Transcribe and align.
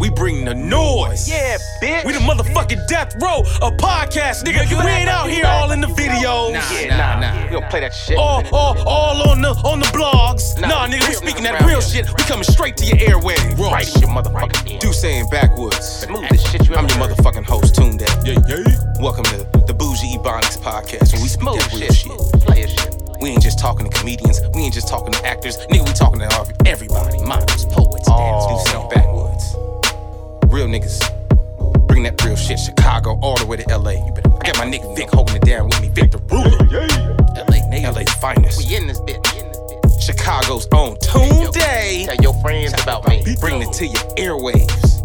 We 0.00 0.08
bring 0.08 0.46
the 0.46 0.54
noise. 0.54 1.28
Yeah, 1.28 1.58
bitch. 1.82 2.06
We 2.06 2.14
the 2.14 2.20
motherfucking 2.20 2.86
death 2.88 3.14
row 3.20 3.40
of 3.60 3.76
podcast, 3.76 4.44
nigga. 4.44 4.64
We 4.82 4.90
ain't 4.90 5.10
out 5.10 5.28
here 5.28 5.44
all 5.46 5.72
in 5.72 5.82
the 5.82 5.88
videos. 5.88 6.54
Yeah, 6.72 6.96
nah, 6.96 7.20
nah. 7.20 7.44
We 7.44 7.50
don't 7.60 7.68
play 7.68 7.80
that 7.80 7.92
shit. 7.92 8.16
All, 8.16 8.42
all, 8.50 8.78
all 8.88 9.28
on 9.30 9.42
the 9.42 9.50
on 9.62 9.80
the 9.80 9.86
blogs. 9.92 10.58
Nah, 10.58 10.68
Nah, 10.68 10.86
nigga, 10.88 11.06
we 11.06 11.14
speaking 11.14 11.42
that 11.44 11.60
real 11.66 11.82
shit. 11.82 12.06
We 12.16 12.24
coming 12.24 12.44
straight 12.44 12.78
to 12.78 12.86
your 12.86 12.96
airwaves. 12.96 13.58
right 13.58 13.94
in 13.94 14.00
your 14.00 14.10
motherfucking 14.10 14.72
ear. 14.72 14.78
Do 14.80 14.90
saying 14.94 15.28
backwards. 15.30 15.76
Smoothest 15.84 16.46
shit 16.50 16.66
you 16.66 16.74
I'm 16.76 16.88
your 16.88 16.96
heard. 16.96 17.10
motherfucking 17.16 17.44
host, 17.44 17.74
Tunde. 17.74 18.00
Yeah, 18.24 18.40
yeah. 18.48 19.02
Welcome 19.02 19.24
to 19.24 19.36
the 19.66 19.74
Bougie 19.74 20.16
Ebonics 20.16 20.56
podcast, 20.58 21.12
where 21.12 21.20
we 21.22 21.28
speak 21.28 21.42
Smooth 21.42 21.60
that 21.60 21.72
real 21.72 21.80
shit. 21.80 21.92
shit. 21.94 22.06
Smooth 22.18 22.42
player 22.46 22.68
shit. 22.68 22.96
We 23.20 23.28
ain't 23.30 23.42
just 23.42 23.58
talking 23.58 23.88
to 23.88 23.98
comedians. 23.98 24.40
We 24.54 24.62
ain't 24.62 24.72
just 24.72 24.88
talking 24.88 25.12
to 25.12 25.26
actors. 25.26 25.58
Nigga, 25.70 25.86
we 25.86 25.92
talking 25.92 26.20
to 26.20 26.54
everybody. 26.64 27.22
Models, 27.22 27.66
poets, 27.66 28.08
dancers. 28.08 28.64
Do 28.64 28.70
saying 28.72 28.88
backwoods. 28.88 29.56
Real 30.50 30.66
niggas. 30.66 30.98
Bring 31.86 32.02
that 32.04 32.22
real 32.24 32.36
shit. 32.36 32.58
Chicago 32.58 33.18
all 33.22 33.36
the 33.36 33.46
way 33.46 33.56
to 33.56 33.76
LA. 33.78 33.92
You 33.92 34.12
better. 34.12 34.30
I 34.34 34.46
got 34.50 34.58
my 34.58 34.64
nigga 34.64 34.94
Vic 34.96 35.08
holding 35.10 35.36
it 35.36 35.42
down 35.42 35.66
with 35.68 35.80
me. 35.80 35.88
Victor 35.88 36.18
Ruler. 36.30 36.50
LA 36.50 37.68
native. 37.70 37.94
LA's 37.94 38.12
finest. 38.14 38.58
We 38.68 38.76
in 38.76 38.86
this 38.86 39.00
bitch. 39.00 39.38
In 39.40 39.48
this 39.48 39.58
bitch. 39.58 40.02
Chicago's 40.02 40.66
own 40.72 40.96
Tunde. 40.96 41.52
Tell 42.06 42.16
your 42.16 42.34
friends 42.42 42.72
about 42.82 43.06
me. 43.08 43.22
Bring 43.40 43.62
it 43.62 43.72
to 43.74 43.86
your 43.86 44.02
airwaves. 44.18 45.00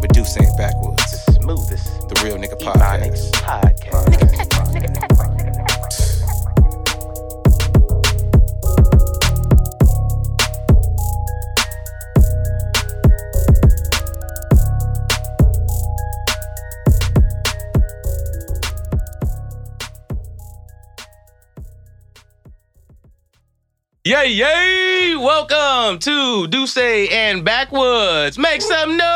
But 0.00 0.12
do 0.14 0.24
saying 0.24 0.50
backwards. 0.56 1.26
The 1.26 1.32
smoothest 1.40 2.08
The 2.08 2.22
real 2.24 2.36
nigga 2.38 2.58
Ebonics 2.58 3.30
podcast. 3.32 3.76
podcast. 3.76 5.09
Yay, 24.10 24.26
yay! 24.26 25.14
Welcome 25.14 26.00
to 26.00 26.48
Duce 26.48 26.76
and 26.76 27.44
Backwoods. 27.44 28.38
Make 28.38 28.60
some 28.60 28.96
noise! 28.96 29.06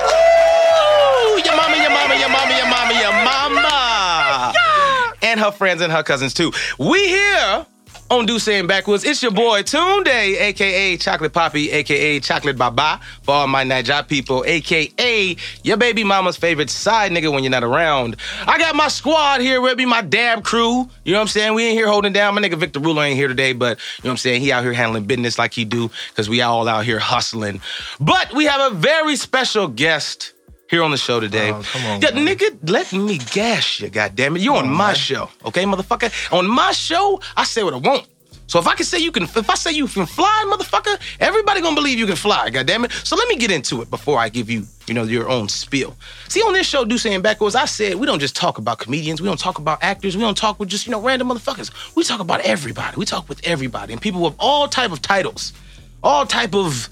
Woo! 0.00 1.42
Your 1.44 1.56
mama, 1.56 1.76
your 1.76 1.90
mama, 1.90 2.14
your 2.14 2.30
mama, 2.30 2.56
your 2.56 2.66
mama, 2.66 2.94
your 2.94 3.12
mama. 3.12 4.54
Oh 4.56 5.12
and 5.20 5.40
her 5.40 5.52
friends 5.52 5.82
and 5.82 5.92
her 5.92 6.02
cousins 6.02 6.32
too. 6.32 6.52
We 6.78 7.06
here 7.06 7.66
on 8.10 8.26
Do 8.26 8.38
Saying 8.38 8.66
Backwards. 8.66 9.04
It's 9.04 9.22
your 9.22 9.32
boy 9.32 9.62
Tunde, 9.62 10.06
aka 10.08 10.96
Chocolate 10.98 11.32
Poppy, 11.32 11.70
aka 11.70 12.20
Chocolate 12.20 12.58
Baba, 12.58 13.00
for 13.22 13.34
all 13.34 13.46
my 13.46 13.64
Naija 13.64 14.06
people, 14.06 14.44
aka 14.46 15.36
your 15.62 15.76
baby 15.76 16.04
mama's 16.04 16.36
favorite 16.36 16.70
side 16.70 17.12
nigga 17.12 17.32
when 17.32 17.42
you're 17.42 17.50
not 17.50 17.64
around. 17.64 18.16
I 18.46 18.58
got 18.58 18.76
my 18.76 18.88
squad 18.88 19.40
here 19.40 19.60
with 19.60 19.78
me, 19.78 19.86
my 19.86 20.02
dab 20.02 20.44
crew. 20.44 20.88
You 21.04 21.12
know 21.12 21.18
what 21.18 21.22
I'm 21.22 21.28
saying? 21.28 21.54
We 21.54 21.64
ain't 21.64 21.78
here 21.78 21.88
holding 21.88 22.12
down. 22.12 22.34
My 22.34 22.42
nigga 22.42 22.58
Victor 22.58 22.80
Ruler 22.80 23.04
ain't 23.04 23.16
here 23.16 23.28
today, 23.28 23.54
but 23.54 23.78
you 23.78 24.04
know 24.04 24.08
what 24.08 24.12
I'm 24.12 24.16
saying? 24.18 24.42
He 24.42 24.52
out 24.52 24.62
here 24.62 24.74
handling 24.74 25.04
business 25.04 25.38
like 25.38 25.54
he 25.54 25.64
do, 25.64 25.90
because 26.10 26.28
we 26.28 26.42
all 26.42 26.68
out 26.68 26.84
here 26.84 26.98
hustling. 26.98 27.62
But 28.00 28.34
we 28.34 28.44
have 28.44 28.72
a 28.72 28.74
very 28.74 29.16
special 29.16 29.66
guest 29.66 30.33
here 30.68 30.82
on 30.82 30.90
the 30.90 30.96
show 30.96 31.20
today. 31.20 31.50
Oh, 31.50 31.62
come 31.62 31.86
on, 31.86 32.00
Yeah, 32.00 32.10
nigga, 32.10 32.70
let 32.70 32.92
me 32.92 33.18
gas 33.18 33.80
you, 33.80 33.90
goddammit. 33.90 34.42
You're 34.42 34.56
on 34.56 34.68
my 34.68 34.92
show, 34.92 35.28
okay, 35.44 35.64
motherfucker? 35.64 36.32
On 36.32 36.46
my 36.46 36.72
show, 36.72 37.20
I 37.36 37.44
say 37.44 37.62
what 37.62 37.74
I 37.74 37.78
want. 37.78 38.06
So 38.46 38.58
if 38.58 38.66
I 38.66 38.74
can 38.74 38.84
say 38.84 38.98
you 38.98 39.10
can, 39.10 39.22
if 39.22 39.48
I 39.48 39.54
say 39.54 39.72
you 39.72 39.86
can 39.86 40.04
fly, 40.06 40.44
motherfucker, 40.52 41.00
everybody 41.18 41.62
gonna 41.62 41.74
believe 41.74 41.98
you 41.98 42.06
can 42.06 42.16
fly, 42.16 42.50
goddammit. 42.50 42.92
So 43.06 43.16
let 43.16 43.26
me 43.28 43.36
get 43.36 43.50
into 43.50 43.80
it 43.80 43.90
before 43.90 44.18
I 44.18 44.28
give 44.28 44.50
you, 44.50 44.66
you 44.86 44.92
know, 44.94 45.04
your 45.04 45.28
own 45.28 45.48
spiel. 45.48 45.96
See, 46.28 46.40
on 46.42 46.52
this 46.52 46.66
show, 46.66 46.84
Do 46.84 46.98
Saying 46.98 47.22
Backwards, 47.22 47.54
I 47.54 47.64
said 47.64 47.94
we 47.94 48.06
don't 48.06 48.18
just 48.18 48.36
talk 48.36 48.58
about 48.58 48.78
comedians, 48.78 49.22
we 49.22 49.28
don't 49.28 49.40
talk 49.40 49.58
about 49.58 49.82
actors, 49.82 50.16
we 50.16 50.22
don't 50.22 50.36
talk 50.36 50.60
with 50.60 50.68
just, 50.68 50.86
you 50.86 50.92
know, 50.92 51.00
random 51.00 51.28
motherfuckers. 51.28 51.70
We 51.96 52.04
talk 52.04 52.20
about 52.20 52.40
everybody. 52.42 52.96
We 52.96 53.06
talk 53.06 53.28
with 53.28 53.40
everybody 53.46 53.92
and 53.94 54.02
people 54.02 54.20
with 54.20 54.34
all 54.38 54.68
type 54.68 54.92
of 54.92 55.00
titles, 55.00 55.54
all 56.02 56.26
type 56.26 56.54
of 56.54 56.88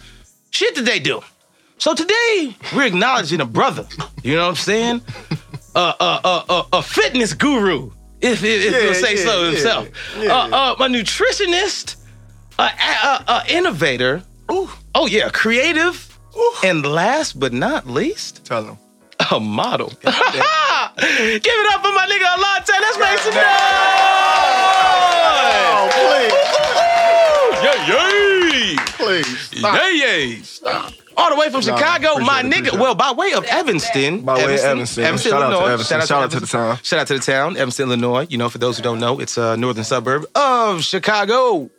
shit 0.50 0.74
that 0.76 0.86
they 0.86 1.00
do. 1.00 1.20
So 1.82 1.94
today 1.94 2.54
we're 2.76 2.86
acknowledging 2.86 3.40
a 3.40 3.44
brother. 3.44 3.88
You 4.22 4.36
know 4.36 4.42
what 4.42 4.50
I'm 4.50 4.54
saying? 4.54 5.02
A 5.74 5.78
uh, 5.78 5.94
uh, 5.98 6.20
uh, 6.22 6.44
uh, 6.48 6.64
a 6.74 6.80
fitness 6.80 7.32
guru, 7.34 7.90
if, 8.20 8.44
if, 8.44 8.66
if 8.72 8.82
he'll 8.82 8.94
say 8.94 9.16
yeah, 9.16 9.24
so 9.24 9.42
yeah, 9.42 9.50
himself. 9.50 9.88
yeah. 10.16 10.32
Uh, 10.32 10.48
uh, 10.52 10.76
a 10.78 10.86
nutritionist, 10.86 11.96
a, 12.56 12.62
a, 12.62 13.24
a 13.26 13.42
innovator. 13.48 14.22
Oh 14.48 15.08
yeah, 15.10 15.28
creative, 15.30 16.16
and 16.62 16.86
last 16.86 17.40
but 17.40 17.52
not 17.52 17.88
least, 17.88 18.44
Tell 18.44 18.62
him. 18.64 18.78
a 19.32 19.40
model. 19.40 19.88
Give 19.88 19.98
it 20.06 21.74
up 21.74 21.82
for 21.82 21.90
my 21.90 22.06
nigga 22.06 22.28
Alante. 22.36 22.78
Let's 22.80 22.98
make 23.00 23.18
some 23.18 23.34
Oh, 25.74 25.88
noise. 25.98 26.30
Yeah, 27.64 27.86
yeah. 27.88 28.76
please, 28.86 29.24
please. 29.24 29.58
Stop. 29.58 29.74
Yeah, 29.74 29.88
yeah. 29.90 30.90
All 31.16 31.30
the 31.30 31.36
way 31.36 31.46
from 31.50 31.60
Nah, 31.64 31.76
Chicago, 31.76 32.18
my 32.20 32.40
it, 32.40 32.46
nigga. 32.46 32.68
it. 32.68 32.74
Well, 32.74 32.94
by 32.94 33.12
way 33.12 33.32
of 33.34 33.44
Evanston. 33.44 34.22
By 34.22 34.36
way 34.44 34.54
of 34.54 34.60
Evanston. 34.60 35.04
Shout 35.04 35.14
out 35.14 35.20
to 35.20 35.54
Illinois. 35.56 35.72
Evanston. 35.72 36.00
Shout 36.02 36.22
out 36.22 36.30
to 36.32 36.40
the 36.40 36.46
town. 36.46 36.78
Shout 36.82 37.00
out 37.00 37.06
to 37.08 37.14
the 37.14 37.20
town, 37.20 37.56
Evanston, 37.56 37.86
Illinois. 37.88 38.26
You 38.30 38.38
know, 38.38 38.48
for 38.48 38.58
those 38.58 38.76
who 38.76 38.82
don't 38.82 38.98
know, 39.00 39.20
it's 39.20 39.36
a 39.36 39.56
northern 39.56 39.84
suburb 39.84 40.24
of 40.34 40.82
Chicago. 40.82 41.70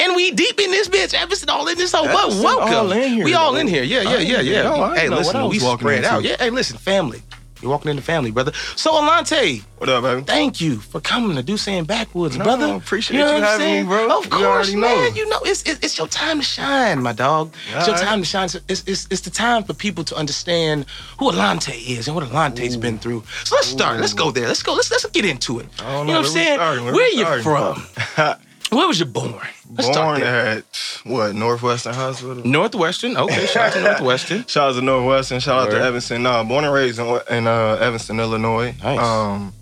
And 0.00 0.14
we 0.14 0.30
deep 0.30 0.60
in 0.60 0.70
this 0.70 0.88
bitch, 0.88 1.12
Evanston, 1.12 1.50
all 1.50 1.66
in 1.66 1.76
this 1.76 1.90
whole 1.92 2.04
what? 2.06 2.18
Evanston 2.26 2.44
Welcome. 2.44 2.74
all 2.74 2.92
in 2.92 3.12
here, 3.14 3.24
we 3.24 3.34
all 3.34 3.52
though. 3.54 3.58
in 3.58 3.66
here. 3.66 3.82
Yeah, 3.82 4.02
yeah, 4.02 4.18
yeah, 4.18 4.40
yeah. 4.40 4.62
know- 4.62 4.94
hey, 4.94 5.08
listen, 5.08 5.36
I 5.36 5.46
we 5.46 5.58
spread 5.58 6.04
out. 6.04 6.22
Yeah, 6.22 6.36
hey, 6.38 6.50
listen, 6.50 6.76
family. 6.78 7.20
You're 7.60 7.70
walking 7.70 7.90
in 7.90 7.96
the 7.96 8.02
family, 8.02 8.30
brother. 8.30 8.52
So, 8.76 8.92
Alante, 8.92 9.62
What 9.78 9.88
up, 9.88 10.04
baby? 10.04 10.22
thank 10.22 10.60
you 10.60 10.76
for 10.76 11.00
coming 11.00 11.36
to 11.36 11.42
do 11.42 11.56
saying 11.56 11.84
backwoods, 11.84 12.36
No, 12.38 12.44
brother. 12.44 12.74
appreciate 12.74 13.18
know 13.18 13.28
you 13.28 13.34
what 13.34 13.44
I'm 13.44 13.58
me, 13.58 13.64
saying? 13.64 13.86
bro. 13.86 14.18
Of 14.18 14.24
You 14.26 14.30
course, 14.30 14.42
already 14.44 14.74
know. 14.76 14.80
man. 14.82 15.16
You 15.16 15.28
know, 15.28 15.40
it's, 15.42 15.62
it's 15.64 15.80
it's 15.84 15.98
your 15.98 16.06
time 16.08 16.38
to 16.38 16.44
shine, 16.44 17.02
my 17.02 17.12
dog. 17.12 17.52
It's 17.74 17.86
your 17.86 17.96
Alright. 17.96 18.00
time 18.08 18.20
to 18.20 18.26
shine. 18.26 18.48
So 18.48 18.60
It's, 18.68 18.82
it's 18.86 19.06
it's 19.10 19.22
the 19.22 19.30
time 19.30 19.64
for 19.64 19.74
people 19.74 20.04
to 20.04 20.14
understand 20.16 20.86
who 21.18 21.30
Alante 21.32 21.74
is 21.98 22.06
and 22.06 22.14
what 22.14 22.24
Alante's 22.28 22.76
been 22.76 22.98
through. 22.98 23.24
So 23.44 23.56
let's 23.56 23.68
start. 23.68 23.98
Let's 24.00 24.14
go 24.14 24.30
there. 24.30 24.46
Let's 24.46 24.62
go. 24.62 24.74
Let's 24.74 24.90
let's 24.90 25.04
get 25.06 25.24
into 25.24 25.58
it. 25.60 25.66
I 25.80 25.92
don't 25.92 26.06
you 26.08 26.14
know. 26.14 26.20
know 26.22 26.28
what 26.28 26.28
I'm 26.28 26.34
Where 26.34 26.44
saying? 26.44 26.58
starting? 26.58 26.84
Where 26.84 27.12
you 27.12 27.24
starting? 27.42 27.44
from? 27.44 28.34
Where 28.78 28.86
was 28.86 29.00
you 29.00 29.06
born? 29.06 29.34
Let's 29.70 29.88
Born 29.96 30.22
at 30.22 30.64
what 31.04 31.34
Northwestern 31.34 31.92
Hospital. 31.94 32.36
Northwestern. 32.44 33.16
Okay, 33.16 33.46
shout 33.46 33.66
out 33.68 33.72
to 33.74 33.80
Northwestern. 33.82 34.44
Shout 34.46 34.70
out 34.70 34.74
to 34.76 34.82
Northwestern. 34.82 35.40
Shout 35.40 35.66
out 35.68 35.70
to 35.70 35.80
Evanston. 35.80 36.22
No, 36.22 36.42
born 36.44 36.64
and 36.64 36.72
raised 36.72 36.98
in, 36.98 37.06
in 37.30 37.46
uh, 37.46 37.76
Evanston, 37.80 38.18
Illinois. 38.18 38.74
Nice. 38.82 38.98
Um, 38.98 39.52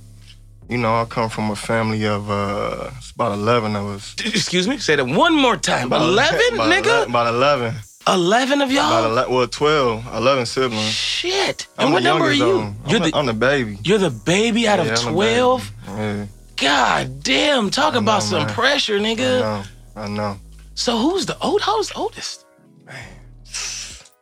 you 0.69 0.79
know, 0.79 0.95
I 1.01 1.05
come 1.07 1.29
from 1.29 1.51
a 1.51 1.57
family 1.57 2.07
of 2.07 2.31
uh, 2.31 2.91
it's 2.99 3.11
about 3.11 3.33
eleven 3.33 3.75
of 3.75 3.87
us. 3.87 4.15
Excuse 4.25 4.69
me. 4.69 4.79
Say 4.79 4.95
that 4.97 5.05
one 5.07 5.35
more 5.35 5.57
time. 5.57 5.89
About 5.89 6.03
Eleven, 6.03 6.41
about 6.55 6.73
nigga. 6.85 7.09
About 7.09 7.35
eleven. 7.35 7.75
Eleven 8.09 8.61
of 8.63 8.71
y'all. 8.71 9.05
About 9.05 9.27
ele- 9.27 9.35
well, 9.37 9.49
12, 9.49 10.07
11 10.15 10.47
siblings. 10.47 10.85
Shit. 10.93 11.67
I'm 11.77 11.87
and 11.87 11.93
what 11.95 12.05
number 12.05 12.27
are 12.27 12.33
you? 12.33 12.47
You're 12.47 12.99
I'm, 12.99 13.03
the 13.03 13.11
the, 13.11 13.17
I'm 13.17 13.27
the 13.27 13.33
baby. 13.35 13.79
you're 13.83 13.99
the 13.99 14.11
baby 14.11 14.69
out 14.69 14.79
Yeah, 14.79 14.85
of 14.85 14.89
I'm 14.91 14.95
the 14.95 15.01
baby. 15.03 15.13
twelve. 15.15 15.73
Yeah, 15.89 16.27
God 16.57 17.23
damn, 17.25 17.71
talk 17.71 17.97
about 17.97 18.23
some 18.23 18.45
man. 18.45 18.55
pressure, 18.55 18.99
nigga. 19.01 19.67
I 19.97 20.09
know. 20.09 20.39
So 20.75 20.99
who's 20.99 21.27
the 21.27 21.39
old? 21.39 21.63
How's 21.63 21.89
the 21.89 21.97
oldest? 21.97 22.45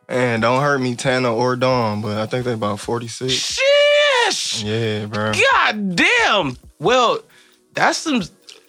And 0.07 0.41
don't 0.41 0.61
hurt 0.61 0.79
me, 0.79 0.95
Tana 0.95 1.33
or 1.33 1.55
Dawn, 1.55 2.01
but 2.01 2.17
I 2.17 2.27
think 2.27 2.45
they 2.45 2.53
about 2.53 2.79
46. 2.79 3.33
Shit. 3.33 4.63
Yeah, 4.63 5.05
bro. 5.07 5.33
God 5.33 5.95
damn. 5.95 6.57
Well, 6.79 7.19
that's 7.73 7.97
some, 7.97 8.21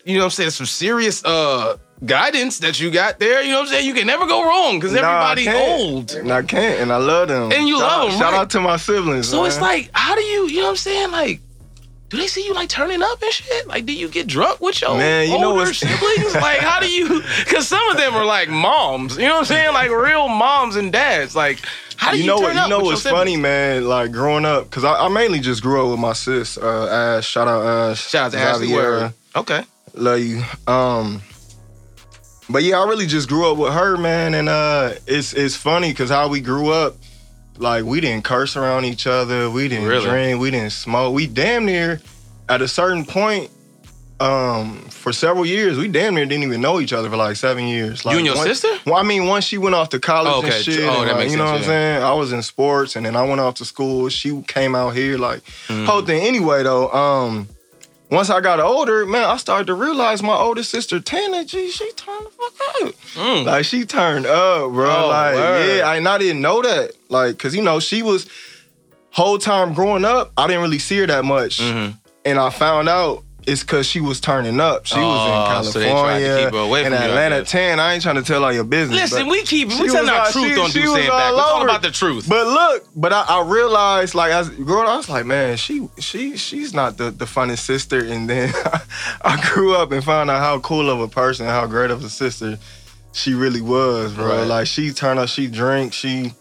you 0.04 0.14
know 0.14 0.20
what 0.20 0.24
I'm 0.24 0.30
saying, 0.30 0.50
some 0.50 0.66
serious 0.66 1.24
uh 1.24 1.76
guidance 2.04 2.58
that 2.58 2.80
you 2.80 2.90
got 2.90 3.18
there. 3.18 3.42
You 3.42 3.50
know 3.50 3.60
what 3.60 3.68
I'm 3.68 3.74
saying? 3.74 3.86
You 3.86 3.94
can 3.94 4.06
never 4.06 4.26
go 4.26 4.44
wrong 4.44 4.78
because 4.78 4.92
Nah, 4.92 4.98
everybody's 4.98 5.48
old. 5.48 6.12
And 6.12 6.32
I 6.32 6.42
can't, 6.42 6.80
and 6.80 6.92
I 6.92 6.96
love 6.96 7.28
them. 7.28 7.52
And 7.52 7.68
you 7.68 7.78
shout 7.78 7.88
love 7.88 8.10
them. 8.10 8.18
Shout 8.18 8.32
right. 8.32 8.40
out 8.40 8.50
to 8.50 8.60
my 8.60 8.76
siblings. 8.76 9.28
So 9.28 9.44
it's 9.44 9.60
like, 9.60 9.90
how 9.92 10.14
do 10.14 10.22
you, 10.22 10.48
you 10.48 10.56
know 10.58 10.64
what 10.64 10.70
I'm 10.70 10.76
saying? 10.76 11.10
Like, 11.10 11.40
do 12.16 12.22
they 12.22 12.28
see 12.28 12.44
you 12.44 12.54
like 12.54 12.68
turning 12.68 13.02
up 13.02 13.22
and 13.22 13.32
shit? 13.32 13.66
Like, 13.68 13.86
do 13.86 13.92
you 13.92 14.08
get 14.08 14.26
drunk 14.26 14.60
with 14.60 14.80
your 14.80 14.96
Man, 14.96 15.28
you 15.30 15.38
know 15.38 15.50
older 15.52 15.66
what's- 15.66 15.78
siblings? 15.78 16.34
like, 16.34 16.58
how 16.58 16.80
do 16.80 16.90
you? 16.90 17.22
Because 17.44 17.68
some 17.68 17.86
of 17.90 17.96
them 17.96 18.14
are 18.14 18.24
like 18.24 18.48
moms. 18.48 19.16
You 19.16 19.24
know 19.24 19.34
what 19.34 19.38
I'm 19.40 19.44
saying? 19.44 19.72
Like 19.74 19.90
real 19.90 20.28
moms 20.28 20.76
and 20.76 20.92
dads. 20.92 21.36
Like, 21.36 21.60
how 21.96 22.10
do 22.10 22.16
you, 22.18 22.24
you 22.24 22.28
know 22.30 22.38
turn 22.38 22.56
what? 22.56 22.64
You 22.64 22.68
know 22.70 22.80
what's 22.80 23.02
funny, 23.02 23.36
man? 23.36 23.84
Like 23.86 24.12
growing 24.12 24.44
up, 24.44 24.70
cause 24.70 24.84
I, 24.84 24.94
I 24.94 25.08
mainly 25.08 25.40
just 25.40 25.62
grew 25.62 25.84
up 25.84 25.90
with 25.90 26.00
my 26.00 26.12
sis, 26.12 26.58
uh, 26.58 27.16
Ash. 27.18 27.26
Shout 27.28 27.48
out 27.48 27.64
Ash. 27.64 28.08
Shout 28.08 28.26
out 28.26 28.32
to 28.32 28.38
Ashley 28.38 29.12
Okay. 29.34 29.62
Love 29.94 30.20
you. 30.20 30.42
Um, 30.66 31.22
but 32.48 32.62
yeah, 32.62 32.78
I 32.78 32.88
really 32.88 33.06
just 33.06 33.28
grew 33.28 33.50
up 33.50 33.58
with 33.58 33.72
her, 33.72 33.96
man, 33.96 34.34
and 34.34 34.48
uh, 34.48 34.92
it's 35.06 35.32
it's 35.32 35.56
funny 35.56 35.90
because 35.90 36.10
how 36.10 36.28
we 36.28 36.40
grew 36.40 36.70
up, 36.70 36.96
like 37.58 37.84
we 37.84 38.00
didn't 38.00 38.24
curse 38.24 38.56
around 38.56 38.84
each 38.84 39.06
other, 39.06 39.50
we 39.50 39.68
didn't 39.68 39.86
Really? 39.88 40.04
drink, 40.08 40.40
we 40.40 40.50
didn't 40.50 40.70
smoke, 40.72 41.14
we 41.14 41.26
damn 41.26 41.64
near, 41.66 42.00
at 42.48 42.62
a 42.62 42.68
certain 42.68 43.04
point, 43.04 43.50
um, 44.18 44.78
for 44.88 45.12
several 45.12 45.44
years, 45.44 45.76
we 45.76 45.88
damn 45.88 46.14
near 46.14 46.24
didn't 46.24 46.42
even 46.44 46.60
know 46.62 46.80
each 46.80 46.92
other 46.94 47.10
for 47.10 47.16
like 47.16 47.36
seven 47.36 47.64
years. 47.66 48.04
Like, 48.04 48.14
You 48.14 48.18
and 48.18 48.26
your 48.26 48.36
once- 48.36 48.48
sister? 48.60 48.78
Well, 48.86 48.94
I 48.96 49.02
mean, 49.02 49.26
once 49.26 49.44
she 49.44 49.58
went 49.58 49.74
off 49.74 49.90
to 49.90 50.00
college 50.00 50.32
Oh, 50.34 50.38
okay. 50.38 50.56
and 50.56 50.64
shit, 50.64 50.80
Oh, 50.84 51.00
and, 51.02 51.10
that 51.10 51.16
like, 51.16 51.30
you 51.30 51.36
know 51.36 51.44
sense, 51.46 51.50
what 51.50 51.58
I'm 51.58 51.64
saying? 51.64 52.02
I 52.02 52.12
was 52.14 52.32
in 52.32 52.42
sports, 52.42 52.96
and 52.96 53.04
then 53.04 53.14
I 53.14 53.22
went 53.24 53.40
off 53.40 53.56
to 53.56 53.64
school. 53.66 54.08
She 54.08 54.40
came 54.48 54.74
out 54.74 54.90
here, 54.94 55.18
like 55.18 55.42
Mm-hmm. 55.68 55.84
whole 55.84 56.00
thing. 56.02 56.26
Anyway, 56.26 56.62
though, 56.62 56.90
um, 56.92 57.48
once 58.10 58.30
I 58.30 58.40
got 58.40 58.60
older, 58.60 59.04
man, 59.06 59.24
I 59.24 59.36
started 59.36 59.66
to 59.68 59.74
realize 59.74 60.22
my 60.22 60.34
older 60.36 60.62
sister 60.62 61.00
Tana, 61.00 61.44
G, 61.44 61.70
she 61.70 61.90
turned 61.92 62.26
the 62.26 62.30
fuck 62.30 62.82
up. 62.82 62.94
Mm. 63.14 63.44
Like 63.44 63.64
she 63.64 63.84
turned 63.84 64.26
up, 64.26 64.70
bro. 64.72 64.88
Oh, 65.04 65.08
like 65.08 65.34
word. 65.34 65.76
yeah, 65.78 65.88
I, 65.88 65.96
and 65.96 66.08
I 66.08 66.18
didn't 66.18 66.40
know 66.42 66.62
that. 66.62 66.92
Like, 67.08 67.38
cause 67.38 67.54
you 67.54 67.62
know 67.62 67.80
she 67.80 68.02
was 68.02 68.28
whole 69.10 69.38
time 69.38 69.72
growing 69.74 70.04
up. 70.04 70.32
I 70.36 70.46
didn't 70.46 70.62
really 70.62 70.78
see 70.78 70.98
her 70.98 71.06
that 71.06 71.24
much, 71.24 71.58
Mhm. 71.58 71.98
and 72.24 72.38
I 72.38 72.50
found 72.50 72.88
out. 72.88 73.22
It's 73.46 73.62
cause 73.62 73.86
she 73.86 74.00
was 74.00 74.18
turning 74.20 74.58
up. 74.58 74.86
She 74.86 74.96
Oh, 74.96 75.06
was 75.06 75.28
in 75.28 75.34
oh, 75.34 75.70
so 75.70 75.78
to 75.80 75.86
California, 75.86 76.44
keep 76.44 76.52
her 76.54 76.58
away 76.60 76.84
in 76.84 76.92
Atlanta. 76.92 77.40
guess. 77.42 77.50
Ten. 77.52 77.78
I 77.78 77.94
ain't 77.94 78.02
trying 78.02 78.16
to 78.16 78.22
tell 78.22 78.44
all 78.44 78.52
your 78.52 78.64
business. 78.64 78.98
Listen, 79.12 79.28
we 79.28 79.42
keep 79.44 79.68
we 79.68 79.86
telling 79.88 80.08
our 80.10 80.30
truth 80.32 80.54
she- 80.54 80.60
on 80.60 80.70
she 80.70 80.80
Do 80.82 80.86
was 80.90 80.94
Saying 80.96 81.08
Back. 81.10 81.30
all 81.32 81.36
We're 81.36 81.42
talking 81.42 81.68
about 81.68 81.82
the 81.82 81.90
truth. 81.92 82.28
But 82.28 82.46
look, 82.46 82.88
but 82.96 83.12
I, 83.12 83.22
I 83.28 83.42
realized, 83.48 84.16
like, 84.16 84.32
as 84.32 84.50
growing 84.50 84.86
up, 84.88 84.94
I 84.94 84.96
was 84.96 85.08
like, 85.08 85.26
man, 85.26 85.56
she 85.56 85.88
she 86.00 86.36
she's 86.36 86.74
not 86.74 86.96
the, 86.96 87.12
the 87.12 87.24
funnest 87.24 87.58
sister. 87.60 88.04
And 88.04 88.28
then 88.28 88.52
I 89.22 89.40
grew 89.54 89.76
up 89.76 89.92
and 89.92 90.02
found 90.02 90.28
out 90.28 90.40
how 90.40 90.58
cool 90.58 90.90
of 90.90 91.00
a 91.00 91.06
person, 91.08 91.46
how 91.46 91.66
great 91.68 91.92
of 91.92 92.04
a 92.04 92.08
sister 92.10 92.58
she 93.12 93.32
really 93.34 93.60
was, 93.62 94.12
bro. 94.12 94.26
Right. 94.38 94.44
Like, 94.44 94.66
she 94.66 94.90
turned 94.92 95.20
up, 95.20 95.28
she 95.28 95.46
drank, 95.46 95.92
she. 95.92 96.32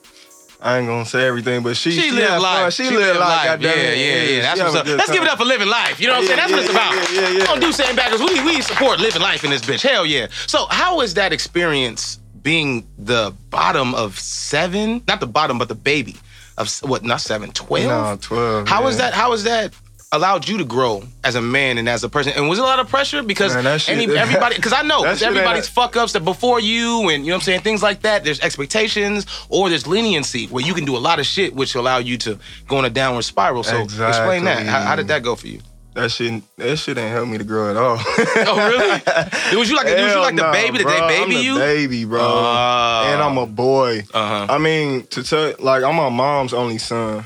I 0.61 0.77
ain't 0.79 0.87
gonna 0.87 1.05
say 1.05 1.27
everything, 1.27 1.63
but 1.63 1.77
she 1.77 1.91
She 1.91 2.01
she, 2.01 2.11
lived 2.11 2.41
life. 2.41 2.61
fun. 2.61 2.71
She, 2.71 2.89
lived 2.95 3.19
life. 3.19 3.61
Yeah, 3.61 3.73
yeah, 3.75 3.93
yeah, 3.93 4.23
yeah. 4.23 4.41
That's 4.41 4.59
she 4.59 4.63
what's 4.63 4.75
up. 4.75 4.87
Let's 4.87 5.11
give 5.11 5.23
it 5.23 5.29
up 5.29 5.37
for 5.37 5.45
living 5.45 5.67
life. 5.67 5.99
You 5.99 6.07
know 6.07 6.13
what 6.13 6.21
I'm 6.21 6.27
saying? 6.27 6.39
Yeah, 6.39 6.47
That's 6.47 6.51
what 6.51 6.61
it's 6.63 6.71
about. 6.71 7.13
yeah, 7.13 7.29
yeah, 7.29 7.43
yeah. 7.43 7.51
On 7.51 7.59
Do 7.59 7.71
Saying 7.71 7.95
Backers, 7.95 8.21
we 8.21 8.41
we 8.43 8.61
support 8.61 8.99
living 8.99 9.21
life 9.21 9.43
in 9.43 9.51
this 9.51 9.61
bitch. 9.61 9.81
Hell 9.81 10.05
yeah. 10.05 10.27
So 10.47 10.65
how 10.69 11.01
is 11.01 11.13
that 11.15 11.33
experience 11.33 12.19
being 12.41 12.87
the 12.97 13.33
bottom 13.49 13.93
of 13.95 14.17
seven? 14.19 15.03
Not 15.07 15.19
the 15.19 15.27
bottom, 15.27 15.57
but 15.57 15.67
the 15.67 15.75
baby 15.75 16.15
of 16.57 16.69
what? 16.79 17.03
Not 17.03 17.21
seven, 17.21 17.51
twelve. 17.51 17.85
No, 17.87 18.17
twelve. 18.21 18.67
How 18.67 18.87
is 18.87 18.95
yeah. 18.97 19.05
that? 19.09 19.13
How 19.13 19.33
is 19.33 19.43
that 19.43 19.73
allowed 20.15 20.47
you 20.47 20.57
to 20.57 20.65
grow 20.65 21.03
as 21.23 21.35
a 21.35 21.41
man 21.41 21.77
and 21.77 21.88
as 21.88 22.03
a 22.03 22.09
person? 22.09 22.33
And 22.35 22.50
was 22.50 22.59
it 22.59 22.62
a 22.62 22.65
lot 22.65 22.79
of 22.79 22.89
pressure 22.89 23.21
because 23.23 23.56
Man, 23.56 23.79
shit- 23.79 23.95
any, 23.97 24.17
everybody? 24.17 24.56
Because 24.56 24.73
I 24.73 24.81
know 24.81 25.03
That 25.03 25.21
everybody's 25.21 25.67
fuck 25.67 25.95
ups 25.95 26.13
that 26.13 26.25
before 26.25 26.59
you, 26.59 27.09
and 27.09 27.25
you 27.25 27.31
know 27.31 27.35
what 27.35 27.41
I'm 27.41 27.45
saying, 27.45 27.62
things 27.62 27.83
like 27.83 28.01
that. 28.01 28.23
There's 28.23 28.39
expectations 28.39 29.25
or 29.50 29.69
there's 29.69 29.88
leniency 29.88 30.47
where 30.47 30.65
you 30.65 30.73
can 30.73 30.85
do 30.85 30.95
a 30.95 31.00
lot 31.00 31.19
of 31.19 31.25
shit, 31.25 31.53
which 31.53 31.75
allow 31.75 31.97
you 31.97 32.17
to 32.19 32.39
go 32.67 32.79
in 32.79 32.85
a 32.85 32.89
downward 32.89 33.23
spiral. 33.23 33.63
So 33.63 33.83
explain 33.83 34.45
that. 34.45 34.65
How, 34.65 34.81
how 34.81 34.95
did 34.95 35.07
that 35.09 35.23
go 35.23 35.35
for 35.35 35.47
you? 35.47 35.59
That 35.95 36.12
shit, 36.12 36.44
that 36.57 36.75
shit 36.75 36.97
ain't 36.97 37.09
helped 37.12 37.31
me 37.31 37.38
to 37.38 37.45
grow 37.45 37.71
at 37.71 37.77
all. 37.77 37.97
Oh 38.47 38.69
really? 38.69 38.89
was 39.57 39.69
you 39.69 39.77
like 39.77 39.85
was 39.85 39.95
you 39.95 40.07
Hell 40.07 40.21
like 40.21 40.35
the 40.35 40.51
baby? 40.51 40.77
Did 40.79 40.83
bro. 40.83 40.91
they 40.94 41.00
I'm 41.01 41.07
baby 41.07 41.35
the 41.35 41.41
you? 41.41 41.56
Baby, 41.56 42.06
bro. 42.06 42.19
Oh. 42.21 43.03
and 43.07 43.21
I'm 43.21 43.38
a 43.38 43.45
boy. 43.45 44.03
Uh 44.13 44.45
huh. 44.45 44.53
I 44.53 44.57
mean, 44.57 45.07
to 45.07 45.23
tell 45.23 45.53
like 45.59 45.83
I'm 45.83 45.95
my 45.95 46.09
mom's 46.09 46.53
only 46.53 46.79
son. 46.79 47.23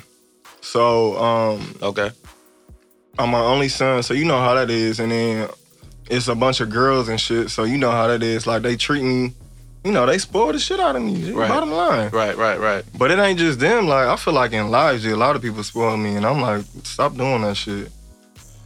So 0.62 1.18
um 1.18 1.76
Okay. 1.82 2.12
I'm 3.20 3.30
my 3.32 3.40
only 3.42 3.70
son, 3.70 4.02
so 4.04 4.14
you 4.14 4.26
know 4.26 4.40
how 4.40 4.56
that 4.56 4.70
is. 4.70 5.00
And 5.00 5.12
then 5.12 5.50
it's 6.10 6.28
a 6.28 6.36
bunch 6.36 6.62
of 6.62 6.70
girls 6.70 7.10
and 7.10 7.20
shit, 7.20 7.50
so 7.52 7.64
you 7.66 7.78
know 7.78 7.92
how 7.92 8.08
that 8.08 8.24
is. 8.24 8.48
Like 8.48 8.62
they 8.64 8.76
treat 8.78 9.04
me, 9.04 9.34
you 9.84 9.92
know, 9.92 10.06
they 10.06 10.18
spoil 10.18 10.52
the 10.54 10.60
shit 10.60 10.80
out 10.80 10.96
of 10.96 11.02
me. 11.04 11.32
Right. 11.32 11.50
Bottom 11.50 11.72
line. 11.72 12.10
Right. 12.12 12.36
Right. 12.38 12.60
Right. 12.60 12.84
But 12.98 13.12
it 13.12 13.20
ain't 13.20 13.38
just 13.38 13.60
them. 13.60 13.88
Like 13.88 14.08
I 14.08 14.16
feel 14.16 14.34
like 14.34 14.54
in 14.54 14.72
lives, 14.72 15.06
a 15.06 15.16
lot 15.16 15.36
of 15.36 15.42
people 15.42 15.64
spoil 15.64 15.98
me, 15.98 16.16
and 16.16 16.26
I'm 16.26 16.42
like, 16.42 16.64
stop 16.84 17.16
doing 17.16 17.42
that 17.42 17.58
shit. 17.58 17.92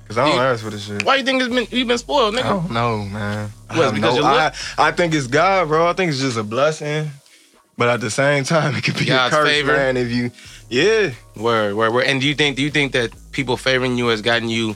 Cause 0.07 0.17
I 0.17 0.27
don't 0.27 0.35
You- 0.35 0.41
ask 0.43 0.63
for 0.63 0.69
this 0.69 0.85
shit. 0.85 1.03
Why 1.03 1.15
you 1.15 1.23
think 1.23 1.41
it's 1.41 1.53
been 1.53 1.67
you 1.77 1.85
been 1.85 1.97
spoiled, 1.97 2.35
I 2.35 2.41
nigga? 2.41 2.49
don't 2.49 2.71
know, 2.71 2.97
man. 3.05 3.49
I, 3.69 3.77
What, 3.79 3.95
because 3.95 4.15
no- 4.15 4.21
you 4.21 4.27
I, 4.27 4.53
I 4.77 4.91
think 4.91 5.13
it's 5.15 5.27
God, 5.27 5.67
bro. 5.69 5.87
I 5.87 5.93
think 5.93 6.11
it's 6.11 6.19
just 6.21 6.37
a 6.37 6.43
blessing. 6.43 7.09
But 7.75 7.89
at 7.89 8.01
the 8.01 8.11
same 8.11 8.43
time, 8.43 8.75
it 8.77 8.83
could 8.83 8.97
be 8.99 9.05
God's 9.05 9.33
a 9.33 9.37
curse, 9.37 9.49
favor. 9.49 9.71
man. 9.75 9.97
If 9.97 10.11
you, 10.11 10.29
yeah, 10.69 11.11
Word, 11.35 11.75
word, 11.75 11.93
word. 11.93 12.05
And 12.05 12.21
do 12.21 12.27
you 12.27 12.35
think 12.35 12.55
do 12.55 12.61
you 12.61 12.71
think 12.71 12.93
that 12.93 13.11
people 13.31 13.57
favoring 13.57 13.97
you 13.97 14.07
has 14.07 14.21
gotten 14.21 14.49
you 14.49 14.73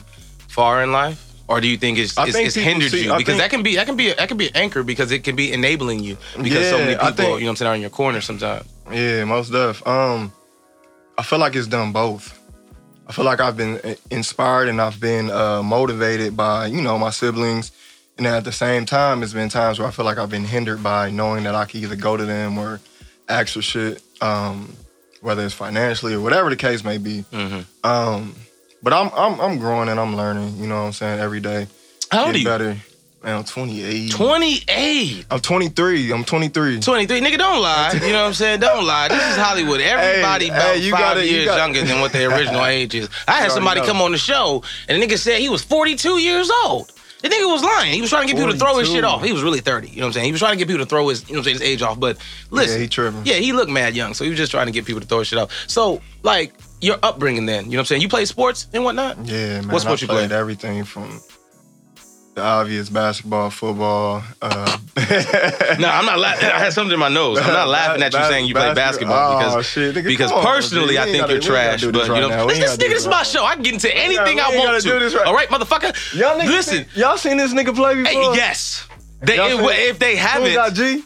far 0.48 0.82
in 0.82 0.92
life? 0.92 1.24
Or 1.48 1.62
do 1.62 1.66
you 1.66 1.78
think 1.78 1.96
it's, 1.96 2.16
it's, 2.18 2.32
think 2.32 2.46
it's 2.46 2.54
hindered 2.54 2.90
see- 2.90 3.04
you? 3.04 3.12
I 3.12 3.16
Because 3.16 3.38
that 3.38 3.48
can 3.50 3.62
be 3.62 3.76
that 3.76 3.86
can 3.86 3.96
be 3.96 4.12
that 4.12 4.28
can 4.28 4.36
be 4.36 4.48
an 4.48 4.56
anchor 4.56 4.82
because 4.82 5.10
it 5.10 5.24
can 5.24 5.34
be 5.34 5.50
enabling 5.52 6.00
you 6.00 6.18
because 6.36 6.68
so 6.68 6.78
many 6.78 6.94
people, 6.94 7.10
think- 7.12 7.18
you 7.18 7.24
know 7.24 7.34
what 7.34 7.50
I'm 7.50 7.56
saying, 7.56 7.70
are 7.70 7.74
in 7.74 7.80
your 7.80 7.90
corner 7.90 8.20
sometimes. 8.20 8.68
yeah, 8.92 9.24
most 9.24 9.50
def. 9.50 9.86
Um, 9.86 10.30
I 11.16 11.22
feel 11.22 11.38
like 11.38 11.56
it's 11.56 11.66
done 11.66 11.92
both. 11.92 12.38
I 13.06 13.12
feel 13.12 13.24
like 13.24 13.40
I've 13.40 13.56
been 13.56 13.80
uh, 13.82 13.94
inspired 14.10 14.68
and 14.68 14.80
I've 14.80 15.00
been 15.00 15.30
uh, 15.30 15.62
motivated 15.62 16.36
by 16.36 16.66
you 16.66 16.82
know 16.82 16.98
my 16.98 17.10
siblings, 17.10 17.72
and 18.18 18.26
then 18.26 18.34
at 18.34 18.44
the 18.44 18.52
same 18.52 18.84
time, 18.84 19.22
it's 19.22 19.32
been 19.32 19.48
times 19.48 19.78
where 19.78 19.88
I 19.88 19.90
feel 19.90 20.04
like 20.04 20.18
I've 20.18 20.30
been 20.30 20.44
hindered 20.44 20.82
by 20.82 21.10
knowing 21.10 21.44
that 21.44 21.54
I 21.54 21.64
can 21.64 21.80
either 21.80 21.96
go 21.96 22.18
to 22.18 22.26
them 22.26 22.58
or 22.58 22.80
ask 23.26 23.54
for 23.54 23.62
shit, 23.62 24.02
um, 24.20 24.74
whether 25.20 25.44
it's 25.44 25.54
financially 25.54 26.14
or 26.14 26.20
whatever 26.20 26.50
the 26.50 26.56
case 26.56 26.84
may 26.84 26.98
be. 26.98 27.24
Mhm. 27.32 27.64
Um, 27.84 28.34
but 28.82 28.92
I'm 28.92 29.10
I'm 29.14 29.40
I'm 29.40 29.58
growing 29.58 29.88
and 29.88 29.98
I'm 29.98 30.16
learning. 30.16 30.56
You 30.58 30.66
know 30.66 30.76
what 30.76 30.86
I'm 30.86 30.92
saying 30.92 31.20
every 31.20 31.40
day. 31.40 31.66
How 32.10 32.26
old 32.26 32.34
are 32.34 32.38
you? 32.38 32.44
better. 32.44 32.76
Man, 33.24 33.34
I'm 33.38 33.42
28. 33.44 34.12
28. 34.12 35.26
I'm 35.28 35.40
23. 35.40 36.12
I'm 36.12 36.24
23. 36.24 36.80
23. 36.80 37.20
Nigga, 37.20 37.36
don't 37.36 37.60
lie. 37.60 37.92
You 37.94 38.12
know 38.12 38.20
what 38.22 38.28
I'm 38.28 38.34
saying? 38.34 38.60
Don't 38.60 38.86
lie. 38.86 39.08
This 39.08 39.20
is 39.30 39.36
Hollywood. 39.36 39.80
Everybody 39.80 40.44
Hey, 40.46 40.50
about 40.52 40.76
hey, 40.76 40.80
you 40.82 40.92
five 40.92 41.00
gotta- 41.00 41.26
you 41.26 41.32
years 41.32 41.46
gotta- 41.46 41.60
younger 41.60 41.82
than 41.84 42.00
what 42.00 42.12
their 42.12 42.30
original 42.30 42.64
age 42.78 42.94
is. 42.94 43.08
I 43.26 43.32
had 43.42 43.50
somebody 43.50 43.80
know. 43.80 43.86
come 43.88 44.00
on 44.00 44.12
the 44.12 44.18
show 44.18 44.62
and 44.88 45.02
the 45.02 45.04
nigga 45.06 45.18
said 45.18 45.40
he 45.40 45.48
was 45.48 45.62
42 45.64 46.18
years 46.18 46.48
old. 46.64 46.92
The 47.22 47.28
nigga 47.28 47.50
was 47.52 47.62
lying. 47.62 47.92
He 47.94 48.00
was 48.00 48.10
trying 48.10 48.26
to 48.28 48.32
get 48.32 48.38
people 48.38 48.52
to 48.52 48.58
throw 48.58 48.78
his 48.78 48.88
42. 48.88 48.94
shit 48.94 49.04
off. 49.04 49.24
He 49.24 49.32
was 49.32 49.42
really 49.42 49.58
30. 49.60 49.88
You 49.88 49.96
know 49.96 50.02
what 50.02 50.06
I'm 50.06 50.12
saying? 50.12 50.26
He 50.26 50.32
was 50.32 50.40
trying 50.40 50.52
to 50.52 50.58
get 50.58 50.68
people 50.68 50.84
to 50.84 50.88
throw 50.88 51.08
his, 51.08 51.28
you 51.28 51.34
know 51.34 51.40
what 51.40 51.48
I'm 51.48 51.56
saying, 51.58 51.60
his 51.60 51.62
age 51.62 51.82
off. 51.82 51.98
But 51.98 52.16
listen, 52.50 52.74
Yeah, 52.76 52.82
he 52.82 52.88
tripping. 52.88 53.22
yeah, 53.24 53.34
he 53.34 53.52
looked 53.52 53.70
mad 53.70 53.96
young, 53.96 54.14
so 54.14 54.22
he 54.24 54.30
was 54.30 54.38
just 54.38 54.52
trying 54.52 54.66
to 54.66 54.72
get 54.72 54.84
people 54.84 55.00
to 55.00 55.06
throw 55.06 55.18
his 55.18 55.28
shit 55.28 55.38
off. 55.38 55.50
So, 55.66 56.00
like, 56.22 56.52
your 56.80 56.96
upbringing 57.02 57.46
then, 57.46 57.64
you 57.64 57.72
know 57.72 57.76
what 57.78 57.80
I'm 57.80 57.86
saying? 57.86 58.02
You 58.02 58.08
play 58.08 58.24
sports 58.24 58.68
and 58.72 58.84
whatnot? 58.84 59.18
Yeah, 59.24 59.62
man. 59.62 59.68
What 59.68 59.80
sport 59.82 59.98
I 59.98 60.02
you 60.02 60.06
played 60.08 60.28
play? 60.30 60.38
everything 60.38 60.84
from 60.84 61.20
the 62.38 62.44
obvious 62.44 62.88
basketball, 62.88 63.50
football. 63.50 64.22
Uh, 64.40 64.78
No, 65.78 65.88
I'm 65.88 66.06
not 66.06 66.18
laughing. 66.18 66.48
I 66.48 66.58
had 66.58 66.72
something 66.72 66.92
in 66.94 66.98
my 67.00 67.08
nose. 67.08 67.38
I'm 67.38 67.52
not 67.52 67.68
laughing 67.78 68.02
at 68.02 68.12
you 68.12 68.22
saying 68.24 68.46
you 68.46 68.54
play 68.54 68.74
basket- 68.74 69.06
basketball 69.06 69.32
Oh, 69.34 69.38
because 69.56 69.66
shit, 69.66 69.94
nigga, 69.94 70.04
because 70.04 70.32
on, 70.32 70.44
personally. 70.44 70.98
I 70.98 71.04
think 71.04 71.28
you're 71.28 71.38
gotta- 71.38 71.40
trash. 71.40 71.80
gotta 71.82 71.92
But 71.92 71.98
this 71.98 72.08
you 72.08 72.14
know, 72.20 72.28
now. 72.28 72.46
This, 72.46 72.58
this 72.58 72.76
nigga, 72.76 72.88
this 72.90 73.02
is 73.02 73.08
my 73.08 73.22
show. 73.22 73.44
I 73.44 73.54
can 73.54 73.62
get 73.62 73.74
into 73.74 73.94
anything 73.96 74.36
we 74.36 74.40
I 74.40 74.48
want 74.56 74.70
gotta 74.70 74.80
do 74.82 74.98
this 74.98 75.14
right- 75.14 75.26
All 75.26 75.34
right, 75.34 75.48
motherfucker. 75.48 76.14
Y'all 76.18 76.38
niggas, 76.38 76.46
Listen. 76.48 76.86
y'all 76.94 77.16
seen 77.16 77.36
this 77.36 77.52
nigga 77.52 77.74
play 77.74 77.94
before? 77.94 78.12
Hey, 78.12 78.36
yes. 78.36 78.86
They, 79.20 79.36
if, 79.36 79.60
if 79.90 79.98
they 79.98 80.14
haven't, 80.16 80.54
got 80.54 80.74
G? 80.74 81.02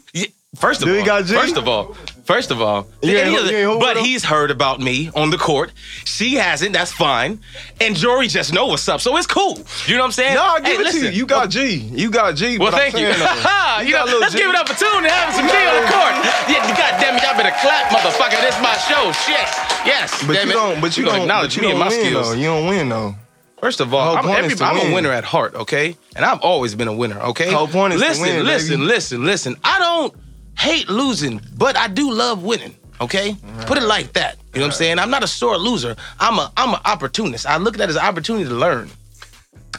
First 0.55 0.83
of 0.83 0.89
all, 0.89 1.05
got 1.05 1.25
G? 1.25 1.33
first 1.33 1.57
of 1.57 1.67
all, 1.67 1.95
first 2.23 2.51
of 2.51 2.61
all, 2.61 2.87
You 3.01 3.17
ain't 3.17 3.27
any 3.27 3.37
other- 3.37 3.51
you 3.51 3.71
ain't 3.71 3.79
but 3.79 3.97
he's 3.97 4.23
heard 4.23 4.51
about 4.51 4.79
me 4.79 5.09
on 5.15 5.29
the 5.29 5.37
court. 5.37 5.71
She 6.05 6.35
hasn't. 6.35 6.73
That's 6.73 6.91
fine. 6.91 7.39
And 7.81 7.95
Jory 7.95 8.27
just 8.27 8.53
know 8.53 8.65
what's 8.67 8.87
up, 8.87 9.01
so 9.01 9.15
it's 9.17 9.27
cool. 9.27 9.59
You 9.87 9.95
know 9.95 10.01
what 10.01 10.05
I'm 10.07 10.11
saying? 10.13 10.35
No, 10.35 10.43
I 10.43 10.59
give 10.59 10.65
Hey, 10.67 10.73
it 10.73 10.77
to 10.77 10.83
listen. 10.83 11.03
you. 11.05 11.09
You 11.11 11.25
got 11.25 11.49
G. 11.49 11.75
You 11.75 12.09
got 12.09 12.35
G. 12.35 12.57
Well, 12.57 12.71
thank 12.71 12.93
you. 12.93 13.11
saying, 13.13 13.21
uh, 13.21 13.27
though, 13.79 13.83
you 13.83 13.91
know, 13.93 13.97
got 13.99 14.03
a 14.03 14.05
little 14.05 14.19
let's 14.21 14.33
G. 14.33 14.39
give 14.39 14.49
it 14.49 14.55
up 14.55 14.69
for 14.69 14.77
Tune 14.79 14.97
and 15.03 15.07
having 15.07 15.35
some 15.35 15.47
G 15.47 15.55
on 15.55 15.75
the 15.83 15.91
court. 15.91 16.13
Yeah, 16.49 16.67
you 16.67 16.75
goddamn 16.75 17.15
it, 17.17 17.23
y'all 17.23 17.35
better 17.37 17.55
clap, 17.61 17.89
motherfucker. 17.91 18.39
This 18.41 18.55
is 18.55 18.61
my 18.61 18.75
show. 18.89 19.11
Shit. 19.25 19.47
Yes. 19.85 20.23
But 20.25 20.33
damn 20.33 20.47
you 20.47 20.53
it. 20.53 20.55
don't. 20.55 20.81
But 20.81 20.97
you 20.97 21.03
gonna 21.05 21.17
don't. 21.17 21.23
acknowledge 21.25 21.55
but 21.55 21.61
you 21.61 21.61
me 21.63 21.69
don't 21.71 21.79
my 21.79 21.87
win, 21.89 22.05
skills. 22.05 22.29
Though. 22.29 22.35
You 22.35 22.45
don't 22.45 22.67
win 22.67 22.89
though. 22.89 23.15
First 23.59 23.79
of 23.79 23.93
all, 23.93 24.17
I'm, 24.17 24.27
every, 24.27 24.57
I'm 24.65 24.91
a 24.91 24.93
winner 24.93 25.09
at 25.11 25.23
heart, 25.23 25.55
okay? 25.55 25.95
And 26.17 26.25
I've 26.25 26.41
always 26.41 26.75
been 26.75 26.89
a 26.89 26.93
winner, 26.93 27.17
okay? 27.21 27.49
Whole 27.53 27.65
point 27.67 27.93
is 27.93 28.01
to 28.01 28.07
listen, 28.09 28.23
win, 28.25 28.45
listen, 28.45 28.69
baby. 28.79 28.83
listen, 28.83 29.25
listen. 29.25 29.55
I 29.63 29.79
don't 29.79 30.13
hate 30.57 30.89
losing, 30.89 31.41
but 31.57 31.75
I 31.77 31.87
do 31.87 32.11
love 32.11 32.43
winning. 32.43 32.75
Okay, 33.01 33.35
put 33.65 33.77
it 33.77 33.83
like 33.83 34.13
that. 34.13 34.37
You 34.53 34.59
know 34.59 34.67
what 34.67 34.73
I'm 34.73 34.77
saying? 34.77 34.99
I'm 34.99 35.09
not 35.09 35.23
a 35.23 35.27
sore 35.27 35.57
loser. 35.57 35.95
I'm 36.19 36.37
a 36.39 36.51
I'm 36.55 36.73
an 36.73 36.79
opportunist. 36.85 37.45
I 37.45 37.57
look 37.57 37.73
at 37.75 37.79
that 37.79 37.89
as 37.89 37.95
an 37.95 38.05
opportunity 38.05 38.45
to 38.45 38.55
learn. 38.55 38.89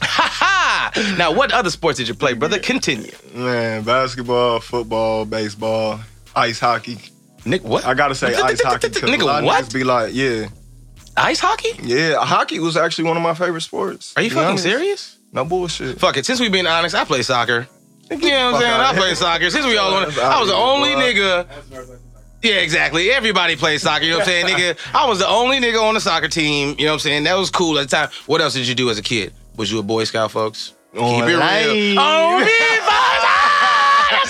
Ha 0.01 0.29
ha! 0.31 1.15
Now, 1.17 1.31
what 1.33 1.51
other 1.53 1.69
sports 1.69 1.97
did 1.97 2.07
you 2.07 2.13
play, 2.13 2.33
brother? 2.33 2.59
Continue. 2.59 3.11
Man, 3.33 3.83
basketball, 3.83 4.59
football, 4.59 5.25
baseball, 5.25 6.01
ice 6.35 6.59
hockey. 6.59 6.97
Nick, 7.45 7.63
what? 7.63 7.85
I 7.85 7.93
gotta 7.93 8.15
say 8.15 8.35
ice 8.35 8.61
hockey. 8.61 8.87
a 8.87 8.89
lot 8.89 9.01
Nigga, 9.03 9.39
of 9.39 9.45
what? 9.45 9.73
Be 9.73 9.83
like, 9.83 10.13
yeah, 10.13 10.47
Ice 11.17 11.39
hockey? 11.39 11.69
yeah. 11.81 12.17
Hockey 12.23 12.59
was 12.59 12.75
actually 12.75 13.05
one 13.07 13.15
of 13.17 13.23
my 13.23 13.33
favorite 13.33 13.61
sports. 13.61 14.13
Are 14.17 14.21
you 14.21 14.29
fucking 14.29 14.57
serious? 14.57 15.17
No 15.31 15.45
bullshit. 15.45 15.99
Fuck 15.99 16.17
it. 16.17 16.25
Since 16.25 16.39
we've 16.41 16.51
been 16.51 16.67
honest, 16.67 16.93
I 16.95 17.05
play 17.05 17.21
soccer. 17.21 17.67
You 18.11 18.17
know 18.29 18.51
what 18.51 18.55
I'm 18.55 18.61
saying? 18.61 18.73
I 18.73 18.89
of 18.91 18.95
play 18.97 19.07
here. 19.07 19.15
soccer. 19.15 19.49
Since 19.49 19.65
we 19.65 19.77
all 19.77 19.93
on 19.95 20.03
it, 20.03 20.05
That's 20.07 20.19
I 20.19 20.39
was 20.39 20.49
the 20.49 20.55
only 20.55 20.93
boy. 20.93 21.01
nigga. 21.01 21.47
Yeah, 22.43 22.55
exactly. 22.55 23.09
Everybody 23.11 23.55
plays 23.55 23.81
soccer. 23.81 24.03
You 24.05 24.11
know 24.11 24.17
what 24.19 24.27
I'm 24.27 24.45
saying, 24.45 24.45
nigga? 24.45 24.77
I 24.93 25.07
was 25.09 25.17
the 25.19 25.27
only 25.27 25.59
nigga 25.59 25.81
on 25.81 25.95
the 25.95 25.99
soccer 26.01 26.27
team. 26.27 26.75
You 26.77 26.85
know 26.85 26.91
what 26.91 26.93
I'm 26.95 26.99
saying? 26.99 27.23
That 27.23 27.35
was 27.37 27.49
cool 27.49 27.79
at 27.79 27.89
the 27.89 27.95
time. 27.95 28.09
What 28.27 28.41
else 28.41 28.53
did 28.53 28.67
you 28.67 28.75
do 28.75 28.89
as 28.91 28.99
a 28.99 29.01
kid? 29.01 29.33
Was 29.55 29.71
you 29.71 29.79
a 29.79 29.83
Boy 29.83 30.03
Scout, 30.03 30.29
folks? 30.31 30.73
Keep 30.93 31.01
it 31.01 31.25
real. 31.25 31.95
Oh, 31.99 33.34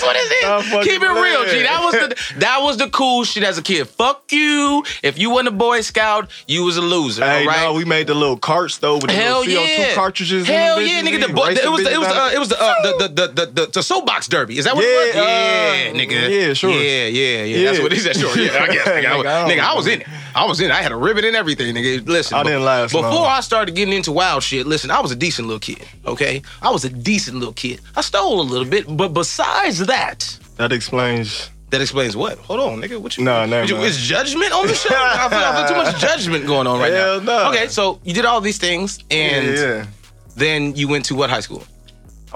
what 0.06 0.16
it 0.16 0.84
is. 0.84 0.84
Keep 0.92 1.02
it 1.02 1.08
real, 1.08 1.44
G. 1.46 1.62
That 1.62 1.80
was 1.84 1.94
the 1.94 2.34
that 2.38 2.58
was 2.62 2.76
the 2.78 2.88
cool 2.90 3.24
shit 3.24 3.42
as 3.42 3.58
a 3.58 3.62
kid. 3.62 3.88
Fuck 3.88 4.32
you. 4.32 4.84
If 5.02 5.18
you 5.18 5.30
wasn't 5.30 5.48
a 5.48 5.52
Boy 5.52 5.80
Scout, 5.82 6.30
you 6.46 6.64
was 6.64 6.76
a 6.76 6.82
loser. 6.82 7.24
Hey, 7.24 7.40
all 7.42 7.46
right. 7.46 7.60
no, 7.64 7.72
we 7.74 7.84
made 7.84 8.06
the 8.06 8.14
little 8.14 8.36
carts 8.36 8.78
though 8.78 8.94
with 8.94 9.06
the 9.08 9.12
Hell 9.12 9.40
little 9.40 9.62
CO2 9.62 9.78
yeah! 9.78 9.94
cartridges. 9.94 10.46
Hell 10.46 10.80
yeah, 10.80 11.02
nigga! 11.02 11.26
The, 11.26 11.32
bo- 11.32 11.46
it 11.46 11.70
was 11.70 11.82
the, 11.84 11.92
it 11.92 11.98
was 11.98 12.08
uh, 12.08 12.30
it 12.34 12.38
was 12.38 12.48
the, 12.48 12.56
uh, 12.60 12.82
the, 12.98 13.08
the, 13.08 13.26
the, 13.28 13.46
the, 13.46 13.66
the 13.72 13.82
soapbox 13.82 14.28
derby. 14.28 14.58
Is 14.58 14.64
that 14.64 14.74
what 14.76 14.84
Yeah, 14.84 14.90
it 14.90 15.06
was? 15.06 15.16
uh, 15.16 15.20
yeah, 15.98 16.04
nigga. 16.04 16.46
yeah, 16.48 16.52
sure. 16.54 16.70
Yeah, 16.70 17.06
yeah, 17.06 17.42
yeah. 17.44 17.64
That's 17.70 17.80
what 17.82 17.92
he 17.92 17.98
said. 17.98 18.16
Sure. 18.16 18.36
Yeah, 18.38 18.62
I 18.62 18.66
guess. 18.72 18.86
Nigga, 18.86 19.06
I 19.06 19.16
was, 19.16 19.26
Nigga, 19.26 19.28
I 19.28 19.40
don't 19.40 19.50
nigga, 19.50 19.62
I 19.62 19.68
know. 19.70 19.76
was 19.76 19.86
in 19.86 20.00
it. 20.02 20.06
I 20.36 20.44
was 20.44 20.60
in. 20.60 20.70
I 20.70 20.82
had 20.82 20.92
a 20.92 20.96
ribbon 20.96 21.24
and 21.24 21.34
everything, 21.34 21.74
nigga. 21.74 22.06
Listen, 22.06 22.36
I 22.36 22.42
didn't 22.42 22.64
last 22.64 22.92
Before 22.92 23.10
long. 23.10 23.26
I 23.26 23.40
started 23.40 23.74
getting 23.74 23.94
into 23.94 24.12
wild 24.12 24.42
shit, 24.42 24.66
listen, 24.66 24.90
I 24.90 25.00
was 25.00 25.10
a 25.10 25.16
decent 25.16 25.48
little 25.48 25.58
kid. 25.60 25.82
Okay, 26.06 26.42
I 26.60 26.70
was 26.70 26.84
a 26.84 26.90
decent 26.90 27.38
little 27.38 27.54
kid. 27.54 27.80
I 27.96 28.02
stole 28.02 28.40
a 28.40 28.42
little 28.42 28.68
bit, 28.68 28.84
but 28.96 29.08
besides 29.14 29.78
that. 29.86 30.38
That 30.56 30.72
explains. 30.72 31.50
That 31.70 31.80
explains 31.80 32.16
what? 32.16 32.38
Hold 32.38 32.60
on, 32.60 32.80
nigga. 32.80 33.00
What 33.00 33.16
you? 33.16 33.24
Nah, 33.24 33.44
never 33.46 33.62
what 33.62 33.68
you- 33.70 33.74
mind. 33.76 33.86
Is 33.88 33.98
judgment 33.98 34.52
on 34.52 34.66
the 34.68 34.74
show? 34.74 34.94
I 34.94 35.28
feel, 35.28 35.38
I 35.38 35.66
feel 35.66 35.74
too 35.74 35.82
much 35.90 36.00
judgment 36.10 36.46
going 36.46 36.66
on 36.66 36.78
right 36.78 36.92
Hell 36.92 37.20
now. 37.20 37.44
no. 37.44 37.50
Okay, 37.50 37.66
so 37.68 37.98
you 38.04 38.12
did 38.14 38.24
all 38.24 38.40
these 38.40 38.58
things, 38.58 39.02
and 39.10 39.46
yeah, 39.46 39.54
yeah. 39.54 39.86
then 40.36 40.76
you 40.76 40.86
went 40.86 41.06
to 41.06 41.14
what 41.16 41.28
high 41.30 41.40
school? 41.40 41.64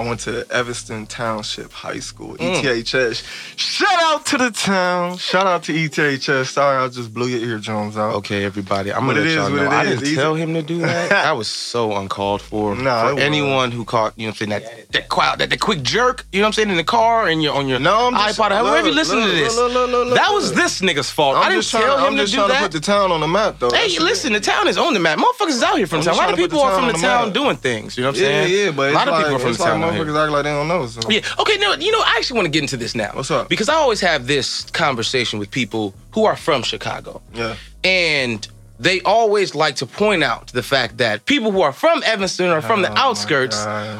I 0.00 0.08
went 0.08 0.20
to 0.20 0.46
Evanston 0.50 1.06
Township 1.06 1.72
High 1.72 1.98
School, 1.98 2.34
Mm. 2.38 2.62
ETHS. 2.62 3.22
Shout 3.56 4.02
out 4.02 4.24
to 4.26 4.38
the 4.38 4.50
town. 4.50 5.18
Shout 5.18 5.46
out 5.46 5.62
to 5.64 5.72
ETHS. 5.74 6.46
Sorry, 6.52 6.82
I 6.82 6.88
just 6.88 7.12
blew 7.12 7.26
your 7.26 7.40
eardrums 7.46 7.98
out. 7.98 8.14
Okay, 8.14 8.44
everybody. 8.44 8.92
I'm 8.94 9.06
But 9.06 9.16
gonna 9.16 9.26
let 9.26 9.34
y'all 9.34 9.50
know. 9.50 9.68
I 9.68 9.84
didn't 9.84 10.02
Easy. 10.04 10.16
tell 10.16 10.34
him 10.34 10.54
to 10.54 10.62
do 10.62 10.78
that. 10.86 11.10
that 11.10 11.36
was 11.36 11.48
so 11.48 11.94
uncalled 11.96 12.40
for. 12.40 12.74
Nah, 12.80 13.10
for 13.14 13.20
anyone 13.20 13.72
who 13.72 13.84
caught, 13.84 14.14
you 14.16 14.22
know, 14.26 14.30
what 14.30 14.40
I'm 14.40 14.48
saying 14.48 14.62
that 14.62 14.92
that 14.92 15.08
quiet, 15.10 15.38
that, 15.40 15.50
that 15.50 15.60
quick 15.60 15.82
jerk, 15.82 16.24
you 16.32 16.40
know, 16.40 16.44
what 16.44 16.48
I'm 16.48 16.52
saying 16.54 16.70
in 16.70 16.76
the 16.78 16.84
car 16.84 17.26
and 17.28 17.42
your 17.42 17.54
on 17.54 17.68
your 17.68 17.78
No, 17.78 18.06
I'm 18.06 18.14
just, 18.14 18.38
iPod, 18.38 18.52
however 18.52 18.78
you 18.88 18.94
look, 18.94 18.94
listen 18.94 19.20
to 19.20 19.28
this. 19.28 19.54
look, 19.54 19.70
look, 19.90 20.14
that 20.14 20.30
was 20.32 20.54
this 20.54 20.80
nigga's 20.80 21.10
fault. 21.10 21.36
I'm 21.36 21.42
I 21.42 21.48
didn't 21.50 21.60
just 21.62 21.72
trying, 21.72 21.84
tell 21.84 21.98
him 21.98 22.04
I'm 22.04 22.12
to 22.16 22.22
just 22.22 22.32
do 22.32 22.38
trying 22.38 22.48
that. 22.48 22.56
to 22.58 22.62
put 22.62 22.72
the 22.72 22.80
town 22.80 23.12
on 23.12 23.20
the 23.20 23.28
map, 23.28 23.58
though. 23.58 23.68
Hey, 23.70 23.88
That's- 23.88 24.00
listen, 24.00 24.32
the 24.32 24.40
town 24.40 24.66
is 24.66 24.78
on 24.78 24.94
the 24.94 25.00
map. 25.00 25.18
Motherfuckers 25.18 25.48
is 25.48 25.62
out 25.62 25.76
here 25.76 25.86
from 25.86 26.00
town. 26.00 26.14
A 26.14 26.16
lot 26.16 26.30
of 26.30 26.36
trying 26.36 26.48
people 26.48 26.60
are 26.62 26.74
from 26.74 26.86
the 26.86 26.92
the 26.94 26.98
town 27.00 27.32
doing 27.32 27.56
things. 27.56 27.96
You 27.98 28.04
know 28.04 28.08
what 28.10 28.16
I'm 28.16 28.22
saying? 28.22 28.50
yeah, 28.50 28.64
yeah, 28.64 28.70
but 28.70 28.90
a 28.90 28.94
lot 28.94 29.08
of 29.08 29.18
people 29.18 29.34
are 29.36 29.38
from 29.40 29.52
the 29.52 29.58
town. 29.58 29.80
Motherfuckers 29.94 30.22
act 30.22 30.32
like 30.32 30.44
they 30.44 30.50
don't 30.50 30.68
know. 30.68 30.86
So. 30.86 31.00
Yeah. 31.10 31.20
Okay. 31.38 31.56
No. 31.58 31.74
You 31.74 31.92
know, 31.92 32.00
I 32.00 32.14
actually 32.16 32.36
want 32.38 32.46
to 32.46 32.50
get 32.50 32.62
into 32.62 32.76
this 32.76 32.94
now. 32.94 33.10
What's 33.14 33.30
up? 33.30 33.48
Because 33.48 33.68
I 33.68 33.74
always 33.74 34.00
have 34.00 34.26
this 34.26 34.62
conversation 34.70 35.38
with 35.38 35.50
people 35.50 35.94
who 36.12 36.24
are 36.24 36.36
from 36.36 36.62
Chicago, 36.62 37.20
Yeah. 37.34 37.56
and 37.84 38.46
they 38.78 39.00
always 39.02 39.54
like 39.54 39.76
to 39.76 39.86
point 39.86 40.22
out 40.24 40.48
the 40.48 40.62
fact 40.62 40.96
that 40.98 41.26
people 41.26 41.52
who 41.52 41.60
are 41.60 41.72
from 41.72 42.02
Evanston 42.04 42.48
or 42.50 42.62
from 42.62 42.80
the 42.82 42.90
Oh, 42.90 42.94
my 42.94 43.00
outskirts 43.02 43.56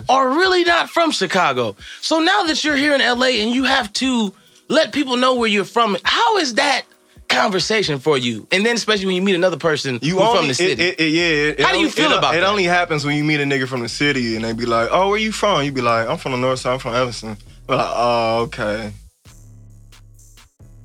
are 0.08 0.28
really 0.30 0.64
not 0.64 0.88
from 0.88 1.10
Chicago. 1.10 1.76
So 2.00 2.18
now 2.18 2.44
that 2.44 2.64
you're 2.64 2.76
here 2.76 2.94
in 2.94 3.00
LA 3.02 3.42
and 3.42 3.50
you 3.54 3.64
have 3.64 3.92
to 3.94 4.32
let 4.68 4.92
people 4.92 5.16
know 5.16 5.34
where 5.34 5.48
you're 5.48 5.66
from, 5.66 5.98
how 6.02 6.38
is 6.38 6.54
that 6.54 6.82
conversation 7.30 7.98
for 7.98 8.18
you? 8.18 8.46
And 8.52 8.66
then 8.66 8.74
especially 8.76 9.06
when 9.06 9.14
you 9.16 9.22
meet 9.22 9.34
another 9.34 9.56
person 9.56 9.98
You 10.02 10.20
only, 10.20 10.36
from 10.38 10.48
the 10.48 10.54
city. 10.54 10.72
It, 10.82 11.00
it, 11.00 11.00
it- 11.00 11.56
yeah. 11.58 11.64
How 11.64 11.72
do 11.72 11.78
you 11.78 11.86
only- 11.86 11.90
feel 11.92 12.12
it, 12.12 12.18
about 12.18 12.34
it? 12.34 12.38
It 12.38 12.44
only 12.44 12.64
happens 12.64 13.04
when 13.04 13.16
you 13.16 13.24
meet 13.24 13.40
a 13.40 13.44
nigga 13.44 13.66
from 13.66 13.80
the 13.80 13.88
city 13.88 14.36
and 14.36 14.44
they 14.44 14.52
be 14.52 14.66
like, 14.66 14.88
"Oh, 14.92 15.08
where 15.08 15.18
you 15.18 15.32
from?" 15.32 15.64
You 15.64 15.72
be 15.72 15.80
like, 15.80 16.06
"I'm 16.08 16.18
from 16.18 16.32
the 16.32 16.38
north 16.38 16.58
side. 16.60 16.74
I'm 16.74 16.78
from 16.78 16.94
Evanston." 16.94 17.36
But 17.66 17.78
like, 17.78 17.92
"Oh, 17.94 18.38
okay." 18.42 18.92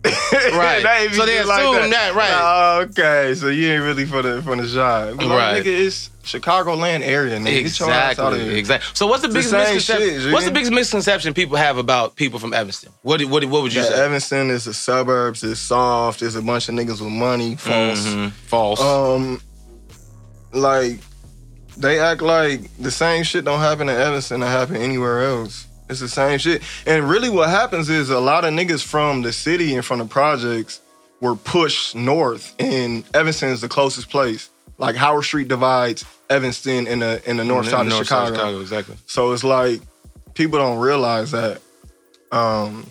Right. 0.56 1.10
So 1.14 1.26
they 1.26 1.36
just 1.38 1.48
like 1.50 1.60
assume 1.64 1.90
that, 1.92 2.14
right. 2.16 2.32
Oh, 2.34 2.82
okay. 2.90 3.34
So 3.36 3.48
you 3.48 3.72
ain't 3.72 3.84
really 3.84 4.06
for 4.06 4.22
the 4.22 4.42
for 4.42 4.56
the 4.56 4.66
job. 4.68 5.18
Like, 5.22 5.30
Right. 5.30 5.64
Nigga, 5.64 5.86
it's 5.88 6.10
Chicagoland 6.24 7.02
area, 7.02 7.38
nigga. 7.38 7.64
Get 7.64 7.80
your 7.80 7.92
ass 7.92 8.18
out 8.20 8.34
of 8.34 8.40
Exactly. 8.40 8.60
Exactly. 8.60 8.90
So 8.96 9.08
what's 9.08 9.22
the 9.22 9.28
the 9.28 9.34
biggest 9.36 9.52
same 9.52 9.76
misconception? 9.76 10.22
shit, 10.22 10.34
what's 10.34 10.46
the 10.46 10.52
biggest 10.52 10.72
misconception 10.72 11.34
people 11.34 11.58
have 11.58 11.78
about 11.78 12.16
people 12.16 12.40
from 12.40 12.54
Evanston? 12.54 12.92
What 13.04 13.24
what 13.26 13.44
what 13.46 13.62
would 13.64 13.74
you 13.74 13.82
Yeah, 13.82 13.88
say? 13.90 14.04
Evanston 14.06 14.50
is 14.50 14.66
the 14.66 14.74
suburbs. 14.74 15.44
It's 15.44 15.60
soft. 15.60 16.20
There's 16.22 16.36
a 16.36 16.42
bunch 16.42 16.70
of 16.70 16.76
niggas 16.76 17.02
with 17.02 17.12
money. 17.12 17.56
False. 17.56 18.06
Mhm. 18.08 18.32
False. 18.32 18.82
Um, 18.82 19.42
like 20.54 21.00
they 21.78 22.00
act 22.00 22.22
like 22.22 22.62
the 22.78 22.92
same 22.92 23.24
shit 23.24 23.44
don't 23.46 23.60
happen 23.60 23.90
in 23.90 23.96
Evanston 23.96 24.40
that 24.40 24.48
happen 24.48 24.78
anywhere 24.78 25.26
else. 25.28 25.68
It's 25.90 26.00
the 26.00 26.10
same 26.10 26.40
shit. 26.40 26.64
And 26.86 27.08
really, 27.08 27.30
what 27.30 27.50
happens 27.50 27.90
is 27.90 28.10
a 28.10 28.20
lot 28.20 28.44
of 28.46 28.54
niggas 28.54 28.84
from 28.84 29.22
the 29.22 29.32
city 29.32 29.76
and 29.76 29.86
from 29.86 30.00
the 30.00 30.06
projects 30.06 30.82
were 31.22 31.36
pushed 31.36 31.96
north, 31.96 32.56
and 32.60 33.04
Evanston 33.14 33.50
is 33.50 33.62
the 33.62 33.70
closest 33.70 34.10
place. 34.10 34.50
Like 34.78 34.96
Howard 34.96 35.24
Street 35.24 35.48
divides 35.48 36.06
Evanston 36.30 36.88
in 36.88 37.00
the 37.00 37.22
in 37.30 37.38
the 37.38 37.46
north 37.46 37.70
side 37.70 37.82
of 37.82 37.88
North 37.88 38.08
side 38.08 38.30
Chicago. 38.30 38.60
Exactly. 38.60 38.96
So 39.06 39.32
it's 39.32 39.44
like 39.44 39.82
people 40.34 40.60
don't 40.60 40.80
realize 40.80 41.32
that. 41.32 41.62
Um, 42.32 42.86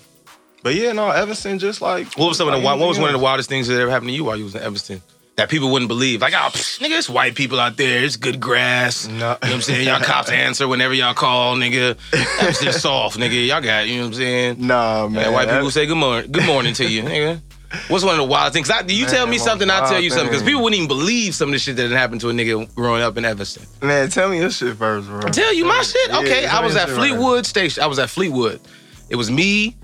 but 0.62 0.74
yeah, 0.74 0.92
no, 0.92 1.10
Evanston 1.10 1.58
just 1.58 1.82
like 1.82 2.06
What 2.16 2.28
was 2.28 2.38
some 2.38 2.48
of 2.48 2.54
the 2.54 2.60
what 2.60 2.78
was 2.78 2.98
one 2.98 3.10
of 3.10 3.12
the 3.12 3.22
wildest 3.22 3.48
things 3.48 3.68
that 3.68 3.78
ever 3.78 3.90
happened 3.90 4.08
to 4.08 4.14
you 4.14 4.24
while 4.24 4.36
you 4.36 4.44
was 4.44 4.54
in 4.54 4.62
Evanston? 4.62 5.02
That 5.36 5.50
people 5.50 5.72
wouldn't 5.72 5.88
believe. 5.88 6.20
Like, 6.20 6.32
oh, 6.32 6.50
psh, 6.52 6.78
nigga, 6.78 6.96
it's 6.96 7.10
white 7.10 7.34
people 7.34 7.58
out 7.58 7.76
there. 7.76 8.04
It's 8.04 8.16
good 8.16 8.38
grass. 8.38 9.08
No. 9.08 9.12
You 9.14 9.18
know 9.20 9.28
what 9.30 9.52
I'm 9.52 9.60
saying? 9.62 9.88
Y'all 9.88 10.00
cops 10.00 10.30
answer 10.30 10.68
whenever 10.68 10.94
y'all 10.94 11.12
call, 11.12 11.56
nigga. 11.56 11.96
That's 12.40 12.62
just 12.62 12.80
soft, 12.82 13.18
nigga. 13.18 13.48
Y'all 13.48 13.60
got, 13.60 13.88
you 13.88 13.96
know 13.96 14.02
what 14.02 14.06
I'm 14.08 14.14
saying? 14.14 14.64
Nah, 14.64 15.08
man. 15.08 15.24
Yeah, 15.24 15.30
white 15.30 15.48
people 15.48 15.72
say 15.72 15.86
good 15.86 15.96
morning, 15.96 16.30
good 16.30 16.46
morning 16.46 16.72
to 16.74 16.88
you, 16.88 17.02
nigga. 17.02 17.40
What's 17.88 18.04
one 18.04 18.14
of 18.14 18.18
the 18.18 18.24
wild 18.30 18.52
things? 18.52 18.70
I, 18.70 18.82
you 18.86 19.06
tell 19.06 19.26
me 19.26 19.38
something, 19.38 19.68
I'll 19.68 19.88
tell 19.88 20.00
you 20.00 20.10
something. 20.10 20.28
Because 20.28 20.44
people 20.44 20.62
wouldn't 20.62 20.76
even 20.78 20.88
believe 20.88 21.34
some 21.34 21.48
of 21.48 21.52
the 21.54 21.58
shit 21.58 21.74
that 21.76 21.90
happened 21.90 22.20
to 22.20 22.30
a 22.30 22.32
nigga 22.32 22.72
growing 22.76 23.02
up 23.02 23.16
in 23.16 23.24
Evanston. 23.24 23.66
Man, 23.82 24.08
tell 24.10 24.28
me 24.28 24.38
your 24.38 24.50
shit 24.50 24.76
first, 24.76 25.08
bro. 25.08 25.20
Tell 25.22 25.52
you 25.52 25.64
my 25.64 25.82
shit? 25.82 26.14
Okay, 26.14 26.42
tell 26.42 26.62
I 26.62 26.64
was 26.64 26.76
at 26.76 26.86
shit 26.86 26.96
right 26.96 27.08
Fleetwood 27.08 27.46
Station. 27.46 27.82
I 27.82 27.86
was 27.86 27.98
at 27.98 28.08
Fleetwood. 28.08 28.60
It 29.08 29.16
was 29.16 29.32
me, 29.32 29.76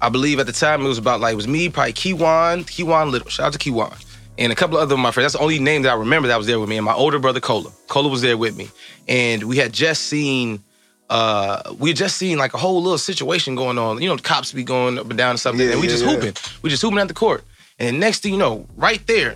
I 0.00 0.08
believe 0.08 0.38
at 0.40 0.46
the 0.46 0.52
time 0.52 0.84
it 0.84 0.88
was 0.88 0.98
about 0.98 1.20
like, 1.20 1.32
it 1.32 1.36
was 1.36 1.48
me, 1.48 1.68
probably 1.68 1.92
Kiwan, 1.92 2.64
Kiwan 2.64 3.10
Little. 3.12 3.28
Shout 3.28 3.46
out 3.46 3.52
to 3.52 3.58
Kiwan. 3.58 4.04
And 4.38 4.52
a 4.52 4.54
couple 4.54 4.76
of 4.76 4.82
other 4.84 4.94
of 4.94 5.00
my 5.00 5.10
friends. 5.10 5.32
That's 5.32 5.40
the 5.40 5.42
only 5.42 5.58
name 5.58 5.82
that 5.82 5.90
I 5.90 5.96
remember 5.96 6.28
that 6.28 6.38
was 6.38 6.46
there 6.46 6.60
with 6.60 6.68
me. 6.68 6.76
And 6.76 6.84
my 6.84 6.94
older 6.94 7.18
brother, 7.18 7.40
Cola. 7.40 7.70
Cola 7.88 8.08
was 8.08 8.22
there 8.22 8.38
with 8.38 8.56
me. 8.56 8.68
And 9.08 9.42
we 9.42 9.56
had 9.56 9.72
just 9.72 10.04
seen, 10.04 10.62
uh, 11.10 11.74
we 11.76 11.90
had 11.90 11.96
just 11.96 12.16
seen 12.16 12.38
like 12.38 12.54
a 12.54 12.56
whole 12.56 12.80
little 12.80 12.98
situation 12.98 13.56
going 13.56 13.78
on. 13.78 14.00
You 14.00 14.08
know, 14.08 14.16
the 14.16 14.22
cops 14.22 14.52
be 14.52 14.62
going 14.62 14.96
up 14.96 15.08
and 15.08 15.18
down 15.18 15.30
and 15.30 15.40
something. 15.40 15.66
Yeah, 15.66 15.72
and 15.72 15.80
we 15.80 15.88
yeah, 15.88 15.92
just 15.92 16.04
yeah. 16.04 16.14
hooping. 16.14 16.34
We 16.62 16.70
just 16.70 16.82
hooping 16.82 16.98
at 17.00 17.08
the 17.08 17.14
court. 17.14 17.42
And 17.80 17.96
the 17.96 17.98
next 17.98 18.22
thing 18.22 18.32
you 18.32 18.38
know, 18.38 18.64
right 18.76 19.04
there, 19.08 19.34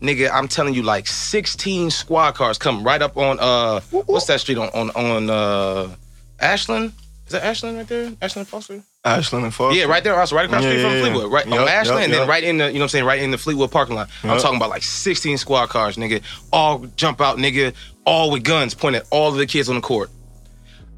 nigga, 0.00 0.30
I'm 0.32 0.46
telling 0.46 0.74
you, 0.74 0.82
like 0.82 1.08
16 1.08 1.90
squad 1.90 2.36
cars 2.36 2.56
come 2.56 2.84
right 2.84 3.02
up 3.02 3.16
on 3.16 3.38
uh 3.40 3.80
what's 3.90 4.26
that 4.26 4.40
street 4.40 4.58
on 4.58 4.68
on 4.70 4.90
on 4.90 5.30
uh 5.30 5.94
Ashland? 6.38 6.92
Is 7.26 7.32
that 7.32 7.44
Ashland 7.44 7.76
right 7.76 7.88
there? 7.88 8.12
Ashland 8.22 8.46
Foster? 8.48 8.82
Ashland 9.04 9.44
and 9.44 9.54
Foster. 9.54 9.78
Yeah, 9.78 9.84
right 9.84 10.02
there, 10.02 10.18
also 10.18 10.34
right 10.34 10.46
across 10.46 10.62
the 10.62 10.70
street 10.70 10.82
Yeah, 10.82 10.88
from 10.88 10.92
yeah, 10.92 11.04
yeah. 11.04 11.12
Fleetwood. 11.12 11.32
Right 11.32 11.46
on 11.46 11.52
Yup, 11.52 11.68
Ashland, 11.68 12.00
yup, 12.00 12.04
and 12.04 12.12
then 12.12 12.28
right 12.28 12.44
in 12.44 12.58
the, 12.58 12.66
you 12.66 12.74
know 12.74 12.78
what 12.78 12.82
I'm 12.84 12.88
saying, 12.88 13.04
right 13.04 13.22
in 13.22 13.30
the 13.30 13.38
Fleetwood 13.38 13.70
parking 13.70 13.96
lot. 13.96 14.08
I'm 14.22 14.38
talking 14.40 14.56
about 14.56 14.70
like 14.70 14.82
16 14.82 15.38
squad 15.38 15.68
cars, 15.68 15.96
nigga. 15.96 16.22
All 16.52 16.78
jump 16.96 17.20
out, 17.20 17.38
nigga, 17.38 17.74
all 18.06 18.30
with 18.30 18.44
guns 18.44 18.74
pointed 18.74 19.02
at 19.02 19.08
all 19.10 19.28
of 19.28 19.36
the 19.36 19.46
kids 19.46 19.68
on 19.68 19.74
the 19.74 19.80
court. 19.80 20.10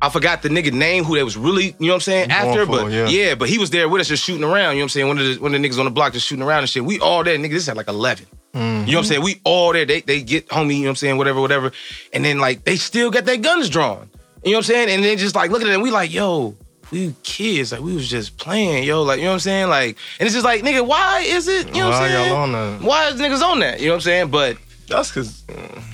I 0.00 0.10
forgot 0.10 0.42
the 0.42 0.50
nigga 0.50 0.72
name 0.72 1.04
who 1.04 1.16
they 1.16 1.22
was 1.22 1.36
really, 1.36 1.64
you 1.64 1.74
know 1.80 1.88
what 1.88 1.94
I'm 1.94 2.00
saying, 2.00 2.30
after, 2.30 2.66
but 2.66 2.92
yeah. 2.92 3.08
yeah. 3.08 3.34
but 3.34 3.48
he 3.48 3.58
was 3.58 3.70
there 3.70 3.88
with 3.88 4.02
us 4.02 4.08
just 4.08 4.22
shooting 4.22 4.44
around, 4.44 4.74
you 4.74 4.80
know 4.80 4.82
what 4.82 4.82
I'm 4.82 4.88
saying? 4.90 5.08
One 5.08 5.18
of 5.18 5.24
the 5.24 5.36
one 5.40 5.54
of 5.54 5.60
the 5.60 5.68
niggas 5.68 5.78
on 5.78 5.86
the 5.86 5.90
block 5.90 6.12
just 6.12 6.26
shooting 6.26 6.44
around 6.44 6.60
and 6.60 6.68
shit. 6.68 6.84
We 6.84 7.00
all 7.00 7.24
there, 7.24 7.36
nigga. 7.38 7.50
This 7.50 7.62
is 7.62 7.68
at 7.70 7.76
like 7.76 7.88
11. 7.88 8.26
You 8.56 8.62
know 8.62 8.68
what 8.68 8.78
I'm 8.78 8.86
mm-hmm. 8.86 9.02
saying? 9.04 9.22
We 9.22 9.40
all 9.44 9.72
there. 9.72 9.84
They 9.84 10.00
they 10.00 10.22
get 10.22 10.48
homie, 10.48 10.76
you 10.76 10.80
know 10.80 10.84
what 10.84 10.90
I'm 10.90 10.96
saying, 10.96 11.18
whatever, 11.18 11.40
whatever. 11.40 11.72
And 12.12 12.24
then 12.24 12.38
like 12.38 12.64
they 12.64 12.76
still 12.76 13.10
got 13.10 13.26
their 13.26 13.36
guns 13.36 13.68
drawn. 13.68 14.08
You 14.44 14.52
know 14.52 14.58
what 14.58 14.68
I'm 14.68 14.74
saying? 14.74 14.88
And 14.90 15.04
then 15.04 15.18
just 15.18 15.34
like 15.34 15.50
look 15.50 15.60
at 15.60 15.68
it 15.68 15.74
and 15.74 15.82
we 15.82 15.90
like, 15.90 16.12
yo, 16.12 16.54
we 16.90 17.14
kids, 17.22 17.72
like 17.72 17.80
we 17.80 17.94
was 17.94 18.08
just 18.08 18.36
playing, 18.38 18.84
yo, 18.84 19.02
like 19.02 19.18
you 19.18 19.24
know 19.24 19.30
what 19.30 19.34
I'm 19.34 19.40
saying? 19.40 19.68
Like, 19.68 19.96
and 20.20 20.26
it's 20.26 20.34
just 20.34 20.44
like, 20.44 20.62
nigga, 20.62 20.86
why 20.86 21.20
is 21.20 21.48
it, 21.48 21.66
you 21.68 21.82
know 21.82 21.86
what 21.90 21.94
I'm 21.94 22.02
Why 22.02 22.08
saying? 22.08 22.28
y'all 22.28 22.36
on 22.36 22.52
that? 22.52 22.82
Why 22.82 23.08
is 23.08 23.20
niggas 23.20 23.42
on 23.42 23.58
that? 23.60 23.80
You 23.80 23.86
know 23.86 23.92
what 23.92 23.96
I'm 23.96 24.00
saying? 24.02 24.30
But 24.30 24.56
That's 24.88 25.08
because. 25.10 25.42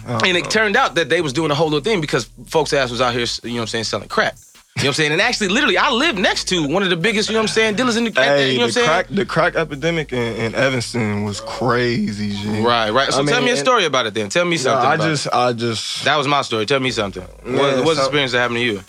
and 0.07 0.37
it 0.37 0.51
turned 0.51 0.77
out 0.77 0.95
that 0.97 1.09
they 1.09 1.21
was 1.21 1.33
doing 1.33 1.51
a 1.51 1.55
whole 1.55 1.69
little 1.69 1.81
thing 1.85 2.01
because 2.01 2.29
folks 2.47 2.73
ass 2.73 2.91
was 2.91 3.01
out 3.01 3.15
here, 3.15 3.25
you 3.45 3.51
know 3.51 3.55
what 3.57 3.61
I'm 3.63 3.67
saying, 3.69 3.85
selling 3.85 4.09
crack. 4.09 4.35
You 4.77 4.85
know 4.85 4.89
what 4.89 4.89
I'm 4.89 4.95
saying? 4.95 5.13
And 5.13 5.21
actually, 5.21 5.49
literally, 5.49 5.77
I 5.77 5.91
live 5.91 6.17
next 6.17 6.49
to 6.49 6.67
one 6.67 6.83
of 6.83 6.89
the 6.89 6.97
biggest, 6.97 7.29
you 7.29 7.35
know 7.35 7.41
what 7.41 7.51
I'm 7.51 7.55
saying, 7.55 7.75
dealers 7.77 7.97
in 7.97 8.05
the, 8.05 8.11
Hey, 8.11 8.53
you 8.53 8.59
know 8.59 8.65
what 8.65 8.65
I'm 8.65 8.69
the 8.69 8.73
saying? 8.73 8.87
crack, 8.87 9.07
the 9.09 9.27
crack 9.27 9.55
epidemic 9.55 10.13
in, 10.15 10.19
in 10.37 10.55
Evanston 10.55 11.25
was 11.25 11.43
crazy, 11.43 12.33
G. 12.35 12.63
Right, 12.63 12.91
right. 12.91 13.13
So 13.13 13.21
I 13.23 13.25
tell 13.27 13.37
mean, 13.41 13.45
me 13.47 13.51
a 13.53 13.57
story 13.59 13.85
about 13.85 14.07
it 14.07 14.15
then. 14.15 14.31
Tell 14.31 14.47
me 14.47 14.57
No, 14.57 14.63
something. 14.63 14.89
I 14.89 14.95
about 14.95 15.07
it. 15.07 15.11
just, 15.11 15.29
I 15.33 15.53
just, 15.53 16.05
That 16.07 16.17
was 16.17 16.27
my 16.27 16.41
story. 16.41 16.65
Tell 16.65 16.81
me 16.81 16.91
something. 16.91 17.23
Man, 17.45 17.57
what, 17.59 17.85
what's 17.85 17.99
the 17.99 18.05
experience 18.05 18.33
that 18.33 18.39
happened 18.39 18.59
to 18.61 18.65
you? 18.65 18.81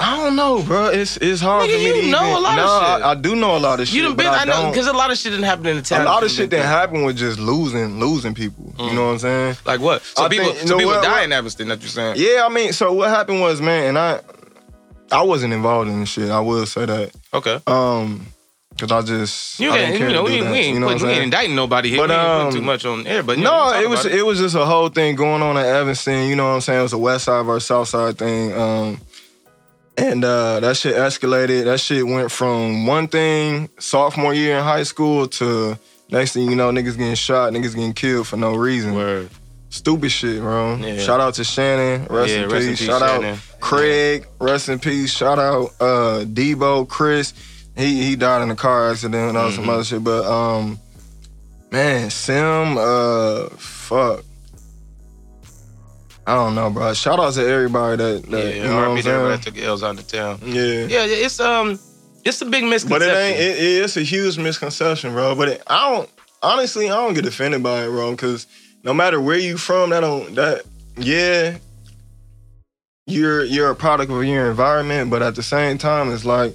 I 0.00 0.16
don't 0.16 0.36
know, 0.36 0.62
bro. 0.62 0.86
It's 0.90 1.16
it's 1.16 1.40
hard 1.40 1.68
Nigga, 1.68 1.72
for 1.72 1.78
me 1.78 1.86
you 1.86 2.02
to 2.02 2.08
know 2.10 2.22
even. 2.22 2.36
a 2.36 2.38
lot 2.40 2.58
of 2.58 2.64
no, 2.64 2.96
shit. 2.96 3.04
I, 3.06 3.10
I 3.10 3.14
do 3.16 3.34
know 3.34 3.56
a 3.56 3.58
lot 3.58 3.80
of 3.80 3.88
shit. 3.88 3.96
You 3.96 4.02
done 4.02 4.14
been, 4.16 4.26
I, 4.28 4.42
I, 4.42 4.44
know, 4.44 4.70
because 4.70 4.86
a 4.86 4.92
lot 4.92 5.10
of 5.10 5.18
shit 5.18 5.32
didn't 5.32 5.44
happen 5.46 5.66
in 5.66 5.76
the 5.76 5.82
town. 5.82 6.02
a 6.02 6.04
lot 6.04 6.22
of 6.22 6.30
shit 6.30 6.50
that 6.50 6.64
happened 6.64 7.04
with 7.04 7.16
just 7.16 7.38
losing, 7.40 7.98
losing 7.98 8.32
people. 8.34 8.72
You 8.78 8.92
know 8.92 9.06
what 9.06 9.12
I'm 9.14 9.18
saying? 9.18 9.56
Like 9.66 9.80
what? 9.80 10.02
So 10.02 10.24
I 10.24 10.28
people, 10.28 10.52
think- 10.52 10.68
so 10.68 10.76
people 10.78 10.92
what- 10.92 11.02
die 11.02 11.10
what- 11.10 11.24
in 11.24 11.32
Evanston. 11.32 11.68
That 11.68 11.80
you're 11.80 11.88
saying? 11.88 12.14
Yeah, 12.16 12.46
I 12.46 12.48
mean, 12.48 12.72
so 12.72 12.92
what 12.92 13.08
happened 13.10 13.40
was, 13.40 13.60
man, 13.60 13.88
and 13.88 13.98
I, 13.98 14.20
I 15.10 15.22
wasn't 15.22 15.52
involved 15.52 15.90
in 15.90 15.98
this 16.00 16.10
shit. 16.10 16.30
I 16.30 16.40
will 16.40 16.64
say 16.66 16.86
that. 16.86 17.10
Okay. 17.34 17.60
Um, 17.66 18.26
cause 18.78 18.92
I 18.92 19.02
just, 19.02 19.58
You 19.58 19.72
I 19.72 19.78
didn't 19.78 20.00
you 20.00 20.08
know, 20.14 20.22
we, 20.22 20.40
that. 20.40 20.52
we 20.52 20.58
ain't, 20.58 20.74
you 20.74 20.80
know 20.80 20.86
what 20.86 21.02
we 21.02 21.08
ain't 21.08 21.24
indicting 21.24 21.56
nobody 21.56 21.88
here. 21.90 21.98
But, 22.06 22.10
we 22.10 22.14
ain't 22.14 22.24
putting 22.24 22.46
um, 22.46 22.52
too 22.52 22.62
much 22.62 22.84
on 22.84 23.04
air. 23.06 23.24
But 23.24 23.38
No, 23.38 23.72
it 23.72 23.88
was 23.88 24.04
about 24.06 24.16
it. 24.16 24.22
was 24.22 24.38
just 24.38 24.54
a 24.54 24.64
whole 24.64 24.90
thing 24.90 25.16
going 25.16 25.42
on 25.42 25.56
at 25.56 25.66
Evanston. 25.66 26.28
You 26.28 26.36
know 26.36 26.44
what 26.44 26.54
I'm 26.54 26.60
saying? 26.60 26.78
It 26.78 26.82
was 26.82 26.92
a 26.92 26.98
West 26.98 27.24
Side 27.24 27.44
versus 27.44 27.66
South 27.66 27.88
Side 27.88 28.16
thing. 28.16 28.52
Um, 28.52 29.00
And 29.98 30.24
uh, 30.24 30.60
that 30.60 30.76
shit 30.76 30.94
escalated. 30.94 31.64
That 31.64 31.80
shit 31.80 32.06
went 32.06 32.30
from 32.30 32.86
one 32.86 33.08
thing 33.08 33.68
sophomore 33.80 34.32
year 34.32 34.58
in 34.58 34.62
high 34.62 34.84
school 34.84 35.26
to 35.26 35.76
next 36.08 36.32
thing 36.34 36.48
you 36.48 36.54
know, 36.56 36.70
niggas 36.70 36.96
getting 36.96 37.14
shot, 37.16 37.52
niggas 37.52 37.74
getting 37.74 37.92
killed 37.94 38.28
for 38.28 38.36
no 38.36 38.54
reason. 38.54 38.94
Word. 38.94 39.28
Stupid 39.70 40.10
shit, 40.10 40.40
bro. 40.40 40.76
Yeah. 40.76 40.98
Shout 40.98 41.20
out 41.20 41.34
to 41.34 41.44
Shannon. 41.44 42.06
Rest, 42.08 42.32
Yeah, 42.32 42.44
in, 42.44 42.48
rest 42.48 42.64
in 42.64 42.70
peace. 42.70 42.78
peace, 42.78 42.86
Shout 42.88 43.00
Shannon. 43.02 43.34
out 43.34 43.38
Craig. 43.60 44.26
Rest 44.40 44.68
in 44.68 44.78
peace. 44.78 45.12
Shout 45.12 45.38
out 45.38 45.70
uh, 45.80 46.24
Debo, 46.24 46.88
Chris. 46.88 47.34
He 47.76 48.02
he 48.04 48.16
died 48.16 48.42
in 48.42 48.50
a 48.50 48.56
car 48.56 48.90
accident 48.90 49.28
and 49.30 49.36
all 49.36 49.48
Mm-hmm. 49.48 49.56
some 49.56 49.68
other 49.68 49.84
shit. 49.84 50.02
But 50.04 50.24
um, 50.24 50.78
man, 51.72 52.08
Sim, 52.10 52.78
uh, 52.78 53.48
fuck. 53.56 54.24
I 56.28 56.34
don't 56.34 56.54
know, 56.54 56.68
bro. 56.68 56.92
Shout 56.92 57.18
out 57.18 57.32
to 57.34 57.48
everybody 57.48 57.96
that, 57.96 58.22
that 58.30 58.44
Yeah, 58.44 58.50
you 58.50 58.62
know 58.64 58.76
what 58.76 58.84
I'm 58.84 58.98
everybody 58.98 59.02
saying. 59.02 59.28
that 59.30 59.42
took 59.42 59.58
L's 59.58 59.82
out 59.82 59.98
of 59.98 60.06
town. 60.06 60.38
Yeah. 60.44 60.62
Yeah, 60.84 61.06
it's 61.06 61.40
um, 61.40 61.78
it's 62.22 62.42
a 62.42 62.44
big 62.44 62.64
misconception. 62.64 62.90
But 62.90 63.00
it 63.00 63.16
ain't. 63.16 63.40
It, 63.40 63.82
it's 63.82 63.96
a 63.96 64.02
huge 64.02 64.36
misconception, 64.36 65.12
bro. 65.14 65.34
But 65.34 65.48
it, 65.48 65.62
I 65.66 65.90
don't. 65.90 66.10
Honestly, 66.42 66.90
I 66.90 66.96
don't 66.96 67.14
get 67.14 67.24
offended 67.24 67.62
by 67.62 67.84
it, 67.84 67.88
bro. 67.88 68.10
Because 68.10 68.46
no 68.84 68.92
matter 68.92 69.18
where 69.18 69.38
you 69.38 69.56
from, 69.56 69.88
that 69.88 70.00
don't. 70.00 70.34
That 70.34 70.64
yeah. 70.98 71.56
You're 73.06 73.44
you're 73.44 73.70
a 73.70 73.74
product 73.74 74.12
of 74.12 74.22
your 74.22 74.50
environment, 74.50 75.10
but 75.10 75.22
at 75.22 75.34
the 75.34 75.42
same 75.42 75.78
time, 75.78 76.12
it's 76.12 76.26
like 76.26 76.54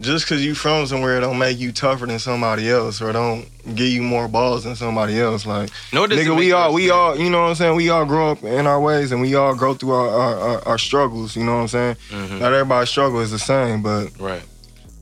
just 0.00 0.24
because 0.24 0.44
you 0.44 0.54
from 0.54 0.86
somewhere, 0.86 1.18
it 1.18 1.20
don't 1.20 1.38
make 1.38 1.58
you 1.58 1.72
tougher 1.72 2.06
than 2.06 2.18
somebody 2.18 2.70
else, 2.70 3.00
or 3.02 3.12
don't 3.12 3.46
give 3.74 3.88
you 3.88 4.02
more 4.02 4.28
balls 4.28 4.64
than 4.64 4.74
somebody 4.76 5.20
else. 5.20 5.44
Like 5.46 5.70
no, 5.92 6.06
nigga, 6.06 6.36
we 6.36 6.52
all 6.52 6.72
we 6.72 6.90
all 6.90 7.18
you 7.18 7.28
know 7.30 7.42
what 7.42 7.48
I'm 7.50 7.54
saying. 7.54 7.76
We 7.76 7.90
all 7.90 8.04
grow 8.06 8.30
up 8.30 8.42
in 8.42 8.66
our 8.66 8.80
ways, 8.80 9.12
and 9.12 9.20
we 9.20 9.34
all 9.34 9.54
go 9.54 9.74
through 9.74 9.92
our 9.92 10.08
our, 10.08 10.36
our, 10.38 10.68
our 10.68 10.78
struggles. 10.78 11.36
You 11.36 11.44
know 11.44 11.54
what 11.56 11.62
I'm 11.62 11.68
saying. 11.68 11.96
Mhm. 12.10 12.40
Not 12.40 12.52
everybody's 12.52 12.88
struggle 12.90 13.20
is 13.20 13.30
the 13.30 13.38
same, 13.38 13.82
but 13.82 14.18
Right. 14.18 14.42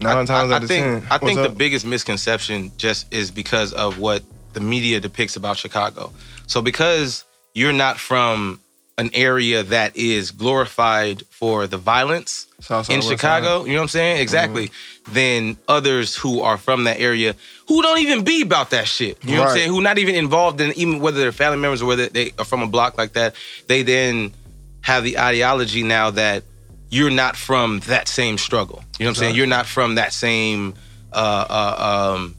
nine 0.00 0.26
times 0.26 0.50
I, 0.50 0.56
out 0.56 0.60
I 0.62 0.64
of 0.64 0.68
think 0.68 0.84
ten, 1.02 1.06
I 1.10 1.18
think 1.18 1.40
the 1.40 1.48
biggest 1.48 1.86
misconception 1.86 2.72
just 2.76 3.12
is 3.12 3.30
because 3.30 3.72
of 3.72 3.98
what 3.98 4.22
the 4.54 4.60
media 4.60 4.98
depicts 5.00 5.36
about 5.36 5.56
Chicago. 5.56 6.12
So 6.46 6.60
because 6.62 7.24
you're 7.54 7.72
not 7.72 7.98
from 8.00 8.60
an 8.98 9.10
area 9.14 9.62
that 9.62 9.96
is 9.96 10.32
glorified 10.32 11.22
for 11.26 11.66
the 11.68 11.78
violence 11.78 12.46
in 12.90 13.00
Chicago, 13.00 13.64
you 13.64 13.72
know 13.72 13.78
what 13.78 13.82
I'm 13.82 13.88
saying? 13.88 14.20
Exactly. 14.20 14.70
Then 15.10 15.56
others 15.68 16.16
who 16.16 16.40
are 16.40 16.58
from 16.58 16.84
that 16.84 16.98
area 16.98 17.36
who 17.68 17.80
don't 17.80 18.00
even 18.00 18.24
be 18.24 18.42
about 18.42 18.70
that 18.70 18.88
shit. 18.88 19.22
You 19.24 19.36
know 19.36 19.42
what 19.42 19.50
I'm 19.50 19.56
saying? 19.56 19.70
Who 19.70 19.80
not 19.80 19.98
even 19.98 20.16
involved 20.16 20.60
in 20.60 20.72
even 20.76 20.98
whether 21.00 21.20
they're 21.20 21.32
family 21.32 21.58
members 21.58 21.80
or 21.80 21.86
whether 21.86 22.08
they 22.08 22.32
are 22.38 22.44
from 22.44 22.62
a 22.62 22.66
block 22.66 22.98
like 22.98 23.12
that, 23.12 23.36
they 23.68 23.82
then 23.82 24.32
have 24.80 25.04
the 25.04 25.18
ideology 25.18 25.84
now 25.84 26.10
that 26.10 26.42
you're 26.90 27.10
not 27.10 27.36
from 27.36 27.80
that 27.80 28.08
same 28.08 28.36
struggle. 28.36 28.82
You 28.98 29.04
know 29.04 29.10
what 29.10 29.18
I'm 29.18 29.20
saying? 29.20 29.34
You're 29.36 29.46
not 29.46 29.66
from 29.66 29.94
that 29.94 30.12
same 30.12 30.74
uh, 31.12 31.46
uh, 31.48 32.14
um, 32.16 32.34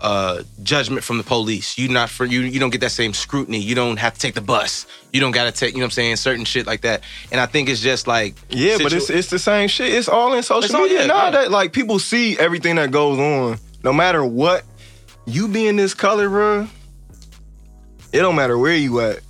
uh, 0.00 0.42
judgment 0.62 1.04
from 1.04 1.18
the 1.18 1.24
police. 1.24 1.76
You 1.78 1.88
not 1.88 2.08
for 2.10 2.24
you. 2.24 2.40
You 2.40 2.58
don't 2.58 2.70
get 2.70 2.80
that 2.80 2.90
same 2.90 3.12
scrutiny. 3.12 3.58
You 3.58 3.74
don't 3.74 3.98
have 3.98 4.14
to 4.14 4.20
take 4.20 4.34
the 4.34 4.40
bus. 4.40 4.86
You 5.12 5.20
don't 5.20 5.32
got 5.32 5.44
to 5.44 5.52
take. 5.52 5.72
You 5.74 5.78
know 5.78 5.84
what 5.84 5.88
I'm 5.88 5.90
saying? 5.92 6.16
Certain 6.16 6.44
shit 6.44 6.66
like 6.66 6.82
that. 6.82 7.02
And 7.30 7.40
I 7.40 7.46
think 7.46 7.68
it's 7.68 7.80
just 7.80 8.06
like 8.06 8.34
Yeah, 8.48 8.78
but 8.78 8.92
it's 8.92 9.10
it's 9.10 9.28
the 9.28 9.38
same 9.38 9.68
shit. 9.68 9.92
It's 9.94 10.08
all 10.08 10.32
in 10.34 10.42
social 10.42 10.74
all- 10.76 10.82
media 10.82 11.06
yeah, 11.06 11.24
yeah. 11.24 11.30
That 11.30 11.50
like 11.50 11.72
people 11.72 11.98
see 11.98 12.38
everything 12.38 12.76
that 12.76 12.90
goes 12.90 13.18
on, 13.18 13.58
no 13.84 13.92
matter 13.92 14.24
what. 14.24 14.64
You 15.26 15.48
being 15.48 15.76
this 15.76 15.94
color, 15.94 16.28
bro. 16.28 16.66
It 18.12 18.18
don't 18.18 18.34
matter 18.36 18.58
where 18.58 18.74
you 18.74 19.00
at. 19.00 19.16
It 19.16 19.22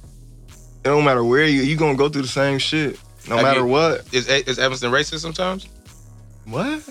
don't 0.84 1.04
matter 1.04 1.24
where 1.24 1.44
you. 1.44 1.62
You 1.62 1.76
gonna 1.76 1.96
go 1.96 2.08
through 2.08 2.22
the 2.22 2.28
same 2.28 2.58
shit, 2.58 2.98
no 3.28 3.36
matter 3.36 3.66
what. 3.66 4.06
is 4.14 4.28
is 4.28 4.58
Evanston 4.58 4.90
racist 4.90 5.20
sometimes? 5.20 5.66
What? 6.46 6.82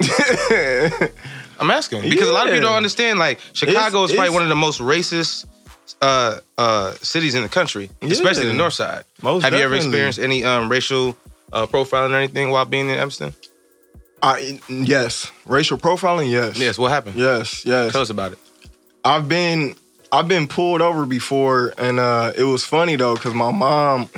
I'm 1.60 1.70
asking 1.70 2.02
because 2.08 2.28
a 2.28 2.32
lot 2.32 2.42
of 2.46 2.48
Yeah. 2.48 2.54
people 2.56 2.68
don't 2.70 2.76
understand. 2.76 3.18
Like 3.18 3.40
Chicago 3.52 4.04
It's- 4.04 4.10
is 4.10 4.16
probably 4.16 4.34
one 4.34 4.42
of 4.42 4.48
the 4.48 4.54
most 4.56 4.80
racist 4.80 5.46
uh, 6.00 6.38
uh, 6.58 6.92
cities 7.02 7.34
in 7.34 7.42
the 7.42 7.48
country, 7.48 7.90
especially 8.02 8.46
the 8.46 8.52
North 8.54 8.74
Side. 8.74 9.04
Most 9.22 9.42
Have 9.44 9.52
you 9.54 9.60
ever 9.60 9.74
experienced 9.74 10.18
any 10.18 10.42
um, 10.44 10.68
racial 10.70 11.16
uh, 11.52 11.66
profiling 11.66 12.10
or 12.10 12.16
anything 12.16 12.50
while 12.50 12.64
being 12.64 12.88
in 12.88 12.96
Evanston? 12.96 13.34
I 14.22 14.60
yes, 14.68 15.30
racial 15.46 15.76
profiling. 15.78 16.30
Yes. 16.30 16.58
Yes. 16.58 16.78
What 16.78 16.90
happened? 16.90 17.16
Yes. 17.16 17.64
Yes. 17.66 17.92
Tell 17.92 18.00
us 18.02 18.10
about 18.10 18.32
it. 18.32 18.38
I've 19.04 19.28
been 19.28 19.74
I've 20.10 20.28
been 20.28 20.46
pulled 20.48 20.80
over 20.80 21.04
before, 21.06 21.74
and 21.76 21.98
uh, 22.00 22.32
it 22.36 22.44
was 22.44 22.64
funny 22.64 22.96
though, 22.96 23.16
cause 23.16 23.34
my 23.34 23.50
mom, 23.52 24.08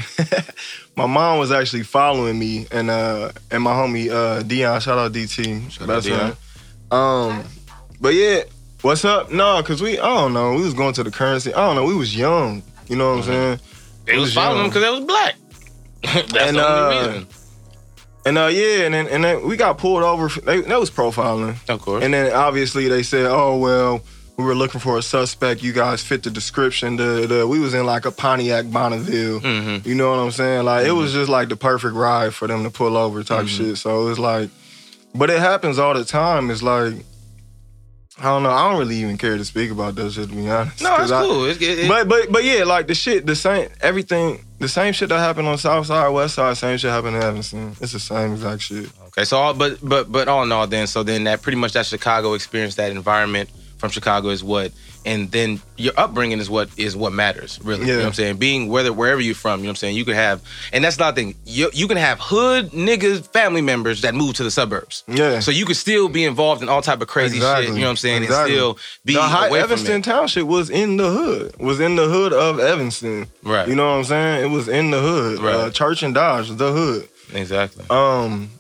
my 0.97 1.07
mom 1.07 1.39
was 1.39 1.51
actually 1.51 1.83
following 1.83 2.39
me, 2.39 2.67
and 2.71 2.91
uh, 2.91 3.33
and 3.51 3.63
my 3.63 3.73
homie 3.73 4.11
uh, 4.11 4.43
Dion, 4.43 4.81
shout 4.81 4.99
out 4.99 5.13
DT, 5.13 5.71
Shout 5.73 5.91
out 5.91 6.03
Dion. 6.05 6.37
Um, 6.91 7.45
but 8.01 8.15
yeah, 8.15 8.43
what's 8.83 9.05
up? 9.05 9.31
No, 9.33 9.63
cause 9.63 9.83
we 9.83 9.99
I 9.99 10.07
don't 10.07 10.33
know, 10.33 10.55
we 10.55 10.63
was 10.63 10.75
going 10.75 10.95
to 10.95 11.03
the 11.05 11.11
currency. 11.11 11.53
I 11.53 11.67
don't 11.67 11.77
know, 11.77 11.85
we 11.85 11.95
was 11.95 12.17
young. 12.17 12.63
You 12.89 12.97
know 12.97 13.11
what 13.11 13.19
I'm 13.19 13.25
saying? 13.25 13.61
They 14.05 14.13
It 14.15 14.17
was 14.17 14.27
was 14.29 14.35
following 14.35 14.57
young. 14.57 14.71
them 14.71 14.71
because 14.71 14.83
they 14.83 14.91
was 14.91 15.05
black. 15.05 15.35
That's 16.03 16.49
And, 16.49 16.57
the 16.57 16.69
only 16.69 16.97
uh, 16.99 17.07
reason. 17.09 17.27
And 18.27 18.39
uh, 18.39 18.47
yeah, 18.47 18.85
and 18.87 18.95
then 18.95 19.07
and 19.09 19.25
then 19.25 19.47
we 19.47 19.57
got 19.57 19.79
pulled 19.79 20.03
over. 20.03 20.29
They, 20.41 20.61
that 20.63 20.81
was 20.81 20.91
profiling. 20.91 21.57
Of 21.69 21.81
course. 21.81 22.03
And 22.05 22.13
then 22.13 22.33
obviously 22.33 22.89
they 22.89 23.05
said, 23.05 23.27
"Oh 23.27 23.57
well, 23.57 24.01
we 24.37 24.45
were 24.45 24.55
looking 24.57 24.81
for 24.81 24.99
a 24.99 25.03
suspect. 25.03 25.63
You 25.63 25.73
guys 25.73 26.03
fit 26.03 26.25
the 26.25 26.31
description." 26.31 26.97
The, 26.97 27.27
the 27.29 27.47
we 27.47 27.61
was 27.61 27.73
in 27.73 27.87
like 27.87 28.05
a 28.05 28.11
Pontiac 28.11 28.69
Bonneville. 28.71 29.41
Mhm. 29.41 29.87
You 29.87 29.95
know 29.95 30.11
what 30.11 30.19
I'm 30.19 30.33
saying? 30.33 30.65
Like 30.65 30.87
it 30.87 30.93
was 30.93 31.13
just 31.13 31.29
like 31.31 31.49
the 31.51 31.57
perfect 31.57 31.95
ride 31.95 32.35
for 32.35 32.49
them 32.49 32.65
to 32.65 32.71
pull 32.71 32.97
over 32.97 33.23
type 33.23 33.47
Mm-hmm. 33.47 33.65
shit. 33.69 33.79
So 33.79 34.03
it 34.03 34.09
was 34.09 34.19
like, 34.19 34.51
but 35.17 35.31
it 35.31 35.39
happens 35.41 35.79
all 35.79 35.95
the 35.95 36.05
time. 36.05 36.51
It's 36.51 36.63
like 36.63 36.95
I 38.19 38.25
don't 38.25 38.43
know. 38.45 38.51
I 38.51 38.71
don't 38.71 38.79
really 38.79 38.97
even 38.97 39.19
care 39.19 39.37
to 39.37 39.45
speak 39.45 39.71
about 39.71 39.95
that 39.97 40.11
shit 40.11 40.31
to 40.31 40.35
be 40.35 40.49
honest. 40.49 40.81
No, 40.83 40.97
it's 40.97 41.13
I- 41.13 41.23
cool. 41.23 41.45
It, 41.45 41.61
it, 41.61 41.79
it- 41.81 41.89
But 41.89 42.09
but 42.09 42.33
but 42.33 42.45
yeah, 42.45 42.65
like 42.65 42.87
the 42.87 42.95
shit, 42.95 43.27
the 43.27 43.37
same 43.37 43.69
everything, 43.83 44.45
the 44.59 44.69
same 44.69 44.93
shit 44.95 45.11
that 45.11 45.19
happened 45.19 45.49
on 45.49 45.59
South 45.59 45.87
Side, 45.87 46.09
West 46.09 46.35
Side, 46.37 46.57
same 46.57 46.79
shit 46.79 46.91
happened 46.91 47.17
in 47.17 47.23
Evanston. 47.23 47.77
It's 47.81 47.93
the 47.93 48.01
same 48.01 48.33
exact 48.33 48.63
shit. 48.63 48.91
Okay, 49.09 49.25
so 49.25 49.37
all, 49.37 49.55
but 49.55 49.79
but 49.83 50.11
but 50.11 50.29
all 50.29 50.43
in 50.45 50.53
all, 50.53 50.67
then 50.67 50.87
so 50.87 51.03
then 51.03 51.25
that 51.25 51.43
pretty 51.43 51.59
much 51.59 51.73
that 51.73 51.85
Chicago 51.87 52.33
experience, 52.35 52.77
that 52.77 52.91
environment 52.91 53.51
from 53.79 53.91
Chicago 53.91 54.29
is 54.29 54.43
what, 54.43 54.73
and 55.05 55.31
then 55.31 55.61
your 55.77 55.93
upbringing 55.97 56.39
is 56.39 56.51
what 56.51 56.69
is 56.77 56.97
what 56.97 57.13
matters 57.13 57.61
really. 57.63 57.87
You 57.87 57.93
know 57.93 57.99
what 57.99 58.07
I'm 58.07 58.13
saying? 58.15 58.37
Being 58.39 58.69
whether 58.69 58.93
wherever 58.93 59.21
you're 59.21 59.35
from, 59.35 59.61
you 59.61 59.65
know 59.65 59.69
what 59.69 59.73
I'm 59.73 59.77
saying. 59.77 59.97
You 59.97 60.05
could 60.05 60.15
have, 60.15 60.43
and 60.73 60.83
that's 60.83 60.97
the 60.97 61.13
thing. 61.13 61.35
You 61.45 61.71
you 61.73 61.87
can 61.87 61.97
have 61.97 62.19
hood 62.21 62.71
niggas, 62.71 63.27
family 63.29 63.61
members 63.61 64.03
that 64.03 64.15
move 64.15 64.35
to 64.37 64.45
the 64.45 64.51
suburbs. 64.51 65.05
Yeah. 65.07 65.41
So 65.41 65.51
you 65.51 65.65
could 65.65 65.77
still 65.77 66.09
be 66.09 66.25
involved 66.25 66.63
in 66.63 66.69
all 66.69 66.83
type 66.83 67.01
of 67.01 67.09
crazy 67.09 67.39
shit. 67.39 67.65
You 67.65 67.75
know 67.75 67.81
what 67.83 67.89
I'm 67.91 67.97
saying? 67.97 68.23
Exactly. 68.25 68.55
And 68.55 68.77
still 68.77 68.79
be 69.05 69.15
the 69.15 69.23
high 69.23 69.49
away 69.49 69.61
Evanston. 69.61 70.03
Township 70.03 70.47
was 70.47 70.71
in 70.71 70.97
the 70.97 71.11
hood. 71.11 71.57
Was 71.59 71.81
in 71.81 71.97
the 71.97 72.09
hood 72.09 72.33
of 72.33 72.59
Evanston. 72.59 73.27
Right. 73.43 73.69
You 73.69 73.75
know 73.75 73.87
what 73.91 73.99
I'm 73.99 74.05
saying? 74.05 74.45
It 74.45 74.55
was 74.55 74.69
in 74.69 74.91
the 74.91 75.01
hood. 75.01 75.41
Right. 75.41 75.55
Uh, 75.55 75.71
Church 75.71 76.03
and 76.03 76.15
Dodge, 76.15 76.49
the 76.51 76.73
hood. 76.73 77.09
Exactly. 77.33 77.85
Um, 77.91 78.51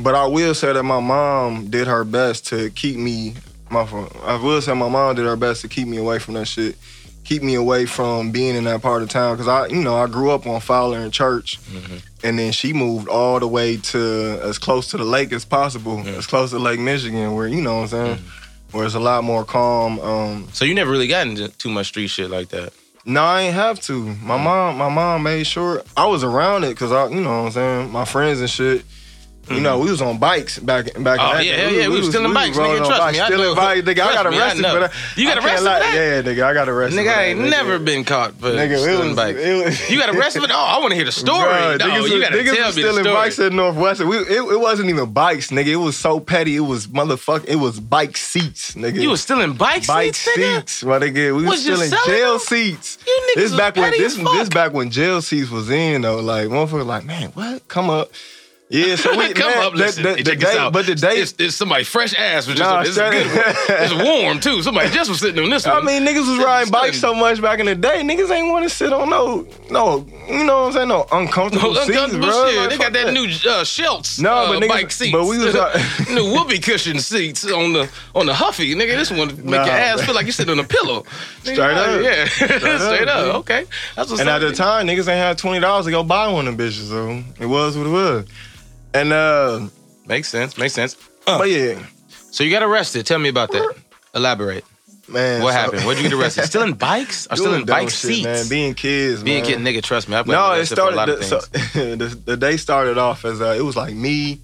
but 0.00 0.14
I 0.14 0.26
will 0.26 0.54
say 0.54 0.72
that 0.72 0.82
my 0.82 1.00
mom 1.00 1.70
did 1.70 1.86
her 1.86 2.04
best 2.04 2.46
to 2.48 2.70
keep 2.70 2.96
me. 2.96 3.34
My 3.70 3.84
fault. 3.84 4.14
I 4.22 4.36
will 4.36 4.60
say 4.60 4.74
my 4.74 4.88
mom 4.88 5.16
did 5.16 5.26
her 5.26 5.36
best 5.36 5.60
to 5.62 5.68
keep 5.68 5.86
me 5.88 5.98
away 5.98 6.18
from 6.18 6.34
that 6.34 6.46
shit. 6.46 6.76
Keep 7.24 7.42
me 7.42 7.54
away 7.54 7.84
from 7.84 8.30
being 8.32 8.56
in 8.56 8.64
that 8.64 8.80
part 8.80 9.02
of 9.02 9.10
town 9.10 9.36
because 9.36 9.48
I, 9.48 9.66
you 9.66 9.82
know, 9.82 9.96
I 9.96 10.06
grew 10.06 10.30
up 10.30 10.46
on 10.46 10.60
Fowler 10.60 10.98
and 10.98 11.12
Church, 11.12 11.60
mm-hmm. 11.64 11.96
and 12.24 12.38
then 12.38 12.52
she 12.52 12.72
moved 12.72 13.06
all 13.06 13.38
the 13.38 13.46
way 13.46 13.76
to 13.76 14.40
as 14.42 14.56
close 14.56 14.88
to 14.92 14.96
the 14.96 15.04
lake 15.04 15.32
as 15.32 15.44
possible, 15.44 15.98
as 16.06 16.26
close 16.26 16.50
to 16.50 16.58
Lake 16.58 16.80
Michigan, 16.80 17.34
where 17.34 17.46
you 17.46 17.60
know 17.60 17.76
what 17.76 17.82
I'm 17.82 17.88
saying, 17.88 18.16
mm-hmm. 18.16 18.76
where 18.76 18.86
it's 18.86 18.94
a 18.94 19.00
lot 19.00 19.24
more 19.24 19.44
calm. 19.44 20.00
Um, 20.00 20.48
So 20.54 20.64
you 20.64 20.74
never 20.74 20.90
really 20.90 21.06
got 21.06 21.26
into 21.26 21.48
too 21.48 21.68
much 21.68 21.88
street 21.88 22.06
shit 22.08 22.30
like 22.30 22.48
that. 22.48 22.72
no, 23.04 23.22
I 23.22 23.42
ain't 23.42 23.54
have 23.54 23.78
to. 23.80 24.04
My 24.04 24.38
mm. 24.38 24.44
mom, 24.44 24.78
my 24.78 24.88
mom 24.88 25.22
made 25.22 25.46
sure 25.46 25.82
I 25.98 26.06
was 26.06 26.24
around 26.24 26.64
it 26.64 26.70
because 26.70 26.92
I, 26.92 27.08
you 27.08 27.20
know 27.20 27.42
what 27.42 27.46
I'm 27.46 27.50
saying, 27.52 27.92
my 27.92 28.06
friends 28.06 28.40
and 28.40 28.48
shit. 28.48 28.84
You 29.50 29.60
know, 29.60 29.78
we 29.78 29.90
was 29.90 30.02
on 30.02 30.18
bikes 30.18 30.58
back 30.58 30.86
back. 31.02 31.18
Oh, 31.20 31.30
in 31.30 31.36
that 31.38 31.44
yeah, 31.44 31.56
day. 31.56 31.62
hell 31.62 31.72
yeah, 31.72 31.88
we 31.88 31.98
was 31.98 32.08
stealing 32.08 32.34
bikes, 32.34 32.56
nigga, 32.56 32.78
trust 32.78 33.00
bikes, 33.00 33.16
me, 33.16 33.20
I 33.20 33.26
stealing 33.26 33.56
bikes, 33.56 33.80
nigga. 33.80 34.00
I 34.00 34.12
got 34.14 34.26
arrested 34.26 34.64
for 34.66 34.80
that. 34.80 34.92
You 35.16 35.26
got 35.26 35.38
arrested 35.38 35.58
for 35.58 35.64
that? 35.64 35.94
Yeah, 35.94 36.22
nigga, 36.22 36.42
I 36.44 36.54
got 36.54 36.68
arrested. 36.68 37.00
Nigga, 37.00 37.16
I 37.16 37.24
ain't 37.24 37.40
never 37.40 37.78
been 37.78 38.04
caught 38.04 38.34
for 38.34 38.48
Nigga, 38.48 38.78
stealing 38.78 39.14
bikes. 39.14 39.90
you 39.90 39.98
got 39.98 40.14
arrested 40.14 40.42
for? 40.42 40.48
Oh, 40.50 40.54
I 40.54 40.78
want 40.80 40.90
to 40.90 40.96
hear 40.96 41.04
the 41.04 41.12
story. 41.26 41.48
Niggas 41.48 41.96
you 41.96 42.02
was- 42.02 42.22
got 42.22 42.32
to 42.32 42.44
tell 42.44 42.66
me 42.66 42.72
stealing 42.72 43.04
bikes 43.04 43.38
at 43.38 43.52
Northwestern. 43.52 44.08
We, 44.08 44.18
it, 44.18 44.60
wasn't 44.60 44.90
even 44.90 45.12
bikes, 45.12 45.50
nigga. 45.50 45.68
It 45.68 45.76
was 45.76 45.96
so 45.96 46.20
petty. 46.20 46.56
It 46.56 46.60
was 46.60 46.86
motherfucking. 46.88 47.48
It 47.48 47.56
was 47.56 47.80
bike 47.80 48.16
seats, 48.16 48.74
nigga. 48.74 49.00
You 49.00 49.10
was 49.10 49.22
stealing 49.22 49.54
bike, 49.54 49.86
bike 49.86 50.14
seats, 50.14 50.36
nigga? 50.36 50.56
seats, 50.58 50.84
my 50.84 50.98
nigga. 50.98 51.36
We 51.36 51.44
was, 51.44 51.62
stealing 51.62 51.90
jail 52.06 52.38
seats. 52.38 52.98
You 53.06 53.32
niggas 53.32 53.40
this 53.40 53.56
back 53.56 53.76
when 53.76 53.90
this 53.92 54.16
this 54.16 54.48
back 54.48 54.72
when 54.72 54.90
jail 54.90 55.22
seats 55.22 55.50
was 55.50 55.70
in 55.70 56.02
though. 56.02 56.20
Like 56.20 56.48
motherfucker, 56.48 56.84
like 56.86 57.04
man, 57.04 57.30
what? 57.30 57.66
Come 57.68 57.90
up. 57.90 58.10
Yeah, 58.70 58.96
so 58.96 59.16
we 59.16 59.32
Come 59.32 59.50
man, 59.50 59.64
up, 59.66 59.72
the- 59.72 59.78
listen. 59.78 60.02
the- 60.02 60.08
Hey, 60.16 60.22
the 60.22 60.30
check 60.32 60.40
this 60.40 60.50
day- 60.52 60.58
out. 60.58 60.72
but 60.74 60.84
the 60.84 60.94
day, 60.94 61.14
it's, 61.20 61.34
it's 61.38 61.56
somebody 61.56 61.84
fresh 61.84 62.12
ass 62.14 62.46
was 62.46 62.58
just 62.58 62.68
Nah, 62.68 62.76
on 62.78 62.84
this. 62.84 62.98
It's, 62.98 62.98
a 62.98 63.10
good 63.10 63.26
one. 63.26 63.54
it's 63.82 64.04
warm 64.04 64.40
too. 64.40 64.62
Somebody 64.62 64.90
just 64.90 65.08
was 65.08 65.20
sitting 65.20 65.42
on 65.42 65.48
this 65.48 65.66
I 65.66 65.72
one. 65.74 65.86
mean, 65.86 66.04
niggas 66.04 66.28
was 66.36 66.44
riding 66.44 66.70
bikes 66.70 67.00
so 67.00 67.14
much 67.14 67.40
back 67.40 67.60
in 67.60 67.66
the 67.66 67.74
day. 67.74 68.02
Niggas 68.02 68.30
ain't 68.30 68.48
want 68.52 68.64
to 68.68 68.70
sit 68.70 68.92
on 68.92 69.08
no, 69.08 69.46
no, 69.70 70.06
you 70.28 70.44
know 70.44 70.60
what 70.64 70.66
I'm 70.66 70.72
saying? 70.74 70.88
No 70.88 71.06
uncomfortable 71.10 71.74
seats, 71.76 71.88
uncomfortable 71.88 72.26
bro. 72.26 72.50
shit. 72.50 72.58
Like, 72.60 72.68
they 72.70 72.76
got 72.76 72.92
that, 72.92 73.14
new 73.14 73.26
uh, 73.50 73.64
Shelts 73.64 74.18
No, 74.18 74.34
uh, 74.34 74.48
but 74.48 74.62
niggas- 74.62 74.68
bike 74.68 74.90
seats. 74.90 75.12
but 75.12 75.24
we 75.24 75.38
was, 75.38 75.54
uh, 75.54 75.82
new 76.10 76.30
whoopee 76.34 76.58
cushion 76.58 76.98
seats 76.98 77.50
on 77.50 77.72
the 77.72 77.88
on 78.14 78.26
the 78.26 78.34
Huffy. 78.34 78.74
Nigga, 78.74 78.96
this 78.98 79.10
one 79.10 79.28
make 79.28 79.44
Nah, 79.46 79.64
your 79.64 79.74
ass 79.74 79.96
man. 79.98 80.06
feel 80.06 80.14
like 80.14 80.26
you're 80.26 80.32
sitting 80.34 80.52
on 80.52 80.62
a 80.62 80.68
pillow. 80.68 81.04
Nigga, 81.44 81.54
Straight 81.54 81.58
up. 81.60 82.02
yeah, 82.02 82.24
straight, 82.26 83.08
up. 83.08 83.28
up, 83.28 83.34
Okay, 83.36 83.64
that's 83.96 84.10
what's 84.10 84.20
And 84.20 84.28
at 84.28 84.40
the 84.40 84.52
time, 84.52 84.86
niggas 84.86 85.08
ain't 85.08 85.08
had 85.08 85.38
twenty 85.38 85.60
dollars 85.60 85.86
to 85.86 85.90
go 85.90 86.02
buy 86.04 86.28
one 86.30 86.46
of 86.46 86.54
them 86.58 86.66
bitches. 86.68 86.90
So 86.90 87.22
it 87.42 87.46
was 87.46 87.78
what 87.78 87.86
it 87.86 87.90
was. 87.90 88.26
And 89.00 89.12
uh, 89.12 89.68
makes 90.06 90.28
sense. 90.28 90.56
Makes 90.58 90.74
sense. 90.74 90.96
but 91.24 91.48
yeah, 91.50 91.78
So 92.30 92.44
you 92.44 92.50
got 92.50 92.62
arrested. 92.62 93.06
Tell 93.06 93.18
me 93.18 93.28
about 93.28 93.50
that. 93.52 93.74
Elaborate. 94.14 94.64
man, 95.08 95.42
What 95.42 95.52
so- 95.52 95.58
happened? 95.60 95.82
Where'd 95.84 95.98
you 95.98 96.04
get 96.08 96.12
arrested? 96.18 96.44
Still 96.52 96.62
in 96.62 96.72
bikes? 96.74 97.26
Or 97.30 97.36
still 97.36 97.50
Doing 97.50 97.60
in 97.60 97.66
dumb 97.66 97.76
bike 97.80 97.90
shit, 97.90 98.00
seats? 98.10 98.24
man. 98.24 98.48
Being 98.48 98.74
kids, 98.74 99.22
Being 99.22 99.42
man. 99.44 99.50
kid, 99.50 99.58
nigga, 99.60 99.82
trust 99.82 100.08
me. 100.08 100.16
I've 100.16 100.26
No, 100.26 100.52
it 100.52 100.56
for 100.56 100.62
a 100.62 100.66
started. 100.66 100.96
lot 100.96 101.08
of 101.08 101.18
The, 101.20 101.24
things. 101.24 101.72
so, 101.72 101.96
the, 101.96 102.06
the 102.30 102.36
day 102.36 102.56
started 102.56 102.98
off 102.98 103.24
as 103.24 103.40
uh, 103.40 103.54
it 103.58 103.62
was 103.62 103.76
like 103.76 103.94
me, 103.94 104.40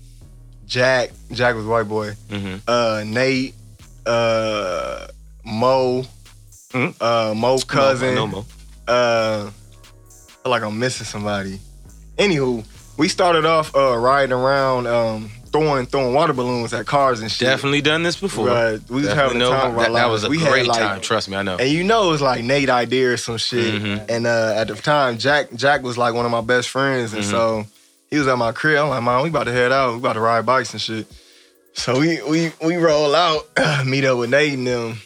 Jack. 0.67 1.11
Jack 1.33 1.55
was 1.57 1.65
white 1.67 1.89
boy. 1.89 2.13
Mhm. 2.31 2.61
Uh, 2.69 3.05
Nate, 3.07 3.55
uh, 4.07 5.07
Mo, 5.45 6.05
Mhm. 6.73 6.95
uh, 7.01 7.35
Mo 7.35 7.59
cousin. 7.67 8.15
No, 8.15 8.27
no, 8.27 8.47
Uh, 8.89 9.49
I 9.49 10.43
feel 10.43 10.51
like 10.51 10.63
I'm 10.63 10.79
missing 10.79 11.07
somebody. 11.07 11.59
Anywho, 12.19 12.65
we 12.97 13.09
started 13.09 13.45
off 13.45 13.75
uh, 13.75 13.97
riding 13.97 14.33
around, 14.33 14.87
um, 14.87 15.31
throwing 15.53 15.87
throwing 15.87 16.15
water 16.15 16.33
balloons 16.33 16.73
at 16.73 16.87
cars 16.87 17.21
and 17.21 17.31
shit. 17.31 17.47
Definitely 17.47 17.81
done 17.81 18.03
this 18.03 18.17
before. 18.21 18.47
Right. 18.49 18.81
We 18.91 19.03
was 19.03 19.13
having 19.13 19.39
the 19.39 19.45
know 19.47 19.51
time 19.51 19.73
of 19.73 19.79
our 19.79 19.85
that, 19.85 19.93
that 19.93 20.07
was 20.07 20.25
a 20.25 20.29
We 20.29 20.39
had, 20.39 20.51
great 20.51 20.67
like- 20.67 20.79
time. 20.79 21.01
Trust 21.01 21.29
me, 21.29 21.37
I 21.37 21.43
know. 21.43 21.57
And 21.57 21.69
you 21.71 21.85
know 21.85 22.09
it 22.09 22.11
was 22.13 22.23
like 22.23 22.43
Nate 22.45 22.71
idea 22.71 23.13
or 23.13 23.17
some 23.17 23.37
shit. 23.39 23.83
Mhm. 23.83 24.09
And 24.11 24.27
uh, 24.27 24.55
at 24.57 24.69
the 24.69 24.75
time, 24.75 25.19
Jack 25.19 25.53
Jack 25.55 25.83
was 25.83 25.97
like 25.99 26.15
one 26.15 26.25
of 26.25 26.31
my 26.33 26.41
best 26.41 26.69
friends, 26.69 27.13
and 27.13 27.23
Mhm. 27.25 27.31
so 27.31 27.67
he 28.11 28.19
was 28.19 28.27
at 28.29 28.37
my 28.39 28.53
crib. 28.53 28.79
I'm 28.79 28.89
like, 28.91 29.03
man, 29.03 29.23
we 29.23 29.29
about 29.31 29.45
to 29.45 29.53
head 29.53 29.73
out. 29.73 29.93
We 29.93 29.99
about 29.99 30.13
to 30.15 30.21
ride 30.21 30.45
bikes 30.47 30.73
and 30.73 30.81
shit. 30.81 31.07
So 31.75 31.99
we 31.99 32.23
we 32.23 32.53
we 32.65 32.77
roll 32.77 33.15
out, 33.15 33.49
meet 33.87 34.05
up 34.05 34.19
with 34.19 34.31
Nate 34.31 34.53
and 34.55 34.67
them. 34.67 35.01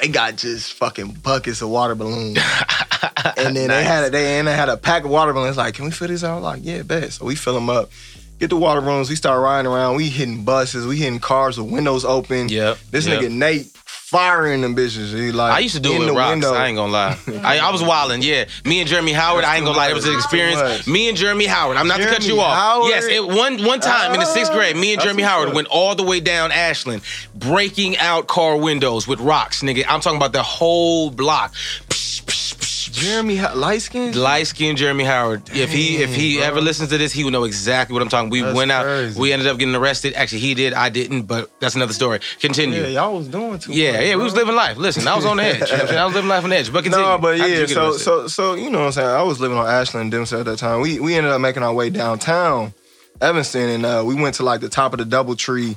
They 0.00 0.08
got 0.08 0.36
just 0.36 0.72
fucking 0.74 1.18
buckets 1.22 1.60
of 1.62 1.68
water 1.68 1.94
balloons, 1.94 2.38
and 3.36 3.56
then 3.56 3.68
they 3.68 3.84
had 3.84 4.04
a, 4.04 4.10
they 4.10 4.38
and 4.38 4.48
they 4.48 4.54
had 4.54 4.68
a 4.68 4.76
pack 4.76 5.04
of 5.04 5.10
water 5.10 5.32
balloons. 5.32 5.56
Like, 5.56 5.74
can 5.74 5.84
we 5.84 5.90
fill 5.90 6.08
these 6.08 6.24
out? 6.24 6.38
I'm 6.38 6.42
like, 6.42 6.60
yeah, 6.62 6.82
bet. 6.82 7.12
So 7.12 7.26
we 7.26 7.34
fill 7.34 7.54
them 7.54 7.70
up. 7.70 7.90
Get 8.38 8.50
the 8.50 8.56
water 8.56 8.80
balloons. 8.80 9.10
We 9.10 9.16
start 9.16 9.42
riding 9.42 9.70
around. 9.70 9.96
We 9.96 10.08
hitting 10.08 10.44
buses. 10.44 10.86
We 10.86 10.96
hitting 10.96 11.20
cars 11.20 11.60
with 11.60 11.70
windows 11.70 12.04
open. 12.04 12.48
Yep. 12.48 12.78
This 12.90 13.06
yep. 13.06 13.20
nigga 13.20 13.30
Nate 13.30 13.66
firing 14.10 14.60
them 14.60 14.74
bitches. 14.74 15.14
He 15.14 15.30
like 15.30 15.52
I 15.52 15.60
used 15.60 15.76
to 15.76 15.80
do 15.80 15.92
it 15.92 15.94
in 15.94 15.98
with 16.00 16.08
the 16.08 16.14
rocks. 16.14 16.30
window. 16.30 16.52
I 16.52 16.66
ain't 16.66 16.76
gonna 16.76 16.92
lie. 16.92 17.16
I, 17.44 17.60
I 17.60 17.70
was 17.70 17.82
wilding. 17.82 18.22
Yeah, 18.22 18.46
me 18.64 18.80
and 18.80 18.88
Jeremy 18.88 19.12
Howard. 19.12 19.44
I 19.44 19.56
ain't 19.56 19.64
gonna 19.64 19.78
lie. 19.78 19.90
It 19.90 19.94
was 19.94 20.06
an 20.06 20.14
experience. 20.14 20.86
Me 20.88 21.08
and 21.08 21.16
Jeremy 21.16 21.46
Howard. 21.46 21.76
I'm 21.76 21.86
not 21.86 21.98
to 21.98 22.06
cut 22.06 22.26
you 22.26 22.40
off. 22.40 22.56
Howard? 22.56 22.90
Yes, 22.90 23.04
it, 23.04 23.24
one 23.24 23.62
one 23.64 23.78
time 23.78 24.12
in 24.12 24.18
the 24.18 24.26
sixth 24.26 24.50
Ah, 24.50 24.56
grade, 24.56 24.76
me 24.76 24.94
and 24.94 25.00
Jeremy 25.00 25.22
Howard 25.22 25.54
went 25.54 25.68
all 25.68 25.94
the 25.94 26.02
way 26.02 26.18
down 26.18 26.50
Ashland, 26.50 27.02
breaking 27.36 27.98
out 27.98 28.26
car 28.26 28.56
windows 28.56 29.06
with 29.06 29.20
rocks, 29.20 29.62
nigga. 29.62 29.84
I'm 29.88 30.00
talking 30.00 30.16
about 30.16 30.32
the 30.32 30.42
whole 30.42 31.10
block. 31.10 31.54
Psh, 31.88 32.22
psh, 32.24 32.24
psh, 32.24 32.54
psh. 32.56 32.79
Jeremy 32.92 33.40
light 33.40 33.82
skin. 33.82 34.12
Light 34.18 34.46
skinned 34.46 34.78
Jeremy 34.78 35.04
Howard. 35.04 35.48
If 35.50 35.72
he 35.72 36.02
if 36.02 36.14
he 36.14 36.36
bro. 36.36 36.46
ever 36.46 36.60
listens 36.60 36.90
to 36.90 36.98
this, 36.98 37.12
he 37.12 37.24
will 37.24 37.30
know 37.30 37.44
exactly 37.44 37.94
what 37.94 38.02
I'm 38.02 38.08
talking. 38.08 38.30
We 38.30 38.42
That's 38.42 38.56
went 38.56 38.70
out. 38.70 38.84
crazy. 38.84 39.20
We 39.20 39.32
ended 39.32 39.48
up 39.48 39.58
getting 39.58 39.74
arrested. 39.74 40.14
Actually, 40.14 40.40
he 40.40 40.54
did. 40.54 40.72
I 40.72 40.88
didn't. 40.88 41.22
But 41.22 41.50
that's 41.60 41.74
another 41.74 41.92
story. 41.92 42.20
Continue. 42.40 42.82
Yeah, 42.82 42.88
y'all 42.88 43.16
was 43.16 43.28
doing 43.28 43.58
too. 43.58 43.72
Yeah, 43.72 43.92
much, 43.92 44.02
yeah, 44.02 44.16
we 44.16 44.22
was 44.22 44.34
living 44.34 44.54
life. 44.54 44.76
Listen, 44.76 45.06
I 45.06 45.16
was 45.16 45.24
on 45.24 45.36
the 45.38 45.44
edge. 45.44 45.60
You 45.60 45.60
know 45.60 45.72
what 45.72 45.80
I'm 45.80 45.86
saying? 45.88 45.98
I 45.98 46.04
was 46.04 46.14
living 46.14 46.28
life 46.28 46.44
on 46.44 46.50
the 46.50 46.56
edge. 46.56 46.72
But 46.72 46.84
continue. 46.84 47.06
No, 47.06 47.18
but 47.18 47.38
yeah, 47.38 47.66
so 47.66 47.92
so 47.92 48.26
so 48.26 48.54
you 48.54 48.70
know 48.70 48.80
what 48.80 48.86
I'm 48.86 48.92
saying. 48.92 49.08
I 49.08 49.22
was 49.22 49.40
living 49.40 49.58
on 49.58 49.66
Ashland, 49.66 50.10
Dempster 50.10 50.38
at 50.38 50.46
that 50.46 50.58
time. 50.58 50.80
We 50.80 51.00
we 51.00 51.14
ended 51.14 51.32
up 51.32 51.40
making 51.40 51.62
our 51.62 51.72
way 51.72 51.90
downtown, 51.90 52.74
Evanston, 53.20 53.68
and 53.68 53.86
uh, 53.86 54.02
we 54.06 54.14
went 54.14 54.36
to 54.36 54.44
like 54.44 54.60
the 54.60 54.68
top 54.68 54.92
of 54.92 54.98
the 54.98 55.04
DoubleTree, 55.04 55.76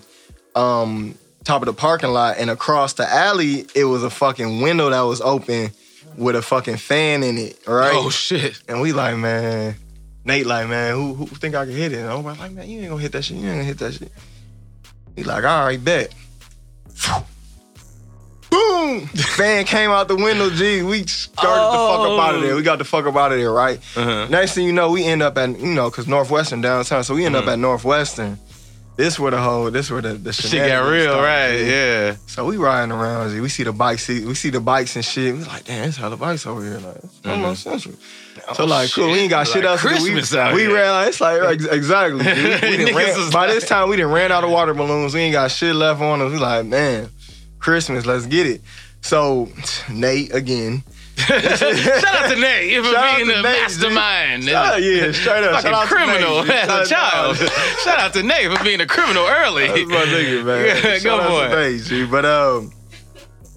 um, 0.56 1.16
top 1.44 1.62
of 1.62 1.68
the 1.68 1.74
parking 1.74 2.10
lot, 2.10 2.38
and 2.38 2.50
across 2.50 2.94
the 2.94 3.08
alley, 3.08 3.66
it 3.76 3.86
was 3.86 4.04
a 4.04 4.10
fucking 4.10 4.62
window 4.62 4.90
that 4.90 5.02
was 5.02 5.22
open 5.22 5.72
with 6.18 6.36
a 6.36 6.42
fucking 6.42 6.78
fan 6.78 7.24
in 7.24 7.38
it, 7.38 7.60
right? 7.68 7.94
Oh 7.96 8.10
shit. 8.10 8.62
And 8.68 8.82
we 8.82 8.94
like, 8.94 9.18
man, 9.18 9.76
Nate 10.26 10.46
like, 10.46 10.68
man, 10.70 10.96
who 10.96 11.14
who 11.16 11.26
think 11.28 11.56
I 11.56 11.66
can 11.66 11.74
hit 11.76 11.94
it? 11.94 12.00
And 12.00 12.10
I'm 12.10 12.24
like, 12.24 12.52
man, 12.52 12.68
you 12.70 12.80
ain't 12.82 12.90
gonna 12.90 13.02
hit 13.02 13.12
that 13.14 13.24
shit. 13.24 13.38
You 13.38 13.44
ain't 13.48 13.54
gonna 13.56 13.64
hit 13.64 13.78
that 13.80 13.94
shit. 13.94 14.12
He 15.16 15.24
like, 15.24 15.44
all 15.44 15.66
right, 15.66 15.84
bet. 15.84 16.14
Boom! 18.50 19.10
The 19.14 19.24
fan 19.36 19.66
came 19.66 19.90
out 19.90 20.08
the 20.08 20.16
window, 20.16 20.50
G. 20.50 20.84
We 20.84 21.06
started 21.08 21.50
the 21.50 21.88
fuck 21.88 22.00
up 22.08 22.20
out 22.20 22.36
of 22.36 22.42
there. 22.42 22.56
We 22.56 22.62
got 22.62 22.78
the 22.78 22.86
fuck 22.86 23.06
up 23.06 23.16
out 23.16 23.32
of 23.32 23.40
there, 23.40 23.52
right? 23.52 23.80
Uh-huh. 23.96 24.28
Next 24.30 24.54
thing 24.54 24.66
you 24.68 24.74
know, 24.74 24.92
we 24.92 25.04
end 25.04 25.24
up 25.24 25.38
at, 25.38 25.60
you 25.60 25.74
know, 25.74 25.90
cause 25.90 26.08
Northwestern 26.08 26.62
downtown. 26.62 27.04
So 27.04 27.16
we 27.16 27.26
end 27.26 27.34
Mm-hmm. 27.36 27.48
up 27.48 27.54
at 27.54 27.60
Northwestern. 27.60 28.38
This 28.96 29.20
where 29.20 29.32
the 29.32 29.42
whole, 29.42 29.72
this 29.72 29.90
where 29.90 30.02
the, 30.02 30.14
the 30.14 30.32
Shit 30.32 30.68
got 30.68 30.88
real, 30.88 31.06
started, 31.14 31.24
right? 31.26 31.58
G. 31.58 31.70
Yeah. 31.72 32.16
So 32.28 32.46
we 32.46 32.58
riding 32.58 32.92
around, 32.92 33.32
G. 33.32 33.40
We 33.40 33.50
see 33.50 33.64
the 33.64 33.72
bikes, 33.72 34.08
we 34.08 34.36
see 34.36 34.52
the 34.52 34.60
bikes 34.60 34.96
and 34.96 35.04
shit. 35.04 35.34
We 35.36 35.44
like, 35.46 35.64
damn, 35.64 35.90
it's 35.90 35.98
hella 35.98 36.16
bikes 36.16 36.46
over 36.46 36.62
here. 36.64 36.78
Like, 36.78 36.98
it's 36.98 37.20
almost 37.26 37.64
central. 37.64 37.96
So 38.54 38.66
like, 38.66 38.92
cool. 38.92 39.08
We 39.12 39.20
ain't 39.20 39.30
got 39.32 39.48
Mm-hmm. 39.48 39.58
Oh, 39.58 39.62
Like 39.62 39.64
shit 39.64 39.66
else 39.66 39.82
to 39.82 39.88
do. 39.88 39.94
Christmas 39.96 40.32
We, 40.32 40.38
out 40.40 40.54
we 40.54 40.62
here. 40.62 40.74
ran. 40.76 41.08
It's 41.08 41.22
like 41.22 41.42
ex- 41.42 41.66
exactly. 41.66 42.24
G. 42.24 42.30
We, 42.30 42.44
we 42.44 42.50
done 42.86 42.94
Niggas 42.94 42.96
ran, 43.24 43.32
by 43.32 43.48
this 43.48 43.68
time, 43.68 43.90
we 43.90 43.98
done 43.98 44.12
ran 44.12 44.32
out 44.32 44.44
of 44.44 44.52
water 44.52 44.74
balloons. 44.76 45.14
We 45.16 45.22
ain't 45.22 45.34
got 45.34 45.50
shit 45.50 45.74
left 45.76 46.00
on 46.02 46.22
us. 46.22 46.32
We 46.32 46.38
like, 46.38 46.66
man, 46.68 47.10
Christmas. 47.60 48.06
Let's 48.06 48.28
get 48.28 48.46
it. 48.46 48.62
So 49.02 49.50
Nate 49.90 50.34
again. 50.36 50.84
Shout 51.18 52.06
out 52.06 52.32
to 52.32 52.40
Nate 52.40 52.84
for 52.84 52.92
Shout 52.92 52.96
out 52.96 53.16
being 53.16 53.28
the 53.28 53.36
Nate, 53.36 53.44
mastermind. 53.44 54.50
Out, 54.50 54.82
yeah, 54.82 55.12
straight 55.12 55.44
up. 55.44 55.62
Fucking 55.62 55.72
Shout 55.72 55.74
out 55.74 55.88
to 55.88 55.96
criminal 55.96 56.44
Nate, 56.44 56.50
as 56.52 56.92
a 56.92 56.94
child. 56.94 57.38
Shout 57.38 58.00
out 58.00 58.14
to 58.14 58.24
Nate 58.24 58.52
for 58.52 58.64
being 58.64 58.82
a 58.82 58.88
criminal 58.88 59.26
early. 59.26 59.68
That's 59.68 59.86
my 59.86 60.06
nigga, 60.06 60.44
man. 60.44 61.02
Go 61.04 61.20
out 61.20 61.30
for 61.30 61.56
to 61.56 61.62
it. 61.62 61.72
Nate, 61.72 61.84
G. 61.84 62.06
But 62.06 62.26
um, 62.26 62.74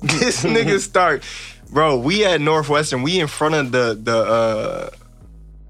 this 0.03 0.45
nigga 0.45 0.79
start, 0.81 1.25
bro. 1.71 1.99
We 1.99 2.25
at 2.25 2.41
Northwestern. 2.41 3.03
We 3.03 3.21
in 3.21 3.27
front 3.27 3.55
of 3.55 3.73
the 3.73 3.99
the 4.01 4.17
uh, 4.17 4.91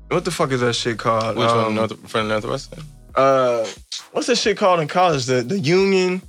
what 0.09 0.25
the 0.25 0.31
fuck 0.31 0.51
is 0.51 0.61
that 0.61 0.75
shit 0.75 0.99
called? 0.99 1.37
Which 1.37 1.49
um, 1.49 1.65
one? 1.65 1.75
North, 1.77 2.11
front 2.11 2.31
of 2.31 2.43
Northwestern? 2.43 2.85
Uh, 3.15 3.67
what's 4.13 4.27
that 4.27 4.37
shit 4.37 4.57
called 4.57 4.81
in 4.81 4.89
college? 4.89 5.27
The 5.27 5.43
the 5.43 5.59
union. 5.59 6.23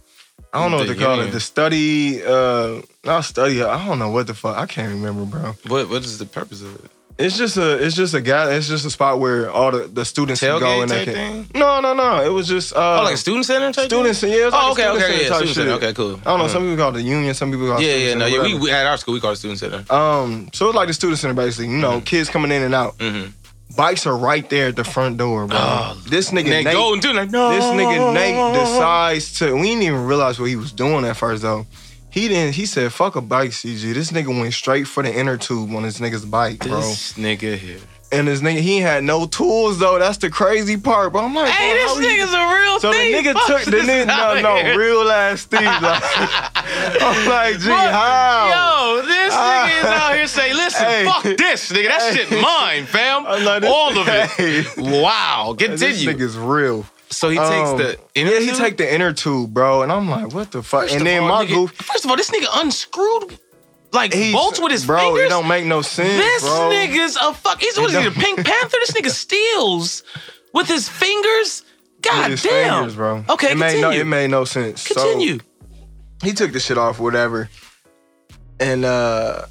I 0.57 0.61
don't 0.63 0.71
know 0.71 0.77
what 0.77 0.87
The 0.87 0.93
they 0.95 1.03
call 1.03 1.19
it. 1.21 1.31
The 1.31 1.39
study, 1.39 2.23
uh, 2.23 2.81
not 3.05 3.21
study. 3.25 3.61
I 3.63 3.85
don't 3.85 3.99
know 3.99 4.09
what 4.09 4.27
the 4.27 4.33
fuck. 4.33 4.57
I 4.57 4.65
can't 4.65 4.89
remember, 4.89 5.25
bro. 5.25 5.53
What 5.67 5.89
What 5.89 6.03
is 6.03 6.17
the 6.17 6.25
purpose 6.25 6.61
of 6.61 6.75
it? 6.83 6.91
It's 7.19 7.35
just 7.35 7.57
a, 7.57 7.83
it's 7.83 7.95
just 7.95 8.13
a 8.13 8.21
guy. 8.21 8.53
It's 8.53 8.67
just 8.67 8.85
a 8.85 8.91
spot 8.91 9.19
where 9.19 9.49
all 9.49 9.71
the, 9.71 9.87
the 9.87 10.05
students 10.05 10.39
can 10.39 10.59
go 10.59 10.81
and 10.83 10.89
they 10.91 11.03
can. 11.05 11.13
thing? 11.15 11.47
No, 11.55 11.81
no, 11.81 11.95
no. 11.95 12.23
It 12.23 12.29
was 12.29 12.47
just 12.47 12.73
uh, 12.75 12.99
Oh, 12.99 13.03
like 13.03 13.15
a 13.15 13.17
student 13.17 13.43
center 13.45 13.71
type 13.73 13.85
students. 13.87 14.19
Thing? 14.21 14.33
Yeah, 14.33 14.41
it 14.41 14.45
was 14.45 14.53
Oh, 14.55 14.71
okay, 14.73 14.83
student 14.83 15.03
okay, 15.03 15.23
yeah, 15.23 15.29
type 15.29 15.37
student 15.37 15.55
center. 15.55 15.71
Okay, 15.71 15.93
cool. 15.93 16.11
I 16.11 16.13
don't 16.13 16.23
know. 16.25 16.31
Uh-huh. 16.45 16.47
Some 16.49 16.61
people 16.63 16.77
call 16.77 16.89
it 16.89 16.93
the 16.93 17.01
union. 17.01 17.33
Some 17.33 17.49
people 17.51 17.67
call 17.69 17.79
it 17.79 17.85
Yeah, 17.85 17.93
student 17.93 18.07
yeah, 18.07 18.13
no, 18.13 18.29
center, 18.29 18.47
yeah. 18.49 18.55
We, 18.55 18.61
we 18.61 18.71
at 18.71 18.85
our 18.85 18.97
school 18.97 19.15
we 19.15 19.19
call 19.19 19.31
it 19.31 19.37
student 19.37 19.59
center. 19.59 19.83
Um, 19.91 20.49
so 20.53 20.67
it's 20.67 20.75
like 20.75 20.89
the 20.89 20.93
student 20.93 21.17
center 21.17 21.33
basically. 21.33 21.69
You 21.73 21.79
know, 21.79 22.01
kids 22.01 22.29
coming 22.29 22.51
in 22.51 22.61
and 22.61 22.75
out. 22.75 22.95
Mm-hmm. 22.99 23.31
Bikes 23.77 24.07
are 24.07 24.17
right 24.17 24.49
there 24.49 24.69
at 24.69 24.75
the 24.75 24.83
front 24.83 25.17
door, 25.17 25.45
bro. 25.45 25.57
Oh, 25.57 26.01
this 26.09 26.31
nigga 26.31 26.49
Nate 26.49 26.65
Nate, 26.65 27.01
too. 27.01 27.13
Like 27.13 27.29
no. 27.29 27.51
this 27.51 27.63
nigga 27.63 28.13
Nate 28.13 28.59
decides 28.59 29.37
to. 29.39 29.53
We 29.53 29.67
didn't 29.67 29.83
even 29.83 30.05
realize 30.05 30.39
what 30.39 30.49
he 30.49 30.55
was 30.55 30.71
doing 30.71 31.05
at 31.05 31.15
first 31.15 31.43
though. 31.43 31.67
He 32.09 32.27
didn't. 32.27 32.55
He 32.55 32.65
said, 32.65 32.91
"Fuck 32.91 33.15
a 33.15 33.21
bike, 33.21 33.51
CG." 33.51 33.93
This 33.93 34.11
nigga 34.11 34.27
went 34.27 34.51
straight 34.53 34.87
for 34.87 35.03
the 35.03 35.13
inner 35.13 35.37
tube 35.37 35.73
on 35.75 35.83
this 35.83 35.99
nigga's 35.99 36.25
bike, 36.25 36.59
bro. 36.59 36.81
This 36.81 37.13
nigga 37.13 37.55
here. 37.55 37.79
And 38.09 38.27
this 38.29 38.39
nigga, 38.39 38.59
he 38.61 38.77
had 38.79 39.03
no 39.03 39.25
tools 39.25 39.79
though. 39.79 39.99
That's 39.99 40.17
the 40.17 40.29
crazy 40.29 40.77
part, 40.77 41.11
bro. 41.11 41.23
I'm 41.25 41.35
like, 41.35 41.49
Hey, 41.49 41.73
this 41.73 41.91
nigga's 41.93 42.33
a 42.33 42.55
real 42.55 42.79
So 42.79 42.91
the 42.91 42.97
nigga 42.97 43.33
Fuck 43.33 43.47
took 43.47 43.63
the 43.65 43.77
nigga, 43.81 44.07
no, 44.07 44.55
here. 44.55 44.73
no, 44.73 44.77
real 44.79 45.11
ass 45.11 45.41
Steve. 45.41 45.61
Like, 45.61 45.81
I'm 47.01 47.27
like, 47.27 47.59
gee, 47.59 47.69
What? 47.69 47.91
how? 47.91 48.95
Yo, 49.01 49.05
this 49.05 49.33
Ah. 49.35 49.67
nigga 49.69 49.79
is 49.79 49.85
out 49.85 50.15
here 50.15 50.27
saying, 50.27 50.53
listen, 50.55 50.85
Hey. 50.85 51.05
fuck 51.05 51.23
this, 51.23 51.71
nigga. 51.71 51.87
That 51.89 52.01
Hey. 52.01 52.25
shit 52.25 52.41
mine, 52.41 52.85
fam. 52.85 53.23
Like, 53.25 53.63
All 53.63 53.97
of 53.97 54.07
it. 54.07 54.29
Hey. 54.37 54.63
Wow. 54.77 55.55
This 55.57 55.81
nigga's 56.05 56.37
real. 56.37 56.85
So 57.09 57.29
he 57.29 57.37
takes 57.37 57.49
Um, 57.49 57.77
the 57.77 57.97
inner 58.15 58.31
tube. 58.31 58.33
yeah, 58.33 58.39
he 58.39 58.47
tube? 58.51 58.57
take 58.57 58.77
the 58.77 58.93
inner 58.93 59.13
tube, 59.13 59.53
bro, 59.53 59.81
and 59.81 59.91
I'm 59.91 60.09
like, 60.09 60.33
what 60.33 60.51
the 60.51 60.61
fuck? 60.63 60.83
First 60.83 60.95
and 60.95 61.05
then 61.05 61.23
all, 61.23 61.29
my 61.29 61.45
nigga- 61.45 61.49
goof, 61.55 61.71
First 61.73 62.03
of 62.05 62.11
all, 62.11 62.17
this 62.17 62.29
nigga 62.29 62.47
unscrewed 62.61 63.37
like 63.91 64.13
he's 64.13 64.33
bolts 64.33 64.59
with 64.59 64.71
his 64.71 64.85
bro. 64.85 64.99
fingers. 64.99 65.25
It 65.25 65.29
don't 65.29 65.47
make 65.47 65.65
no 65.65 65.81
sense, 65.81 66.23
this 66.23 66.43
bro. 66.43 66.69
nigga's 66.69 67.15
a 67.15 67.33
fuck. 67.33 67.59
He's 67.59 67.77
what 67.77 67.91
is 67.91 67.97
he, 67.97 68.03
the 68.03 68.11
Pink 68.11 68.45
Panther? 68.45 68.77
This 68.79 68.91
nigga 68.91 69.09
steals 69.09 70.03
with 70.53 70.67
his 70.67 70.89
fingers. 70.89 71.63
God 72.01 72.31
his 72.31 72.43
damn. 72.43 72.75
fingers, 72.75 72.95
bro. 72.95 73.25
Okay, 73.29 73.51
it 73.51 73.57
made 73.57 73.71
continue. 73.73 73.81
no, 73.81 73.91
it 73.91 74.05
made 74.05 74.29
no 74.29 74.45
sense. 74.45 74.81
So, 74.81 74.93
continue. 74.93 75.39
he 76.23 76.33
took 76.33 76.51
the 76.51 76.59
shit 76.59 76.77
off, 76.77 76.99
whatever. 76.99 77.49
And 78.59 78.85
uh 78.85 79.45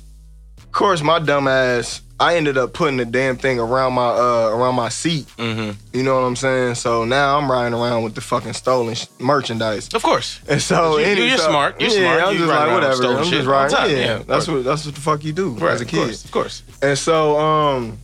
course, 0.77 1.03
my 1.03 1.18
dumb 1.18 1.49
ass, 1.49 2.03
I 2.18 2.37
ended 2.37 2.57
up 2.57 2.72
putting 2.72 2.96
the 2.96 3.05
damn 3.05 3.37
thing 3.37 3.59
around 3.61 3.92
my 3.92 4.09
uh 4.09 4.48
around 4.48 4.74
my 4.74 4.88
seat. 4.88 5.26
Mm-hmm. 5.37 5.72
You 5.96 6.02
know 6.02 6.14
what 6.14 6.26
I'm 6.26 6.37
saying? 6.37 6.76
So 6.76 7.05
now 7.05 7.37
I'm 7.37 7.50
riding 7.50 7.74
around 7.79 8.05
with 8.05 8.14
the 8.14 8.22
fucking 8.22 8.55
stolen 8.55 8.94
sh- 8.94 9.05
merchandise. 9.18 9.92
Of 9.92 10.02
course. 10.02 10.40
And 10.48 10.62
so 10.62 10.96
You- 10.96 11.05
any- 11.05 11.29
you're 11.29 11.37
so- 11.37 11.50
smart. 11.50 11.79
You're 11.81 11.90
yeah, 11.90 11.96
smart. 12.16 12.22
I'm 12.22 12.33
You 12.33 12.38
just 12.38 12.48
like 12.50 12.70
whatever. 12.72 13.18
I'm 13.18 13.24
just 13.31 13.46
riding. 13.46 13.76
time. 13.76 13.90
Yeah, 13.90 13.96
Yeah, 13.96 14.22
that's 14.26 14.48
what 14.48 14.64
that's 14.64 14.87
what 14.87 14.94
the 14.94 15.00
fuck 15.00 15.24
you 15.24 15.33
do 15.33 15.50
Right, 15.50 15.72
as 15.74 15.83
a 15.83 15.85
kid. 15.85 15.98
of 15.98 16.05
course, 16.07 16.24
of 16.24 16.31
course. 16.33 16.62
And 16.81 16.96
so, 16.98 17.38
um, 17.38 17.98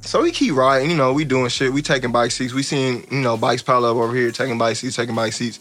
so 0.00 0.22
we 0.22 0.30
keep 0.32 0.54
riding. 0.54 0.90
You 0.90 0.96
know, 0.96 1.12
we 1.12 1.24
doing 1.24 1.48
shit. 1.48 1.70
We 1.72 1.82
taking 1.82 2.12
bike 2.12 2.30
seats. 2.30 2.54
We 2.54 2.62
seeing 2.62 3.06
you 3.10 3.20
know 3.20 3.36
bikes 3.36 3.60
pile 3.62 3.84
up 3.84 3.96
over 3.96 4.14
here, 4.14 4.30
taking 4.30 4.56
bike 4.56 4.76
seats, 4.76 4.96
taking 4.96 5.14
bike 5.14 5.34
seats. 5.34 5.58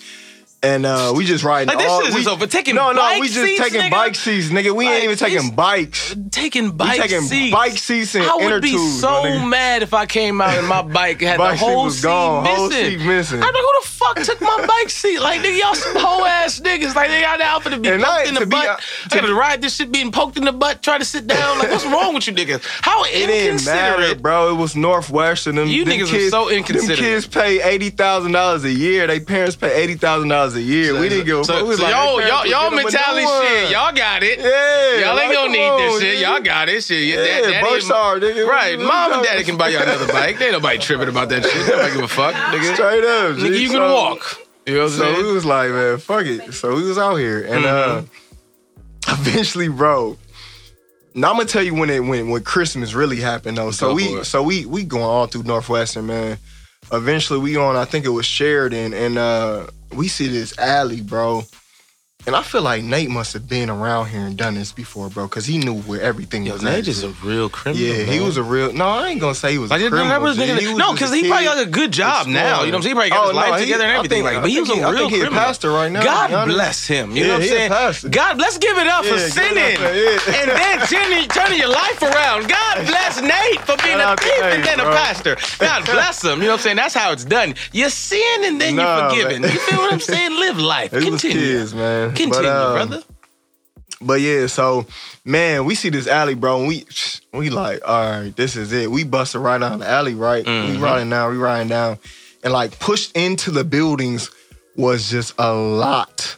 And 0.63 0.85
uh, 0.85 1.13
we 1.13 1.25
just 1.25 1.43
riding. 1.43 1.67
Like, 1.67 1.77
this 1.77 1.91
all, 1.91 2.01
shit 2.05 2.15
is 2.15 2.25
we, 2.25 2.31
over. 2.31 2.47
Taking 2.47 2.75
no, 2.75 2.93
no, 2.93 3.17
we 3.19 3.27
just 3.27 3.35
seats, 3.43 3.61
taking 3.61 3.81
nigga? 3.81 3.91
bike 3.91 4.15
seats, 4.15 4.47
nigga. 4.47 4.71
We 4.73 4.85
Bike 4.85 4.93
ain't 4.95 5.03
even 5.03 5.17
taking 5.17 5.51
bikes. 5.53 6.15
Taking 6.31 6.63
We 6.65 6.71
bike 6.71 7.01
taking 7.01 7.21
seats. 7.21 7.53
bike 7.53 7.77
seats 7.77 8.15
and 8.15 8.23
I 8.23 8.35
would 8.37 8.61
be 8.61 8.71
tubes. 8.71 9.01
so 9.01 9.39
mad 9.39 9.83
if 9.83 9.93
I 9.93 10.05
came 10.05 10.39
out 10.39 10.57
and 10.57 10.65
my 10.67 10.81
bike 10.99 11.19
had 11.19 11.37
Bike 11.37 11.59
the 11.59 11.65
whole 11.65 11.89
seat 11.89 12.03
gone, 12.03 12.43
missing. 12.43 12.55
whole 12.57 12.71
seat 12.71 12.97
missing. 13.05 13.43
I'm 13.43 13.53
like, 13.53 13.61
who 13.61 13.71
the 13.81 13.87
fuck 13.89 14.15
took 14.23 14.39
my 14.39 14.65
bike 14.65 14.89
seat? 14.89 15.19
Like, 15.19 15.41
nigga, 15.41 15.59
y'all 15.61 15.75
some 15.75 15.97
hoe 15.97 16.23
ass 16.25 16.61
niggas. 16.61 16.95
Like, 16.95 17.09
they 17.09 17.19
got 17.21 17.41
out 17.41 17.63
for 17.63 17.69
to 17.69 17.77
be 17.77 17.89
And 17.89 18.01
poked 18.01 18.13
I- 18.13 18.23
in 18.29 18.33
the 18.35 18.39
to 18.39 18.45
be 18.45 18.51
butt. 18.51 18.65
hon- 18.67 18.79
I 19.11 19.21
gotta 19.21 19.33
ride 19.33 19.61
this 19.61 19.75
shit 19.75 19.91
being 19.91 20.13
poked 20.13 20.37
in 20.37 20.45
the 20.45 20.53
butt, 20.53 20.81
try 20.81 20.97
to 20.97 21.03
sit 21.05 21.27
down. 21.27 21.59
Like, 21.59 21.71
what's 21.71 21.85
wrong 21.85 22.13
with 22.13 22.25
you 22.27 22.33
niggas? 22.33 22.63
How 22.83 23.03
It 23.13 23.27
didn't 23.27 23.65
matter, 23.65 23.95
inconsiderate. 23.95 24.21
bro. 24.21 24.51
It 24.51 24.57
was 24.57 24.77
Northwestern. 24.77 25.55
Them, 25.55 25.67
You 25.67 25.83
them 25.83 25.99
niggas 25.99 26.07
are 26.07 26.11
kids, 26.11 26.31
so 26.31 26.49
inconsiderate. 26.49 26.99
Them 26.99 27.05
kids 27.05 27.27
pay 27.27 27.61
eighty 27.61 27.89
thousand 27.89 28.31
dollars 28.31 28.63
a 28.63 28.71
year. 28.71 29.07
They 29.07 29.19
parents 29.19 29.57
pay 29.57 29.73
eighty 29.83 29.95
thousand 29.95 30.29
dollars 30.29 30.52
a 30.55 30.61
year. 30.61 30.99
we 30.99 31.09
didn't 31.09 31.25
go. 31.27 31.43
so. 31.43 31.63
We 31.63 31.69
was 31.69 31.77
so 31.77 31.83
like, 31.83 31.93
y'all, 31.93 32.21
y'all, 32.21 32.45
y'all 32.47 32.69
would 32.71 32.83
get 32.83 32.91
them 32.91 33.17
a 33.17 33.21
mentality 33.21 33.47
shit. 33.61 33.71
Y'all 33.71 33.93
got 33.93 34.23
it. 34.23 34.39
Yeah, 34.39 35.05
Y'all 35.07 35.15
like, 35.15 35.25
ain't 35.25 35.33
gonna 35.33 35.51
need 35.51 35.67
on, 35.69 35.77
this 35.79 36.01
shit. 36.01 36.17
nigga. 36.17 36.21
Y'all 36.21 36.41
got 36.41 36.69
it. 36.69 36.83
Shit. 36.83 37.03
Your 37.07 37.19
Yeah, 37.25 37.41
dad, 37.41 37.41
daddy 37.51 37.65
both 37.65 37.83
and- 37.91 38.23
nigga. 38.23 38.47
Right, 38.47 38.79
mom 38.79 39.13
and 39.13 39.23
daddy 39.23 39.43
can 39.43 39.57
buy 39.57 39.69
y'all 39.69 39.83
another 39.83 40.07
bike. 40.11 40.37
They 40.39 40.45
ain't 40.45 40.53
nobody 40.53 40.77
tripping 40.79 41.09
about 41.09 41.29
that 41.29 41.43
shit. 41.43 41.67
Don't 41.67 41.93
give 41.93 42.03
a 42.03 42.07
fuck, 42.07 42.33
nigga. 42.53 42.73
Straight 42.73 43.03
up, 43.03 43.35
Nigga, 43.37 43.59
you 43.59 43.67
can 43.69 43.77
So- 43.77 43.93
walk. 43.93 44.39
You 44.65 44.75
know 44.75 44.79
what 44.83 44.91
I'm 44.93 44.97
So 44.97 45.13
saying? 45.13 45.25
we 45.25 45.33
was 45.33 45.45
like, 45.45 45.69
man, 45.71 45.97
fuck 45.97 46.25
it. 46.25 46.53
So 46.53 46.75
we 46.75 46.83
was 46.87 46.97
out 46.97 47.15
here, 47.15 47.43
and 47.43 47.65
uh, 47.65 48.01
Mm-hmm. 48.03 49.27
eventually, 49.27 49.67
bro. 49.67 50.17
Now 51.15 51.29
I'm 51.29 51.35
gonna 51.37 51.47
tell 51.47 51.61
you 51.61 51.75
when 51.75 51.89
it 51.89 51.99
when 51.99 52.29
when 52.29 52.43
Christmas 52.43 52.93
really 52.93 53.17
happened 53.17 53.57
though. 53.57 53.71
So 53.71 53.89
Go 53.89 53.93
we 53.95 54.23
so 54.23 54.41
we 54.41 54.65
we 54.65 54.83
going 54.83 55.03
all 55.03 55.27
through 55.27 55.43
Northwestern, 55.43 56.07
man. 56.07 56.37
Eventually 56.91 57.39
we 57.39 57.57
on 57.57 57.75
I 57.75 57.85
think 57.85 58.05
it 58.05 58.09
was 58.09 58.25
Sheridan, 58.25 58.93
and 58.93 59.17
uh 59.17 59.67
we 59.93 60.07
see 60.07 60.27
this 60.27 60.57
alley, 60.57 61.01
bro. 61.01 61.43
And 62.25 62.35
I 62.37 62.41
feel 62.41 62.61
like 62.61 62.83
Nate 62.83 63.09
must 63.09 63.33
have 63.33 63.49
been 63.49 63.69
around 63.69 64.07
here 64.07 64.21
and 64.21 64.37
done 64.37 64.55
this 64.55 64.71
before, 64.71 65.09
bro, 65.09 65.25
because 65.27 65.45
he 65.45 65.57
knew 65.57 65.75
where 65.81 66.01
everything 66.01 66.45
Yo, 66.45 66.53
was. 66.53 66.63
Nate 66.63 66.79
at. 66.79 66.87
is 66.87 67.03
a 67.03 67.09
real 67.23 67.49
criminal. 67.49 67.85
yeah, 67.85 68.03
he 68.05 68.21
was 68.21 68.37
a 68.37 68.43
real. 68.43 68.71
No, 68.71 68.87
I 68.87 69.09
ain't 69.09 69.19
gonna 69.19 69.35
say 69.35 69.51
he 69.51 69.57
was 69.57 69.69
Like, 69.71 69.81
a 69.81 69.89
criminal. 69.89 70.07
that 70.07 70.21
was 70.21 70.37
nigga- 70.37 70.77
no, 70.77 70.93
because 70.93 71.11
he 71.13 71.27
probably 71.27 71.45
got 71.45 71.59
a 71.61 71.65
good 71.65 71.91
job 71.91 72.27
now. 72.27 72.63
You 72.63 72.71
know 72.71 72.77
what 72.77 72.77
I'm 72.77 72.81
saying? 72.83 72.91
He 72.91 72.93
probably 72.93 73.09
got 73.09 73.23
Oh, 73.25 73.27
his 73.27 73.35
life 73.35 73.59
he- 73.59 73.65
together 73.65 73.83
and 73.83 73.93
everything. 73.97 74.23
think- 74.23 74.33
like, 74.33 74.41
but 74.41 74.49
he 74.51 74.59
was 74.61 74.69
a 74.69 74.75
he- 74.75 74.81
I 74.83 74.89
real 74.89 74.99
think 74.99 75.11
he 75.11 75.17
a 75.17 75.21
criminal. 75.23 75.43
pastor 75.43 75.71
right 75.71 75.91
now, 75.91 76.03
God 76.03 76.45
bless 76.47 76.87
him. 76.87 77.11
You 77.11 77.21
Yeah, 77.23 77.27
know 77.27 77.33
what 77.33 77.41
I'm 77.43 77.49
saying? 77.49 77.69
pastor. 77.71 78.09
God, 78.09 78.39
let's 78.39 78.57
give 78.57 78.77
it 78.77 78.87
up 78.87 79.03
for 79.05 79.15
Yeah, 79.15 79.25
up 79.25 79.31
sinning 79.31 79.57
yeah. 79.81 80.37
and 80.39 80.51
then 80.51 80.79
turning, 80.87 81.27
turning 81.27 81.59
your 81.59 81.69
life 81.69 82.01
around. 82.01 82.47
God 82.47 82.87
bless 82.87 83.21
Nate 83.21 83.59
for 83.67 83.75
being 83.83 83.99
a 83.99 84.15
thief 84.15 84.43
and 84.43 84.63
then 84.63 84.79
a 84.79 84.85
pastor. 84.85 85.35
God 85.59 85.83
bless 85.85 86.23
him. 86.23 86.39
You 86.39 86.45
know 86.47 86.53
what 86.53 86.59
I'm 86.59 86.63
saying? 86.63 86.75
That's 86.77 86.93
how 86.93 87.11
it's 87.11 87.25
done. 87.25 87.55
You 87.73 87.89
sin 87.89 88.45
and 88.45 88.61
then 88.61 88.75
you're 88.75 89.09
forgiven. 89.09 89.43
You 89.43 89.49
feel 89.59 89.79
what 89.79 89.91
I'm 89.91 89.99
saying? 89.99 90.31
Live 90.39 90.57
life. 90.57 90.91
Continue. 90.91 91.65
man. 91.75 92.12
Continue, 92.15 92.43
But, 92.49 92.65
um, 92.65 92.73
brother. 92.89 93.03
But 94.01 94.19
yeah, 94.21 94.47
so 94.47 94.85
man, 95.23 95.65
we 95.65 95.75
see 95.75 95.89
this 95.89 96.07
alley, 96.07 96.35
bro, 96.35 96.59
and 96.59 96.67
we 96.67 96.85
we 97.31 97.49
like, 97.49 97.81
all 97.87 98.09
right, 98.21 98.35
this 98.35 98.55
is 98.55 98.71
it. 98.73 98.91
We 98.91 99.03
busted 99.03 99.39
right 99.41 99.57
down 99.59 99.79
the 99.79 99.87
alley, 99.87 100.13
right? 100.13 100.45
We 100.45 100.51
Mhm. 100.51 100.81
riding 100.81 101.09
down, 101.09 101.31
we 101.31 101.37
riding 101.37 101.69
down, 101.69 101.99
and 102.43 102.51
like 102.51 102.77
pushed 102.79 103.15
into 103.15 103.49
the 103.51 103.63
buildings 103.63 104.29
was 104.75 105.09
just 105.09 105.33
a 105.37 105.53
lot, 105.53 106.35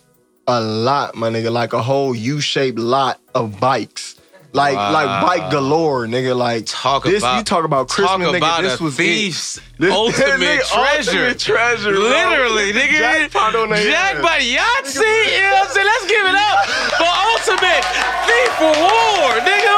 a 0.48 0.62
lot, 0.62 1.16
my 1.16 1.30
nigga, 1.30 1.52
like 1.52 1.74
a 1.74 1.82
whole 1.82 2.14
U-shaped 2.16 2.78
lot 2.78 3.20
of 3.34 3.60
bikes. 3.60 4.14
Like 4.56 4.76
Wow. 4.78 4.91
like 4.94 5.10
bike 5.28 5.52
galore, 5.52 6.08
nigga. 6.08 6.36
Like 6.36 6.63
Talk 6.65 7.04
this, 7.04 7.22
about 7.22 7.38
you 7.39 7.44
talk 7.44 7.65
about 7.65 7.89
Christmas, 7.89 8.28
talk 8.28 8.34
nigga. 8.36 8.38
about 8.38 8.62
this 8.63 8.80
was 8.80 8.96
thief's. 8.96 9.60
This- 9.78 9.91
ultimate 9.94 10.39
nigga, 10.39 10.63
treasure. 10.72 11.12
ultimate 11.36 11.39
treasure, 11.39 11.91
bro. 11.91 12.00
Literally, 12.08 12.72
nigga. 12.72 12.98
Jackpot 12.98 13.54
on 13.56 13.70
their 13.70 13.84
Jackpot. 13.91 14.39
Yahtzee. 14.39 15.04
You 15.36 15.41
know 15.44 15.52
what 15.52 15.68
I'm 15.68 15.74
saying? 15.76 15.88
Let's 15.91 16.08
give 16.08 16.26
it 16.32 16.38
up 16.39 16.60
for 16.96 17.12
ultimate 17.36 17.84
thief 18.24 18.52
reward, 18.63 19.44
nigga. 19.44 19.76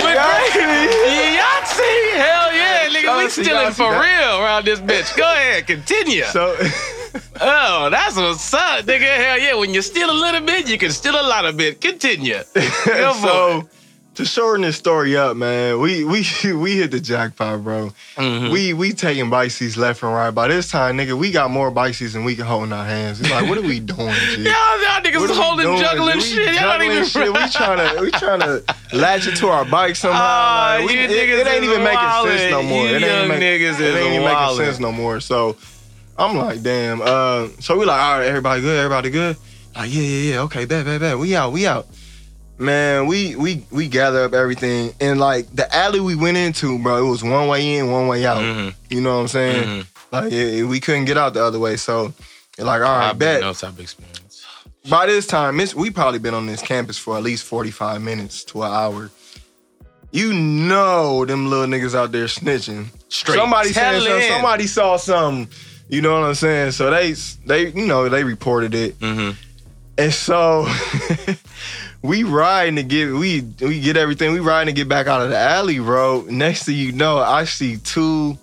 With 0.00 0.16
Yahtzee. 0.16 1.36
Yahtzee. 1.36 2.16
Hell 2.16 2.48
yeah, 2.56 2.88
nigga. 2.88 3.18
We 3.18 3.28
stealing 3.28 3.72
for 3.74 3.90
real 3.92 4.40
around 4.40 4.64
this 4.64 4.80
bitch. 4.80 5.14
Go 5.16 5.24
ahead, 5.30 5.66
continue. 5.66 6.24
So 6.24 6.56
oh, 7.40 7.88
that's 7.90 8.16
what's 8.16 8.54
up, 8.54 8.86
nigga. 8.86 9.02
Hell 9.16 9.38
yeah. 9.38 9.54
When 9.54 9.74
you 9.74 9.82
steal 9.82 10.10
a 10.10 10.12
little 10.16 10.40
bit, 10.40 10.68
you 10.70 10.78
can 10.78 10.90
steal 10.90 11.14
a 11.20 11.26
lot 11.28 11.44
of 11.44 11.58
bit. 11.58 11.80
Continue. 11.82 12.40
So 12.54 13.68
to 14.18 14.24
shorten 14.24 14.62
this 14.62 14.76
story 14.76 15.16
up, 15.16 15.36
man, 15.36 15.78
we 15.80 16.02
we 16.04 16.26
we 16.54 16.76
hit 16.76 16.90
the 16.90 16.98
jackpot, 17.00 17.62
bro. 17.62 17.92
Mhm. 18.16 18.50
We 18.50 18.72
we 18.74 18.92
taking 18.92 19.30
bike 19.30 19.52
seats 19.52 19.76
left 19.76 20.02
and 20.02 20.12
right. 20.12 20.30
By 20.32 20.48
this 20.48 20.68
time, 20.68 20.98
nigga, 20.98 21.16
we 21.16 21.30
got 21.30 21.50
more 21.52 21.70
bike 21.70 21.94
seats 21.94 22.14
than 22.14 22.24
we 22.24 22.34
can 22.34 22.44
hold 22.44 22.64
in 22.64 22.72
our 22.72 22.84
hands. 22.84 23.20
It's 23.20 23.30
like, 23.30 23.48
what 23.48 23.56
are 23.58 23.62
we 23.62 23.78
doing, 23.78 24.12
G? 24.34 24.42
Y'all, 24.42 24.82
y'all 24.82 25.00
niggas 25.02 25.30
is 25.30 25.36
holding, 25.36 25.78
juggling 25.78 26.18
shit. 26.20 26.52
Y'all 26.54 26.62
not 26.64 26.82
even 26.82 27.04
shit. 27.04 27.32
We 27.32 27.48
trying 27.50 27.78
to 27.96 28.00
we 28.02 28.10
trying 28.10 28.40
to 28.40 28.64
latch 28.92 29.28
it 29.28 29.36
to 29.36 29.48
our 29.48 29.64
bike 29.64 29.94
somehow. 29.94 30.18
Ah, 30.20 30.76
Like, 30.80 30.88
we- 30.88 30.98
it, 30.98 31.10
niggas 31.10 31.40
it 31.40 31.46
ain't 31.46 31.64
even 31.64 31.84
making 31.84 32.00
sense 32.26 32.50
no 32.50 32.62
more. 32.64 32.86
You 32.88 32.96
it 32.96 33.02
ain't 33.04 33.28
make- 33.28 33.38
niggas 33.40 33.74
it 33.74 33.80
is 33.80 33.94
ain't 33.96 34.14
even 34.14 34.24
making 34.24 34.56
sense 34.56 34.80
no 34.80 34.90
more. 34.90 35.20
So 35.20 35.56
I'm 36.18 36.36
like, 36.36 36.60
damn. 36.62 37.00
Uh, 37.00 37.48
so 37.60 37.78
we 37.78 37.84
like, 37.84 38.00
all 38.00 38.18
right, 38.18 38.26
everybody 38.26 38.62
good, 38.62 38.76
everybody 38.78 39.10
good. 39.10 39.36
Like, 39.76 39.94
yeah, 39.94 40.02
yeah, 40.02 40.32
yeah. 40.32 40.40
Okay, 40.42 40.64
bet, 40.64 40.84
bet, 40.84 40.98
bet. 41.00 41.16
We 41.16 41.36
out, 41.36 41.52
we 41.52 41.64
out. 41.68 41.86
Man, 42.58 43.06
we 43.06 43.36
we 43.36 43.64
we 43.70 43.86
gather 43.88 44.24
up 44.24 44.34
everything 44.34 44.92
and 45.00 45.20
like 45.20 45.46
the 45.54 45.72
alley 45.74 46.00
we 46.00 46.16
went 46.16 46.36
into, 46.36 46.78
bro. 46.80 47.06
It 47.06 47.08
was 47.08 47.22
one 47.22 47.46
way 47.48 47.76
in, 47.76 47.90
one 47.90 48.08
way 48.08 48.26
out. 48.26 48.38
Mhm. 48.38 48.74
You 48.90 49.00
know 49.00 49.14
what 49.16 49.20
I'm 49.22 49.28
saying? 49.28 49.64
Mhm. 49.64 49.86
Like 50.10 50.32
yeah, 50.32 50.64
we 50.64 50.80
couldn't 50.80 51.04
get 51.04 51.16
out 51.16 51.34
the 51.34 51.44
other 51.44 51.58
way. 51.58 51.76
So 51.76 52.12
like, 52.58 52.80
all 52.82 52.88
right, 52.88 53.10
I've 53.10 53.18
been 53.18 53.36
bet. 53.36 53.40
no 53.42 53.52
type 53.52 53.78
experience. 53.78 54.44
By 54.88 55.06
this 55.06 55.26
time, 55.26 55.60
it's, 55.60 55.74
we 55.74 55.90
probably 55.90 56.18
been 56.18 56.34
on 56.34 56.46
this 56.46 56.62
campus 56.62 56.96
for 56.98 57.16
at 57.16 57.22
least 57.22 57.44
45 57.44 58.00
minutes 58.00 58.42
to 58.44 58.62
an 58.62 58.72
hour. 58.72 59.10
You 60.10 60.32
know 60.32 61.26
them 61.26 61.50
little 61.50 61.66
niggas 61.66 61.94
out 61.94 62.10
there 62.10 62.24
snitching. 62.24 62.86
Straight 63.08 63.36
somebody 63.36 63.72
telling. 63.72 64.00
something, 64.00 64.28
somebody 64.30 64.66
saw 64.66 64.96
something. 64.96 65.48
You 65.88 66.00
know 66.00 66.18
what 66.18 66.26
I'm 66.26 66.34
saying? 66.34 66.72
So 66.72 66.90
they 66.90 67.12
they 67.46 67.68
you 67.68 67.86
know 67.86 68.08
they 68.08 68.24
reported 68.24 68.74
it. 68.74 68.98
Mhm. 68.98 69.36
And 69.98 70.12
so 70.14 70.66
we 72.02 72.22
riding 72.22 72.76
to 72.76 72.82
get 72.82 73.12
we 73.12 73.40
we 73.60 73.80
get 73.80 73.96
everything. 73.96 74.32
We 74.32 74.40
riding 74.40 74.74
to 74.74 74.78
get 74.78 74.88
back 74.88 75.06
out 75.06 75.22
of 75.22 75.30
the 75.30 75.38
alley, 75.38 75.78
bro. 75.78 76.22
Next 76.28 76.64
thing 76.64 76.76
you 76.76 76.92
know, 76.92 77.18
I 77.18 77.44
see 77.44 77.76
two 77.78 78.38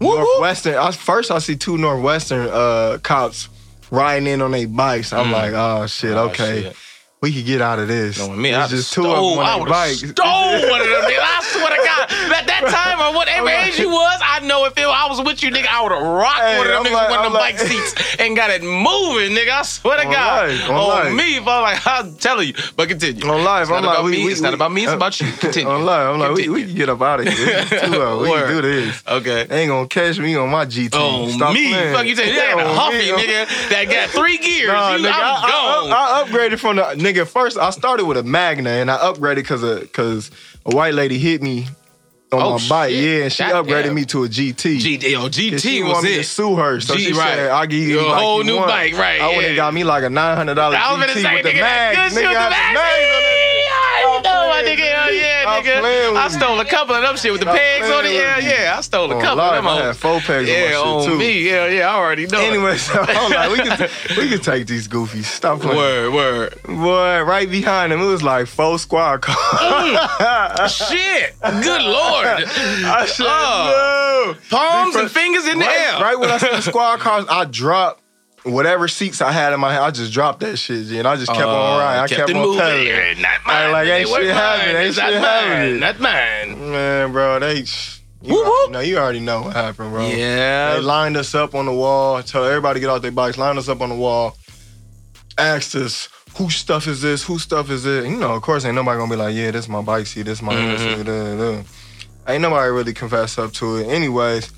Northwestern. 0.00 0.74
I, 0.74 0.90
first, 0.90 1.30
I 1.30 1.38
see 1.38 1.56
two 1.56 1.78
Northwestern 1.78 2.48
uh, 2.50 2.98
cops 3.02 3.48
riding 3.90 4.26
in 4.26 4.42
on 4.42 4.50
their 4.50 4.68
bikes. 4.68 5.12
I'm 5.12 5.26
Mm. 5.26 5.32
like, 5.32 5.52
oh 5.54 5.86
shit, 5.86 6.12
Oh, 6.16 6.28
okay, 6.28 6.62
shit. 6.62 6.76
We 7.24 7.32
could 7.32 7.46
get 7.46 7.62
out 7.62 7.78
of 7.78 7.88
this. 7.88 8.18
Knowing 8.18 8.40
me, 8.42 8.50
It's 8.50 8.58
I 8.58 8.68
just 8.68 8.92
two 8.92 9.06
of 9.06 9.16
stole, 9.16 9.36
them 9.36 9.46
I 9.46 9.52
on 9.54 9.60
would 9.60 9.68
have 9.72 9.88
bikes. 9.88 9.98
stole 10.10 10.52
one 10.68 10.80
of 10.80 10.88
them. 10.92 11.02
nigga. 11.08 11.24
I 11.24 11.40
swear 11.48 11.70
to 11.72 11.80
God, 11.80 12.04
at 12.36 12.46
that 12.46 12.62
time 12.68 13.00
or 13.00 13.16
whatever 13.16 13.46
like- 13.46 13.68
age 13.72 13.78
you 13.78 13.88
was, 13.88 14.20
I 14.22 14.40
know 14.40 14.66
if 14.66 14.76
it, 14.76 14.84
I 14.84 15.08
was 15.08 15.22
with 15.24 15.42
you, 15.42 15.50
nigga, 15.50 15.66
I 15.68 15.82
would 15.82 15.92
have 15.92 16.02
rocked 16.02 16.38
Hey, 16.40 16.58
one 16.58 16.66
of 16.66 16.72
them 16.74 16.80
I'm 16.80 16.84
niggas 16.84 16.92
like- 16.92 17.08
with 17.08 17.16
one 17.16 17.26
of 17.26 17.32
them 17.32 17.40
I'm 17.40 17.56
bike 17.56 17.58
seats 17.58 18.16
and 18.20 18.36
got 18.36 18.50
it 18.50 18.62
moving, 18.62 19.32
nigga. 19.32 19.50
I 19.56 19.62
swear 19.62 19.96
to 19.96 20.06
On 20.06 20.12
God. 20.12 20.48
life, 20.50 20.68
on 20.68 20.76
on 20.76 20.88
life. 20.88 21.14
me, 21.14 21.36
if 21.36 21.48
I'm 21.48 21.62
like, 21.62 21.86
I'm 21.86 22.14
telling 22.16 22.48
you. 22.48 22.54
But 22.76 22.88
continue. 22.88 23.24
On 23.24 23.42
live, 23.42 23.62
It's 23.62 23.70
I'm 23.72 23.82
like, 23.84 23.94
about 23.98 24.04
we, 24.04 24.10
me. 24.12 24.24
we, 24.26 24.32
it's 24.32 24.40
not 24.42 24.52
about 24.52 24.72
me. 24.72 24.82
It's 24.84 24.92
uh, 24.92 24.96
about 24.96 25.18
you. 25.20 25.32
Continue. 25.40 25.70
On 25.72 25.84
live, 25.84 26.08
I'm 26.14 26.20
like, 26.20 26.34
we, 26.36 26.48
we 26.50 26.64
can 26.66 26.74
get 26.74 26.88
up 26.90 27.00
out 27.00 27.20
of 27.20 27.28
here. 27.28 27.36
It's 27.38 27.70
two 27.70 28.00
us. 28.02 28.20
We 28.22 28.28
can 28.28 28.48
do 28.48 28.60
this. 28.62 29.02
Okay. 29.08 29.44
They 29.44 29.62
ain't 29.62 29.70
gonna 29.70 29.88
catch 29.88 30.18
me 30.18 30.36
on 30.36 30.50
my 30.50 30.66
GT. 30.66 30.90
Oh, 30.92 31.28
Stop 31.30 31.54
me. 31.54 31.70
playing. 31.70 31.94
Fuck 31.94 32.04
you 32.06 32.16
saying? 32.16 32.34
You 32.34 32.40
got 32.40 32.60
a 32.60 32.68
Huffy, 32.68 33.08
nigga, 33.10 33.68
that 33.70 33.84
got 33.88 34.10
three 34.10 34.36
gears. 34.38 34.68
Nah, 34.68 34.96
nigga, 34.98 35.12
I'm 35.14 35.50
gone. 35.50 35.92
I, 35.92 36.22
I 36.22 36.24
upgraded 36.28 36.58
from 36.58 36.76
the 36.76 36.82
nigga. 36.82 37.13
First, 37.24 37.56
I 37.56 37.70
started 37.70 38.06
with 38.06 38.16
a 38.16 38.22
Magna, 38.24 38.70
and 38.70 38.90
I 38.90 38.96
upgraded 38.98 39.36
because 39.36 39.62
a 39.62 39.80
because 39.80 40.30
a 40.66 40.74
white 40.74 40.94
lady 40.94 41.18
hit 41.18 41.40
me 41.42 41.66
on 42.32 42.40
Oh, 42.42 42.58
my 42.58 42.68
bike. 42.68 42.90
shit. 42.90 43.04
Yeah, 43.04 43.22
and 43.24 43.32
she 43.32 43.42
Goddamn. 43.44 43.64
upgraded 43.64 43.94
me 43.94 44.04
to 44.06 44.24
a 44.24 44.28
GT. 44.28 44.78
G, 44.80 44.96
yo, 45.12 45.28
GT 45.28 45.60
she 45.60 45.82
was 45.84 45.92
want 45.92 46.04
me 46.04 46.14
to 46.14 46.20
it. 46.20 46.24
sue 46.24 46.56
her, 46.56 46.80
so 46.80 46.96
G, 46.96 47.04
she 47.04 47.12
right. 47.12 47.34
said, 47.36 47.50
"I'll 47.50 47.66
give 47.66 47.86
you 47.86 48.00
a 48.00 48.14
whole 48.14 48.42
new 48.42 48.56
want." 48.56 48.68
bike, 48.68 48.94
right, 48.98 49.20
I 49.20 49.28
went 49.28 49.42
yeah. 49.42 49.46
and 49.48 49.56
got 49.56 49.72
me 49.74 49.84
like 49.84 50.02
a 50.02 50.10
nine 50.10 50.36
hundred 50.36 50.54
dollar 50.54 50.76
I 50.76 50.92
was 50.98 51.06
GT 51.06 51.22
say, 51.22 51.34
with 51.34 51.42
the 51.44 51.50
nigga, 51.50 51.60
mags. 51.60 51.96
good 51.96 52.02
shit 52.20 52.28
with 52.28 52.36
Nigga, 52.36 52.48
the 52.48 52.54
had 52.54 52.74
mags. 52.74 52.74
the 52.74 52.80
mags 52.82 53.14
on 53.14 53.22
it. 53.22 53.54
Yeah, 53.64 54.00
you 54.00 54.22
know, 54.22 54.43
my 54.54 54.68
nigga, 54.68 54.92
hell 54.92 55.12
yeah, 55.12 55.44
I 55.46 55.62
nigga. 55.62 56.16
I 56.16 56.28
stole 56.28 56.60
a 56.60 56.64
couple 56.64 56.94
of 56.94 57.02
them 57.02 57.16
shit 57.16 57.32
with 57.32 57.40
the 57.40 57.46
pegs 57.46 57.90
on 57.90 58.06
it. 58.06 58.12
Yeah, 58.12 58.38
yeah. 58.38 58.74
I 58.78 58.80
stole 58.80 59.10
a 59.10 59.20
couple 59.20 59.40
of 59.40 59.54
them. 59.54 59.66
I 59.66 59.86
had 59.86 59.96
four 59.96 60.20
pegs 60.20 60.48
yeah, 60.48 60.76
on 60.78 61.06
too. 61.06 61.18
me. 61.18 61.48
Yeah, 61.48 61.66
yeah. 61.68 61.90
I 61.90 61.96
already 61.96 62.26
know. 62.26 62.40
Anyway, 62.40 62.76
so 62.88 62.94
I'm 63.00 63.32
like, 63.32 63.50
we 63.50 63.58
can 63.58 63.88
we 64.16 64.28
can 64.28 64.40
take 64.40 64.66
these 64.66 64.88
goofies. 64.88 65.24
Stop 65.24 65.60
playing. 65.60 65.76
Word, 65.76 66.12
word. 66.14 66.62
Boy, 66.64 67.22
right 67.22 67.50
behind 67.50 67.92
him, 67.92 68.00
it 68.00 68.06
was 68.06 68.22
like 68.22 68.46
four 68.46 68.78
squad 68.78 69.22
cars. 69.22 69.38
Mm. 69.38 70.68
Shit. 70.88 71.34
Good 71.40 71.82
lord. 71.82 72.26
I 72.26 73.06
said, 73.06 73.26
Oh. 73.28 74.36
Palms 74.50 74.96
and 74.96 75.10
fingers 75.10 75.46
in 75.46 75.58
the 75.58 75.66
air. 75.66 76.00
Right 76.00 76.18
when 76.18 76.30
I 76.30 76.38
see 76.38 76.48
the 76.48 76.60
squad 76.62 77.00
cars, 77.00 77.26
I 77.28 77.44
dropped 77.44 78.03
whatever 78.44 78.88
seats 78.88 79.20
I 79.20 79.32
had 79.32 79.52
in 79.52 79.60
my. 79.60 79.78
I 79.80 79.90
just 79.90 80.12
dropped 80.12 80.40
that 80.40 80.56
shit, 80.56 80.86
G, 80.86 80.98
and 80.98 81.08
I 81.08 81.16
just 81.16 81.28
kept 81.32 81.40
on 81.42 81.78
riding. 81.80 82.02
I 82.02 82.06
kept, 82.08 82.30
it 82.30 82.36
on 82.36 82.56
pedaling. 82.58 83.22
Not 83.22 83.40
mine. 83.46 83.72
like, 83.72 83.88
ain't 83.88 84.08
shit 84.08 84.26
happening, 84.34 84.76
ain't 84.76 84.94
shit 84.94 85.04
happening. 85.14 85.80
Not 85.80 86.00
mine. 86.00 86.70
Man, 86.72 87.12
bro, 87.12 87.38
they. 87.40 87.64
You, 88.22 88.32
Whoop, 88.36 88.46
whoop. 88.46 88.70
know, 88.70 88.80
you 88.80 88.96
already 88.96 89.20
know 89.20 89.42
what 89.42 89.52
happened, 89.54 89.90
bro. 89.92 90.06
Yeah. 90.06 90.76
They 90.76 90.80
lined 90.80 91.16
us 91.18 91.34
up 91.34 91.54
on 91.54 91.66
the 91.66 91.72
wall, 91.74 92.22
told 92.22 92.46
everybody 92.46 92.78
to 92.78 92.80
get 92.80 92.88
off 92.88 93.02
their 93.02 93.10
bikes, 93.10 93.36
lined 93.36 93.58
us 93.58 93.68
up 93.68 93.82
on 93.82 93.90
the 93.90 93.94
wall, 93.94 94.38
asked 95.36 95.74
us, 95.74 96.08
whose 96.36 96.56
stuff 96.56 96.86
is 96.86 97.02
this? 97.02 97.22
Whose 97.22 97.42
stuff 97.42 97.68
is 97.70 97.84
it? 97.84 98.04
You 98.04 98.16
know, 98.16 98.32
of 98.32 98.40
course, 98.40 98.64
ain't 98.64 98.76
nobody 98.76 98.98
gonna 98.98 99.10
be 99.10 99.16
like, 99.16 99.34
yeah, 99.34 99.50
this 99.50 99.66
is 99.66 99.68
my 99.68 99.82
bike 99.82 100.06
seat, 100.06 100.22
this 100.22 100.38
is 100.38 100.42
my 100.42 100.54
Mhm. 100.54 101.04
da, 101.04 101.36
da. 101.36 101.62
Ain't 102.32 102.40
nobody 102.40 102.70
really 102.70 102.94
confessed 102.94 103.38
up 103.38 103.52
to 103.54 103.76
it. 103.76 103.88
Anyways, 103.88 104.50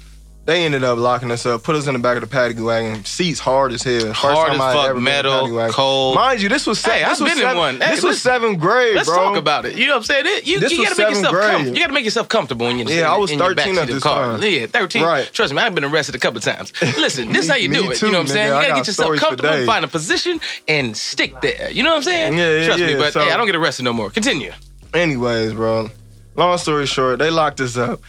they 0.47 0.65
ended 0.65 0.85
up 0.85 0.97
locking 0.99 1.31
us 1.33 1.45
up, 1.45 1.63
put 1.65 1.75
us 1.77 1.87
in 1.89 1.93
the 1.95 1.99
back 1.99 2.17
of 2.17 2.21
the 2.23 2.29
paddy 2.29 2.61
wagon, 2.61 3.05
seats 3.05 3.41
hard 3.41 3.73
as 3.73 3.83
hell. 3.83 4.01
First 4.01 4.15
Hard 4.21 4.47
time 4.53 4.55
as 4.55 4.61
I 4.61 4.73
fuck, 4.75 4.85
ever 4.91 4.95
been 4.95 5.03
in 5.03 5.09
a 5.09 5.11
metal, 5.49 5.69
cold. 5.73 6.15
Mind 6.15 6.41
you, 6.41 6.49
this 6.49 6.67
was 6.67 6.79
se- 6.79 6.91
Hey, 6.91 6.99
this 7.01 7.05
I've 7.09 7.21
was 7.21 7.31
been 7.31 7.39
in 7.39 7.45
seven- 7.45 7.59
one. 7.59 7.81
Hey, 7.81 7.91
this 7.97 8.03
was 8.05 8.23
seventh 8.23 8.61
grade, 8.61 8.95
Let's 8.95 9.09
bro. 9.09 9.17
talk 9.19 9.37
about 9.37 9.65
it. 9.67 9.75
You 9.77 9.87
know 9.89 9.95
what 9.95 9.97
I'm 9.99 10.03
saying? 10.05 10.25
It- 10.27 10.47
You, 10.47 10.55
you 10.61 10.85
gotta 10.85 10.97
make 11.03 11.09
yourself 11.11 11.35
comfortable. 11.35 11.75
You 11.75 11.81
gotta 11.81 11.93
make 11.93 12.05
yourself 12.05 12.29
comfortable 12.29 12.67
when 12.67 12.79
you're 12.79 12.89
Yeah, 12.89 13.13
I 13.13 13.17
was 13.19 13.31
in 13.33 13.39
13 13.41 13.75
backseat 13.75 13.79
at 13.81 13.87
the 13.89 13.95
this 13.95 14.03
car. 14.03 14.39
time. 14.39 14.43
Yeah, 14.43 14.67
13. 14.67 15.03
Right. 15.03 15.29
Trust 15.33 15.53
me, 15.53 15.59
I've 15.61 15.75
been 15.75 15.85
arrested 15.85 16.15
a 16.15 16.19
couple 16.19 16.41
times. 16.41 16.73
Listen, 16.97 17.33
this 17.33 17.45
is 17.47 17.51
how 17.51 17.57
you 17.57 17.69
do 17.69 17.91
it. 17.91 18.01
you 18.01 18.09
know 18.13 18.19
what 18.19 18.21
I'm 18.23 18.27
saying? 18.29 18.47
You 18.47 18.53
gotta 18.53 18.69
got 18.69 18.77
get 18.77 18.87
yourself 18.87 19.17
comfortable, 19.19 19.67
find 19.67 19.85
a 19.85 19.89
position, 19.89 20.41
and 20.69 20.97
stick 20.97 21.41
there. 21.41 21.71
You 21.73 21.83
know 21.83 21.91
what 21.91 21.97
I'm 21.97 22.03
saying? 22.05 22.39
Yeah, 22.39 22.59
yeah, 22.61 22.67
Trust 22.67 22.81
me, 22.81 22.95
but 22.95 23.15
hey, 23.15 23.33
I 23.33 23.37
don't 23.37 23.47
get 23.47 23.57
arrested 23.57 23.83
no 23.83 23.93
more. 23.93 24.11
Continue. 24.11 24.53
Anyways, 24.95 25.55
bro. 25.55 25.91
Long 26.37 26.57
story 26.59 26.87
short, 26.87 27.19
they 27.19 27.31
locked 27.31 27.61
us 27.61 27.77
up. 27.77 28.01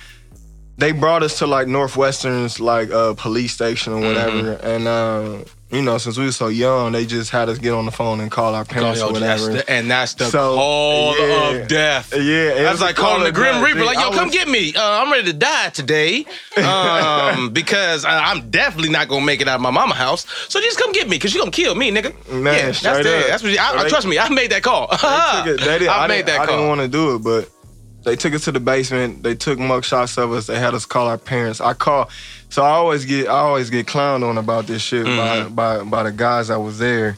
They 0.77 0.91
brought 0.91 1.23
us 1.23 1.39
to 1.39 1.47
like 1.47 1.67
Northwestern's 1.67 2.59
like 2.59 2.91
uh 2.91 3.15
police 3.15 3.53
station 3.53 3.93
or 3.93 3.99
whatever. 4.01 4.53
And 4.61 4.87
uh, 4.87 5.43
you 5.71 5.81
know, 5.81 5.97
since 5.97 6.17
we 6.17 6.25
were 6.25 6.31
so 6.31 6.47
young, 6.49 6.91
they 6.93 7.05
just 7.05 7.29
had 7.31 7.49
us 7.49 7.57
get 7.57 7.73
on 7.73 7.85
the 7.85 7.91
phone 7.91 8.21
and 8.21 8.31
call 8.31 8.53
our 8.55 8.63
parents 8.63 9.01
or 9.01 9.11
That's 9.11 9.41
whatever. 9.41 9.57
the- 9.57 9.69
and 9.69 9.89
that's 9.91 10.13
the 10.13 10.25
So, 10.25 10.55
call 10.55 11.17
yeah. 11.17 11.49
of 11.49 11.67
death. 11.67 12.13
yeah, 12.13 12.21
it 12.21 12.55
That's 12.61 12.73
was 12.73 12.81
like 12.81 12.95
calling 12.95 13.23
the 13.25 13.31
Grim. 13.33 13.61
Reaper, 13.61 13.83
like, 13.83 13.97
yo, 13.97 14.11
come 14.11 14.29
get 14.29 14.47
me. 14.47 14.73
Uh, 14.75 14.81
I'm 14.81 15.11
ready 15.11 15.25
to 15.25 15.33
die 15.33 15.69
today 15.69 16.25
um, 16.63 17.49
because 17.53 18.05
I, 18.05 18.25
I'm 18.31 18.49
definitely 18.49 18.91
not 18.91 19.07
gonna 19.09 19.25
make 19.25 19.41
it 19.41 19.47
out 19.47 19.55
of 19.55 19.61
my 19.61 19.71
mama 19.71 19.95
house. 19.95 20.25
So 20.47 20.61
just 20.61 20.77
come 20.79 20.91
get 20.91 21.07
me 21.09 21.15
because 21.17 21.33
you 21.33 21.39
gonna 21.41 21.51
kill 21.51 21.75
me, 21.75 21.91
nigga. 21.91 22.13
Man, 22.31 22.53
yeah, 22.53 22.65
that's 22.67 22.81
the, 22.81 23.25
that's 23.27 23.43
what. 23.43 23.51
You, 23.51 23.57
I, 23.59 23.83
they- 23.83 23.89
trust 23.89 24.07
me, 24.07 24.19
I 24.19 24.29
made 24.29 24.51
that 24.51 24.63
call. 24.63 24.87
They 24.87 25.51
it- 25.51 25.59
they 25.61 25.79
did- 25.79 25.87
I 25.89 26.03
I 26.03 26.07
made 26.07 26.27
that 26.27 26.39
I 26.41 26.45
didn't 26.45 26.67
want 26.67 26.81
to 26.81 26.87
do 26.87 27.15
it, 27.15 27.19
but 27.23 27.49
they 28.07 28.15
took 28.15 28.33
us 28.33 28.45
to 28.45 28.51
the 28.51 28.59
basement. 28.59 29.21
They 29.21 29.35
took 29.35 29.59
mug 29.59 29.83
shots 29.83 30.17
of 30.17 30.31
us. 30.31 30.47
They 30.47 30.57
had 30.57 30.73
us 30.73 30.85
call 30.85 31.07
our 31.07 31.17
parents. 31.17 31.59
I 31.61 31.73
call, 31.73 32.09
so 32.49 32.63
I 32.63 32.69
always 32.69 33.05
get 33.05 33.27
I 33.27 33.39
always 33.39 33.69
get 33.69 33.85
clowned 33.85 34.23
on 34.27 34.37
about 34.37 34.65
this 34.65 34.81
shit 34.81 35.05
Mm-hmm. 35.05 35.53
by, 35.53 35.77
by 35.79 35.83
by 35.83 36.03
the 36.03 36.11
guys 36.11 36.47
that 36.47 36.59
was 36.59 36.79
there. 36.79 37.17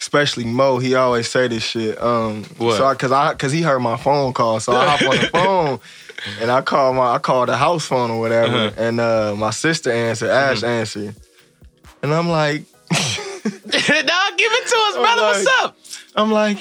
Especially 0.00 0.44
Mo, 0.44 0.78
he 0.78 0.94
always 0.96 1.30
say 1.30 1.48
this 1.48 1.62
shit. 1.62 2.00
Um, 2.02 2.44
What? 2.58 2.76
So 2.76 2.84
I, 2.84 2.94
cause 2.94 3.10
I, 3.12 3.32
cause 3.34 3.52
he 3.52 3.62
heard 3.62 3.78
my 3.78 3.96
phone 3.96 4.34
call, 4.34 4.60
so 4.60 4.72
I 4.76 4.84
hop 4.86 5.02
on 5.02 5.16
the 5.16 5.26
phone, 5.32 5.80
and 6.42 6.50
I 6.50 6.60
call 6.60 6.92
my, 6.92 7.14
I 7.14 7.18
call 7.20 7.46
the 7.46 7.56
house 7.56 7.86
phone 7.86 8.10
or 8.10 8.20
whatever, 8.20 8.54
Uh-huh. 8.66 8.82
and 8.82 9.00
uh, 9.00 9.34
my 9.36 9.50
sister 9.50 9.90
answered, 9.90 10.28
Ash 10.30 10.58
Mm-hmm. 10.58 10.66
answered, 10.66 11.14
and 12.02 12.12
I'm 12.12 12.28
like, 12.28 12.64
Dog, 12.90 13.70
give 13.70 14.52
it 14.52 14.66
to 14.68 14.76
us, 14.88 14.94
I'm 14.96 15.02
brother. 15.02 15.22
What's 15.22 15.46
up? 15.64 15.76
I'm 16.16 16.30
like, 16.32 16.58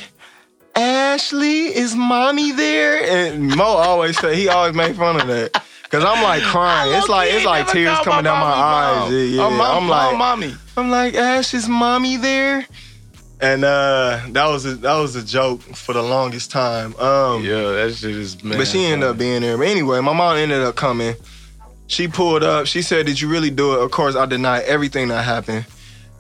Ashley, 0.76 1.66
is 1.76 1.96
mommy 1.96 2.52
there? 2.52 3.04
And 3.04 3.56
Mo 3.56 3.64
always 3.64 4.18
say 4.20 4.36
he 4.36 4.48
always 4.50 4.74
made 4.76 4.96
fun 4.96 5.20
of 5.22 5.28
that. 5.28 5.64
Cause 5.90 6.04
I'm 6.04 6.24
like 6.24 6.42
crying. 6.42 6.92
It's 6.96 7.08
like 7.08 7.32
it's 7.32 7.46
like 7.46 7.68
tears 7.68 7.96
coming 8.00 8.12
called 8.14 8.26
down 8.26 8.40
my 8.40 8.50
mommy 8.50 9.06
eyes. 9.06 9.12
Yeah, 9.14 9.20
yeah. 9.38 9.46
Oh, 9.46 9.50
mom, 9.52 9.84
I'm 9.84 9.88
like, 9.90 10.18
mommy. 10.18 10.56
I'm 10.76 10.90
like, 10.90 11.14
Ash, 11.14 11.54
is 11.54 11.70
mommy 11.70 12.18
there? 12.18 12.66
And 13.40 13.64
uh, 13.64 14.22
that 14.30 14.48
was 14.48 14.66
a, 14.66 14.74
that 14.76 14.96
was 15.00 15.16
a 15.16 15.24
joke 15.24 15.62
for 15.62 15.94
the 15.94 16.02
longest 16.02 16.50
time. 16.50 16.96
Um, 16.96 17.44
Yeah, 17.44 17.62
that 17.74 17.94
shit 17.96 18.12
is 18.16 18.44
man. 18.44 18.58
but 18.58 18.66
she 18.68 18.84
ended 18.86 19.08
up 19.08 19.20
being 19.20 19.42
there. 19.42 19.56
But 19.56 19.68
anyway, 19.68 20.00
my 20.00 20.14
mom 20.14 20.38
ended 20.38 20.64
up 20.64 20.76
coming. 20.76 21.14
She 21.86 22.08
pulled 22.08 22.42
up. 22.42 22.66
She 22.66 22.82
said, 22.82 23.06
"Did 23.06 23.22
you 23.22 23.28
really 23.30 23.52
do 23.52 23.74
it?" 23.76 23.84
Of 23.84 23.92
course, 23.92 24.16
I 24.16 24.26
denied 24.26 24.64
everything 24.64 25.10
that 25.10 25.22
happened, 25.24 25.66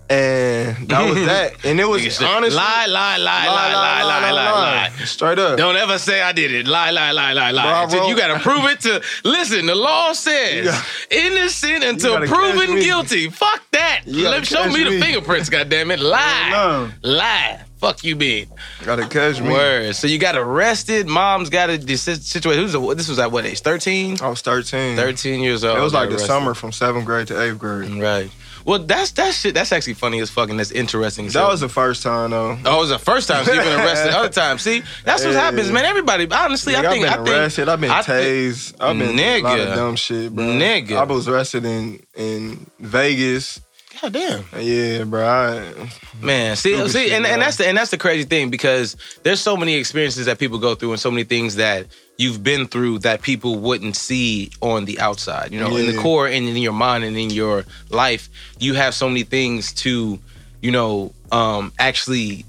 and 0.10 0.88
that 0.90 1.10
was 1.10 1.16
that. 1.26 1.66
And 1.66 1.80
it 1.80 1.86
was 1.88 2.22
honestly 2.22 2.56
lie, 2.56 2.86
lie, 2.88 3.18
lie, 3.18 3.46
lie, 3.48 3.74
lie, 3.74 4.04
lie, 4.04 4.32
lie, 4.32 4.52
lie. 4.52 4.90
Straight 5.06 5.40
up. 5.40 5.58
Don't 5.58 5.76
ever 5.76 5.98
say 5.98 6.22
I 6.22 6.32
did 6.32 6.52
it. 6.54 6.68
Lie, 6.68 6.92
lie, 6.92 7.12
lie, 7.12 7.34
lie, 7.34 7.52
lie. 7.52 7.86
Bro, 7.88 8.00
wrote- 8.00 8.10
you 8.10 8.16
gotta 8.18 8.40
prove 8.40 8.66
it 8.66 8.80
to 8.82 9.02
listen. 9.24 9.66
The 9.66 9.76
law 9.76 10.14
says 10.14 10.66
Yeah. 10.66 10.84
innocent 11.18 11.84
until 11.84 12.18
proven 12.28 12.80
guilty. 12.80 13.30
Fuck 13.30 13.64
that. 13.72 14.02
Let 14.06 14.46
show 14.46 14.64
catch 14.64 14.74
me 14.74 14.84
the 14.84 15.00
fingerprints. 15.02 15.50
Goddamn 15.50 15.92
it. 15.92 16.00
Lie, 16.00 16.92
lie. 17.02 17.60
Fuck 17.80 18.06
you, 18.06 18.16
being 18.16 18.48
Gotta 18.86 19.06
catch 19.08 19.42
me. 19.42 19.50
word. 19.50 19.94
So 19.94 20.08
you 20.08 20.18
got 20.18 20.38
arrested. 20.38 21.06
Mom's 21.06 21.50
got 21.50 21.70
a 21.70 21.98
situation. 21.98 22.64
Who's 22.64 22.76
a, 22.76 22.96
this 22.96 23.10
was 23.10 23.20
at 23.20 23.30
what 23.30 23.46
age? 23.46 23.60
Thirteen. 23.60 24.16
I 24.22 24.30
was 24.30 24.40
13. 24.42 24.96
13 24.96 25.42
years 25.42 25.66
old. 25.66 25.78
It 25.78 25.82
was 25.82 25.94
like 25.94 26.08
the 26.08 26.16
arrested. 26.16 26.28
summer 26.28 26.54
from 26.54 26.72
seventh 26.72 27.04
grade 27.04 27.28
to 27.28 27.42
eighth 27.42 27.60
grade. 27.60 27.92
Right. 28.02 28.32
Well, 28.66 28.80
that's 28.80 29.12
that 29.12 29.34
shit. 29.34 29.54
That's 29.54 29.72
actually 29.72 29.96
funny 29.96 30.20
as 30.20 30.30
fucking. 30.30 30.58
That's 30.58 30.72
interesting. 30.72 31.28
That 31.30 31.48
was 31.48 31.60
the 31.62 31.70
first 31.70 32.04
time 32.04 32.32
though. 32.32 32.58
Oh, 32.66 32.78
it 32.78 32.80
was 32.82 32.90
the 32.90 33.00
first 33.00 33.28
time. 33.28 33.46
You've 33.46 33.56
been 33.58 33.80
arrested 33.80 34.12
other 34.14 34.30
times. 34.42 34.62
See, 34.62 34.82
that's 35.04 35.24
what 35.24 35.34
Yeah. 35.34 35.40
happens, 35.42 35.72
man. 35.72 35.86
Everybody, 35.86 36.28
honestly, 36.32 36.74
Nigga, 36.74 36.86
I 36.86 36.92
think, 36.92 37.06
I've 37.06 37.12
I 37.12 37.16
been 37.18 37.26
think, 37.26 37.38
arrested. 37.38 37.70
I've 37.70 37.82
been 37.82 37.92
I 37.92 38.02
tased. 38.02 38.76
I've 38.80 38.98
been 38.98 39.20
a 39.20 39.40
lot 39.42 39.60
of 39.60 39.76
dumb 39.76 39.96
shit, 39.96 40.34
bro. 40.36 40.46
Nigga. 40.46 40.98
I 40.98 41.04
was 41.04 41.28
arrested 41.28 41.66
in 41.66 42.04
in 42.16 42.66
Vegas. 42.80 43.60
God 44.02 44.12
damn, 44.14 44.44
Yeah, 44.60 45.04
bro. 45.06 45.26
I, 45.26 45.90
man. 46.22 46.56
See, 46.56 46.76
see, 46.90 47.04
shit, 47.08 47.12
and, 47.14 47.26
and 47.26 47.42
that's 47.42 47.58
the 47.58 47.68
and 47.68 47.78
that's 47.78 47.92
the 47.92 47.98
crazy 47.98 48.24
thing 48.28 48.50
because 48.50 48.98
there's 49.24 49.40
so 49.40 49.56
many 49.56 49.76
experiences 49.76 50.26
that 50.26 50.40
people 50.40 50.58
go 50.58 50.76
through 50.76 50.92
and 50.92 51.00
so 51.00 51.12
many 51.12 51.24
things 51.24 51.56
that 51.56 51.88
you've 52.18 52.44
been 52.44 52.68
through 52.68 53.00
that 53.00 53.22
people 53.22 53.58
wouldn't 53.60 53.96
see 53.96 54.52
on 54.62 54.86
the 54.86 55.00
outside. 55.00 55.52
You 55.52 55.60
know, 55.60 55.76
in 55.76 55.88
the 55.88 55.98
core 55.98 56.28
and 56.28 56.48
in 56.48 56.56
your 56.58 56.74
mind 56.74 57.04
and 57.04 57.18
in 57.18 57.30
your 57.30 57.66
life, 57.90 58.30
you 58.60 58.76
have 58.76 58.94
so 58.94 59.08
many 59.08 59.24
things 59.24 59.74
to, 59.74 60.20
you 60.62 60.72
know, 60.72 61.12
um, 61.32 61.74
actually 61.80 62.46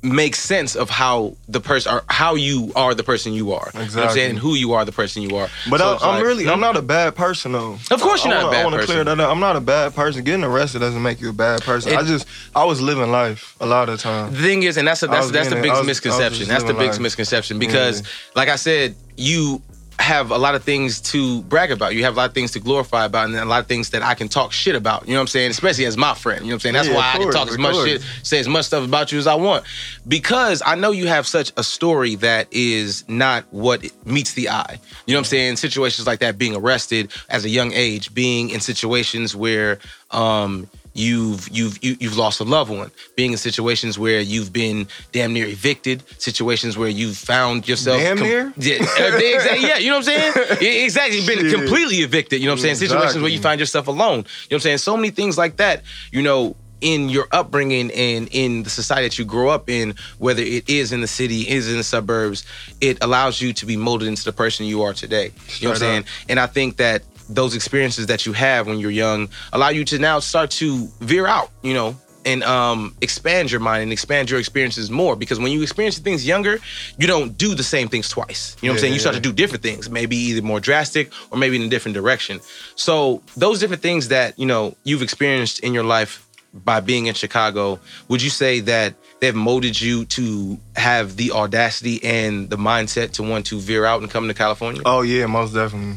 make 0.00 0.36
sense 0.36 0.76
of 0.76 0.88
how 0.88 1.34
the 1.48 1.60
person 1.60 1.92
or 1.92 2.04
how 2.08 2.36
you 2.36 2.70
are 2.76 2.94
the 2.94 3.02
person 3.02 3.32
you 3.32 3.52
are. 3.52 3.66
You 3.74 3.78
know 3.78 3.80
I'm 3.80 3.84
Exactly. 3.86 4.14
saying? 4.20 4.30
And 4.30 4.38
who 4.38 4.54
you 4.54 4.72
are 4.74 4.84
the 4.84 4.92
person 4.92 5.22
you 5.22 5.36
are. 5.36 5.48
but 5.68 5.80
So 5.80 5.86
I, 5.86 5.92
I'm 5.94 6.14
like- 6.14 6.24
really, 6.24 6.46
I'm 6.48 6.54
hmm? 6.54 6.60
not 6.60 6.76
a 6.76 6.82
bad 6.82 7.16
person 7.16 7.50
though. 7.52 7.76
Of 7.90 8.00
course 8.00 8.24
you're 8.24 8.32
I 8.32 8.36
not 8.36 8.44
wanna- 8.44 8.52
bad 8.56 8.60
I 8.60 8.64
wanna 8.64 8.76
person. 8.76 8.92
clear 8.92 9.04
that 9.04 9.18
up. 9.20 9.28
I'm 9.30 9.40
not 9.40 9.56
a 9.56 9.60
bad 9.60 9.94
person. 9.96 10.22
Getting 10.22 10.44
arrested 10.44 10.78
doesn't 10.78 11.02
make 11.02 11.20
you 11.20 11.30
a 11.30 11.32
bad 11.32 11.62
person. 11.62 11.92
It- 11.92 11.98
I 11.98 12.04
just, 12.04 12.26
I 12.54 12.64
was 12.64 12.80
living 12.80 13.10
life 13.10 13.56
a 13.60 13.66
lot 13.66 13.88
of 13.88 13.96
the 13.96 14.02
time. 14.02 14.32
The 14.32 14.40
thing 14.42 14.62
is, 14.62 14.76
and 14.76 14.86
that's 14.86 15.02
a, 15.02 15.08
that's 15.08 15.32
that's 15.32 15.48
the 15.48 15.56
biggest 15.56 15.70
I 15.70 15.72
was- 15.72 15.78
I 15.78 15.80
was 15.80 15.86
misconception. 15.88 16.48
That's 16.48 16.64
the 16.64 16.74
biggest 16.74 17.00
misconception 17.00 17.58
because, 17.58 18.04
like 18.36 18.48
I 18.48 18.56
said, 18.56 18.94
you 19.16 19.60
have 19.98 20.30
a 20.30 20.38
lot 20.38 20.54
of 20.54 20.62
things 20.62 21.00
to 21.00 21.42
brag 21.42 21.72
about. 21.72 21.94
You 21.94 22.04
have 22.04 22.14
a 22.14 22.16
lot 22.16 22.28
of 22.28 22.34
things 22.34 22.52
to 22.52 22.60
glorify 22.60 23.04
about, 23.04 23.26
and 23.26 23.34
a 23.36 23.44
lot 23.44 23.60
of 23.60 23.66
things 23.66 23.90
that 23.90 24.02
I 24.02 24.14
can 24.14 24.28
talk 24.28 24.52
shit 24.52 24.76
about. 24.76 25.06
You 25.06 25.14
know 25.14 25.18
what 25.18 25.22
I'm 25.22 25.26
saying? 25.28 25.50
Especially 25.50 25.86
as 25.86 25.96
my 25.96 26.14
friend. 26.14 26.40
You 26.42 26.50
know 26.50 26.54
what 26.54 26.54
I'm 26.54 26.60
saying? 26.60 26.72
That's 26.74 26.88
Yeah, 26.88 26.94
why 26.94 27.14
of 27.14 27.20
I 27.20 27.22
can 27.24 27.32
talk 27.32 27.48
as 27.48 27.58
much 27.58 27.72
course. 27.72 27.88
shit, 27.88 28.02
say 28.22 28.38
as 28.38 28.48
much 28.48 28.66
stuff 28.66 28.84
about 28.84 29.10
you 29.10 29.18
as 29.18 29.26
I 29.26 29.34
want, 29.34 29.64
because 30.06 30.62
I 30.64 30.76
know 30.76 30.92
you 30.92 31.08
have 31.08 31.26
such 31.26 31.52
a 31.56 31.64
story 31.64 32.14
that 32.16 32.46
is 32.52 33.04
not 33.08 33.44
what 33.50 33.84
meets 34.06 34.34
the 34.34 34.48
eye. 34.50 34.78
You 35.06 35.14
know 35.14 35.18
what 35.18 35.26
I'm 35.26 35.30
saying? 35.30 35.56
Situations 35.56 36.06
like 36.06 36.20
that, 36.20 36.38
being 36.38 36.54
arrested 36.54 37.10
as 37.28 37.44
a 37.44 37.48
young 37.48 37.72
age, 37.72 38.14
being 38.14 38.50
in 38.50 38.60
situations 38.60 39.34
where 39.34 39.78
um, 40.12 40.68
you've 40.94 41.48
you've 41.50 41.82
you, 41.82 41.96
you've 42.00 42.16
lost 42.16 42.40
a 42.40 42.44
loved 42.44 42.70
one, 42.70 42.90
being 43.16 43.32
in 43.32 43.38
situations 43.38 43.98
where 43.98 44.20
you've 44.20 44.52
been 44.52 44.86
damn 45.12 45.32
near 45.32 45.46
evicted, 45.46 46.02
situations 46.20 46.76
where 46.76 46.88
you've 46.88 47.16
found 47.16 47.68
yourself 47.68 48.00
Damn 48.00 48.18
near? 48.18 48.52
yeah, 48.56 48.74
exactly, 48.74 49.68
yeah, 49.68 49.78
you 49.78 49.90
know 49.90 49.98
what 49.98 50.08
I'm 50.08 50.32
saying? 50.32 50.84
Exactly, 50.88 51.26
been 51.26 51.50
completely 51.50 51.98
evicted. 51.98 52.40
You 52.40 52.46
know 52.46 52.52
what 52.52 52.58
I'm 52.58 52.62
saying? 52.62 52.76
Situations 52.76 53.20
where 53.22 53.30
you 53.30 53.40
find 53.40 53.60
yourself 53.60 53.86
alone. 53.88 54.18
You 54.18 54.22
know 54.22 54.24
what 54.24 54.52
I'm 54.54 54.60
saying? 54.60 54.78
So 54.78 54.96
many 54.96 55.10
things 55.10 55.36
like 55.38 55.56
that. 55.56 55.82
You 56.12 56.22
know. 56.22 56.56
In 56.80 57.08
your 57.08 57.26
upbringing 57.32 57.90
and 57.90 58.28
in 58.30 58.62
the 58.62 58.70
society 58.70 59.08
that 59.08 59.18
you 59.18 59.24
grow 59.24 59.48
up 59.48 59.68
in, 59.68 59.96
whether 60.18 60.42
it 60.42 60.70
is 60.70 60.92
in 60.92 61.00
the 61.00 61.08
city, 61.08 61.40
is 61.40 61.68
in 61.68 61.76
the 61.76 61.82
suburbs, 61.82 62.46
it 62.80 62.98
allows 63.02 63.40
you 63.40 63.52
to 63.54 63.66
be 63.66 63.76
molded 63.76 64.06
into 64.06 64.22
the 64.22 64.30
person 64.32 64.64
you 64.64 64.82
are 64.82 64.92
today. 64.92 65.32
You 65.58 65.66
know 65.66 65.70
what 65.70 65.74
I'm 65.74 65.80
saying? 65.80 66.04
And 66.28 66.38
I 66.38 66.46
think 66.46 66.76
that 66.76 67.02
those 67.28 67.54
experiences 67.54 68.06
that 68.06 68.26
you 68.26 68.32
have 68.32 68.66
when 68.66 68.78
you're 68.78 68.90
young 68.90 69.28
allow 69.52 69.68
you 69.68 69.84
to 69.84 69.98
now 69.98 70.18
start 70.18 70.50
to 70.50 70.86
veer 71.00 71.26
out, 71.26 71.50
you 71.62 71.74
know, 71.74 71.96
and 72.24 72.42
um, 72.42 72.94
expand 73.00 73.50
your 73.50 73.60
mind 73.60 73.82
and 73.84 73.92
expand 73.92 74.30
your 74.30 74.38
experiences 74.38 74.90
more. 74.90 75.16
Because 75.16 75.38
when 75.38 75.50
you 75.52 75.62
experience 75.62 75.98
things 75.98 76.26
younger, 76.26 76.58
you 76.98 77.06
don't 77.06 77.38
do 77.38 77.54
the 77.54 77.62
same 77.62 77.88
things 77.88 78.08
twice. 78.08 78.56
You 78.60 78.68
know 78.68 78.72
what 78.72 78.76
I'm 78.76 78.80
saying? 78.80 78.92
You 78.92 78.98
start 78.98 79.14
yeah. 79.14 79.22
to 79.22 79.28
do 79.28 79.32
different 79.32 79.62
things, 79.62 79.88
maybe 79.88 80.16
either 80.16 80.42
more 80.42 80.60
drastic 80.60 81.10
or 81.30 81.38
maybe 81.38 81.56
in 81.56 81.62
a 81.62 81.68
different 81.68 81.94
direction. 81.94 82.40
So 82.74 83.22
those 83.36 83.60
different 83.60 83.82
things 83.82 84.08
that 84.08 84.38
you 84.38 84.46
know 84.46 84.76
you've 84.84 85.02
experienced 85.02 85.60
in 85.60 85.72
your 85.72 85.84
life 85.84 86.26
by 86.52 86.80
being 86.80 87.06
in 87.06 87.14
Chicago, 87.14 87.78
would 88.08 88.22
you 88.22 88.30
say 88.30 88.60
that 88.60 88.94
they've 89.20 89.34
molded 89.34 89.80
you 89.80 90.04
to 90.06 90.58
have 90.76 91.16
the 91.16 91.32
audacity 91.32 92.02
and 92.02 92.48
the 92.50 92.56
mindset 92.56 93.12
to 93.12 93.22
want 93.22 93.46
to 93.46 93.58
veer 93.58 93.84
out 93.84 94.00
and 94.02 94.10
come 94.10 94.28
to 94.28 94.34
California? 94.34 94.82
Oh 94.84 95.02
yeah, 95.02 95.26
most 95.26 95.54
definitely. 95.54 95.96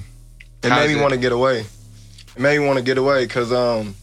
It 0.63 0.69
How's 0.69 0.87
made 0.87 0.95
me 0.95 1.01
want 1.01 1.13
to 1.13 1.19
get 1.19 1.31
away. 1.31 1.65
It 2.35 2.39
made 2.39 2.59
me 2.59 2.65
want 2.65 2.77
to 2.77 2.83
get 2.83 2.97
away 2.97 3.25
because 3.25 3.51
um, 3.51 3.95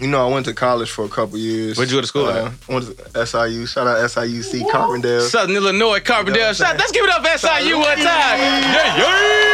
you 0.00 0.08
know, 0.08 0.26
I 0.26 0.32
went 0.32 0.46
to 0.46 0.54
college 0.54 0.90
for 0.90 1.04
a 1.04 1.08
couple 1.08 1.36
years. 1.38 1.76
Where'd 1.76 1.90
you 1.90 1.98
go 1.98 2.00
to 2.00 2.06
school 2.06 2.26
Uh, 2.26 2.50
I 2.68 2.72
went 2.72 2.86
to 2.86 3.26
SIU. 3.26 3.66
Shout 3.66 3.86
out 3.86 3.98
SIUC 3.98 4.62
Carbondale. 4.70 5.20
Southern 5.28 5.56
Illinois, 5.56 6.00
Carbondale. 6.00 6.34
You 6.34 6.40
know 6.40 6.52
Shout, 6.54 6.78
let's 6.78 6.92
give 6.92 7.04
it 7.04 7.10
up 7.10 7.26
for 7.26 7.38
SIU 7.38 7.76
one 7.78 7.96
time. 7.98 8.38
Yeah, 8.40 8.96
yeah. 8.96 9.50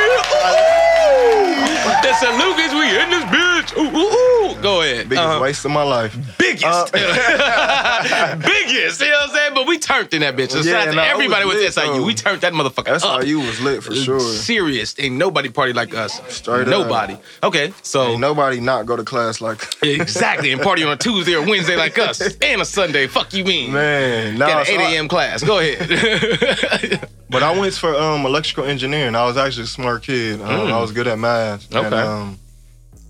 The 2.03 2.13
Salukis, 2.13 2.73
we 2.79 2.87
in 3.03 3.11
this 3.11 3.25
bitch. 3.63 3.77
Ooh, 3.77 3.97
ooh, 3.97 4.51
ooh. 4.59 4.63
Go 4.63 4.83
ahead. 4.83 5.09
Biggest 5.09 5.27
Uh-huh. 5.27 5.41
waste 5.43 5.65
of 5.65 5.71
my 5.71 5.83
life. 5.83 6.17
Biggest. 6.39 6.65
Uh, 6.65 6.87
Biggest. 8.37 9.01
You 9.01 9.09
know 9.09 9.13
what 9.15 9.29
I'm 9.31 9.35
saying? 9.35 9.55
But 9.55 9.67
we 9.67 9.79
turned 9.79 10.13
in 10.15 10.21
that 10.21 10.37
bitch. 10.37 10.65
Yeah, 10.65 10.91
nah, 10.93 11.03
everybody 11.03 11.45
was 11.45 11.57
lit, 11.57 11.73
SIU. 11.73 11.85
though. 11.87 12.05
We 12.05 12.15
turned 12.15 12.41
that 12.43 12.53
motherfucker 12.53 13.03
up. 13.03 13.23
SIU 13.23 13.39
was 13.41 13.61
lit 13.61 13.83
for 13.83 13.95
sure. 13.95 14.21
Serious. 14.21 14.95
Ain't 14.99 15.17
nobody 15.17 15.49
party 15.49 15.73
like 15.73 15.95
us. 15.95 16.21
Straight 16.35 16.63
up. 16.63 16.69
nobody. 16.69 17.17
Okay, 17.43 17.73
so 17.83 18.09
Ain't 18.13 18.21
nobody 18.21 18.61
not 18.61 18.87
go 18.87 18.97
to 18.97 19.05
class 19.05 19.41
like 19.41 19.63
exactly, 19.83 20.53
and 20.53 20.61
party 20.61 20.83
on 20.85 20.93
a 20.93 20.97
Tuesday 20.97 21.35
or 21.35 21.47
Wednesday 21.47 21.77
like 21.77 21.99
us, 21.99 22.21
and 22.43 22.61
a 22.61 22.65
Sunday. 22.65 23.07
Fuck 23.07 23.33
you 23.35 23.45
mean? 23.45 23.73
man. 23.73 24.39
Nah, 24.39 24.47
Got 24.49 24.69
an 24.69 24.81
8 24.81 24.85
I- 24.85 24.93
a.m. 24.95 25.09
class. 25.09 25.43
Go 25.43 25.59
ahead. 25.59 27.09
But 27.29 27.43
I 27.43 27.59
went 27.59 27.75
for 27.75 27.93
um, 27.93 28.25
electrical 28.25 28.65
engineering. 28.65 29.17
I 29.17 29.25
was 29.25 29.37
actually 29.37 29.65
a 29.65 29.67
smart 29.67 30.05
kid. 30.05 30.41
Um, 30.41 30.47
Mm. 30.49 30.73
I 30.73 30.81
was 30.81 30.93
good 30.93 31.09
at 31.09 31.19
math. 31.19 31.67
And, 31.75 31.87
Okay. 31.87 31.97
um, 32.01 32.39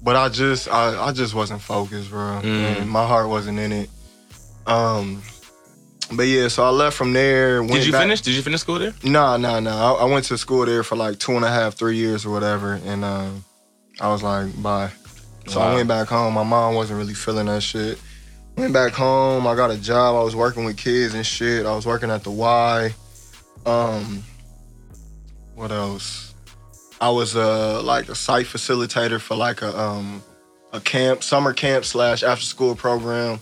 but 0.07 0.15
I 0.15 0.29
just 0.29 0.69
I, 0.69 1.09
I 1.09 1.13
just 1.13 1.35
wasn't 1.35 1.61
focused, 1.61 2.11
bro. 2.11 2.41
Mm. 2.41 2.87
My 2.87 3.05
heart 3.05 3.29
wasn't 3.29 3.59
in 3.59 3.73
it. 3.73 3.91
Um, 4.65 5.21
but 6.13 6.29
yeah, 6.29 6.47
so 6.47 6.63
I 6.63 6.69
left 6.69 6.97
from 6.97 7.13
there. 7.13 7.61
Did 7.61 7.85
you 7.85 7.91
back- 7.91 8.03
finish? 8.03 8.21
Did 8.21 8.35
you 8.37 8.43
finish 8.43 8.61
school 8.61 8.79
there? 8.79 8.95
Nah, 9.03 9.37
nah, 9.37 9.59
nah. 9.59 9.95
I, 9.97 10.03
I 10.03 10.05
went 10.05 10.25
to 10.27 10.39
school 10.39 10.65
there 10.65 10.85
for 10.85 10.95
like 10.95 11.19
two 11.19 11.33
and 11.33 11.45
a 11.45 11.49
half, 11.49 11.75
three 11.75 11.97
years 11.97 12.25
or 12.25 12.31
whatever, 12.31 12.75
and 12.85 13.05
um, 13.05 13.45
I 14.01 14.07
was 14.09 14.23
like, 14.23 14.63
bye. 14.63 14.93
So 15.49 15.59
Wow. 15.59 15.73
I 15.73 15.75
went 15.75 15.89
back 15.89 16.07
home. 16.07 16.35
My 16.35 16.45
mom 16.45 16.77
wasn't 16.77 16.99
really 17.01 17.15
feeling 17.15 17.47
that 17.47 17.65
shit. 17.65 18.01
Went 18.57 18.73
back 18.73 18.93
home. 18.93 19.45
I 19.45 19.57
got 19.57 19.73
a 19.73 19.77
job. 19.77 20.15
I 20.15 20.23
was 20.23 20.37
working 20.37 20.65
with 20.65 20.77
kids 20.77 21.15
and 21.15 21.27
shit. 21.27 21.67
I 21.67 21.75
was 21.75 21.85
working 21.85 22.11
at 22.13 22.23
the 22.23 22.31
Y. 22.31 22.95
Um, 23.67 24.23
what 25.57 25.73
else? 25.73 26.26
I 27.01 27.11
was 27.11 27.37
uh 27.37 27.83
like 27.83 28.09
a 28.09 28.15
site 28.15 28.47
facilitator 28.47 29.21
for 29.21 29.37
like 29.37 29.63
a 29.63 29.79
um 29.79 30.23
a 30.73 30.81
camp, 30.81 31.23
summer 31.23 31.53
camp 31.53 31.85
slash 31.85 32.23
after 32.23 32.45
school 32.45 32.75
program, 32.75 33.41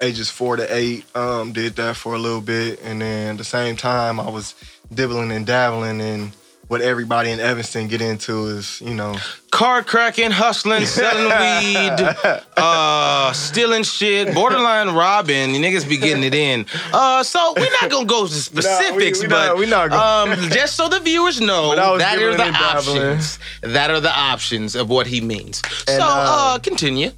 ages 0.00 0.30
four 0.30 0.56
to 0.56 0.74
eight. 0.74 1.04
Um, 1.14 1.52
did 1.52 1.76
that 1.76 1.96
for 1.96 2.14
a 2.14 2.18
little 2.18 2.40
bit, 2.40 2.80
and 2.82 3.00
then 3.00 3.32
at 3.32 3.38
the 3.38 3.44
same 3.44 3.76
time 3.76 4.18
I 4.18 4.28
was 4.30 4.54
dibbling 4.92 5.32
and 5.32 5.46
dabbling 5.46 6.00
in 6.00 6.32
what 6.72 6.80
everybody 6.80 7.30
in 7.30 7.38
Evanston 7.38 7.86
get 7.86 8.00
into 8.00 8.46
is 8.46 8.80
you 8.80 8.94
know 8.94 9.14
car 9.50 9.82
cracking, 9.82 10.30
hustling, 10.30 10.86
selling 10.86 11.24
weed, 11.42 12.16
uh, 12.56 13.32
stealing 13.34 13.82
shit, 13.82 14.34
borderline 14.34 14.88
robbing. 14.94 15.54
You 15.54 15.60
niggas 15.60 15.86
be 15.86 15.98
getting 15.98 16.24
it 16.24 16.34
in. 16.34 16.64
Uh, 16.92 17.22
so 17.22 17.52
we're 17.56 17.68
not 17.82 17.90
gonna 17.90 18.06
go 18.06 18.26
to 18.26 18.32
specifics, 18.50 19.20
we 19.20 19.28
but 19.28 19.48
not- 19.48 19.58
we 19.58 19.66
not 19.66 19.90
gonna- 19.90 20.32
um, 20.32 20.50
just 20.50 20.74
so 20.76 20.88
the 20.88 21.00
viewers 21.00 21.40
know 21.40 21.68
But 21.68 21.78
I 21.78 21.90
was 21.92 22.00
that 22.00 22.18
are 22.18 22.34
the 22.36 22.48
options. 22.48 23.38
That 23.60 23.90
are 23.90 24.00
the 24.00 24.16
options 24.18 24.74
of 24.74 24.88
what 24.88 25.06
he 25.06 25.20
means. 25.20 25.60
And, 25.86 26.00
so 26.00 26.06
uh, 26.06 26.54
uh, 26.54 26.58
continue. 26.58 27.10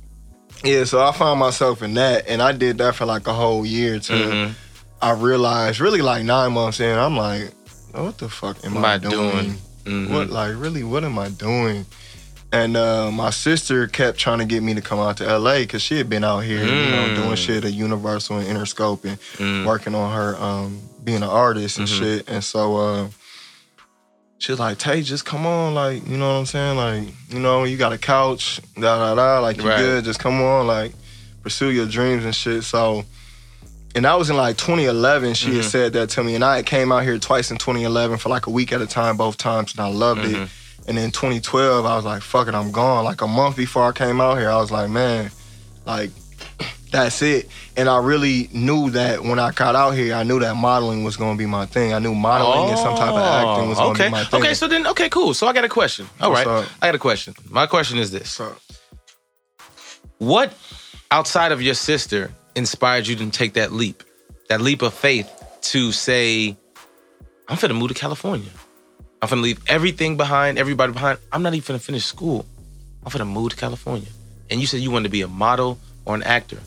yeah. 0.64 0.82
So 0.84 1.00
I 1.00 1.12
found 1.12 1.38
myself 1.38 1.80
in 1.82 1.94
that, 1.94 2.26
and 2.26 2.42
I 2.42 2.50
did 2.50 2.78
that 2.78 2.96
for 2.96 3.05
like 3.07 3.28
a 3.28 3.32
whole 3.32 3.64
year 3.64 4.00
too. 4.00 4.14
Mhm. 4.14 4.55
I 5.00 5.12
realized 5.12 5.78
really 5.80 6.00
like 6.02 6.24
nine 6.24 6.52
months 6.52 6.80
in, 6.80 6.98
I'm 6.98 7.16
like, 7.16 7.52
what 8.03 8.18
the 8.18 8.28
fuck 8.28 8.57
am, 8.64 8.76
Am 8.76 8.84
I, 8.84 8.95
I 8.95 8.99
doing? 8.99 9.12
doing? 9.12 9.57
Mhm. 9.84 10.11
What 10.11 10.30
like 10.30 10.55
really? 10.57 10.82
What 10.82 11.05
am 11.05 11.18
I 11.18 11.28
doing? 11.28 11.86
And 12.53 12.76
uh, 12.76 13.11
my 13.11 13.30
sister 13.30 13.86
kept 13.88 14.16
trying 14.18 14.38
to 14.38 14.45
get 14.45 14.62
me 14.62 14.74
to 14.74 14.80
come 14.80 14.99
out 15.01 15.16
to 15.16 15.24
LA 15.38 15.59
because 15.61 15.82
she 15.82 15.97
had 15.99 16.09
been 16.09 16.22
out 16.24 16.40
here, 16.40 16.64
you 16.64 16.88
know, 16.90 17.09
Mm. 17.09 17.14
doing 17.16 17.36
shit 17.36 17.64
at 17.64 17.72
Universal 17.72 18.38
and 18.38 18.47
Interscope 18.49 19.05
and 19.05 19.18
Mm. 19.38 19.64
working 19.64 19.95
on 19.95 20.12
her 20.14 20.36
um, 20.40 20.80
being 21.03 21.22
an 21.22 21.28
artist 21.28 21.78
and 21.78 21.88
Mhm. 21.88 21.99
shit. 21.99 22.28
And 22.28 22.45
so 22.45 22.76
uh, 22.76 23.09
she 24.38 24.53
was 24.53 24.61
like, 24.61 24.78
Tay, 24.78 25.03
just 25.03 25.24
come 25.24 25.47
on, 25.47 25.74
like, 25.74 26.07
you 26.09 26.16
know 26.16 26.28
what 26.34 26.38
I'm 26.40 26.47
saying? 26.47 26.76
Like, 26.76 27.09
you 27.30 27.40
know, 27.40 27.64
you 27.64 27.76
got 27.76 27.92
a 27.92 27.99
couch, 27.99 28.61
da 28.78 28.99
da 28.99 29.14
da, 29.14 29.40
like 29.40 29.57
you 29.57 29.68
Right. 29.68 29.78
good, 29.78 30.05
just 30.05 30.20
come 30.20 30.40
on, 30.40 30.66
like, 30.66 30.92
pursue 31.42 31.70
your 31.70 31.86
dreams 31.86 32.24
and 32.24 32.34
shit. 32.34 32.62
So 32.64 33.05
and 33.95 34.05
that 34.05 34.18
was 34.18 34.30
in 34.30 34.36
like 34.36 34.57
2011. 34.57 35.34
She 35.34 35.51
Mhm. 35.51 35.57
had 35.57 35.64
said 35.64 35.92
that 35.95 36.11
to 36.11 36.24
me, 36.24 36.34
and 36.34 36.45
I 36.45 36.57
had 36.57 36.66
came 36.66 36.90
out 36.92 37.03
here 37.05 37.18
twice 37.18 37.51
in 37.51 37.59
2011 37.59 38.18
for 38.18 38.28
like 38.28 38.47
a 38.47 38.51
week 38.51 38.72
at 38.72 38.80
a 38.82 38.86
time, 38.86 39.16
both 39.16 39.36
times, 39.36 39.72
and 39.72 39.80
I 39.80 39.88
loved 39.88 40.22
Mhm. 40.22 40.45
it. 40.45 40.49
And 40.86 40.99
then 40.99 41.11
2012, 41.11 41.86
I 41.86 41.97
was 41.97 42.05
like, 42.05 42.22
"Fuck 42.22 42.49
it, 42.49 42.55
I'm 42.55 42.70
gone." 42.70 43.05
Like 43.05 43.22
a 43.22 43.26
month 43.26 43.57
before 43.57 43.88
I 43.88 43.92
came 43.92 44.20
out 44.20 44.38
here, 44.38 44.51
I 44.51 44.57
was 44.57 44.70
like, 44.70 44.90
"Man, 44.90 45.30
like 45.86 46.11
that's 46.90 47.22
it." 47.22 47.49
And 47.76 47.88
I 47.88 47.99
really 47.99 48.49
knew 48.53 48.90
that 48.90 49.24
when 49.24 49.38
I 49.38 49.51
got 49.51 49.74
out 49.74 49.92
here, 49.92 50.14
I 50.14 50.22
knew 50.24 50.38
that 50.40 50.57
modeling 50.57 51.03
was 51.03 51.16
gonna 51.16 51.36
be 51.36 51.47
my 51.47 51.64
thing. 51.66 51.95
I 51.95 51.99
knew 52.01 52.14
modeling 52.14 52.68
and 52.68 52.78
some 52.78 52.95
type 52.95 53.14
of 53.16 53.24
acting 53.24 53.68
was 53.68 53.78
gonna 53.78 53.88
Oh, 53.88 53.92
okay. 53.92 54.05
be 54.07 54.11
my 54.11 54.24
thing. 54.24 54.40
Okay, 54.40 54.49
okay, 54.51 54.55
so 54.55 54.68
then, 54.68 54.86
okay, 54.88 55.09
cool. 55.09 55.32
So 55.34 55.47
I 55.49 55.53
got 55.53 55.64
a 55.64 55.68
question. 55.68 56.09
All 56.20 56.30
What's 56.30 56.47
right, 56.47 56.59
up? 56.64 56.68
I 56.82 56.86
got 56.88 56.95
a 56.95 56.99
question. 56.99 57.34
My 57.51 57.66
question 57.66 57.99
is 57.99 58.11
this: 58.11 58.30
So, 58.30 58.55
What 60.18 60.53
outside 61.11 61.51
of 61.53 61.61
your 61.62 61.74
sister 61.74 62.30
inspired 62.57 63.07
you 63.07 63.16
to 63.16 63.30
take 63.30 63.55
that 63.55 63.72
leap, 63.72 64.02
that 64.48 64.61
leap 64.61 64.82
of 64.82 64.94
faith 64.94 65.30
to 65.72 65.92
say, 65.92 66.57
"I'm 67.48 67.57
finna 67.57 67.76
move 67.76 67.88
to 67.88 67.94
California. 67.94 68.50
I'm 69.20 69.28
finna 69.28 69.42
leave 69.42 69.61
everything 69.66 70.16
behind, 70.16 70.59
everybody 70.59 70.92
behind. 70.92 71.18
I'm 71.32 71.42
not 71.42 71.55
even 71.55 71.76
finna 71.76 71.80
finish 71.80 72.05
school. 72.05 72.46
I'm 73.05 73.11
finna 73.11 73.26
move 73.26 73.50
to 73.50 73.57
California." 73.57 74.09
And 74.50 74.61
you 74.61 74.66
said 74.66 74.80
you 74.80 74.90
wanted 74.90 75.05
to 75.05 75.11
be 75.11 75.22
a 75.22 75.28
model 75.28 75.78
or 76.05 76.14
an 76.14 76.22
actor. 76.22 76.61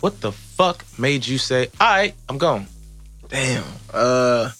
What 0.00 0.20
the 0.20 0.32
fuck 0.32 0.84
made 0.98 1.26
you 1.26 1.38
say, 1.38 1.68
"All 1.80 1.88
right, 1.88 2.14
I'm 2.28 2.38
gone"? 2.38 2.66
damn. 3.28 3.64
Uh, 3.92 4.50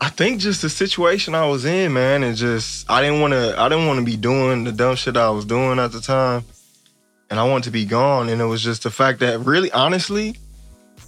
I 0.00 0.08
think 0.08 0.40
just 0.40 0.62
the 0.62 0.70
situation 0.70 1.34
I 1.34 1.46
was 1.46 1.64
in, 1.64 1.92
man, 1.92 2.22
and 2.22 2.36
just 2.36 2.90
I 2.90 3.02
didn't 3.02 3.20
want 3.20 3.32
to. 3.32 3.54
I 3.58 3.68
didn't 3.68 3.86
want 3.86 3.98
to 3.98 4.04
be 4.04 4.16
doing 4.16 4.64
the 4.64 4.72
dumb 4.72 4.96
shit 4.96 5.16
I 5.16 5.30
was 5.30 5.44
doing 5.44 5.78
at 5.78 5.92
the 5.92 6.00
time, 6.00 6.44
and 7.30 7.38
I 7.40 7.44
wanted 7.44 7.64
to 7.64 7.70
be 7.70 7.84
gone. 7.84 8.28
And 8.28 8.40
it 8.40 8.44
was 8.46 8.62
just 8.62 8.82
the 8.82 8.90
fact 8.90 9.20
that, 9.20 9.40
really, 9.40 9.70
honestly, 9.72 10.36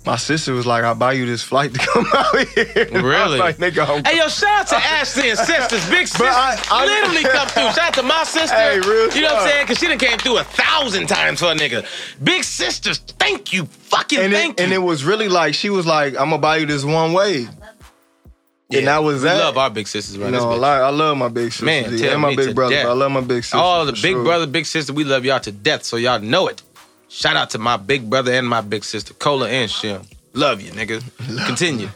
my 0.05 0.17
sister 0.17 0.53
was 0.53 0.67
like, 0.67 0.83
"I'll 0.83 0.97
buy 0.97 1.13
you 1.13 1.27
this 1.27 1.43
flight 1.45 1.73
to 1.75 1.79
come 1.79 2.05
out 2.15 2.37
here." 2.49 2.67
And 2.75 2.97
I 2.97 3.03
was 3.03 3.03
Really? 3.05 3.39
like, 3.39 3.59
nigga, 3.59 3.87
I'm 3.89 4.05
Hey 4.05 4.19
yo, 4.19 4.27
shout 4.29 4.61
out 4.63 4.67
to 4.69 4.77
Ashley 4.99 5.31
and 5.31 5.39
sisters, 5.39 5.89
big 5.89 6.09
sisters, 6.09 6.27
I- 6.29 6.59
I- 6.71 6.85
literally 6.87 7.23
come 7.31 7.47
through. 7.49 7.63
Shout 7.71 7.79
out 7.79 7.95
to 7.95 8.03
my 8.03 8.25
sister. 8.25 8.57
Hey, 8.57 8.81
real 8.81 9.13
you 9.15 9.21
know 9.23 9.35
what 9.35 9.43
I'm 9.43 9.49
saying? 9.49 9.67
Cause 9.69 9.79
she 9.79 9.87
done 9.87 9.99
came 9.99 10.19
through 10.19 10.39
a 10.39 10.45
thousand 10.45 11.07
times 11.07 11.39
for 11.39 11.53
a 11.53 11.55
nigga. 11.55 11.85
Big 12.25 12.43
sisters, 12.43 12.99
thank 12.99 13.53
you, 13.53 13.67
fucking 13.67 14.19
and 14.19 14.33
thank 14.33 14.55
it, 14.55 14.61
you. 14.61 14.65
and 14.65 14.73
it 14.73 14.79
was 14.79 15.05
really 15.05 15.29
like 15.29 15.55
she 15.55 15.71
was 15.71 15.87
like, 15.87 16.15
"I'm 16.15 16.31
gonna 16.31 16.39
buy 16.39 16.57
you 16.57 16.67
this 16.67 16.85
one 16.85 17.13
way." 17.13 17.47
And 18.79 18.87
that 18.87 19.03
was 19.03 19.23
we 19.23 19.29
love 19.29 19.57
our 19.59 19.71
big 19.71 19.87
sisters, 19.89 20.17
You 20.17 20.25
right? 20.25 20.31
know, 20.33 20.51
like, 20.57 20.81
I 20.81 20.91
love 20.91 21.17
my 21.17 21.29
big 21.29 21.53
sisters. 21.53 21.67
Man, 21.67 21.97
tell 21.99 22.13
and 22.13 22.21
my 22.21 22.31
me 22.31 22.37
big 22.37 22.55
brother. 22.55 22.77
I 22.77 22.93
love 22.93 23.13
my 23.13 23.21
big 23.21 23.45
sister. 23.45 23.57
All 23.59 23.85
the 23.87 23.93
big 23.93 24.01
sure. 24.01 24.25
brother, 24.25 24.47
big 24.47 24.67
sister, 24.67 24.93
we 24.93 25.05
love 25.05 25.25
y'all 25.25 25.41
to 25.41 25.53
death, 25.53 25.85
so 25.85 25.97
y'all 25.97 26.21
know 26.21 26.49
it. 26.49 26.63
Shout 27.09 27.37
out 27.37 27.51
to 27.51 27.59
my 27.59 27.77
big 27.77 28.09
brother 28.09 28.33
and 28.33 28.49
my 28.49 28.61
big 28.63 28.85
sister, 28.85 29.13
Cola 29.15 29.49
and 29.49 29.71
Shim. 29.71 30.07
Love 30.35 30.63
you, 30.63 30.71
nigga. 30.73 31.03
Continue. 31.47 31.89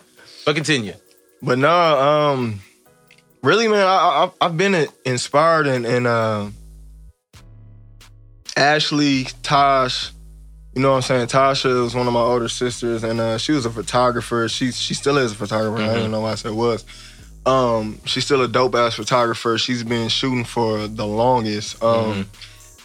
But 0.44 0.54
continue. 0.54 0.92
But 1.42 1.58
no, 1.58 1.70
um, 1.70 2.60
really, 3.42 3.66
man, 3.66 3.84
I, 3.84 4.30
I 4.40 4.46
I've 4.46 4.56
been 4.56 4.86
inspired 5.04 5.66
and 5.66 5.84
and 5.84 6.06
uh, 6.06 6.50
Ashley, 8.56 9.24
Tosh, 9.42 10.12
you 10.76 10.82
know 10.82 10.90
what 10.90 10.96
I'm 10.96 11.02
saying. 11.02 11.26
Tasha 11.28 11.82
was 11.82 11.94
one 11.94 12.06
of 12.06 12.12
my 12.12 12.20
older 12.20 12.48
sisters, 12.48 13.02
and 13.02 13.18
uh, 13.20 13.38
she 13.38 13.52
was 13.52 13.64
a 13.66 13.70
photographer. 13.70 14.46
She 14.48 14.70
she 14.72 14.94
still 14.94 15.16
is 15.16 15.32
a 15.32 15.34
photographer. 15.34 15.82
I 15.82 15.88
Mhm. 15.88 15.94
don't 16.02 16.10
know 16.12 16.20
why 16.20 16.32
I 16.32 16.34
said 16.36 16.52
was. 16.52 16.84
Um, 17.46 18.00
she's 18.04 18.24
still 18.24 18.42
a 18.42 18.48
dope 18.48 18.74
ass 18.74 18.94
photographer. 18.94 19.56
She's 19.58 19.82
been 19.84 20.08
shooting 20.08 20.44
for 20.44 20.86
the 20.88 21.06
longest. 21.06 21.82
Um, 21.82 22.28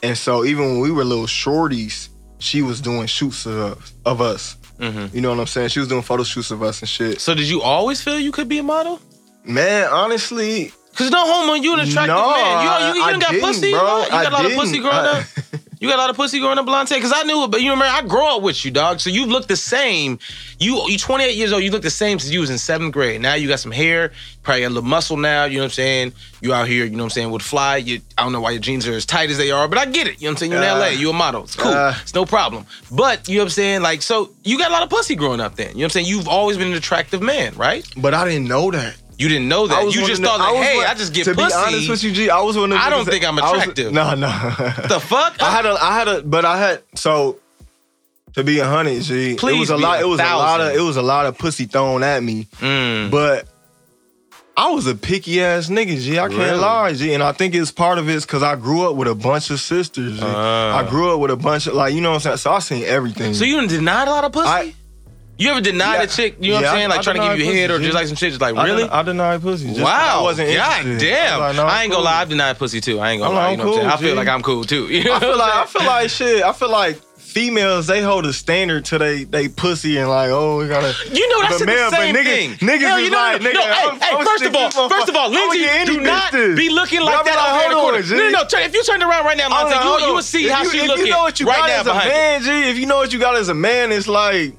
and 0.04 0.18
so 0.18 0.46
even 0.46 0.64
when 0.66 0.80
we 0.80 0.92
were 0.92 1.04
little 1.04 1.26
shorties, 1.26 2.10
she 2.40 2.62
was 2.62 2.80
doing 2.82 3.08
shoots 3.08 3.46
of 3.46 3.58
us, 3.58 3.94
of 4.06 4.22
us. 4.22 4.56
hmm 4.80 5.08
You 5.14 5.22
know 5.22 5.30
what 5.32 5.40
I'm 5.40 5.48
saying? 5.48 5.70
She 5.70 5.80
was 5.80 5.88
doing 5.90 6.02
photo 6.04 6.24
shoots 6.24 6.52
of 6.52 6.62
us 6.64 6.80
and 6.82 6.90
shit. 6.90 7.20
So 7.22 7.34
did 7.36 7.48
you 7.50 7.62
always 7.62 8.02
feel 8.02 8.20
you 8.20 8.32
could 8.32 8.48
be 8.48 8.60
a 8.60 8.64
model? 8.64 9.00
Man, 9.44 9.88
honestly, 9.92 10.72
Cause 10.96 11.10
no 11.10 11.24
homo, 11.26 11.54
you 11.54 11.74
an 11.74 11.80
attractive 11.80 12.08
no, 12.16 12.30
man. 12.32 12.66
You, 12.66 12.88
you, 12.88 12.94
you, 12.96 13.04
I 13.16 13.18
got 13.20 13.34
pussy, 13.40 13.72
bro. 13.72 14.04
You 14.04 14.10
got 14.10 14.12
I 14.12 14.24
a 14.26 14.30
lot 14.30 14.42
of 14.42 14.48
didn't. 14.52 14.60
pussy 14.60 14.80
growing 14.80 14.96
I- 14.96 15.20
up. 15.20 15.26
You 15.82 15.90
got 15.90 15.98
a 15.98 16.02
lot 16.02 16.10
of 16.12 16.16
pussy 16.16 16.40
growing 16.40 16.60
up, 16.60 16.66
Blonte? 16.68 16.94
Because 16.94 17.12
I 17.14 17.24
knew 17.24 17.44
it, 17.44 17.50
but 17.50 17.62
you 17.64 17.72
remember, 17.72 17.92
I 17.92 18.04
grew 18.04 18.24
up 18.24 18.44
with 18.44 18.64
you, 18.64 18.70
dog. 18.70 19.00
So 19.00 19.10
you 19.10 19.26
look 19.26 19.48
the 19.48 19.56
same. 19.56 20.20
You 20.60 20.88
you 20.88 20.96
28 21.00 21.36
years 21.36 21.52
old. 21.52 21.64
You 21.64 21.72
look 21.72 21.82
the 21.82 21.90
same 21.90 22.20
since 22.20 22.32
you 22.32 22.40
was 22.40 22.52
in 22.52 22.60
seventh 22.60 22.94
grade. 22.94 23.20
Now 23.20 23.34
you 23.34 23.48
got 23.48 23.60
some 23.60 23.72
hair, 23.72 24.12
probably 24.44 24.62
a 24.62 24.70
little 24.70 24.88
muscle 24.88 25.18
now. 25.18 25.46
You 25.46 25.56
know 25.58 25.62
what 25.64 25.66
I'm 25.66 25.72
saying? 25.72 26.14
You 26.40 26.54
out 26.54 26.68
here, 26.68 26.86
you 26.86 26.92
know 26.92 26.98
what 26.98 27.06
I'm 27.06 27.10
saying, 27.10 27.32
with 27.32 27.42
fly. 27.42 27.78
You, 27.78 28.00
I 28.16 28.22
don't 28.22 28.32
know 28.32 28.42
why 28.42 28.52
your 28.52 28.62
jeans 28.62 28.88
are 28.88 28.94
as 28.94 29.08
tight 29.08 29.32
as 29.32 29.40
they 29.40 29.50
are, 29.50 29.68
but 29.68 29.80
I 29.80 29.86
get 29.88 30.06
it. 30.06 30.22
You 30.22 30.28
know 30.28 30.34
what 30.34 30.34
I'm 30.34 30.38
saying? 30.38 30.52
You're 30.52 30.62
in 30.62 30.68
Uh, 30.70 30.78
LA. 30.78 30.88
You 30.90 31.10
a 31.10 31.14
model. 31.14 31.46
It's 31.46 31.56
cool. 31.56 31.72
uh. 31.72 31.96
it's 32.00 32.14
no 32.14 32.26
problem. 32.26 32.68
But 32.92 33.28
you 33.28 33.38
know 33.38 33.42
what 33.42 33.46
I'm 33.46 33.50
saying? 33.50 33.82
Like, 33.82 34.04
so 34.04 34.30
you 34.44 34.60
got 34.60 34.70
a 34.70 34.74
lot 34.74 34.84
of 34.84 34.90
pussy 34.92 35.16
growing 35.16 35.40
up 35.40 35.56
then. 35.56 35.70
You 35.70 35.74
know 35.74 35.80
what 35.80 35.84
I'm 35.86 35.90
saying? 35.90 36.06
You've 36.06 36.28
always 36.28 36.58
been 36.58 36.68
an 36.68 36.74
attractive 36.78 37.24
man, 37.24 37.56
right? 37.56 37.84
But 37.98 38.14
I 38.14 38.26
didn't 38.30 38.48
know 38.48 38.70
that. 38.70 38.96
You 39.22 39.28
didn't 39.30 39.48
know 39.48 39.68
that. 39.68 39.84
You 39.94 40.06
just 40.08 40.22
thought 40.24 40.40
that, 40.40 40.56
hey, 40.64 40.84
I 40.84 40.94
just 40.96 41.14
get 41.14 41.26
to 41.26 41.34
pussy. 41.36 41.48
be 41.48 41.54
honest 41.54 41.90
with 41.90 42.04
you, 42.04 42.12
G, 42.12 42.30
I 42.30 42.42
was 42.42 42.58
one 42.58 42.72
of 42.72 42.78
the 42.78 42.84
I 42.84 42.90
don't 42.90 43.06
think 43.06 43.24
I'm 43.24 43.38
attractive. 43.38 43.94
No, 43.94 44.16
no. 44.16 44.28
the 44.88 45.00
fuck? 45.00 45.42
I 45.42 45.52
had 45.52 45.66
a, 45.66 45.74
I 45.82 45.94
had 45.98 46.08
a, 46.08 46.22
but 46.24 46.44
I 46.46 46.58
had 46.58 46.82
so 46.96 47.38
to 48.34 48.44
be 48.44 48.60
a 48.60 48.66
hundred, 48.66 49.02
G. 49.04 49.36
Please 49.36 49.56
it 49.56 49.60
was 49.60 49.70
a 49.70 49.76
be 49.78 49.84
lot. 49.84 50.00
a 50.00 50.02
It 50.04 50.08
was 50.08 50.20
a 50.20 50.24
lot 50.24 50.62
of. 50.62 50.76
It 50.76 50.82
was 50.82 50.98
a 50.98 51.02
lot 51.02 51.26
of 51.28 51.38
pussy 51.38 51.66
thrown 51.66 52.02
at 52.04 52.22
me, 52.24 52.46
Mm. 52.60 53.12
but. 53.12 53.48
I 54.58 54.70
was 54.72 54.86
a 54.86 54.94
picky 54.96 55.42
ass 55.42 55.70
nigga, 55.70 55.98
G. 56.00 56.20
I 56.20 56.28
can't 56.28 56.38
Really? 56.38 56.58
lie, 56.60 56.94
G. 56.94 57.14
And 57.14 57.24
I 57.24 57.32
think 57.32 57.56
it's 57.56 57.72
part 57.72 57.98
of 57.98 58.10
it's 58.10 58.26
because 58.26 58.44
I 58.44 58.58
grew 58.58 58.88
up 58.88 58.96
with 58.98 59.08
a 59.08 59.16
bunch 59.16 59.50
of 59.50 59.62
sisters. 59.62 60.18
G. 60.20 60.24
Ah. 60.24 60.78
I 60.86 60.90
grew 60.90 61.14
up 61.14 61.20
with 61.22 61.32
a 61.32 61.38
bunch 61.38 61.68
of 61.68 61.74
like 61.74 61.94
you 61.94 62.02
know 62.02 62.10
what 62.10 62.16
I'm 62.16 62.22
saying. 62.22 62.38
So 62.38 62.52
I 62.52 62.60
seen 62.60 62.84
everything. 62.84 63.34
So 63.34 63.46
you 63.46 63.66
denied 63.66 64.10
a 64.10 64.12
lot 64.12 64.26
of 64.26 64.34
pussy? 64.34 64.48
I- 64.50 64.74
you 65.38 65.50
ever 65.50 65.62
denied 65.62 65.96
Yeah. 65.96 66.02
a 66.04 66.08
chick, 66.08 66.36
you 66.40 66.52
know 66.52 66.58
what 66.58 66.66
I'm 66.66 66.76
saying? 66.76 66.90
Like 66.90 67.00
I 67.00 67.02
trying 67.04 67.16
to 67.18 67.22
give 67.22 67.40
you 67.40 67.46
denied 67.46 67.56
head 67.62 67.72
or 67.72 67.80
just 67.80 67.94
like 67.96 68.08
some 68.08 68.16
shit, 68.16 68.30
just 68.30 68.42
like, 68.42 68.56
I 68.56 68.66
really? 68.66 68.84
den- 68.84 68.92
I 68.92 69.02
denied 69.04 69.42
pussy. 69.42 69.68
Just 69.68 69.82
wow. 69.82 70.20
I 70.20 70.22
wasn't 70.24 70.54
God 70.56 70.80
interested. 70.86 71.08
damn. 71.10 71.34
I, 71.42 71.48
like, 71.48 71.56
no, 71.56 71.66
I 71.66 71.84
ain't 71.84 71.92
gonna 71.92 72.04
lie, 72.04 72.22
I've 72.22 72.30
denied 72.30 72.58
pussy 72.60 72.80
too. 72.82 73.00
I 73.00 73.12
ain't 73.12 73.22
gonna 73.22 73.32
I'm 73.32 73.36
lie. 73.36 73.48
like, 73.50 73.58
You 73.58 73.64
know 73.64 73.72
what 73.72 73.78
I'm 73.78 73.82
saying? 73.82 73.90
cool, 73.90 73.94
I 73.98 74.10
feel 74.10 74.16
like 74.16 74.28
I'm 74.28 74.42
cool 74.44 74.64
too. 74.64 74.88
You 74.92 75.04
know 75.06 75.16
I 75.16 75.20
feel 75.20 75.38
like 75.38 75.54
I 75.54 75.66
feel 75.66 75.86
like 75.86 76.10
shit. 76.10 76.44
I 76.44 76.54
feel 76.54 76.70
like 76.72 76.98
females 77.18 77.88
they 77.88 78.02
hold 78.02 78.26
a 78.26 78.34
standard 78.34 78.84
to 78.84 78.98
they 78.98 79.24
they 79.24 79.48
pussy 79.48 79.98
and 79.98 80.10
like 80.10 80.30
oh 80.32 80.58
we 80.58 80.68
gotta. 80.68 80.94
You 81.12 81.30
know 81.30 81.42
that's 81.42 81.54
But 81.54 81.60
the 81.60 81.66
man, 81.66 81.92
but 81.92 81.98
same 82.00 82.16
niggas- 82.16 82.26
thing. 82.26 82.52
niggas 82.56 82.80
Hell, 82.82 83.00
you 83.00 83.10
know, 83.10 83.18
like, 83.18 83.42
nigga, 83.42 83.54
no, 83.54 83.62
hey, 83.62 83.70
I'm- 83.72 84.00
hey, 84.02 84.16
I'm 84.18 84.26
first 84.26 84.44
of 84.44 84.56
all, 84.56 84.90
first 84.90 85.10
of 85.10 85.16
all, 85.16 85.30
Lindsay, 85.30 85.66
do 85.86 86.02
not 86.02 86.32
be 86.34 86.70
looking 86.70 87.02
like 87.02 87.16
Y'all 87.16 87.24
that 87.24 87.26
be 87.26 87.32
like, 87.32 87.38
out 87.40 87.70
the 87.70 87.80
hold 87.80 87.96
on, 87.96 88.04
G. 88.04 88.16
No, 88.16 88.24
no, 88.24 88.30
no. 88.42 88.46
turn- 88.46 88.64
If 88.64 88.74
you 88.74 88.84
turned 88.84 89.02
around 89.04 89.26
right 89.26 89.38
now, 89.38 89.48
Monte, 89.50 89.74
you, 90.04 90.08
you 90.08 90.14
would 90.14 90.24
see 90.26 90.46
If 90.46 90.52
how 90.52 90.64
you, 90.64 90.70
she 90.72 90.78
if 90.80 90.88
looking 90.88 91.06
you 91.06 91.12
know 91.12 91.22
what 91.24 91.40
you 91.40 91.46
right 91.48 91.58
got 91.60 91.68
now 91.68 91.80
as 91.80 91.88
a 91.88 91.94
behind 91.94 92.06
you. 92.06 92.12
man, 92.52 92.64
G. 92.66 92.70
If 92.70 92.78
you 92.78 92.86
know 92.86 92.98
what 92.98 93.14
you 93.14 93.20
got 93.20 93.36
as 93.38 93.48
a 93.50 93.54
man, 93.54 93.92
it's 93.94 94.08
like, 94.10 94.54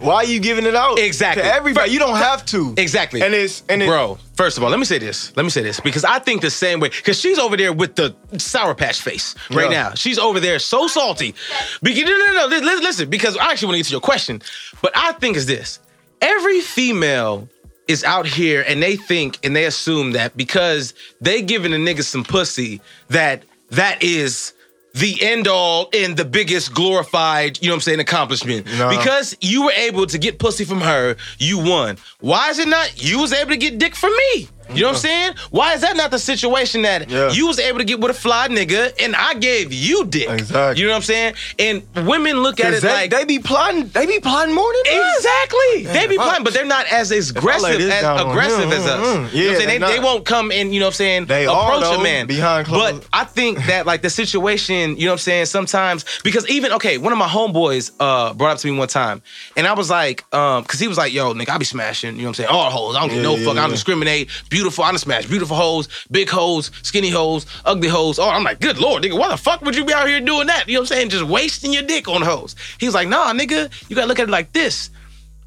why 0.00 0.16
are 0.16 0.24
you 0.24 0.40
giving 0.40 0.66
it 0.66 0.74
out? 0.74 0.98
Exactly. 0.98 1.42
To 1.42 1.52
everybody, 1.54 1.90
you 1.92 1.98
don't 1.98 2.16
have 2.16 2.44
to. 2.46 2.74
Exactly. 2.76 3.22
And 3.22 3.34
it's 3.34 3.62
and 3.68 3.82
it, 3.82 3.86
Bro, 3.86 4.18
first 4.34 4.56
of 4.56 4.64
all, 4.64 4.70
let 4.70 4.78
me 4.78 4.84
say 4.84 4.98
this. 4.98 5.34
Let 5.36 5.44
me 5.44 5.50
say 5.50 5.62
this 5.62 5.78
because 5.80 6.04
I 6.04 6.18
think 6.18 6.40
the 6.42 6.50
same 6.50 6.80
way. 6.80 6.88
Because 6.88 7.18
she's 7.20 7.38
over 7.38 7.56
there 7.56 7.72
with 7.72 7.94
the 7.96 8.14
sour 8.38 8.74
patch 8.74 9.00
face 9.02 9.34
right 9.50 9.70
Yeah. 9.70 9.82
now. 9.90 9.94
She's 9.94 10.18
over 10.18 10.40
there 10.40 10.58
so 10.58 10.86
salty. 10.88 11.34
Because 11.82 12.04
no, 12.04 12.10
no, 12.16 12.32
no. 12.32 12.46
li- 12.46 12.60
li- 12.60 12.80
Listen, 12.82 13.08
because 13.10 13.36
I 13.36 13.50
actually 13.50 13.66
want 13.66 13.74
to 13.76 13.78
get 13.80 13.86
to 13.86 13.92
your 13.92 14.00
question, 14.00 14.42
but 14.82 14.92
I 14.96 15.12
think 15.12 15.36
is 15.36 15.46
this: 15.46 15.78
every 16.20 16.60
female 16.60 17.48
is 17.88 18.04
out 18.04 18.26
here 18.26 18.64
and 18.68 18.82
they 18.82 18.96
think 18.96 19.38
and 19.44 19.54
they 19.54 19.64
assume 19.64 20.12
that 20.12 20.36
because 20.36 20.94
they 21.20 21.42
giving 21.42 21.72
a 21.72 21.76
nigga 21.76 22.04
some 22.04 22.22
pussy 22.24 22.80
that 23.08 23.42
that 23.70 24.02
is 24.02 24.52
the 24.94 25.18
end 25.22 25.46
all 25.46 25.88
and 25.92 26.16
the 26.16 26.24
biggest 26.24 26.74
glorified, 26.74 27.60
you 27.62 27.68
know 27.68 27.74
what 27.74 27.76
I'm 27.76 27.80
saying, 27.82 28.00
accomplishment. 28.00 28.66
No. 28.78 28.88
Because 28.90 29.36
you 29.40 29.64
were 29.64 29.72
able 29.72 30.06
to 30.06 30.18
get 30.18 30.38
pussy 30.38 30.64
from 30.64 30.80
her, 30.80 31.16
you 31.38 31.58
won. 31.58 31.96
Why 32.20 32.50
is 32.50 32.58
it 32.58 32.68
not 32.68 33.02
you 33.02 33.20
was 33.20 33.32
able 33.32 33.50
to 33.50 33.56
get 33.56 33.78
dick 33.78 33.94
from 33.94 34.12
me? 34.34 34.48
You 34.74 34.82
know 34.82 34.88
what 34.88 34.96
I'm 34.96 35.00
saying? 35.00 35.32
Why 35.50 35.74
is 35.74 35.80
that 35.80 35.96
not 35.96 36.10
the 36.10 36.18
situation 36.18 36.82
that 36.82 37.10
Yeah. 37.10 37.30
you 37.32 37.46
was 37.46 37.58
able 37.58 37.78
to 37.78 37.84
get 37.84 38.00
with 38.00 38.10
a 38.10 38.14
fly 38.14 38.48
nigga 38.48 38.92
and 39.02 39.16
I 39.16 39.34
gave 39.34 39.72
you 39.72 40.04
dick? 40.06 40.28
Exactly. 40.28 40.80
You 40.80 40.86
know 40.86 40.92
what 40.92 40.96
I'm 40.98 41.02
saying? 41.02 41.34
And 41.58 41.82
women 42.06 42.40
look 42.42 42.60
at 42.60 42.72
it 42.74 42.82
they, 42.82 42.88
like 42.88 43.10
they 43.10 43.24
be 43.24 43.38
plotting. 43.40 43.88
They 43.88 44.06
be 44.06 44.20
plotting 44.20 44.54
more 44.54 44.72
than 44.84 44.98
us. 45.00 45.16
Exactly. 45.16 45.84
they 45.92 46.06
be 46.06 46.16
playing, 46.16 46.44
but 46.44 46.54
they're 46.54 46.64
not 46.64 46.86
as 46.86 47.10
aggressive 47.10 47.80
as 47.80 48.04
on 48.04 48.30
aggressive 48.30 48.70
as 48.72 48.86
us. 48.86 49.00
mm, 49.00 49.00
mm. 49.00 49.02
you 49.02 49.10
know 49.10 49.20
what 49.20 49.26
I'm 49.26 49.34
Yeah, 49.34 49.58
saying? 49.58 49.80
They, 49.80 49.86
they 49.94 49.98
won't 50.00 50.24
come 50.24 50.52
and, 50.52 50.72
you 50.72 50.80
know 50.80 50.86
what 50.86 50.90
I'm 50.94 50.96
saying, 50.96 51.26
They 51.26 51.46
are, 51.46 51.66
approach 51.74 51.82
though, 51.90 52.00
a 52.00 52.02
man. 52.02 52.26
behind 52.26 52.66
closed- 52.66 53.00
But 53.00 53.08
I 53.12 53.24
think 53.24 53.66
that 53.66 53.86
like 53.86 54.02
the 54.02 54.10
situation, 54.10 54.96
you 54.96 55.06
know 55.06 55.12
what 55.12 55.14
I'm 55.14 55.18
saying, 55.18 55.46
sometimes 55.46 56.04
because 56.22 56.48
even 56.48 56.72
okay, 56.74 56.96
one 56.98 57.12
of 57.12 57.18
my 57.18 57.26
homeboys 57.28 57.90
uh 57.98 58.32
brought 58.34 58.52
up 58.52 58.58
to 58.58 58.70
me 58.70 58.78
one 58.78 58.88
time, 58.88 59.22
and 59.56 59.66
I 59.66 59.72
was 59.72 59.90
like, 59.90 60.24
um, 60.32 60.62
cause 60.64 60.78
he 60.78 60.86
was 60.88 60.96
like, 60.98 61.12
yo, 61.12 61.34
nigga, 61.34 61.50
I 61.50 61.58
be 61.58 61.64
smashing, 61.64 62.14
you 62.16 62.22
know 62.22 62.28
what 62.28 62.28
I'm 62.30 62.34
saying, 62.34 62.48
all 62.50 62.70
hoes. 62.70 62.96
I 62.96 63.00
don't 63.00 63.08
give 63.08 63.16
Yeah, 63.18 63.22
no 63.24 63.34
yeah, 63.36 63.44
fuck, 63.44 63.56
I 63.56 63.60
don't 63.62 63.70
discriminate. 63.70 64.28
Beautiful, 64.48 64.59
I 64.60 64.90
don't 64.90 64.98
smash 64.98 65.26
beautiful 65.26 65.56
hoes, 65.56 65.88
big 66.10 66.28
hoes, 66.28 66.70
skinny 66.82 67.10
hoes, 67.10 67.46
ugly 67.64 67.88
hoes. 67.88 68.18
Oh, 68.18 68.28
I'm 68.28 68.44
like, 68.44 68.60
good 68.60 68.78
lord, 68.78 69.02
nigga, 69.02 69.18
why 69.18 69.28
the 69.28 69.36
fuck 69.36 69.62
would 69.62 69.76
you 69.76 69.84
be 69.84 69.92
out 69.92 70.08
here 70.08 70.20
doing 70.20 70.46
that? 70.48 70.68
You 70.68 70.74
know 70.74 70.80
what 70.80 70.90
I'm 70.90 70.96
saying? 70.96 71.08
Just 71.10 71.24
wasting 71.24 71.72
your 71.72 71.82
dick 71.82 72.08
on 72.08 72.22
hoes. 72.22 72.56
He 72.78 72.86
was 72.86 72.94
like, 72.94 73.08
nah, 73.08 73.32
nigga, 73.32 73.70
you 73.88 73.96
gotta 73.96 74.08
look 74.08 74.18
at 74.18 74.28
it 74.28 74.32
like 74.32 74.52
this. 74.52 74.90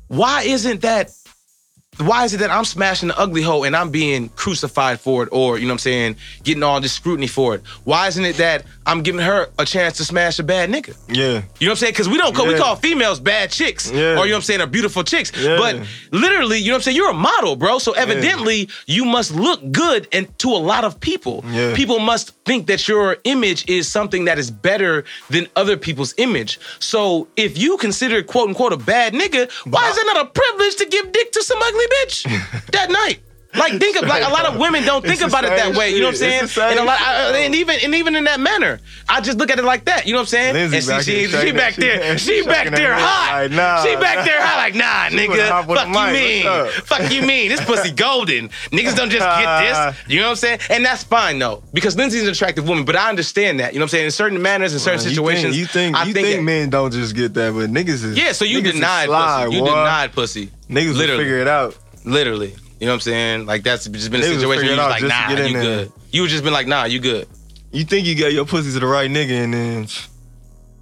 Why 0.07 0.43
isn't 0.43 0.81
that 0.81 1.11
why 1.97 2.25
is 2.25 2.33
it 2.33 2.37
that 2.37 2.49
I'm 2.49 2.65
smashing 2.65 3.09
the 3.09 3.19
ugly 3.19 3.41
hoe 3.41 3.63
and 3.63 3.75
I'm 3.75 3.91
being 3.91 4.29
crucified 4.29 4.99
for 4.99 5.23
it 5.23 5.29
or, 5.31 5.57
you 5.57 5.65
know 5.65 5.69
what 5.69 5.73
I'm 5.73 5.79
saying, 5.79 6.15
getting 6.43 6.63
all 6.63 6.81
this 6.81 6.93
scrutiny 6.93 7.27
for 7.27 7.55
it? 7.55 7.61
Why 7.83 8.07
isn't 8.07 8.25
it 8.25 8.37
that 8.37 8.65
I'm 8.85 9.01
giving 9.01 9.21
her 9.21 9.49
a 9.57 9.65
chance 9.65 9.97
to 9.97 10.05
smash 10.05 10.39
a 10.39 10.43
bad 10.43 10.69
nigga? 10.69 10.95
Yeah. 11.07 11.15
You 11.15 11.31
know 11.33 11.39
what 11.39 11.69
I'm 11.69 11.75
saying? 11.77 11.93
Because 11.93 12.09
we 12.09 12.17
don't 12.17 12.35
call, 12.35 12.47
we 12.47 12.55
call 12.57 12.75
females 12.75 13.19
bad 13.19 13.49
chicks 13.51 13.89
Yeah. 13.91 13.99
or, 13.99 14.03
you 14.03 14.13
know 14.15 14.19
what 14.21 14.35
I'm 14.35 14.41
saying, 14.41 14.61
are 14.61 14.67
beautiful 14.67 15.03
chicks. 15.03 15.31
Yeah. 15.37 15.57
But 15.57 15.85
literally, 16.11 16.57
you 16.59 16.67
know 16.67 16.73
what 16.73 16.77
I'm 16.79 16.81
saying, 16.83 16.97
you're 16.97 17.09
a 17.11 17.13
model, 17.13 17.55
bro. 17.55 17.79
So 17.79 17.93
evidently, 17.93 18.69
you 18.85 19.05
must 19.05 19.33
look 19.33 19.59
good 19.71 20.07
and 20.11 20.27
to 20.39 20.49
a 20.49 20.61
lot 20.71 20.83
of 20.83 20.99
people. 20.99 21.43
Yeah. 21.47 21.75
People 21.75 21.99
must 21.99 22.33
think 22.45 22.67
that 22.67 22.87
your 22.87 23.17
image 23.23 23.67
is 23.69 23.87
something 23.87 24.25
that 24.25 24.37
is 24.37 24.51
better 24.51 25.03
than 25.29 25.47
other 25.55 25.77
people's 25.77 26.13
image. 26.17 26.59
So 26.79 27.27
if 27.37 27.57
you 27.57 27.77
consider 27.77 28.21
quote 28.23 28.49
unquote 28.49 28.73
a 28.73 28.77
bad 28.77 29.13
nigga, 29.13 29.49
why 29.71 29.89
is 29.89 29.97
it 29.97 30.05
not 30.07 30.25
a 30.25 30.29
privilege 30.29 30.75
to 30.77 30.85
give 30.85 31.11
dick 31.11 31.31
to 31.31 31.43
some 31.43 31.59
ugly 31.61 31.85
bitch 31.85 32.65
that 32.71 32.91
night? 32.91 33.19
Like 33.55 33.79
think 33.79 33.97
of 33.97 34.07
like 34.07 34.23
a 34.23 34.29
lot 34.29 34.45
of 34.45 34.57
women 34.57 34.83
don't 34.83 35.05
think 35.05 35.21
about 35.21 35.43
it 35.45 35.49
that 35.51 35.75
way. 35.75 35.91
You 35.91 35.99
know 35.99 36.07
what 36.07 36.21
I'm 36.21 36.47
saying? 36.47 36.71
And 36.71 36.79
a 36.79 36.83
lot, 36.83 36.99
I- 36.99 37.37
and 37.39 37.53
even 37.55 37.77
and 37.83 37.93
even 37.95 38.15
in 38.15 38.23
that 38.23 38.39
manner, 38.39 38.79
I 39.07 39.21
just 39.21 39.37
look 39.37 39.51
at 39.51 39.59
it 39.59 39.63
like 39.65 39.85
that. 39.85 40.05
You 40.07 40.13
know 40.13 40.19
what 40.19 40.23
I'm 40.23 40.27
saying? 40.27 40.53
Lindsay 40.55 40.77
and 40.77 40.87
back 40.87 41.03
here 41.05 41.27
she, 41.29 41.37
she 41.47 41.51
back 41.51 41.75
there, 41.75 42.17
she- 42.17 42.25
she 42.25 42.41
she 42.41 42.47
back 42.47 42.69
there 42.71 42.93
hot. 42.95 43.43
like, 43.43 43.51
nah. 43.51 43.83
She 43.83 43.95
back 43.95 44.25
there 44.25 44.41
hot 44.41 44.57
like 44.57 44.75
nah, 44.75 45.09
nigga. 45.15 45.65
Fuck 45.65 45.87
you 45.87 45.93
mic. 45.93 46.13
mean? 46.13 46.71
Fuck 46.83 47.11
you 47.11 47.21
mean? 47.21 47.49
This 47.49 47.63
pussy 47.63 47.91
golden. 48.05 48.49
Niggas 48.71 48.95
don't 48.95 49.09
just 49.11 49.25
get 49.25 49.59
this. 49.61 49.97
You 50.07 50.19
know 50.19 50.25
what 50.25 50.29
I'm 50.31 50.35
saying? 50.37 50.59
And 50.69 50.85
that's 50.85 51.03
fine 51.03 51.37
though, 51.39 51.61
because 51.73 51.95
Lindsay's 51.95 52.23
an 52.23 52.29
attractive 52.29 52.67
woman. 52.67 52.85
But 52.85 52.95
I 52.95 53.09
understand 53.09 53.59
that. 53.59 53.73
You 53.73 53.79
know 53.79 53.83
what 53.83 53.89
I'm 53.93 53.97
saying? 53.97 54.05
In 54.05 54.11
certain 54.11 54.41
manners, 54.41 54.73
in 54.73 54.79
certain 54.79 54.99
You 54.99 55.03
think- 55.05 55.15
situations, 55.15 55.57
You 55.57 55.65
think 55.65 55.95
I 55.95 56.05
you 56.05 56.13
think, 56.13 56.27
think, 56.27 56.43
men 56.43 56.69
don't 56.69 56.91
just 56.91 57.15
get 57.15 57.33
that, 57.35 57.53
but 57.53 57.69
niggas 57.69 58.03
is 58.03 58.17
yeah. 58.17 58.31
So 58.31 58.45
you 58.45 58.61
denied 58.61 59.09
pussy. 59.09 59.55
You 59.55 59.63
denied 59.63 60.11
pussy. 60.13 60.49
Niggas 60.69 60.87
will 60.87 60.93
Literally. 60.95 61.23
figure 61.23 61.37
it 61.39 61.47
out. 61.47 61.77
Literally. 62.05 62.55
You 62.79 62.87
know 62.87 62.93
what 62.93 62.95
I'm 62.95 63.01
saying? 63.01 63.45
Like 63.45 63.63
that's 63.63 63.85
just 63.85 64.11
been 64.11 64.21
a 64.21 64.23
They 64.23 64.29
was 64.29 64.41
situation 64.41 64.47
where 64.49 64.55
you 64.55 64.61
figuring 64.61 64.77
was 64.77 64.85
out 64.85 64.89
like, 64.89 65.01
just 65.01 65.13
to 65.13 65.21
nah, 65.21 65.29
get 65.29 65.39
in 65.39 65.47
you 65.47 65.53
there. 65.53 65.85
good. 65.85 65.91
You 66.11 66.21
would 66.21 66.29
just 66.29 66.43
been 66.43 66.53
like, 66.53 66.67
nah, 66.67 66.83
you 66.85 66.99
good. 66.99 67.27
You 67.71 67.83
think 67.83 68.05
you 68.05 68.15
got 68.19 68.33
your 68.33 68.45
pussy 68.45 68.71
to 68.73 68.79
the 68.79 68.85
right 68.85 69.09
nigga, 69.09 69.43
and 69.43 69.53
then 69.53 69.87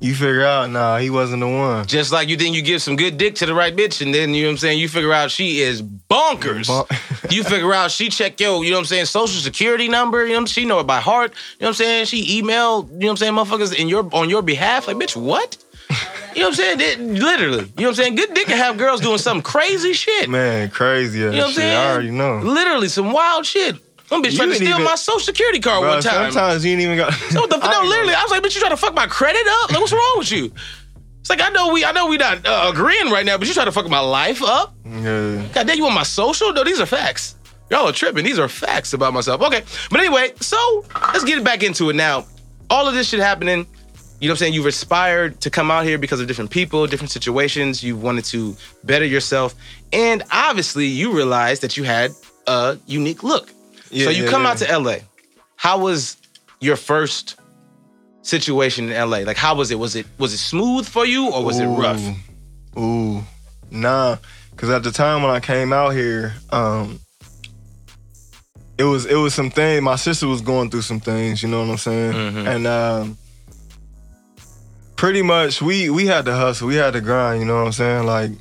you 0.02 0.16
figure 0.16 0.44
out, 0.44 0.70
nah, 0.72 0.98
he 0.98 1.10
wasn't 1.10 1.42
the 1.42 1.48
one. 1.48 1.86
Just 1.86 2.12
like 2.12 2.28
you 2.28 2.36
think 2.36 2.56
you 2.56 2.62
give 2.64 2.82
some 2.82 2.96
good 2.96 3.18
dick 3.18 3.36
to 3.36 3.46
the 3.46 3.54
right 3.54 3.74
bitch, 3.76 4.02
and 4.02 4.14
then 4.14 4.34
you 4.34 4.42
know 4.42 4.48
what 4.50 4.54
I'm 4.54 4.58
saying, 4.58 4.80
you 4.80 4.90
figure 4.90 5.14
out 5.14 5.30
she 5.32 5.62
is 5.62 5.82
bonkers. 5.82 6.68
Bon- 6.68 6.86
you 7.30 7.44
figure 7.44 7.72
out 7.74 7.92
she 7.92 8.10
check 8.10 8.40
your, 8.40 8.64
you 8.64 8.72
know 8.72 8.78
what 8.78 8.82
I'm 8.82 8.86
saying, 8.88 9.06
social 9.06 9.40
security 9.40 9.88
number, 9.88 10.24
you 10.24 10.30
know 10.30 10.36
what 10.36 10.40
I'm 10.42 10.48
saying? 10.48 10.66
She 10.66 10.68
know 10.68 10.80
it 10.80 10.88
by 10.88 11.00
heart. 11.00 11.32
You 11.32 11.38
know 11.62 11.68
what 11.68 11.70
I'm 11.70 11.74
saying? 11.76 12.06
She 12.06 12.40
email, 12.40 12.90
you 12.92 13.00
know 13.00 13.08
what 13.08 13.10
I'm 13.12 13.18
saying, 13.18 13.34
motherfuckers 13.34 13.74
in 13.74 13.88
your 13.88 14.10
on 14.14 14.30
your 14.30 14.42
behalf. 14.42 14.88
Like, 14.88 14.98
bitch, 14.98 15.16
what? 15.16 15.56
You 16.36 16.42
know 16.42 16.48
what 16.50 16.60
I'm 16.60 16.78
saying? 16.78 16.80
It- 16.82 17.00
literally. 17.00 17.58
You 17.60 17.64
know 17.66 17.70
what 17.76 17.88
I'm 17.90 17.94
saying? 17.96 18.16
Good 18.16 18.34
dick 18.34 18.48
can 18.48 18.58
have 18.58 18.78
girls 18.78 19.02
doing 19.02 19.18
some 19.18 19.42
crazy 19.42 19.94
shit. 19.94 20.30
Man, 20.30 20.70
crazy 20.70 21.20
you 21.20 21.32
know 21.32 21.38
what 21.38 21.48
I'm 21.48 21.54
saying? 21.54 21.78
I 21.78 21.92
already 21.92 22.12
know. 22.12 22.40
Literally 22.40 22.88
some 22.88 23.12
wild 23.12 23.46
shit. 23.46 23.76
Some 24.08 24.24
bitch 24.24 24.32
You 24.32 24.38
tried 24.38 24.46
to 24.48 24.56
steal 24.56 24.68
even- 24.70 24.84
my 24.84 24.96
social 24.96 25.20
security 25.22 25.60
card 25.60 25.82
Bro, 25.82 25.90
one 25.90 26.02
time. 26.02 26.32
sometimes 26.32 26.66
you 26.66 26.72
ain't 26.74 26.82
even 26.82 26.98
got. 26.98 27.14
No, 27.34 27.48
the, 27.48 27.58
no, 27.58 27.82
literally, 27.88 28.14
I 28.14 28.22
was 28.24 28.32
like, 28.32 28.42
bitch, 28.44 28.56
you 28.56 28.60
trying 28.62 28.72
to 28.72 28.78
fuck 28.78 28.94
my 28.94 29.08
credit 29.08 29.46
up? 29.62 29.72
Like, 29.72 29.80
what's 29.80 29.94
wrong 29.94 30.16
with 30.18 30.32
you? 30.32 30.52
It's 31.22 31.30
like 31.30 31.42
I 31.42 31.50
know 31.50 31.72
we, 31.72 31.86
I 31.86 31.92
know 31.92 32.08
we 32.08 32.18
not 32.18 32.46
uh, 32.46 32.72
agreeing 32.74 33.12
right 33.12 33.26
now, 33.26 33.38
but 33.38 33.48
you 33.48 33.54
trying 33.54 33.68
to 33.68 33.72
fuck 33.72 33.88
my 33.90 34.00
life 34.00 34.42
up? 34.44 34.74
Yeah. 34.86 35.46
God 35.54 35.68
damn, 35.68 35.78
you 35.78 35.84
want 35.84 35.96
my 35.96 36.04
social? 36.04 36.52
No, 36.52 36.64
these 36.64 36.80
are 36.82 36.86
facts. 36.86 37.36
Y'all 37.70 37.88
are 37.88 37.94
tripping. 37.94 38.26
These 38.26 38.38
are 38.40 38.50
facts 38.50 38.92
about 38.94 39.14
myself. 39.14 39.42
Okay, 39.44 39.64
but 39.90 40.00
anyway, 40.02 40.34
so 40.42 40.84
let's 41.14 41.24
get 41.24 41.38
it 41.38 41.44
back 41.44 41.64
into 41.64 41.90
it 41.90 41.96
now. 41.96 42.26
All 42.70 42.88
of 42.88 42.94
this 42.96 43.08
shit 43.10 43.20
happening. 43.22 43.66
You 44.22 44.28
know 44.28 44.34
what 44.34 44.36
I'm 44.36 44.38
saying? 44.38 44.54
You've 44.54 44.68
aspired 44.68 45.42
to 45.42 45.50
come 45.50 45.72
out 45.72 45.84
here 45.84 45.98
because 45.98 46.20
of 46.20 46.28
different 46.28 46.52
people, 46.52 46.86
different 46.86 47.10
situations. 47.10 47.84
You 47.84 47.96
wanted 47.96 48.24
to 48.26 48.56
better 48.84 49.04
yourself, 49.04 49.56
and 49.92 50.22
obviously, 50.32 50.86
you 50.86 51.12
realized 51.12 51.64
that 51.64 51.76
you 51.76 51.84
had 51.84 52.12
a 52.46 52.78
unique 52.86 53.24
look. 53.24 53.52
Yeah, 53.90 54.06
so 54.06 54.12
you 54.12 54.26
yeah, 54.26 54.30
come 54.30 54.44
yeah. 54.44 54.50
out 54.52 54.58
to 54.60 54.78
LA. 54.78 54.96
How 55.56 55.80
was 55.80 56.18
your 56.60 56.76
first 56.76 57.40
situation 58.22 58.92
in 58.92 59.10
LA? 59.10 59.20
Like, 59.20 59.38
how 59.38 59.56
was 59.56 59.72
it? 59.72 59.80
Was 59.80 59.96
it 59.96 60.06
was 60.20 60.34
it 60.34 60.38
smooth 60.38 60.88
for 60.88 61.04
you 61.04 61.32
or 61.32 61.44
was 61.44 61.58
it 61.58 61.66
rough? 61.66 62.00
Ooh. 62.78 62.80
Ooh, 62.80 63.24
nah. 63.72 64.18
Cause 64.56 64.70
at 64.70 64.84
the 64.84 64.92
time 64.92 65.24
when 65.24 65.32
I 65.32 65.40
came 65.40 65.74
out 65.74 65.96
here, 65.96 66.36
um, 66.52 67.00
it 68.78 68.84
was 68.84 69.08
it 69.08 69.16
was 69.16 69.34
some 69.34 69.50
things. 69.50 69.82
My 69.82 69.96
sister 69.96 70.28
was 70.28 70.42
going 70.42 70.70
through 70.70 70.84
some 70.84 71.00
things. 71.00 71.42
You 71.42 71.50
know 71.50 71.62
what 71.62 71.72
I'm 71.72 71.78
saying? 71.78 72.14
Mhm. 72.14 72.48
And 72.48 72.68
um, 72.68 73.18
pretty 75.02 75.22
much 75.24 75.62
we 75.62 75.90
we 75.90 76.06
had 76.06 76.26
to 76.26 76.34
hustle. 76.36 76.68
We 76.68 76.76
had 76.76 76.94
to 76.94 77.02
grind. 77.02 77.40
You 77.42 77.48
know 77.48 77.58
what 77.60 77.66
I'm 77.68 77.72
saying? 77.74 78.06
Like. 78.06 78.32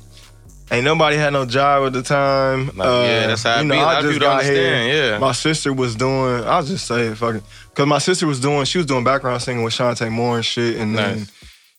Ain't 0.73 0.85
nobody 0.85 1.17
had 1.17 1.33
no 1.33 1.45
job 1.45 1.85
at 1.87 1.91
the 1.91 2.01
time. 2.01 2.67
Like, 2.77 2.87
yeah, 2.87 3.27
that's 3.27 3.43
how 3.43 3.59
you 3.59 3.67
know, 3.67 3.75
lot 3.75 3.97
I 3.97 4.01
just 4.03 4.21
got 4.21 4.41
here. 4.41 4.87
yeah. 5.11 5.17
My 5.17 5.33
sister 5.33 5.73
was 5.73 5.95
doing. 5.97 6.45
I'll 6.45 6.63
just 6.63 6.87
say 6.87 7.07
it, 7.07 7.15
fucking. 7.17 7.43
Cause 7.75 7.87
my 7.87 7.97
sister 7.97 8.25
was 8.25 8.39
doing. 8.39 8.63
She 8.63 8.77
was 8.77 8.87
doing 8.87 9.03
background 9.03 9.41
singing 9.41 9.65
with 9.65 9.73
Chanté 9.73 10.09
Moore 10.09 10.37
and 10.37 10.45
shit, 10.45 10.77
and 10.77 10.97
then 10.97 11.27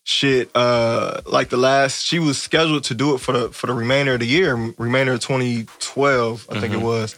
shit. 0.04 0.50
Uh, 0.54 1.22
like 1.24 1.48
the 1.48 1.56
last, 1.56 2.04
she 2.04 2.18
was 2.18 2.36
scheduled 2.36 2.84
to 2.84 2.94
do 2.94 3.14
it 3.14 3.20
for 3.22 3.32
the 3.32 3.48
for 3.48 3.66
the 3.66 3.72
remainder 3.72 4.12
of 4.12 4.20
the 4.20 4.26
year, 4.26 4.54
remainder 4.76 5.14
of 5.14 5.20
2012, 5.20 6.46
I 6.50 6.52
Mm-hmm. 6.52 6.60
think 6.60 6.74
it 6.74 6.82
was. 6.82 7.16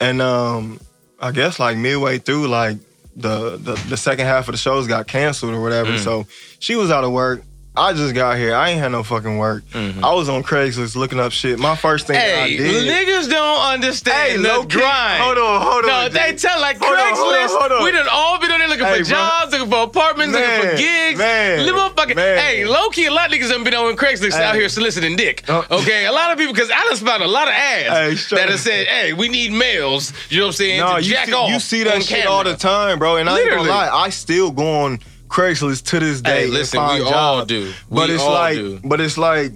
And 0.00 0.20
um, 0.20 0.80
I 1.20 1.30
guess 1.30 1.60
like 1.60 1.76
midway 1.76 2.18
through, 2.18 2.48
like 2.48 2.78
the 3.16 3.56
the, 3.56 3.74
the 3.88 3.96
second 3.96 4.26
half 4.26 4.48
of 4.48 4.52
the 4.52 4.58
shows 4.58 4.86
got 4.86 5.06
canceled 5.06 5.54
or 5.54 5.60
whatever. 5.60 5.92
Mm. 5.92 5.98
So 5.98 6.26
she 6.58 6.76
was 6.76 6.90
out 6.90 7.04
of 7.04 7.12
work. 7.12 7.42
I 7.76 7.92
just 7.92 8.14
got 8.14 8.36
here. 8.38 8.54
I 8.54 8.70
ain't 8.70 8.78
had 8.80 8.92
no 8.92 9.02
fucking 9.02 9.36
work. 9.36 9.64
Mm-hmm. 9.70 10.04
I 10.04 10.14
was 10.14 10.28
on 10.28 10.44
Craigslist 10.44 10.94
looking 10.94 11.18
up 11.18 11.32
shit. 11.32 11.58
My 11.58 11.74
first 11.74 12.06
thing 12.06 12.14
that 12.14 12.44
I 12.44 12.48
did. 12.48 12.60
niggas 12.86 13.28
don't 13.28 13.60
understand 13.72 14.30
Hey, 14.30 14.36
the 14.36 14.64
grind. 14.68 15.20
hold 15.22 15.38
on, 15.38 15.60
hold 15.60 15.82
on. 15.84 15.86
No, 15.90 16.04
on, 16.06 16.12
they 16.12 16.34
tell 16.36 16.60
like 16.60 16.78
Hold 16.78 16.96
on, 16.96 17.14
hold 17.16 17.34
on, 17.34 17.40
Craigslist. 17.48 17.58
hold 17.58 17.72
on. 17.72 17.82
We 17.84 17.90
done 17.90 18.06
all 18.12 18.38
been 18.38 18.52
on 18.52 18.60
there 18.60 18.68
looking 18.68 18.84
Hey, 18.86 19.02
for 19.02 19.08
bro. 19.10 19.18
jobs, 19.18 19.52
looking 19.52 19.70
for 19.70 19.82
apartments, 19.82 20.34
looking 20.38 20.70
for 20.70 20.76
gigs. 20.76 21.18
man, 21.18 21.64
Little 21.66 21.80
motherfucking. 21.90 22.14
man. 22.14 22.38
Hey, 22.38 22.64
low 22.64 22.90
key, 22.90 23.06
a 23.06 23.10
lot 23.12 23.32
of 23.34 23.36
niggas 23.40 23.50
done 23.50 23.64
been 23.64 23.74
on 23.74 23.96
Craigslist 23.96 24.38
out 24.38 24.54
here 24.54 24.68
soliciting 24.68 25.16
dick. 25.16 25.42
Oh. 25.48 25.66
Okay, 25.72 26.06
a 26.06 26.12
lot 26.12 26.30
of 26.30 26.38
people 26.38 26.54
because 26.54 26.70
I 26.70 26.80
done 26.88 26.96
found 26.98 27.24
a 27.24 27.26
lot 27.26 27.48
of 27.48 27.54
ads 27.54 28.28
Hey, 28.30 28.36
that 28.36 28.50
have 28.50 28.60
said, 28.60 28.86
"Hey, 28.86 29.12
we 29.14 29.28
need 29.28 29.50
males." 29.50 30.12
You 30.30 30.38
know 30.38 30.44
what 30.46 30.50
I'm 30.50 30.52
saying? 30.54 30.78
No, 30.78 30.96
to 30.98 31.02
you 31.02 31.10
jack 31.12 31.26
see, 31.26 31.32
off 31.32 31.50
you 31.50 31.58
see 31.58 31.82
that 31.82 32.04
shit 32.04 32.18
camera. 32.18 32.30
all 32.30 32.44
the 32.44 32.54
time, 32.56 33.00
bro. 33.00 33.16
And 33.16 33.28
I 33.28 33.32
ain't 33.36 33.44
Literally. 33.46 33.66
gonna 33.68 33.90
lie, 33.90 34.04
I 34.04 34.10
still 34.10 34.52
go 34.52 34.82
on 34.84 35.00
Craigslist 35.34 35.86
to 35.86 35.98
this 36.00 36.20
day. 36.20 36.42
Hey, 36.42 36.46
listen, 36.46 36.80
we 36.80 37.00
all 37.02 37.10
jobs. 37.38 37.48
do. 37.48 37.72
But 37.90 38.08
We 38.08 38.14
it's 38.14 38.22
all 38.22 38.32
like, 38.32 38.54
do. 38.56 38.80
but 38.84 39.00
it's 39.00 39.18
like, 39.18 39.52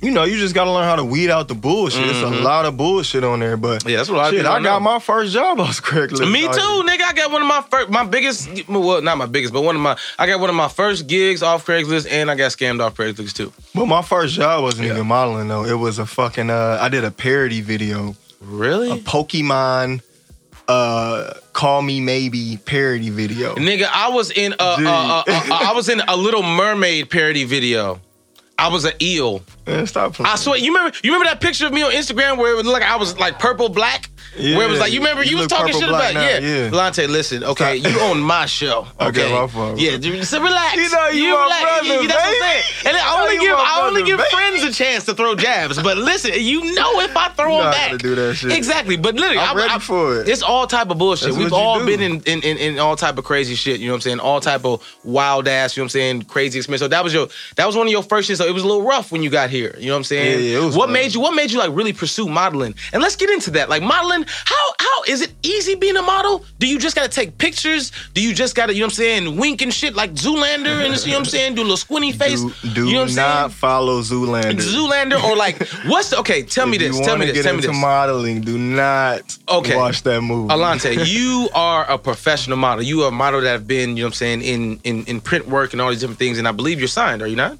you 0.00 0.10
know, 0.12 0.22
you 0.24 0.38
just 0.38 0.54
gotta 0.54 0.70
learn 0.72 0.84
how 0.84 0.94
to 0.96 1.04
weed 1.04 1.28
out 1.28 1.48
the 1.48 1.54
bullshit. 1.56 2.06
It's 2.06 2.22
a 2.22 2.28
lot 2.30 2.64
of 2.66 2.76
bullshit 2.76 3.24
on 3.24 3.40
there, 3.40 3.56
but 3.56 3.80
Mm-hmm. 3.80 3.88
Yeah, 3.90 3.96
that's 3.98 4.08
what 4.08 4.30
shit. 4.30 4.46
I 4.46 4.54
don't 4.54 4.62
got 4.62 4.78
know. 4.78 4.84
my 4.92 4.98
first 5.00 5.32
job 5.34 5.58
off 5.60 5.82
Craigslist. 5.82 6.30
Me 6.32 6.42
too, 6.42 6.48
nigga. 6.48 7.02
I 7.02 7.12
got 7.14 7.32
one 7.32 7.42
of 7.42 7.48
my 7.48 7.62
first, 7.68 7.90
my 7.90 8.04
biggest, 8.06 8.68
well, 8.68 9.02
not 9.02 9.18
my 9.18 9.26
biggest, 9.26 9.52
but 9.52 9.62
one 9.62 9.74
of 9.76 9.82
my, 9.82 9.96
I 10.18 10.26
got 10.28 10.38
one 10.40 10.48
of 10.50 10.56
my 10.56 10.68
first 10.68 11.08
gigs 11.08 11.42
off 11.42 11.66
Craigslist, 11.66 12.06
and 12.10 12.30
I 12.30 12.36
got 12.36 12.52
scammed 12.52 12.80
off 12.80 12.94
Craigslist 12.94 13.34
too. 13.34 13.52
But 13.74 13.86
my 13.86 14.02
first 14.02 14.34
job 14.34 14.62
wasn't 14.62 14.86
Yeah. 14.86 14.94
even 14.94 15.08
modeling 15.08 15.48
though. 15.48 15.64
It 15.64 15.74
was 15.78 15.98
a 15.98 16.06
fucking. 16.06 16.48
Uh, 16.48 16.78
I 16.80 16.88
did 16.88 17.04
a 17.04 17.10
parody 17.10 17.60
video, 17.60 18.14
Really? 18.40 18.92
a 18.92 18.96
Pokemon, 18.96 20.00
uh, 20.68 21.34
Call 21.52 21.82
Me 21.82 22.00
Maybe 22.00 22.58
parody 22.64 23.10
video. 23.10 23.54
Nigga, 23.54 23.88
I 23.92 24.10
was 24.10 24.30
in 24.30 24.52
a, 24.52 24.56
uh, 24.62 24.76
uh, 24.78 25.22
uh, 25.26 25.42
I 25.50 25.72
was 25.74 25.88
in 25.88 26.00
a 26.00 26.16
Little 26.16 26.42
Mermaid 26.42 27.10
parody 27.10 27.44
video. 27.44 28.00
I 28.58 28.68
was 28.68 28.84
an 28.84 28.92
eel. 29.00 29.42
Man, 29.68 29.86
stop 29.86 30.14
playing. 30.14 30.32
I 30.32 30.36
swear, 30.36 30.56
you 30.58 30.74
remember? 30.74 30.96
You 31.02 31.12
remember 31.12 31.26
that 31.30 31.40
picture 31.40 31.66
of 31.66 31.72
me 31.72 31.82
on 31.82 31.92
Instagram 31.92 32.38
where 32.38 32.52
it 32.52 32.56
was 32.56 32.66
like 32.66 32.82
I 32.82 32.96
was 32.96 33.18
like 33.18 33.38
purple 33.38 33.68
black, 33.68 34.08
where 34.36 34.62
it 34.64 34.68
was 34.68 34.76
Yeah, 34.78 34.80
like 34.84 34.92
you 34.92 35.00
remember 35.00 35.22
you, 35.24 35.32
you 35.32 35.36
was 35.38 35.46
talking 35.46 35.72
shit 35.74 35.88
about 35.88 36.14
now, 36.14 36.20
yeah. 36.22 36.38
yeah. 36.38 36.70
Lante, 36.72 37.06
listen, 37.06 37.44
okay, 37.44 37.76
you 37.76 38.00
on 38.00 38.20
my 38.20 38.46
show, 38.46 38.86
Okay, 39.00 39.24
okay? 39.24 39.32
my 39.32 39.46
fault. 39.46 39.78
Yeah, 39.78 39.96
dude, 39.98 40.24
so 40.24 40.40
relax. 40.42 40.76
You 40.76 40.90
know 40.90 41.08
you 41.08 41.34
my 41.34 41.42
relax. 41.42 41.62
brother, 41.62 42.02
Yeah, 42.02 42.08
that's 42.08 42.14
what 42.14 42.28
I'm 42.28 42.40
saying. 42.42 42.62
And 42.86 42.96
I 42.96 43.20
only 43.22 43.34
you 43.34 43.40
give 43.40 43.56
I 43.58 43.80
only 43.86 44.02
brother, 44.02 44.06
give 44.06 44.18
baby. 44.18 44.30
friends 44.30 44.62
a 44.64 44.72
chance 44.72 45.04
to 45.06 45.14
throw 45.14 45.34
jabs, 45.34 45.82
but 45.82 45.98
listen, 45.98 46.32
you 46.36 46.72
know 46.74 47.00
if 47.00 47.16
I 47.16 47.28
throw 47.30 47.56
You 47.58 47.62
them 47.62 47.72
back, 47.72 47.90
to 47.92 47.98
do 47.98 48.14
that 48.14 48.34
shit. 48.36 48.52
exactly. 48.52 48.96
But 48.96 49.14
literally, 49.16 49.38
I'm 49.38 49.54
I- 49.56 49.58
ready 49.60 49.74
I- 49.74 49.78
for 49.78 50.20
it. 50.20 50.28
It's 50.28 50.42
all 50.42 50.66
type 50.66 50.90
of 50.90 50.98
bullshit. 50.98 51.28
That's 51.28 51.38
We've 51.38 51.52
all 51.52 51.80
do. 51.80 51.86
been 51.86 52.00
in, 52.00 52.20
in, 52.22 52.42
in, 52.42 52.56
in 52.58 52.78
all 52.78 52.96
type 52.96 53.18
of 53.18 53.24
crazy 53.24 53.54
shit. 53.54 53.80
You 53.80 53.88
know 53.88 53.92
what 53.92 53.96
I'm 53.98 54.00
saying? 54.02 54.20
All 54.20 54.40
type 54.40 54.64
of 54.64 54.82
wild 55.04 55.46
ass. 55.48 55.76
You 55.76 55.80
know 55.80 55.84
what 55.84 55.86
I'm 55.86 55.90
saying? 55.90 56.22
Crazy 56.22 56.58
experience. 56.58 56.80
So 56.80 56.88
that 56.88 57.02
was 57.04 57.12
your 57.12 57.28
that 57.56 57.66
was 57.66 57.76
one 57.76 57.86
of 57.86 57.90
your 57.92 58.02
first 58.02 58.30
shits. 58.30 58.36
So 58.38 58.46
it 58.46 58.54
was 58.54 58.62
a 58.62 58.66
little 58.66 58.82
rough 58.82 59.10
when 59.12 59.22
you 59.22 59.30
got 59.30 59.50
here. 59.50 59.57
You 59.58 59.86
know 59.86 59.92
what 59.92 59.96
I'm 59.98 60.04
saying? 60.04 60.44
Yeah, 60.44 60.58
yeah, 60.60 60.64
what 60.76 60.86
rough. 60.86 60.90
made 60.90 61.14
you? 61.14 61.20
What 61.20 61.34
made 61.34 61.50
you 61.50 61.58
like 61.58 61.70
really 61.72 61.92
pursue 61.92 62.28
modeling? 62.28 62.74
And 62.92 63.02
let's 63.02 63.16
get 63.16 63.30
into 63.30 63.50
that. 63.52 63.68
Like 63.68 63.82
modeling. 63.82 64.24
How 64.44 64.56
how 64.78 65.02
is 65.08 65.20
it 65.22 65.32
easy 65.42 65.74
being 65.74 65.96
a 65.96 66.02
model? 66.02 66.44
Do 66.58 66.66
you 66.66 66.78
just 66.78 66.94
gotta 66.96 67.08
take 67.08 67.38
pictures? 67.38 67.92
Do 68.14 68.22
you 68.22 68.34
just 68.34 68.54
gotta 68.54 68.72
you 68.74 68.80
know 68.80 68.86
what 68.86 68.92
I'm 68.92 68.96
saying? 68.96 69.36
Wink 69.36 69.62
and 69.62 69.72
shit 69.72 69.94
like 69.94 70.12
Zoolander 70.14 70.84
and 70.84 70.96
you 71.04 71.12
know 71.12 71.18
what 71.18 71.18
I'm 71.20 71.24
saying? 71.24 71.54
Do 71.54 71.60
a 71.60 71.64
little 71.64 71.76
squinty 71.76 72.12
face. 72.22 72.42
do, 72.42 72.52
do 72.74 72.86
you 72.86 72.94
know 72.94 73.00
what 73.02 73.10
I'm 73.10 73.14
not 73.16 73.38
saying? 73.40 73.50
follow 73.50 74.00
Zoolander. 74.02 74.54
Zoolander 74.60 75.22
or 75.22 75.36
like 75.36 75.66
what's 75.86 76.10
the, 76.10 76.18
okay? 76.20 76.42
Tell 76.42 76.66
me 76.66 76.78
this. 76.78 76.98
Tell 77.00 77.16
me 77.18 77.26
this. 77.26 77.44
Tell 77.44 77.54
me 77.54 77.60
this. 77.62 77.70
modeling. 77.76 78.40
Do 78.42 78.58
not 78.58 79.36
Okay. 79.48 79.76
watch 79.76 80.02
that 80.02 80.20
movie. 80.22 80.52
Alante, 80.52 81.06
you 81.06 81.48
are 81.54 81.84
a 81.90 81.98
professional 81.98 82.56
model. 82.56 82.82
You 82.84 83.02
are 83.02 83.08
a 83.08 83.12
model 83.12 83.40
that 83.40 83.50
have 83.52 83.66
been, 83.66 83.96
you 83.96 84.02
know 84.02 84.08
what 84.08 84.10
I'm 84.10 84.14
saying, 84.14 84.42
in, 84.42 84.80
in 84.84 85.04
in 85.06 85.20
print 85.20 85.46
work 85.48 85.72
and 85.72 85.80
all 85.80 85.90
these 85.90 86.00
different 86.00 86.18
things. 86.18 86.38
And 86.38 86.46
I 86.46 86.52
believe 86.52 86.78
you're 86.78 86.88
signed, 86.88 87.22
are 87.22 87.26
you 87.26 87.36
not? 87.36 87.58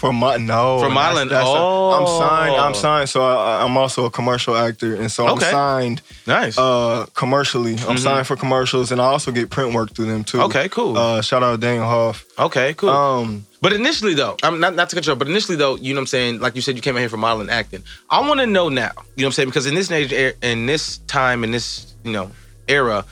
For 0.00 0.12
my 0.14 0.38
no, 0.38 0.78
For 0.78 0.88
that's- 0.88 0.94
modeling. 0.94 1.28
that's 1.28 1.44
Oh. 1.46 1.90
I'm 1.92 2.06
signed. 2.06 2.56
I'm 2.56 2.74
signed. 2.74 3.08
So 3.10 3.20
I, 3.22 3.62
I'm 3.62 3.76
also 3.76 4.06
a 4.06 4.10
commercial 4.10 4.56
actor, 4.56 4.94
and 4.94 5.12
so 5.12 5.28
Okay. 5.28 5.44
I'm 5.46 5.52
signed 5.52 6.02
Nice. 6.26 6.56
uh, 6.56 7.04
commercially. 7.14 7.76
I'm 7.86 7.98
signed 7.98 8.26
for 8.26 8.34
commercials, 8.34 8.90
and 8.92 8.98
I 9.00 9.04
also 9.04 9.30
get 9.30 9.50
print 9.50 9.74
work 9.74 9.94
through 9.94 10.06
them 10.06 10.24
too. 10.24 10.40
Okay, 10.42 10.70
cool. 10.70 10.96
Uh, 10.96 11.20
shout 11.20 11.42
out 11.42 11.52
to 11.52 11.58
Daniel 11.58 11.84
Hoff. 11.84 12.24
okay, 12.38 12.72
cool. 12.74 12.88
Um, 12.88 13.44
but 13.60 13.74
initially 13.74 14.14
though, 14.14 14.36
I'm 14.42 14.58
not 14.58 14.74
not 14.74 14.88
to 14.88 14.96
control, 14.96 15.16
but 15.16 15.28
initially 15.28 15.56
though, 15.58 15.76
you 15.76 15.92
know 15.92 15.98
what 16.00 16.04
I'm 16.04 16.06
saying, 16.16 16.40
like 16.40 16.56
you 16.56 16.62
said, 16.62 16.76
you 16.76 16.80
came 16.82 16.96
out 16.96 17.00
here 17.00 17.10
for 17.10 17.18
modeling 17.18 17.50
acting. 17.50 17.82
I 18.08 18.26
want 18.26 18.40
to 18.40 18.46
know 18.46 18.70
now, 18.70 18.92
you 19.16 19.22
know 19.22 19.26
what 19.26 19.26
I'm 19.26 19.32
saying, 19.32 19.48
because 19.50 19.66
in 19.66 19.74
this 19.74 19.90
age, 19.90 20.12
in 20.42 20.64
this 20.64 20.96
time, 21.08 21.44
in 21.44 21.50
this 21.50 21.92
you 22.04 22.12
know 22.12 22.30
era. 22.68 23.04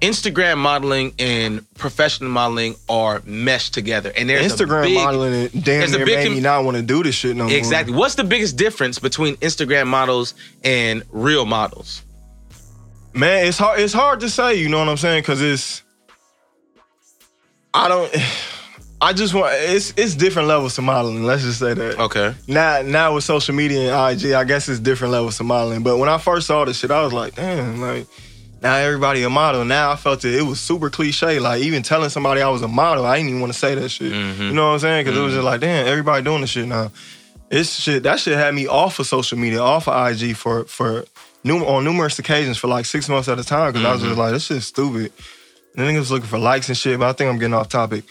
Instagram 0.00 0.58
modeling 0.58 1.12
and 1.18 1.64
professional 1.74 2.30
modeling 2.30 2.74
are 2.88 3.22
meshed 3.24 3.74
together, 3.74 4.12
and 4.16 4.28
there's 4.28 4.52
Instagram 4.52 4.84
big- 4.84 4.94
modeling 4.94 5.32
it 5.34 5.52
damn 5.64 5.90
near 5.90 6.06
made 6.06 6.24
com- 6.24 6.34
me 6.34 6.40
not 6.40 6.64
want 6.64 6.76
to 6.76 6.82
do 6.82 7.02
this 7.02 7.14
shit 7.14 7.36
no 7.36 7.44
more. 7.44 7.52
Exactly. 7.52 7.94
What's 7.94 8.14
the 8.14 8.24
biggest 8.24 8.56
difference 8.56 8.98
between 8.98 9.36
Instagram 9.36 9.86
models 9.86 10.34
and 10.64 11.02
real 11.10 11.44
models? 11.44 12.02
Man, 13.12 13.46
it's 13.46 13.58
hard. 13.58 13.80
It's 13.80 13.92
hard 13.92 14.20
to 14.20 14.30
say. 14.30 14.54
You 14.54 14.68
know 14.68 14.78
what 14.78 14.88
I'm 14.88 14.96
saying? 14.96 15.22
Because 15.22 15.42
it's. 15.42 15.82
I 17.74 17.88
don't. 17.88 18.14
I 19.02 19.14
just 19.14 19.32
want. 19.32 19.54
It's 19.54 19.94
it's 19.96 20.14
different 20.14 20.46
levels 20.48 20.74
to 20.76 20.82
modeling. 20.82 21.24
Let's 21.24 21.42
just 21.42 21.58
say 21.58 21.72
that. 21.72 21.98
Okay. 21.98 22.34
Now, 22.46 22.82
now 22.82 23.14
with 23.14 23.24
social 23.24 23.54
media 23.54 23.94
and 23.94 24.22
IG, 24.22 24.32
I 24.32 24.44
guess 24.44 24.68
it's 24.68 24.78
different 24.78 25.12
levels 25.12 25.38
to 25.38 25.44
modeling. 25.44 25.82
But 25.82 25.96
when 25.96 26.08
I 26.10 26.18
first 26.18 26.46
saw 26.46 26.64
this 26.66 26.78
shit, 26.78 26.90
I 26.90 27.02
was 27.02 27.12
like, 27.12 27.34
damn, 27.34 27.80
like 27.80 28.06
now 28.62 28.74
everybody 28.76 29.22
a 29.22 29.30
model. 29.30 29.64
Now 29.64 29.90
I 29.92 29.96
felt 29.96 30.24
it. 30.24 30.34
It 30.34 30.42
was 30.42 30.60
super 30.60 30.90
cliche. 30.90 31.38
Like 31.38 31.62
even 31.62 31.82
telling 31.82 32.10
somebody 32.10 32.42
I 32.42 32.48
was 32.48 32.62
a 32.62 32.68
model, 32.68 33.06
I 33.06 33.16
didn't 33.16 33.30
even 33.30 33.40
want 33.40 33.52
to 33.52 33.58
say 33.58 33.74
that 33.74 33.88
shit. 33.88 34.12
Mm-hmm. 34.12 34.42
You 34.42 34.52
know 34.52 34.66
what 34.66 34.72
I'm 34.74 34.78
saying? 34.80 35.04
Because 35.04 35.18
it 35.18 35.22
was 35.22 35.32
just 35.34 35.44
like, 35.44 35.60
damn, 35.60 35.86
everybody 35.86 36.22
doing 36.24 36.40
this 36.42 36.50
shit 36.50 36.66
now. 36.68 36.90
It's 37.50 37.80
shit. 37.80 38.02
That 38.04 38.20
shit 38.20 38.36
had 38.36 38.54
me 38.54 38.66
off 38.68 38.98
of 38.98 39.06
social 39.06 39.38
media, 39.38 39.60
off 39.60 39.88
of 39.88 40.08
IG 40.22 40.36
for 40.36 40.64
for 40.66 41.04
num- 41.42 41.64
on 41.64 41.84
numerous 41.84 42.18
occasions 42.18 42.58
for 42.58 42.68
like 42.68 42.84
six 42.86 43.08
months 43.08 43.28
at 43.28 43.38
a 43.38 43.44
time. 43.44 43.72
Because 43.72 43.86
I 43.86 43.92
was 43.92 44.00
just 44.02 44.10
Mm-hmm. 44.12 44.20
like, 44.20 44.32
this 44.32 44.44
shit's 44.44 44.66
stupid. 44.66 45.12
And 45.76 45.86
niggas 45.88 45.98
was 45.98 46.10
looking 46.12 46.28
for 46.28 46.38
likes 46.38 46.68
and 46.68 46.76
shit. 46.76 46.98
But 46.98 47.08
I 47.08 47.12
think 47.12 47.30
I'm 47.30 47.38
getting 47.38 47.54
off 47.54 47.68
topic. 47.68 48.04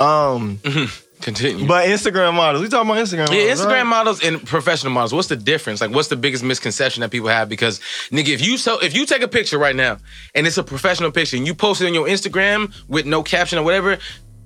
Um, 0.00 0.60
Continue. 1.24 1.66
but 1.66 1.88
Instagram 1.88 2.34
models. 2.34 2.62
We 2.62 2.68
talking 2.68 2.88
about 2.90 3.02
Instagram. 3.02 3.30
yeah, 3.30 3.50
Instagram 3.52 3.66
right? 3.66 3.82
models 3.84 4.22
and 4.22 4.46
professional 4.46 4.92
models. 4.92 5.12
What's 5.12 5.28
the 5.28 5.36
difference? 5.36 5.80
Like, 5.80 5.90
what's 5.90 6.08
the 6.08 6.16
biggest 6.16 6.44
misconception 6.44 7.00
that 7.00 7.10
people 7.10 7.28
have? 7.28 7.48
Because 7.48 7.80
nigga, 8.10 8.28
if 8.28 8.46
you 8.46 8.58
so 8.58 8.78
if 8.80 8.94
you 8.94 9.06
take 9.06 9.22
a 9.22 9.28
picture 9.28 9.58
right 9.58 9.74
now 9.74 9.96
and 10.34 10.46
it's 10.46 10.58
a 10.58 10.62
professional 10.62 11.10
picture 11.10 11.36
and 11.36 11.46
you 11.46 11.54
post 11.54 11.80
it 11.80 11.86
on 11.86 11.94
your 11.94 12.06
Instagram 12.06 12.72
with 12.88 13.06
no 13.06 13.22
caption 13.22 13.58
or 13.58 13.62
whatever, 13.64 13.96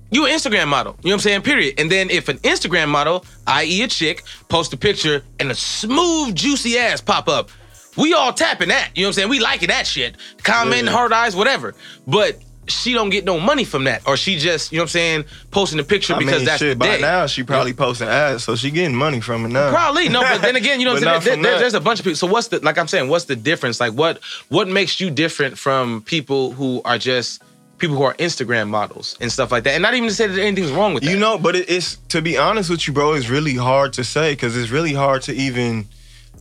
you 0.09 0.25
an 0.25 0.31
Instagram 0.31 0.67
model. 0.69 0.95
You 1.03 1.09
know 1.09 1.11
what 1.11 1.13
I'm 1.15 1.19
saying? 1.19 1.41
Period. 1.43 1.79
And 1.79 1.91
then 1.91 2.09
if 2.09 2.29
an 2.29 2.37
Instagram 2.39 2.87
model, 2.87 3.25
i.e. 3.45 3.83
a 3.83 3.87
chick, 3.87 4.23
post 4.47 4.73
a 4.73 4.77
picture 4.77 5.21
and 5.39 5.51
a 5.51 5.55
smooth, 5.55 6.33
juicy 6.33 6.77
ass 6.79 7.01
pop 7.01 7.27
up, 7.27 7.51
we 7.97 8.13
all 8.13 8.31
tapping 8.33 8.69
that. 8.69 8.91
You 8.95 9.03
know 9.03 9.07
what 9.07 9.09
I'm 9.09 9.13
saying? 9.13 9.29
We 9.29 9.39
liking 9.39 9.67
that 9.67 9.85
shit. 9.85 10.15
Comment, 10.43 10.85
Yeah. 10.85 10.91
hard 10.91 11.11
eyes, 11.11 11.35
whatever. 11.35 11.75
But 12.07 12.39
she 12.69 12.93
don't 12.93 13.09
get 13.09 13.25
no 13.25 13.39
money 13.39 13.63
from 13.65 13.83
that. 13.85 14.07
Or 14.07 14.15
she 14.17 14.37
just, 14.37 14.71
you 14.71 14.77
know 14.77 14.83
what 14.83 14.85
I'm 14.85 14.89
saying, 14.89 15.25
posting 15.51 15.79
a 15.79 15.83
picture 15.83 16.13
I 16.13 16.19
because 16.19 16.35
mean, 16.37 16.45
that's 16.45 16.59
shit, 16.59 16.77
the 16.77 16.79
by 16.79 16.95
day. 16.95 17.01
now 17.01 17.25
she 17.27 17.43
probably 17.43 17.73
posting 17.73 18.07
ads, 18.07 18.43
so 18.43 18.55
she 18.55 18.71
getting 18.71 18.95
money 18.95 19.19
from 19.21 19.45
it 19.45 19.49
now. 19.49 19.69
Probably 19.71 20.09
no, 20.09 20.21
but 20.21 20.41
then 20.41 20.55
again, 20.55 20.79
you 20.79 20.85
know, 20.85 20.93
But 20.99 21.01
there- 21.23 21.35
not 21.37 21.43
there- 21.43 21.59
there's 21.59 21.73
a 21.73 21.79
bunch 21.81 21.99
of 21.99 22.03
people. 22.05 22.17
So 22.17 22.27
what's 22.27 22.47
the 22.47 22.59
like 22.59 22.77
I'm 22.77 22.87
saying? 22.87 23.09
What's 23.09 23.25
the 23.25 23.35
difference? 23.35 23.79
Like 23.79 23.93
what 23.93 24.19
what 24.49 24.67
makes 24.67 24.99
you 24.99 25.09
different 25.09 25.57
from 25.57 26.01
people 26.03 26.51
who 26.53 26.81
are 26.85 26.97
just 26.97 27.41
people 27.77 27.95
who 27.95 28.03
are 28.03 28.13
Instagram 28.15 28.67
models 28.67 29.17
and 29.21 29.31
stuff 29.31 29.51
like 29.51 29.63
that? 29.63 29.73
And 29.73 29.81
not 29.81 29.93
even 29.93 30.09
to 30.09 30.13
say 30.15 30.27
that 30.27 30.39
anything's 30.39 30.71
wrong 30.71 30.93
with 30.93 31.03
that. 31.03 31.09
You 31.11 31.17
know, 31.17 31.37
but 31.37 31.55
it, 31.55 31.69
it's 31.69 31.95
to 32.09 32.21
be 32.21 32.37
honest 32.37 32.69
with 32.69 32.87
you, 32.87 32.93
bro. 32.93 33.13
It's 33.13 33.29
really 33.29 33.55
hard 33.55 33.93
to 33.93 34.03
say 34.03 34.33
because 34.33 34.55
it's 34.57 34.69
really 34.71 34.93
hard 34.93 35.21
to 35.23 35.33
even. 35.33 35.87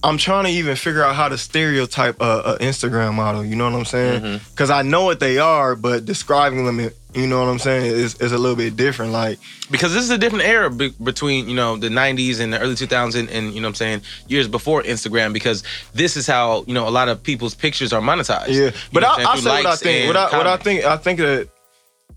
I'm 0.02 0.18
trying 0.18 0.44
to 0.44 0.50
even 0.50 0.76
figure 0.76 1.02
out 1.04 1.14
how 1.16 1.28
to 1.28 1.36
stereotype 1.36 2.20
a, 2.20 2.40
a 2.54 2.58
Instagram 2.58 3.14
model. 3.14 3.44
You 3.44 3.56
know 3.56 3.64
what 3.64 3.74
I'm 3.74 3.84
saying? 3.84 4.22
Mm-hmm. 4.22 4.50
Because 4.50 4.70
I 4.70 4.82
know 4.82 5.04
what 5.04 5.20
they 5.20 5.38
are, 5.38 5.74
but 5.74 6.04
describing 6.04 6.64
them, 6.64 6.90
you 7.14 7.26
know 7.26 7.40
what 7.40 7.48
I'm 7.48 7.58
saying, 7.58 7.86
is, 7.86 8.14
is 8.20 8.32
a 8.32 8.38
little 8.38 8.56
bit 8.56 8.76
different. 8.76 9.12
Like, 9.12 9.38
because 9.70 9.92
this 9.92 10.04
is 10.04 10.10
a 10.10 10.18
different 10.18 10.44
era 10.44 10.70
be- 10.70 10.94
between 11.02 11.48
you 11.48 11.56
know 11.56 11.76
the 11.76 11.88
90s 11.88 12.40
and 12.40 12.52
the 12.52 12.60
early 12.60 12.74
2000s 12.74 13.28
and, 13.30 13.52
you 13.52 13.60
know 13.60 13.66
what 13.66 13.70
I'm 13.70 13.74
saying 13.74 14.02
years 14.28 14.46
before 14.46 14.82
Instagram 14.82 15.32
because 15.32 15.64
this 15.94 16.16
is 16.16 16.26
how 16.26 16.64
you 16.66 16.74
know 16.74 16.86
a 16.86 16.90
lot 16.90 17.08
of 17.08 17.22
people's 17.22 17.54
pictures 17.54 17.92
are 17.92 18.00
monetized. 18.00 18.48
yeah. 18.48 18.70
But 18.92 19.04
I, 19.04 19.32
I 19.32 19.36
say 19.38 19.50
what 19.50 19.66
I 19.66 19.76
think. 19.76 20.06
What 20.06 20.16
I, 20.16 20.36
what 20.36 20.46
I 20.46 20.56
think. 20.56 20.84
I 20.84 20.96
think 20.96 21.18
that 21.18 21.48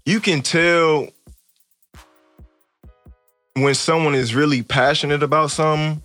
you 0.05 0.19
can 0.19 0.41
tell. 0.41 1.07
when 3.55 3.73
someone 3.75 4.15
is 4.15 4.33
really 4.33 4.61
passionate 4.63 5.23
about 5.23 5.51
something 5.51 6.01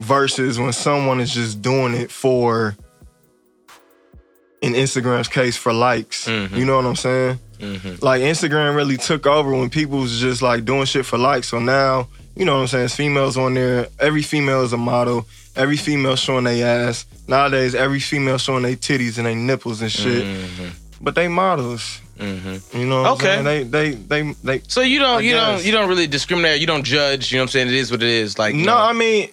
versus 0.00 0.58
when 0.58 0.72
someone 0.72 1.20
is 1.20 1.32
just 1.32 1.60
doing 1.62 1.94
it 1.94 2.10
for 2.10 2.76
in 4.62 4.74
Instagram's 4.74 5.28
case 5.28 5.56
for 5.56 5.72
likes. 5.72 6.26
Mhm. 6.26 6.56
You 6.56 6.64
know 6.64 6.76
what 6.76 6.84
I'm 6.86 6.96
saying? 6.96 7.38
Mhm. 7.60 8.02
Like 8.02 8.22
Instagram 8.22 8.74
really 8.76 8.96
took 8.96 9.26
over 9.26 9.50
when 9.52 9.70
people 9.70 9.98
was 9.98 10.20
just 10.20 10.42
like 10.42 10.64
doing 10.64 10.84
shit 10.84 11.06
for 11.06 11.18
likes. 11.18 11.48
So 11.48 11.58
now, 11.58 12.08
you 12.36 12.44
know 12.44 12.54
what 12.56 12.62
I'm 12.62 12.68
saying? 12.68 12.84
It's 12.86 12.94
females 12.94 13.36
on 13.36 13.54
there. 13.54 13.88
Every 13.98 14.22
female 14.22 14.62
is 14.62 14.72
a 14.72 14.76
model. 14.78 15.26
Every 15.56 15.76
female 15.76 16.16
showing 16.16 16.44
their 16.44 16.88
ass. 16.88 17.06
Nowadays, 17.26 17.74
every 17.74 18.00
female 18.00 18.38
showing 18.38 18.62
their 18.62 18.76
titties 18.76 19.16
and 19.18 19.26
their 19.26 19.34
nipples 19.34 19.82
and 19.82 19.90
shit. 19.90 20.24
Mhm. 20.24 20.70
But 21.00 21.14
they 21.14 21.28
models. 21.28 22.00
Mhm. 22.18 22.60
You 22.78 22.86
know 22.86 23.02
what 23.02 23.10
Okay. 23.12 23.38
I'm 23.38 23.44
saying? 23.44 23.70
They 23.70 23.94
they 23.94 24.22
they 24.22 24.34
they 24.44 24.62
So 24.68 24.82
you 24.82 24.98
don't 24.98 25.18
I 25.18 25.20
you 25.20 25.32
don't 25.32 25.64
you 25.64 25.72
don't 25.72 25.88
really 25.88 26.06
discriminate. 26.06 26.60
You 26.60 26.66
don't 26.66 26.82
judge. 26.84 27.32
You 27.32 27.38
know 27.38 27.42
what 27.44 27.48
I'm 27.48 27.52
saying? 27.52 27.68
It 27.68 27.74
is 27.74 27.90
what 27.90 28.02
it 28.02 28.08
is. 28.10 28.38
Like 28.38 28.54
you 28.54 28.64
No, 28.64 28.74
know. 28.74 28.78
I 28.84 28.92
mean, 28.92 29.30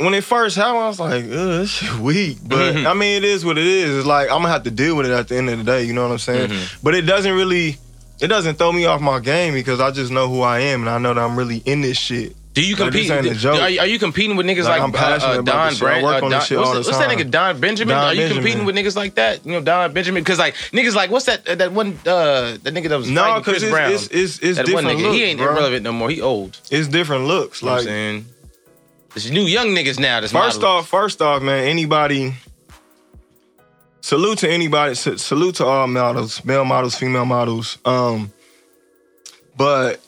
when 0.00 0.14
it 0.14 0.24
first 0.24 0.56
happened, 0.56 0.78
I 0.78 0.88
was 0.88 1.00
like, 1.00 1.24
ugh, 1.24 1.30
this 1.30 1.70
shit 1.70 1.92
weak. 1.98 2.38
But 2.46 2.74
Mhm. 2.74 2.86
I 2.86 2.94
mean, 2.94 3.16
it 3.16 3.24
is 3.24 3.44
what 3.44 3.58
it 3.58 3.66
is. 3.66 3.96
It's 3.98 4.06
like 4.06 4.28
I'm 4.30 4.38
gonna 4.42 4.48
have 4.48 4.64
to 4.64 4.70
deal 4.70 4.96
with 4.96 5.06
it 5.06 5.12
at 5.12 5.28
the 5.28 5.36
end 5.36 5.48
of 5.50 5.58
the 5.58 5.64
day. 5.64 5.84
You 5.84 5.92
know 5.92 6.02
what 6.02 6.12
I'm 6.12 6.18
saying? 6.18 6.50
Mhm. 6.50 6.74
But 6.82 6.94
it 6.94 7.02
doesn't 7.02 7.32
really, 7.32 7.76
it 8.20 8.28
doesn't 8.28 8.56
throw 8.58 8.72
me 8.72 8.86
off 8.86 9.00
my 9.00 9.20
game 9.20 9.54
because 9.54 9.80
I 9.80 9.90
just 9.90 10.10
know 10.10 10.28
who 10.28 10.40
I 10.42 10.60
am 10.60 10.80
and 10.82 10.90
I 10.90 10.98
know 10.98 11.14
that 11.14 11.20
I'm 11.20 11.36
really 11.36 11.62
in 11.64 11.80
this 11.82 11.98
shit. 11.98 12.34
Do 12.52 12.62
you 12.62 12.74
Like, 12.74 12.90
compete? 12.92 13.10
a. 13.10 13.48
Are, 13.62 13.70
you- 13.70 13.78
are 13.80 13.86
you 13.86 13.98
competing 14.00 14.36
with 14.36 14.44
niggas 14.44 14.64
Like, 14.64 14.80
like, 14.80 14.82
I'm 14.82 14.92
uh, 14.94 14.98
uh, 14.98 15.40
Don 15.42 15.74
Brand? 15.76 16.04
uh, 16.04 16.18
Don- 16.20 16.30
what's, 16.32 16.48
the- 16.48 16.58
what's 16.58 16.98
that 16.98 17.08
nigga 17.08 17.30
Don 17.30 17.60
Benjamin? 17.60 17.94
Don 17.94 18.04
are 18.06 18.12
you 18.12 18.22
Benjamin. 18.22 18.42
competing 18.42 18.64
with 18.66 18.74
niggas 18.74 18.96
like 18.96 19.14
that? 19.14 19.46
You 19.46 19.52
know 19.52 19.60
Don 19.60 19.92
Benjamin? 19.92 20.24
Because 20.24 20.40
like 20.40 20.56
niggas 20.72 20.96
like 20.96 21.10
what's 21.12 21.26
that 21.26 21.48
uh, 21.48 21.54
that 21.54 21.70
one 21.70 21.96
uh 22.06 22.56
that 22.64 22.74
nigga 22.74 22.88
that 22.88 22.98
was 22.98 23.08
No, 23.08 23.34
because 23.38 23.44
Chris 23.44 23.62
it's, 23.62 23.70
Brown? 23.72 23.92
it's 23.92 24.06
it's 24.08 24.38
it's 24.40 24.56
that 24.58 24.68
one 24.74 24.84
different 24.84 25.14
he 25.14 25.22
ain't 25.22 25.38
bro. 25.38 25.52
irrelevant 25.52 25.84
no 25.84 25.92
more. 25.92 26.10
He 26.10 26.20
old. 26.20 26.58
It's 26.72 26.88
different 26.88 27.26
looks. 27.26 27.62
You 27.62 27.68
know 27.68 28.22
what 29.14 29.16
I'm 29.16 29.16
Like 29.16 29.22
saying? 29.22 29.34
There's 29.34 29.44
new 29.44 29.44
young 29.44 29.68
niggas 29.68 29.98
now. 29.98 30.20
That's 30.20 30.32
First 30.32 30.60
models. 30.60 30.64
off, 30.64 30.88
first 30.88 31.22
off, 31.22 31.42
man, 31.42 31.64
anybody. 31.64 32.34
Salute 34.00 34.38
to 34.38 34.50
anybody. 34.50 34.94
Salute 34.94 35.56
to 35.56 35.66
all 35.66 35.86
models, 35.86 36.44
male 36.44 36.64
models, 36.64 36.94
female 36.94 37.26
models. 37.26 37.78
Um, 37.84 38.32
but 39.56 40.00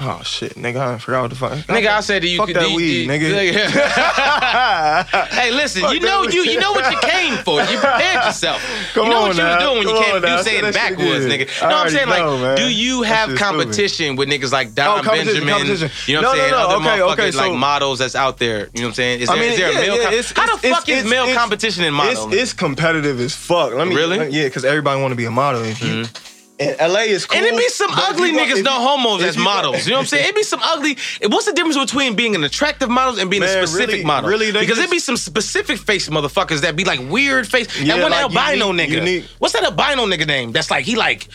oh 0.00 0.22
shit, 0.24 0.54
nigga, 0.54 0.76
I 0.78 0.98
forgot 0.98 1.22
what 1.22 1.30
the 1.30 1.36
fuck. 1.36 1.52
Nigga, 1.68 1.88
I 1.88 2.00
said 2.00 2.22
that 2.22 2.28
you 2.28 2.38
Fuck 2.38 2.48
could 2.48 2.56
that 2.56 2.70
you- 2.70 2.76
weed, 2.76 3.02
you- 3.02 3.08
nigga. 3.08 3.66
hey, 5.30 5.50
listen, 5.52 5.82
Fuck 5.82 5.94
you 5.94 6.00
know 6.00 6.22
you 6.24 6.42
you 6.44 6.58
know 6.58 6.72
what 6.72 6.90
you 6.90 6.98
came 7.08 7.36
for. 7.44 7.60
You 7.62 7.78
prepared 7.78 8.24
yourself. 8.24 8.62
Come 8.94 9.04
you 9.06 9.10
know 9.10 9.20
what 9.22 9.36
you 9.36 9.42
now. 9.42 9.54
were 9.54 9.60
doing 9.60 9.78
when 9.86 9.88
you 9.96 10.02
came 10.02 10.14
on 10.16 10.22
now. 10.22 10.36
you 10.38 10.42
saying 10.42 10.60
Say 10.64 10.70
that 10.70 10.74
shit 10.74 10.96
backwoods, 10.98 11.24
again. 11.26 11.40
nigga. 11.46 11.68
No, 11.68 11.76
I'm 11.76 11.90
saying 11.90 12.08
know, 12.08 12.32
like, 12.34 12.40
man. 12.42 12.56
do 12.56 12.68
you 12.72 13.02
have 13.02 13.28
shit's 13.30 13.40
stupid. 13.40 13.56
competition 13.58 14.16
with 14.16 14.28
niggas 14.28 14.52
like 14.52 14.74
Don 14.74 14.98
Oh, 14.98 15.02
competition, 15.02 15.44
Benjamin? 15.46 15.54
competition. 15.54 15.90
You 16.06 16.14
know 16.20 16.22
what 16.22 16.30
I'm 16.30 16.36
No, 16.36 16.40
saying? 16.42 16.50
no, 16.52 16.56
no. 16.58 16.64
Other 16.64 16.74
Okay, 16.76 16.88
motherfuckers 17.00 17.12
okay, 17.12 17.30
so- 17.32 17.38
like 17.50 17.58
models 17.58 17.98
that's 17.98 18.14
out 18.16 18.38
there. 18.38 18.58
You 18.58 18.64
know 18.64 18.68
what 18.82 18.86
I'm 18.88 18.94
saying? 18.94 19.20
Is 19.20 19.28
there, 19.28 19.36
I 19.36 19.40
mean, 19.40 19.50
is 19.52 19.58
there 19.58 19.72
yeah, 19.72 19.78
a 19.78 19.80
male? 19.82 19.96
yeah, 19.96 20.22
com- 20.22 20.46
How 20.48 20.56
the 20.56 20.68
fuck 20.68 20.88
is 20.88 21.04
male 21.04 21.34
competition 21.34 21.84
in 21.84 21.94
modeling? 21.94 22.38
it's 22.38 22.52
competitive 22.52 23.20
as 23.20 23.34
fuck. 23.34 23.72
Let 23.74 23.86
me, 23.88 23.94
Really? 23.94 24.28
yeah, 24.30 24.44
because 24.44 24.64
everybody 24.64 25.00
want 25.00 25.12
to 25.12 25.16
be 25.16 25.24
a 25.26 25.30
model. 25.30 25.62
If 25.64 25.80
you, 25.82 25.88
mm-hmm. 26.04 26.29
And 26.60 26.76
LA 26.92 27.00
is 27.00 27.24
cool. 27.24 27.38
And 27.38 27.46
it 27.46 27.56
be 27.56 27.68
some 27.70 27.90
ugly 27.92 28.32
go- 28.32 28.38
niggas, 28.38 28.58
if 28.58 28.64
no 28.64 28.72
homos 28.72 29.22
as 29.22 29.38
models. 29.38 29.86
You 29.86 29.92
know 29.92 29.96
what 29.96 30.00
I'm 30.02 30.06
saying? 30.08 30.28
It 30.28 30.34
be 30.34 30.42
some 30.42 30.60
ugly. 30.62 30.98
What's 31.26 31.46
the 31.46 31.52
difference 31.54 31.78
between 31.78 32.14
being 32.16 32.34
an 32.34 32.44
attractive 32.44 32.90
model 32.90 33.18
and 33.18 33.30
being 33.30 33.42
a 33.42 33.48
specific 33.48 33.88
really- 33.88 34.04
model? 34.04 34.28
really, 34.28 34.52
because 34.52 34.76
just- 34.76 34.80
it 34.82 34.90
be 34.90 34.98
some 34.98 35.16
specific 35.16 35.78
face 35.78 36.08
motherfuckers 36.10 36.60
that 36.60 36.76
be 36.76 36.84
like 36.84 37.00
weird 37.08 37.48
face. 37.48 37.66
Yeah, 37.80 37.96
that 37.96 38.02
one 38.02 38.10
like 38.12 38.22
albino 38.24 38.68
unique- 38.72 38.90
nigga. 38.90 38.92
unique. 38.92 39.24
What's 39.38 39.54
that 39.54 39.64
albino 39.64 40.04
nigga 40.06 40.26
name? 40.26 40.52
That's 40.52 40.70
like 40.70 40.84
he 40.84 40.96
like 40.96 41.28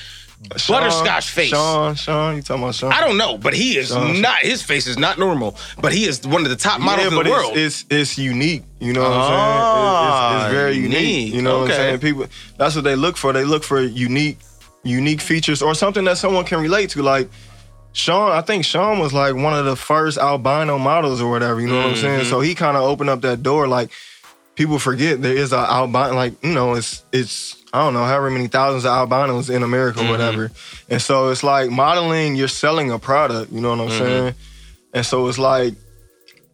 Sean- 0.57 0.82
butterscotch 0.82 1.30
face. 1.32 1.49
Sean, 1.49 1.95
Sean, 1.95 2.36
you 2.36 2.41
talking 2.43 2.61
about 2.63 2.76
Sean? 2.76 2.91
I 2.93 3.01
don't 3.01 3.17
know, 3.17 3.36
but 3.39 3.55
he 3.55 3.78
is 3.80 3.88
Sean- 3.88 4.21
not. 4.21 4.39
His 4.41 4.61
face 4.61 4.86
is 4.86 4.99
not 4.99 5.17
normal, 5.17 5.57
but 5.82 5.91
he 5.91 6.05
is 6.05 6.21
one 6.28 6.43
of 6.43 6.49
the 6.49 6.55
top 6.55 6.80
models 6.80 7.11
yeah, 7.11 7.17
in 7.17 7.23
the 7.23 7.30
world. 7.32 7.57
It's, 7.57 7.82
it's 7.89 8.11
it's 8.11 8.17
unique. 8.19 8.61
You 8.80 8.93
know 8.93 9.01
what 9.01 9.11
I'm 9.11 9.21
Ah, 9.21 9.28
saying? 9.30 10.36
It's, 10.38 10.45
it's 10.45 10.53
very 10.53 10.76
unique. 10.76 10.99
unique. 11.01 11.34
You 11.34 11.41
know 11.41 11.59
what 11.59 11.71
Okay. 11.71 11.73
I'm 11.73 11.80
saying? 11.80 11.99
People, 11.99 12.28
that's 12.57 12.76
what 12.76 12.84
they 12.84 12.95
look 12.95 13.17
for. 13.17 13.34
They 13.34 13.43
look 13.45 13.63
for 13.63 13.82
unique, 13.82 14.38
unique 14.86 15.19
features 15.19 15.61
or 15.61 15.75
something 15.75 16.05
that 16.05 16.17
someone 16.17 16.45
can 16.45 16.61
relate 16.61 16.91
to. 16.91 17.01
Like 17.01 17.29
Sean, 17.91 18.31
I 18.31 18.41
think 18.41 18.63
Sean 18.63 18.99
was 18.99 19.11
like 19.13 19.36
one 19.36 19.53
of 19.53 19.65
the 19.65 19.75
first 19.75 20.17
albino 20.17 20.77
models 20.77 21.21
or 21.21 21.29
whatever. 21.29 21.59
You 21.59 21.67
know 21.67 21.77
what 21.77 21.86
I'm 21.88 21.95
saying? 21.95 22.21
Mm-hmm. 22.21 22.29
So 22.29 22.39
he 22.39 22.55
kind 22.55 22.77
of 22.77 22.83
opened 22.83 23.09
up 23.09 23.21
that 23.21 23.43
door. 23.43 23.67
Like 23.67 23.89
people 24.55 24.79
forget 24.79 25.21
there 25.21 25.36
is 25.36 25.51
a 25.51 25.57
albino. 25.57 26.13
Like 26.15 26.41
you 26.43 26.53
know, 26.53 26.75
it's 26.75 27.03
it's 27.11 27.61
I 27.73 27.79
don't 27.79 27.93
know 27.93 28.05
however 28.05 28.29
many 28.29 28.47
thousands 28.47 28.86
of 28.86 28.91
albinos 28.91 29.49
in 29.49 29.63
America 29.63 29.99
Mm-hmm. 29.99 30.07
or 30.07 30.11
whatever. 30.11 30.51
And 30.89 31.01
so 31.01 31.29
it's 31.29 31.43
like 31.43 31.69
modeling. 31.69 32.36
You're 32.36 32.47
selling 32.47 32.91
a 32.91 32.99
product. 32.99 33.51
You 33.51 33.59
know 33.61 33.71
what 33.71 33.79
I'm 33.81 33.88
Mm-hmm. 33.89 33.97
saying? 34.05 34.33
And 34.93 35.05
so 35.05 35.27
it's 35.27 35.38
like 35.39 35.73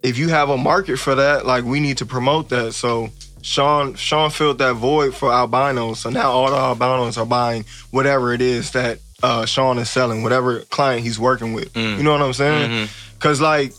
if 0.02 0.18
you 0.18 0.30
have 0.30 0.50
a 0.50 0.58
market 0.58 0.98
for 0.98 1.14
that, 1.16 1.46
like 1.46 1.64
we 1.64 1.80
need 1.80 1.98
to 2.00 2.06
promote 2.08 2.50
that. 2.50 2.74
So 2.74 3.10
Sean 3.42 3.96
Sean 3.96 4.30
filled 4.30 4.60
that 4.60 4.74
void 4.76 5.16
for 5.16 5.32
albinos. 5.32 6.00
So 6.00 6.10
now 6.10 6.32
all 6.32 6.50
the 6.50 6.56
albinos 6.58 7.18
are 7.18 7.26
buying 7.26 7.66
whatever 7.92 8.34
it 8.34 8.42
is 8.42 8.72
that 8.72 9.00
uh, 9.24 9.46
Sean 9.46 9.78
is 9.80 9.90
selling, 9.90 10.24
whatever 10.24 10.60
client 10.62 11.04
he's 11.04 11.20
working 11.20 11.54
with. 11.54 11.72
Mm. 11.74 11.98
You 11.98 12.04
know 12.04 12.12
what 12.12 12.22
I'm 12.22 12.34
saying? 12.34 12.70
Mhm. 12.88 13.20
Cause 13.20 13.40
like 13.42 13.74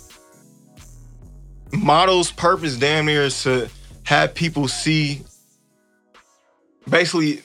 models' 1.72 2.30
purpose 2.30 2.76
damn 2.76 3.06
near 3.06 3.22
is 3.22 3.42
to 3.44 3.68
have 4.04 4.34
people 4.34 4.68
see 4.68 5.24
basically 6.88 7.42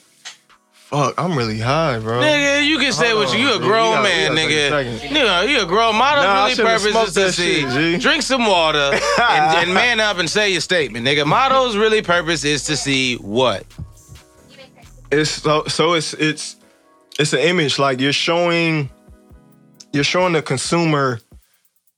fuck, 0.90 1.14
I'm 1.18 1.36
really 1.36 1.58
high, 1.58 1.98
bro. 1.98 2.20
Nigga, 2.20 2.66
you 2.66 2.78
can 2.78 2.92
say 2.92 3.10
Hold 3.10 3.26
what 3.26 3.38
you. 3.38 3.44
You 3.46 3.50
a 3.52 3.54
on, 3.56 3.60
grown 3.62 3.88
you 3.88 3.94
gotta- 3.94 4.02
man, 4.08 4.20
you 4.20 4.28
gotta 4.28 4.36
take 4.36 4.50
a 4.50 4.90
nigga. 4.90 4.98
second. 4.98 5.16
Nigga, 5.16 5.48
you 5.48 5.60
a 5.62 5.66
grown 5.66 5.96
model. 5.96 6.24
Nah, 6.24 6.30
I 6.30 6.48
really 6.48 6.56
purpose 6.62 6.90
smoked 6.90 7.08
is 7.08 7.14
to 7.14 7.20
that 7.20 7.32
see. 7.34 7.60
shit, 7.62 7.70
G. 7.70 7.98
Drink 7.98 8.22
some 8.22 8.46
water 8.46 8.90
and, 8.92 9.56
and 9.58 9.74
man 9.82 10.00
up 10.00 10.18
and 10.18 10.28
say 10.28 10.50
your 10.50 10.60
statement, 10.60 11.06
nigga. 11.06 11.26
Models 11.26 11.76
really 11.76 12.02
purpose 12.02 12.44
is 12.44 12.64
to 12.64 12.76
see 12.76 13.16
what? 13.16 13.64
it's 15.10 15.30
so 15.30 15.64
so 15.66 15.94
it's 15.94 16.12
it's 16.14 16.56
it's 17.18 17.32
an 17.32 17.38
image 17.40 17.78
like 17.78 17.98
you're 18.00 18.12
showing 18.12 18.90
you're 19.92 20.04
showing 20.04 20.34
the 20.34 20.42
consumer 20.42 21.18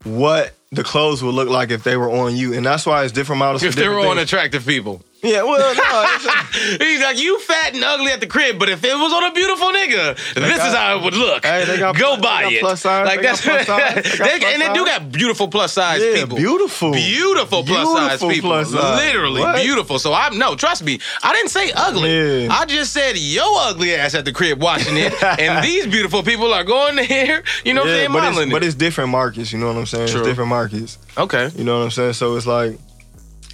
what 0.04 0.54
the 0.70 0.84
clothes 0.84 1.20
would 1.22 1.34
look 1.34 1.48
like 1.48 1.70
if 1.72 1.82
they 1.82 1.96
were 1.96 2.08
on 2.08 2.36
you 2.36 2.54
and 2.54 2.64
that's 2.64 2.86
why 2.86 3.02
it's 3.02 3.12
different 3.12 3.40
models 3.40 3.64
If 3.64 3.74
for 3.74 3.80
they 3.80 3.88
were 3.88 3.94
different 3.96 4.10
on 4.10 4.16
things. 4.18 4.32
attractive 4.32 4.64
people. 4.64 5.02
Yeah 5.22 5.42
well 5.42 5.58
no 5.58 5.70
it's- 6.14 6.80
He's 6.80 7.00
like, 7.02 7.18
you 7.20 7.38
fat 7.40 7.74
and 7.74 7.82
ugly 7.84 8.10
at 8.12 8.20
the 8.20 8.26
crib, 8.26 8.58
but 8.58 8.68
if 8.68 8.82
it 8.84 8.94
was 8.94 9.12
on 9.12 9.24
a 9.24 9.32
beautiful 9.32 9.68
nigga, 9.68 10.16
this 10.34 10.56
got- 10.58 10.68
is 10.68 10.74
how 10.74 10.98
it 10.98 11.04
would 11.04 11.14
look. 11.14 11.44
Hey, 11.44 11.64
they 11.64 11.78
got- 11.78 11.96
Go 11.96 12.16
they 12.16 12.22
buy 12.22 12.42
got 12.44 12.52
it. 12.52 12.60
plus 12.60 12.80
size, 12.82 13.06
Like 13.06 13.18
they 13.18 13.22
got 13.24 13.38
that's 13.38 13.66
plus 13.66 13.66
size, 13.66 14.18
they 14.18 14.18
got 14.18 14.18
They- 14.18 14.38
plus 14.40 14.52
and 14.54 14.62
they 14.62 14.72
do 14.74 14.84
got 14.86 15.12
beautiful 15.12 15.48
plus 15.48 15.72
size 15.72 16.00
yeah 16.02 16.14
people. 16.22 16.36
beautiful 16.36 16.92
Beautiful 16.92 17.62
plus 17.64 17.92
size 18.20 18.20
people. 18.32 18.50
plus 18.50 18.70
size. 18.72 18.98
Literally 19.06 19.40
What? 19.42 19.62
beautiful. 19.62 19.98
So 19.98 20.12
I'm 20.12 20.38
no, 20.38 20.54
trust 20.56 20.82
me. 20.84 20.98
I 21.22 21.32
didn't 21.32 21.50
say 21.50 21.70
ugly. 21.74 22.44
Yeah. 22.44 22.52
I 22.52 22.64
just 22.66 22.92
said 22.92 23.16
yo 23.16 23.42
ugly 23.58 23.94
ass 23.94 24.14
at 24.14 24.24
the 24.24 24.32
crib 24.32 24.60
watching 24.62 24.96
it. 24.96 25.12
and 25.22 25.64
these 25.70 25.86
beautiful 25.86 26.22
people 26.22 26.52
are 26.52 26.64
going 26.64 26.96
to 26.96 27.06
there, 27.06 27.42
you 27.64 27.74
know 27.74 27.82
what 27.82 27.90
I'm 27.90 27.96
saying? 27.96 28.12
but, 28.12 28.24
it's, 28.42 28.52
but 28.52 28.64
it's 28.64 28.74
different 28.74 29.10
markets 29.10 29.52
you 29.52 29.58
know 29.58 29.66
what 29.68 29.76
I'm 29.76 29.86
saying 29.86 30.08
True. 30.08 30.20
it's 30.20 30.28
different 30.28 30.48
markets 30.50 30.98
Okay. 31.16 31.50
you 31.56 31.64
know 31.64 31.78
what 31.78 31.84
I'm 31.84 31.90
saying 31.90 32.12
so 32.14 32.36
it's 32.36 32.46
like 32.46 32.78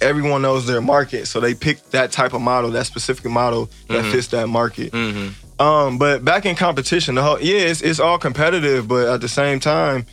everyone 0.01 0.41
knows 0.41 0.65
their 0.67 0.81
market 0.81 1.27
so 1.27 1.39
they 1.39 1.53
pick 1.53 1.81
that 1.91 2.11
type 2.11 2.33
of 2.33 2.41
model 2.41 2.69
that 2.71 2.85
specific 2.85 3.25
model 3.31 3.69
that 3.87 4.03
Mhm. 4.05 4.11
fits 4.11 4.27
that 4.27 4.47
market 4.47 4.91
Mm-hmm. 4.91 5.27
Um, 5.59 5.97
but 5.97 6.23
back 6.23 6.45
in 6.45 6.55
competition, 6.55 7.15
the 7.15 7.23
whole 7.23 7.39
yeah, 7.41 7.57
it's 7.61 7.81
it's 7.81 7.99
all 7.99 8.19
competitive, 8.19 8.87
but 8.87 9.07
at 9.07 9.21
the 9.21 9.27
same 9.27 9.59
time, 9.59 10.05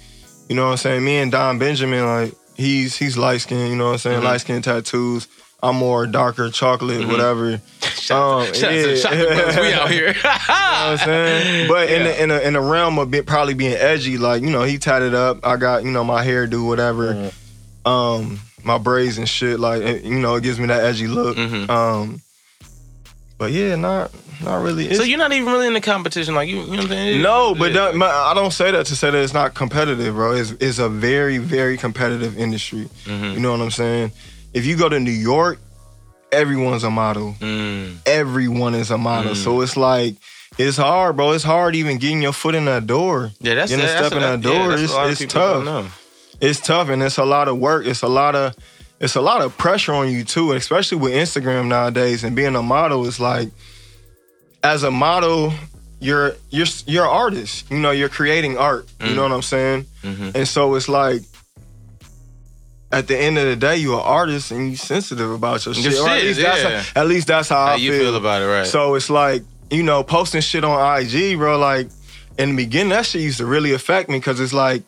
you 0.48 0.56
know 0.56 0.64
what 0.64 0.70
I'm 0.72 0.76
saying? 0.78 1.04
Me 1.04 1.18
and 1.18 1.30
Don 1.30 1.58
Benjamin, 1.58 2.02
like 2.06 2.32
he's 2.56 2.96
he's 2.96 3.18
light 3.18 3.42
skinned, 3.42 3.68
you 3.68 3.76
know 3.76 3.88
what 3.88 3.92
I'm 3.92 3.98
saying? 3.98 4.20
Mhm. 4.22 4.24
Light 4.24 4.40
skin 4.40 4.62
tattoos. 4.62 5.28
I'm 5.62 5.76
more 5.76 6.06
darker, 6.06 6.48
chocolate, 6.50 7.00
Mhm. 7.02 7.08
whatever. 7.08 7.60
Shout, 7.98 8.48
Um, 8.48 8.54
shout, 8.54 8.64
out 8.64 8.70
to 8.70 8.96
yeah. 8.96 9.34
brothers. 9.34 9.56
We 9.56 9.72
out 9.74 9.90
here. 9.90 10.06
You 10.14 10.22
know 10.22 10.30
what 10.30 10.48
I'm 10.48 10.98
saying? 10.98 11.68
But 11.68 11.90
in 11.90 12.04
the 12.04 12.22
in 12.22 12.28
the 12.30 12.46
in 12.46 12.52
the 12.54 12.60
realm 12.62 12.98
of 12.98 13.10
be, 13.10 13.20
probably 13.20 13.52
being 13.54 13.74
edgy, 13.74 14.16
like, 14.16 14.40
you 14.42 14.48
know, 14.50 14.62
he 14.62 14.78
tied 14.78 15.02
it 15.02 15.14
up. 15.14 15.40
I 15.46 15.56
got, 15.56 15.84
you 15.84 15.90
know, 15.90 16.04
my 16.04 16.24
hairdo, 16.24 16.66
whatever. 16.66 17.12
Mm-hmm. 17.14 17.88
Um, 17.90 18.40
my 18.64 18.78
braids 18.78 19.18
and 19.18 19.28
shit, 19.28 19.60
like 19.60 19.82
it- 19.82 20.04
you 20.04 20.18
know, 20.18 20.34
it 20.36 20.42
gives 20.42 20.58
me 20.58 20.66
that 20.66 20.84
edgy 20.84 21.06
look. 21.06 21.36
Mhm. 21.36 21.68
Um 21.68 22.20
but 23.38 23.50
yeah, 23.52 23.74
not 23.76 24.10
not 24.42 24.62
really. 24.62 24.92
so 24.94 25.02
you're 25.02 25.18
not 25.18 25.32
even 25.32 25.50
really 25.52 25.66
in 25.66 25.72
the 25.74 25.80
competition, 25.80 26.34
like 26.34 26.48
you, 26.48 26.56
you 26.60 26.66
know 26.66 26.70
what 26.72 26.80
I'm 26.82 26.88
saying? 26.88 27.22
No, 27.22 27.54
but 27.54 27.72
don't- 27.72 27.96
my- 27.96 28.06
I 28.06 28.32
don't 28.34 28.52
say 28.52 28.70
that 28.70 28.86
to 28.86 28.96
say 28.96 29.10
that 29.10 29.18
it's 29.22 29.32
not 29.34 29.54
competitive, 29.54 30.14
bro. 30.14 30.32
It's, 30.32 30.50
it's 30.60 30.78
a 30.78 30.88
very, 30.88 31.38
very 31.38 31.76
competitive 31.76 32.36
industry. 32.38 32.88
Mhm. 33.06 33.34
You 33.34 33.40
know 33.40 33.52
what 33.52 33.60
I'm 33.60 33.70
saying? 33.70 34.12
If 34.52 34.66
you 34.66 34.76
go 34.76 34.88
to 34.88 35.00
New 35.00 35.10
York, 35.12 35.58
everyone's 36.32 36.84
a 36.84 36.90
model. 36.90 37.36
Mm. 37.40 37.96
Everyone 38.06 38.74
is 38.74 38.90
a 38.90 38.98
model. 38.98 39.32
Mm. 39.32 39.36
So 39.44 39.60
it's 39.62 39.76
like, 39.76 40.16
it's 40.58 40.76
hard, 40.76 41.16
bro. 41.16 41.32
It's 41.32 41.44
hard 41.44 41.74
even 41.74 41.98
getting 41.98 42.22
your 42.22 42.32
foot 42.32 42.54
in 42.54 42.64
that 42.66 42.86
door. 42.86 43.30
Yeah, 43.40 43.54
that's 43.54 43.70
Getting 43.70 43.84
a 43.84 43.88
that's 43.88 44.06
step 44.06 44.12
in 44.12 44.20
that 44.42 44.48
yeah, 44.48 44.58
door 44.58 44.68
that's 44.70 44.82
is- 44.82 44.92
a 44.92 45.00
of 45.00 45.10
it's 45.10 45.20
don't 45.20 45.64
tough. 45.64 45.64
It's 46.40 46.60
tough 46.60 46.88
and 46.88 47.02
it's 47.02 47.18
a 47.18 47.24
lot 47.24 47.48
of 47.48 47.58
work. 47.58 47.86
It's 47.86 48.02
a 48.02 48.08
lot 48.08 48.34
of 48.34 48.54
it's 49.00 49.16
a 49.16 49.20
lot 49.20 49.42
of 49.42 49.56
pressure 49.58 49.92
on 49.92 50.10
you 50.10 50.24
too, 50.24 50.52
especially 50.52 50.98
with 50.98 51.12
Instagram 51.12 51.66
nowadays 51.68 52.24
and 52.24 52.34
being 52.36 52.54
a 52.56 52.62
model 52.62 53.06
is 53.06 53.18
like 53.20 53.48
as 54.62 54.82
a 54.82 54.90
model, 54.90 55.52
you're 56.00 56.34
you're 56.50 56.66
you're 56.86 57.04
an 57.04 57.10
artist. 57.10 57.70
You 57.70 57.78
know, 57.78 57.90
you're 57.90 58.08
creating 58.08 58.56
art. 58.58 58.86
You 59.00 59.08
Mm. 59.08 59.14
know 59.16 59.22
what 59.22 59.32
I'm 59.32 59.42
saying? 59.42 59.86
Mhm. 60.02 60.34
And 60.34 60.48
so 60.48 60.74
it's 60.74 60.88
like 60.88 61.22
at 62.92 63.08
the 63.08 63.18
end 63.18 63.38
of 63.38 63.46
the 63.46 63.56
day, 63.56 63.76
you're 63.76 63.98
an 63.98 64.04
artist 64.04 64.50
and 64.52 64.68
you're 64.68 64.76
sensitive 64.76 65.30
about 65.30 65.64
your 65.66 65.74
Your 65.74 65.90
shit. 65.92 66.00
Or 66.00 66.08
at 66.08 66.22
least 66.22 66.40
that's 66.40 66.62
yeah. 66.62 66.80
how, 66.82 67.00
at 67.00 67.06
least 67.08 67.26
that's 67.26 67.48
how, 67.48 67.66
How 67.66 67.72
I 67.72 67.76
you 67.76 67.98
feel 67.98 68.14
about 68.16 68.42
it, 68.42 68.46
right? 68.46 68.66
So 68.66 68.94
it's 68.94 69.10
like, 69.10 69.42
you 69.70 69.82
know, 69.82 70.04
posting 70.04 70.40
shit 70.42 70.62
on 70.64 71.00
IG, 71.00 71.36
bro, 71.36 71.58
like 71.58 71.88
in 72.38 72.50
the 72.50 72.56
beginning, 72.56 72.90
that 72.90 73.04
shit 73.06 73.22
used 73.22 73.38
to 73.38 73.46
really 73.46 73.72
affect 73.72 74.08
me 74.08 74.18
because 74.18 74.38
it's 74.38 74.52
like, 74.52 74.82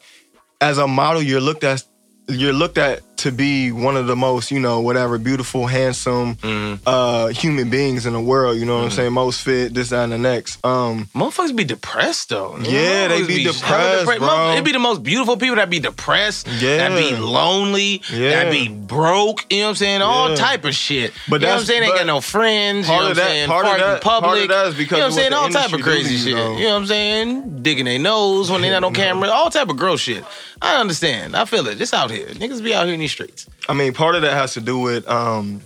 as 0.61 0.79
a 0.79 0.87
model, 0.87 1.23
you're 1.23 1.41
looked 1.41 1.65
at 1.65 1.85
you're 2.29 2.53
looked 2.53 2.79
at 2.79 3.01
to 3.19 3.33
be 3.33 3.73
one 3.73 3.97
of 3.97 4.07
the 4.07 4.17
most, 4.17 4.51
you 4.51 4.61
know, 4.61 4.81
whatever, 4.81 5.19
beautiful, 5.19 5.67
handsome 5.67 6.37
Mhm. 6.37 6.79
uh 6.87 7.27
human 7.29 7.71
beings 7.71 8.07
in 8.07 8.13
the 8.13 8.21
world. 8.21 8.57
You 8.59 8.65
know 8.65 8.75
what 8.75 8.79
Mm-hmm. 8.81 8.85
I'm 8.87 8.97
saying? 8.97 9.13
Most 9.13 9.43
fit, 9.43 9.75
this, 9.75 9.91
that, 9.91 10.05
and 10.05 10.13
the 10.13 10.19
next. 10.19 10.65
Um, 10.65 11.09
Motherfuckers 11.15 11.55
be 11.57 11.65
depressed 11.65 12.29
though. 12.29 12.57
Yeah, 12.63 13.09
they 13.09 13.21
Motherfuckers 13.23 13.27
be 13.29 13.45
depressed, 13.45 13.99
depressed. 14.01 14.19
bro. 14.21 14.29
Motherf- 14.29 14.59
It 14.59 14.65
be 14.65 14.73
the 14.73 14.79
most 14.79 15.03
beautiful 15.03 15.37
people 15.37 15.57
that 15.57 15.71
be 15.71 15.79
depressed. 15.81 16.47
Yeah. 16.61 16.89
That 16.89 16.97
be 16.97 17.17
lonely. 17.17 18.03
Yeah. 18.13 18.45
That 18.45 18.51
be 18.53 18.69
broke. 18.69 19.45
You 19.51 19.59
know 19.61 19.65
what 19.65 19.69
I'm 19.71 19.75
saying? 19.77 20.03
All 20.03 20.31
Yeah. 20.31 20.37
type 20.37 20.65
of 20.65 20.75
shit. 20.75 21.13
But 21.29 21.41
you 21.41 21.47
know 21.47 21.55
what 21.55 21.61
I'm 21.61 21.67
saying? 21.67 21.81
They 21.83 21.87
ain't 21.89 21.97
got 21.97 22.07
no 22.07 22.21
friends. 22.21 22.87
part 22.87 22.99
you 22.99 23.05
know 23.05 23.11
of 23.11 23.17
what 23.17 23.23
I'm 23.23 23.29
that- 23.29 23.31
saying? 23.33 23.49
part 23.49 23.67
of 23.67 23.79
that- 23.79 24.01
part 24.03 24.17
of 24.25 24.31
public. 24.31 24.49
that 24.51 24.67
is 24.69 24.75
because 24.75 24.93
you 24.93 24.99
know 24.99 25.05
what 25.05 25.13
I'm 25.13 25.19
saying? 25.19 25.33
All 25.33 25.49
type 25.49 25.73
of 25.73 25.81
crazy 25.83 26.15
you, 26.15 26.19
shit. 26.19 26.27
You 26.29 26.35
know 26.35 26.71
what 26.75 26.77
I'm 26.83 26.87
saying? 26.87 27.63
Digging 27.63 27.85
their 27.87 27.99
nose 27.99 28.51
when 28.51 28.63
they 28.63 28.71
not 28.71 28.85
on 28.85 28.93
camera. 29.03 29.29
All 29.31 29.51
type 29.51 29.69
of 29.69 29.77
gross 29.77 30.01
shit. 30.01 30.25
I 30.63 30.77
understand. 30.81 31.37
I 31.37 31.45
feel 31.45 31.67
it. 31.69 31.81
It's 31.81 31.93
out 31.93 32.11
here. 32.11 32.27
Niggas 32.29 32.63
be 32.65 32.73
out 32.75 32.87
here 32.87 32.97
these 33.07 33.13
streets. 33.13 33.47
I 33.69 33.75
mean, 33.75 33.93
part 33.93 34.15
of 34.17 34.23
that 34.23 34.33
has 34.33 34.55
to 34.55 34.61
do 34.61 34.79
with 34.79 35.07
um 35.09 35.63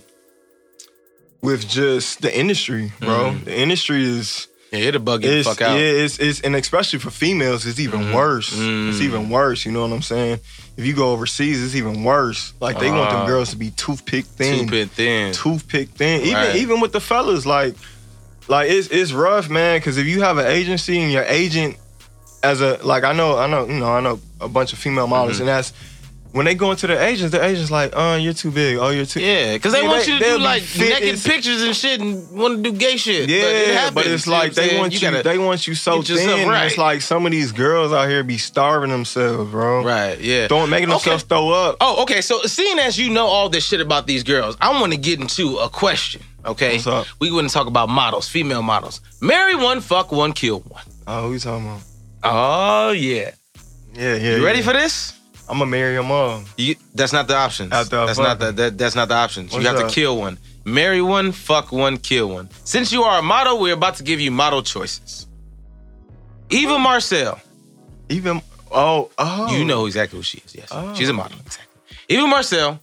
with 1.41 1.67
just 1.67 2.21
the 2.21 2.31
industry, 2.37 2.91
bro. 2.99 3.31
Mm-hmm. 3.31 3.45
The 3.45 3.59
industry 3.59 4.03
is 4.03 4.47
Yeah, 4.71 4.79
it'll 4.87 5.01
bug 5.01 5.23
you 5.23 5.31
the 5.37 5.43
fuck 5.43 5.61
out. 5.61 5.75
Yeah, 5.77 5.83
it's, 6.05 6.17
it's 6.19 6.39
and 6.41 6.55
especially 6.55 6.99
for 6.99 7.09
females, 7.11 7.65
it's 7.65 7.79
even 7.79 8.01
Mhm. 8.01 8.13
worse. 8.15 8.53
Mm. 8.55 8.89
It's 8.89 9.01
even 9.01 9.29
worse. 9.29 9.65
You 9.65 9.71
know 9.73 9.81
what 9.81 9.91
I'm 9.91 10.01
saying? 10.01 10.39
If 10.77 10.85
you 10.85 10.93
go 10.93 11.11
overseas, 11.11 11.61
it's 11.63 11.75
even 11.75 12.03
worse. 12.03 12.53
Like 12.61 12.79
they 12.79 12.89
want 12.89 13.09
Ah. 13.11 13.17
them 13.19 13.27
girls 13.27 13.49
to 13.49 13.57
be 13.57 13.71
toothpick 13.71 14.25
thin, 14.25 14.65
Too 14.65 14.71
bit 14.71 14.89
thin. 14.91 15.33
toothpick 15.33 15.89
thin. 15.89 16.21
Even 16.21 16.33
Right. 16.35 16.55
even 16.55 16.79
with 16.79 16.93
the 16.93 17.01
fellas, 17.01 17.45
like 17.45 17.75
like 18.47 18.69
it's 18.71 18.87
it's 18.87 19.11
rough, 19.11 19.49
man. 19.49 19.79
Because 19.79 19.97
if 19.97 20.05
you 20.05 20.21
have 20.21 20.37
an 20.37 20.45
agency 20.47 20.99
and 21.01 21.11
your 21.11 21.25
agent 21.27 21.75
as 22.43 22.61
a 22.61 22.79
like 22.83 23.03
I 23.03 23.13
know 23.13 23.37
I 23.37 23.47
know 23.47 23.65
you 23.67 23.79
know 23.79 23.91
I 23.91 23.99
know 23.99 24.19
a 24.39 24.47
bunch 24.47 24.73
of 24.73 24.79
female 24.79 25.07
models 25.07 25.33
Mm-hmm. 25.39 25.41
and 25.41 25.49
that's 25.49 25.73
when 26.31 26.45
they 26.45 26.55
go 26.55 26.71
into 26.71 26.87
the 26.87 27.01
agents, 27.01 27.31
the 27.31 27.43
agents 27.43 27.69
like, 27.71 27.91
oh, 27.93 28.15
you're 28.15 28.33
too 28.33 28.51
big. 28.51 28.77
Oh, 28.77 28.89
you're 28.89 29.05
too. 29.05 29.19
Yeah, 29.19 29.53
because 29.53 29.73
they 29.73 29.81
Yeah, 29.81 29.87
want 29.89 30.07
you 30.07 30.17
to 30.17 30.23
do 30.23 30.37
like 30.37 30.63
naked 30.77 31.13
as- 31.15 31.23
pictures 31.27 31.61
and 31.61 31.75
shit 31.75 31.99
and 31.99 32.31
want 32.31 32.63
to 32.63 32.71
do 32.71 32.77
gay 32.77 32.95
shit. 32.97 33.29
Yeah, 33.29 33.41
but, 33.41 33.51
it 33.55 33.73
happens, 33.75 33.93
but 33.95 34.07
it's 34.07 34.25
you 34.25 34.31
know 34.31 34.37
what 34.37 34.43
like 34.45 34.53
they 34.53 34.77
want 34.79 34.93
you. 34.93 34.99
gotta- 35.01 35.23
they 35.23 35.37
want 35.37 35.67
you 35.67 35.75
so 35.75 36.01
thin. 36.01 36.47
right. 36.47 36.67
It's 36.67 36.77
like 36.77 37.01
some 37.01 37.25
of 37.25 37.31
these 37.33 37.51
girls 37.51 37.91
out 37.91 38.07
here 38.07 38.23
be 38.23 38.37
starving 38.37 38.89
themselves, 38.91 39.51
bro. 39.51 39.83
right, 39.83 40.19
yeah. 40.19 40.47
Throwing, 40.47 40.69
making 40.69 40.89
Okay. 40.89 40.97
themselves 41.11 41.23
throw 41.23 41.49
up. 41.49 41.77
Oh, 41.81 42.03
okay. 42.03 42.21
So 42.21 42.41
seeing 42.43 42.79
as 42.79 42.97
you 42.97 43.09
know 43.09 43.25
all 43.27 43.49
this 43.49 43.65
shit 43.65 43.81
about 43.81 44.07
these 44.07 44.23
girls, 44.23 44.55
I 44.61 44.79
want 44.79 44.93
to 44.93 44.97
get 44.97 45.19
into 45.19 45.57
a 45.57 45.69
question. 45.69 46.21
Okay, 46.45 46.73
What's 46.75 46.87
up? 46.87 47.07
we 47.19 47.29
want 47.31 47.47
to 47.49 47.53
talk 47.53 47.67
about 47.67 47.87
models, 47.89 48.27
female 48.27 48.63
models. 48.63 48.99
Marry 49.21 49.53
one, 49.55 49.79
fuck 49.81 50.11
one, 50.11 50.33
kill 50.33 50.61
one. 50.61 50.83
Oh, 51.05 51.27
who 51.27 51.33
you 51.33 51.39
talking 51.39 51.67
about? 51.67 51.81
Oh 52.23 52.91
yeah. 52.91 53.31
Yeah, 53.93 54.15
yeah. 54.15 54.37
You 54.37 54.45
ready 54.45 54.59
yeah. 54.59 54.65
for 54.65 54.73
this? 54.73 55.13
I'm 55.51 55.57
gonna 55.59 55.69
marry 55.69 55.95
them 55.95 56.09
all. 56.09 56.43
You, 56.57 56.75
that's 56.95 57.11
not 57.11 57.27
the 57.27 57.35
options. 57.35 57.73
After 57.73 57.99
I 57.99 58.05
that's 58.05 58.17
fuck 58.17 58.27
not 58.27 58.39
the 58.39 58.51
that, 58.53 58.77
that's 58.77 58.95
not 58.95 59.09
the 59.09 59.15
options. 59.15 59.51
What's 59.51 59.63
you 59.65 59.69
have 59.69 59.79
up? 59.79 59.89
to 59.89 59.93
kill 59.93 60.17
one. 60.17 60.37
Marry 60.63 61.01
one, 61.01 61.33
fuck 61.33 61.71
one, 61.73 61.97
kill 61.97 62.29
one. 62.29 62.49
Since 62.63 62.93
you 62.93 63.03
are 63.03 63.19
a 63.19 63.21
model, 63.21 63.59
we're 63.59 63.73
about 63.73 63.95
to 63.97 64.03
give 64.03 64.21
you 64.21 64.31
model 64.31 64.63
choices. 64.63 65.27
Eva 66.49 66.79
Marcille. 66.79 67.37
Even 68.07 68.41
oh 68.71 69.09
oh. 69.17 69.53
You 69.55 69.65
know 69.65 69.85
exactly 69.87 70.17
who 70.19 70.23
she 70.23 70.37
is. 70.45 70.55
Yes, 70.55 70.69
Oh. 70.71 70.93
she's 70.95 71.09
a 71.09 71.13
model. 71.13 71.37
Exactly. 71.45 71.67
Eva 72.07 72.27
Marcille, 72.27 72.79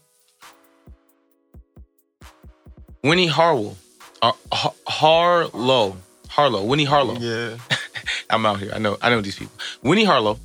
Winnie 3.03 3.27
Harwell, 3.29 3.77
uh, 4.23 4.33
Har- 4.53 4.75
Harlow, 4.87 5.97
Harlow, 6.29 6.65
Winnie 6.65 6.85
Harlow. 6.85 7.17
Yeah, 7.19 7.57
I'm 8.31 8.45
out 8.45 8.59
here. 8.61 8.73
I 8.75 8.79
know. 8.79 8.99
I 9.01 9.09
know 9.11 9.21
these 9.21 9.37
people. 9.37 9.55
Winnie 9.83 10.05
Harlow, 10.05 10.39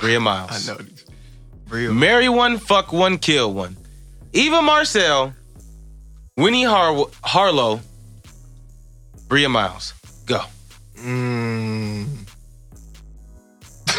Bria 0.00 0.20
Myles. 0.28 0.68
I 0.68 0.72
know 0.72 0.78
these. 0.78 1.04
Real. 1.68 1.92
Marry 1.94 2.28
one, 2.28 2.58
fuck 2.58 2.92
one, 2.92 3.18
kill 3.18 3.52
one. 3.54 3.76
Eva 4.32 4.60
Marcille, 4.62 5.32
Winnie 6.36 6.64
Har- 6.64 7.06
Harlow, 7.22 7.80
Bria 9.28 9.48
Myles. 9.48 9.94
Go. 10.26 10.40
Mm. 10.98 12.06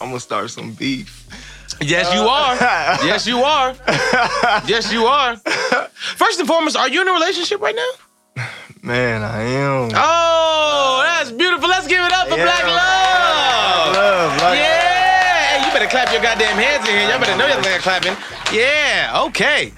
I'm 0.00 0.08
gonna 0.08 0.20
start 0.20 0.50
some 0.50 0.72
beef. 0.72 1.18
Yes, 1.80 2.14
you 2.14 2.20
are. 2.20 2.54
Yes, 3.04 3.26
you 3.26 3.38
are. 3.42 3.74
Yes, 4.68 4.92
you 4.92 5.04
are. 5.06 5.36
First 6.16 6.38
and 6.38 6.46
foremost, 6.46 6.76
are 6.76 6.88
you 6.88 7.00
in 7.00 7.08
a 7.08 7.12
relationship 7.12 7.60
right 7.60 7.74
now? 7.74 8.44
Man, 8.82 9.22
I 9.22 9.40
am. 9.42 9.90
Oh, 9.92 11.02
that's 11.04 11.32
beautiful. 11.32 11.68
Let's 11.68 11.88
give 11.88 12.04
it 12.04 12.12
up 12.12 12.28
for 12.28 12.36
Yeah. 12.36 12.44
Black 12.44 12.62
Love. 12.64 13.96
Love, 13.96 14.42
like- 14.42 14.58
Yeah. 14.58 15.58
Hey, 15.58 15.66
you 15.66 15.72
better 15.72 15.88
clap 16.02 16.12
your 16.12 16.22
goddamn 16.22 16.56
hands 16.56 16.88
in 16.88 16.94
here. 16.94 17.08
Y'all 17.08 17.20
better 17.20 17.36
know 17.36 17.46
y'all 17.46 17.66
are 17.66 17.78
clapping. 17.78 18.16
Yeah. 18.52 19.24
Okay. 19.26 19.72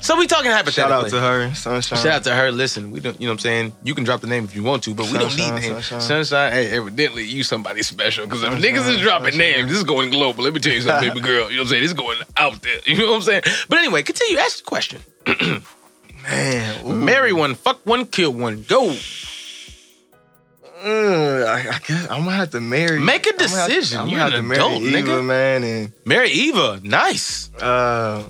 So 0.00 0.16
we 0.18 0.26
talking 0.26 0.50
hypothetically. 0.50 0.82
Shout 0.82 1.04
out 1.04 1.10
to 1.10 1.20
her, 1.20 1.54
Sunshine. 1.54 1.98
Shout 1.98 2.06
out 2.06 2.24
to 2.24 2.34
her. 2.34 2.50
Listen, 2.50 2.90
we 2.90 2.98
don't, 2.98 3.20
you 3.20 3.26
know 3.26 3.32
what 3.32 3.34
I'm 3.34 3.38
saying? 3.38 3.72
You 3.84 3.94
can 3.94 4.02
drop 4.02 4.20
the 4.20 4.26
name 4.26 4.42
if 4.42 4.54
you 4.56 4.64
want 4.64 4.82
to, 4.84 4.94
but 4.94 5.06
we 5.06 5.12
don't 5.12 5.30
Sunshine, 5.30 5.54
need 5.54 5.60
names. 5.60 5.86
Sunshine. 5.86 6.24
Sunshine. 6.24 6.52
hey, 6.52 6.76
evidently 6.76 7.24
you 7.24 7.44
somebody 7.44 7.84
special. 7.84 8.26
Because 8.26 8.42
if 8.42 8.52
niggas 8.54 8.88
is 8.88 9.00
dropping 9.00 9.32
Sunshine. 9.32 9.38
names, 9.38 9.68
this 9.68 9.78
is 9.78 9.84
going 9.84 10.10
global. 10.10 10.42
Let 10.42 10.54
me 10.54 10.60
tell 10.60 10.72
you 10.72 10.80
something, 10.80 11.08
baby 11.10 11.20
girl. 11.20 11.50
You 11.50 11.56
know 11.56 11.62
what 11.62 11.66
I'm 11.66 11.68
saying? 11.68 11.82
This 11.82 11.90
is 11.92 11.96
going 11.96 12.18
out 12.36 12.60
there. 12.62 12.80
You 12.84 12.98
know 12.98 13.10
what 13.10 13.16
I'm 13.16 13.22
saying? 13.22 13.42
But 13.68 13.78
anyway, 13.78 14.02
continue. 14.02 14.38
Ask 14.38 14.58
the 14.58 14.64
question. 14.64 15.02
Man, 16.22 16.86
ooh. 16.86 16.92
Marry 16.94 17.32
one, 17.32 17.54
fuck 17.54 17.84
one, 17.84 18.06
kill 18.06 18.32
one. 18.32 18.64
Go. 18.68 18.96
Uh, 20.82 21.44
I, 21.48 21.74
I 21.76 21.78
guess 21.86 22.08
I'm 22.10 22.24
gonna 22.24 22.32
have 22.32 22.50
to 22.50 22.60
marry. 22.60 22.98
Make 22.98 23.26
a 23.26 23.30
I'm 23.30 23.36
gonna 23.36 23.48
have 23.50 23.68
to- 23.68 23.74
decision. 23.74 24.00
I'm 24.00 24.08
You're 24.08 24.18
gonna 24.18 24.30
have 24.32 24.38
an 24.40 24.42
to 24.42 24.48
marry 24.48 24.60
adult, 24.60 24.82
Eva, 24.82 24.98
nigga. 24.98 25.24
man, 25.24 25.64
and 25.64 25.92
Marry 26.04 26.30
Eva. 26.30 26.80
Nice. 26.82 27.50
uh, 27.60 28.24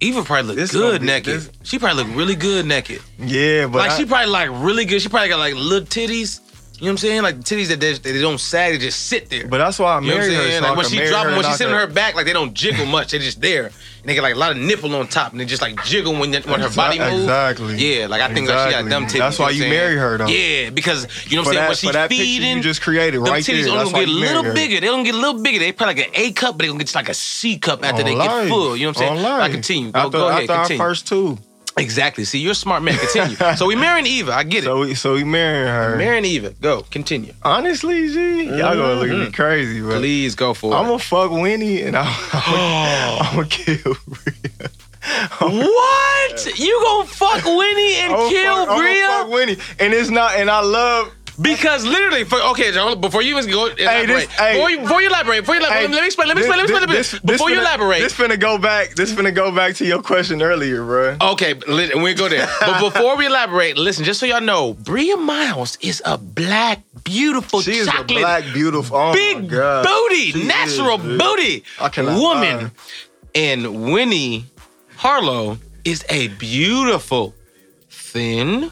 Eva 0.00 0.22
probably 0.22 0.48
look 0.48 0.56
This 0.56 0.72
good 0.72 1.02
be- 1.02 1.06
naked. 1.06 1.34
this- 1.40 1.50
She 1.62 1.78
probably 1.78 2.04
look 2.04 2.16
really 2.16 2.34
good 2.36 2.64
naked. 2.64 3.02
yeah, 3.18 3.66
but 3.66 3.78
like 3.80 3.90
I- 3.90 3.96
she 3.98 4.06
probably 4.06 4.30
like 4.30 4.48
really 4.52 4.84
good. 4.86 5.02
She 5.02 5.08
probably 5.10 5.28
got 5.28 5.38
like 5.38 5.54
little 5.54 5.86
titties. 5.86 6.40
You 6.80 6.86
know 6.86 6.92
what 6.92 6.92
I'm 6.92 6.96
saying? 6.98 7.22
Like 7.22 7.36
the 7.36 7.42
titties 7.42 7.68
that 7.68 7.78
they, 7.78 7.92
they 7.92 8.22
don't 8.22 8.40
sag, 8.40 8.72
they 8.72 8.78
just 8.78 9.06
sit 9.06 9.28
there. 9.28 9.46
but 9.46 9.58
that's 9.58 9.78
why 9.78 9.98
I 9.98 10.00
You 10.00 10.08
know 10.08 10.14
what 10.16 10.24
I'm 10.24 10.30
married 10.30 10.36
her. 10.36 10.42
saying? 10.48 10.62
so 10.62 10.68
Like 10.68 10.76
when 10.78 10.86
she 10.86 10.96
marry 10.96 11.08
drop 11.10 11.26
them, 11.26 11.36
when 11.36 11.44
she's 11.44 11.56
sitting 11.56 11.74
on 11.74 11.80
her 11.80 11.92
back, 11.92 12.14
like 12.14 12.24
they 12.24 12.32
don't 12.32 12.54
jiggle 12.54 12.86
much. 12.86 13.10
They 13.10 13.18
just 13.18 13.42
there. 13.42 13.66
And 13.66 14.08
they 14.08 14.14
get 14.14 14.22
like 14.22 14.34
a 14.34 14.38
lot 14.38 14.52
of 14.52 14.56
nipple 14.56 14.94
on 14.96 15.06
top, 15.08 15.32
and 15.32 15.40
they 15.40 15.44
just 15.44 15.60
like 15.60 15.84
jiggle 15.84 16.14
when 16.14 16.32
when 16.32 16.60
her 16.60 16.70
body 16.70 16.98
moves. 16.98 17.24
Exactly. 17.24 17.76
Yeah, 17.76 18.06
like 18.06 18.22
I 18.22 18.32
think 18.32 18.48
like 18.48 18.66
she 18.66 18.74
got 18.74 18.88
dumb 18.88 19.04
titties. 19.04 19.18
That's 19.18 19.38
why 19.38 19.50
you 19.50 19.64
marry 19.64 19.96
her, 19.96 20.16
though. 20.16 20.26
Yeah, 20.26 20.70
because 20.70 21.06
you 21.30 21.36
know 21.36 21.42
what 21.42 21.48
I'm 21.58 21.74
saying. 21.74 21.92
when 21.92 22.08
she's 22.08 22.18
feeding, 22.18 22.56
you 22.56 22.62
just 22.62 22.80
created 22.80 23.20
them 23.20 23.24
right 23.24 23.44
titties 23.44 23.64
there. 23.64 23.72
only 23.78 23.92
gonna 23.92 24.06
get 24.06 24.08
a 24.08 24.12
little 24.12 24.44
her. 24.44 24.54
bigger. 24.54 24.80
They 24.80 24.86
don't 24.86 25.04
get 25.04 25.14
a 25.14 25.18
little 25.18 25.42
bigger. 25.42 25.58
They 25.58 25.72
probably 25.72 25.96
like 25.96 26.08
an 26.08 26.12
A 26.14 26.32
cup, 26.32 26.56
but 26.56 26.60
they're 26.60 26.72
gonna 26.72 26.82
get 26.82 26.94
like 26.94 27.10
a 27.10 27.14
C 27.14 27.58
cup 27.58 27.84
after 27.84 28.02
they 28.02 28.14
get 28.14 28.48
full. 28.48 28.74
You 28.74 28.86
know 28.86 28.92
what 28.92 29.02
I'm 29.02 29.18
saying? 29.18 29.26
I 29.26 29.50
continue. 29.50 29.92
Go, 29.92 30.28
ahead. 30.28 30.48
after 30.48 30.74
our 30.74 30.78
first 30.78 31.06
two. 31.06 31.36
Exactly. 31.76 32.24
See, 32.24 32.38
you're 32.40 32.52
a 32.52 32.54
smart 32.54 32.82
man. 32.82 32.98
Continue. 32.98 33.36
so 33.56 33.66
we 33.66 33.76
marrying 33.76 34.06
Eva. 34.06 34.32
I 34.32 34.42
get 34.42 34.64
it. 34.64 34.66
So 34.66 34.80
we 34.80 34.94
so 34.94 35.14
we 35.14 35.24
marrying 35.24 35.66
her. 35.68 35.96
marrying 35.96 36.24
Eva. 36.24 36.50
Go. 36.60 36.82
Continue. 36.90 37.32
Honestly, 37.42 38.08
G, 38.08 38.44
y'all 38.44 38.74
gonna 38.74 38.94
look 38.94 39.08
at 39.08 39.16
me 39.16 39.26
Mhm. 39.26 39.34
crazy, 39.34 39.80
but 39.80 39.98
Please 39.98 40.34
go 40.34 40.52
for 40.52 40.72
it. 40.72 40.76
I'm 40.76 40.86
gonna 40.86 40.98
fuck 40.98 41.30
Winnie 41.30 41.82
and 41.82 41.96
I'm, 41.96 42.14
I'm 42.32 43.36
gonna 43.36 43.46
kill 43.48 43.96
Bria. 44.06 44.70
What? 45.40 46.58
You 46.58 46.80
gonna 46.84 47.08
fuck 47.08 47.44
Winnie 47.44 47.94
and 47.96 48.12
I'ma 48.12 48.28
kill 48.28 48.66
fuck, 48.66 48.78
I'ma 48.78 49.18
fuck 49.22 49.32
Winnie, 49.32 49.56
and 49.78 49.94
it's 49.94 50.10
not. 50.10 50.34
And 50.36 50.50
I 50.50 50.60
love. 50.60 51.10
Because 51.40 51.84
literally, 51.86 52.24
for, 52.24 52.38
okay, 52.50 52.72
John, 52.72 53.00
before 53.00 53.22
you 53.22 53.38
even 53.38 53.50
go 53.50 53.66
elaborate, 53.66 54.06
this- 54.28 54.30
hey. 54.38 54.52
before, 54.54 54.70
you, 54.70 54.80
before 54.80 55.00
you 55.02 55.08
elaborate, 55.08 55.40
before 55.40 55.54
you 55.54 55.60
elaborate, 55.60 55.80
Hey, 55.88 55.88
let 55.94 56.00
me 56.00 56.06
explain, 56.06 56.28
let 56.28 56.36
me 56.36 56.42
explain, 56.42 56.58
let 56.58 56.68
me 56.68 56.72
explain, 56.74 56.80
let 56.80 56.88
me 56.90 56.96
this- 56.96 57.12
explain. 57.14 57.22
this 57.26 57.36
Before 57.36 57.50
you 57.50 57.56
finna- 57.56 57.60
elaborate, 57.60 58.00
This 58.02 58.12
finna 58.14 58.40
go 58.40 58.58
back. 58.58 58.94
This 58.94 59.12
finna 59.12 59.34
go 59.34 59.50
back 59.50 59.74
to 59.76 59.86
your 59.86 60.02
question 60.02 60.42
earlier, 60.42 60.84
bro. 60.84 61.16
Okay, 61.32 61.54
we 61.54 62.14
go 62.14 62.28
there. 62.28 62.48
But 62.60 62.80
before 62.92 63.16
we 63.16 63.26
elaborate, 63.26 63.78
listen, 63.78 64.04
just 64.04 64.20
so 64.20 64.26
y'all 64.26 64.40
know, 64.40 64.74
Bria 64.74 65.16
Myles 65.16 65.78
is 65.80 66.02
a 66.04 66.18
black, 66.18 66.82
beautiful, 67.04 67.62
She 67.62 67.72
is 67.76 67.86
a 67.88 67.90
chocolate, 67.92 68.18
black, 68.20 68.44
beautiful, 68.52 68.96
oh 68.96 69.12
big 69.12 69.48
booty, 69.48 70.32
She 70.32 70.44
natural 70.46 71.00
is, 71.00 71.18
booty 71.18 71.64
woman. 71.98 72.58
lie. 72.64 72.70
And 73.34 73.92
Winnie 73.92 74.44
Harlow 74.96 75.58
is 75.84 76.04
a 76.10 76.28
beautiful, 76.28 77.34
thin, 77.88 78.70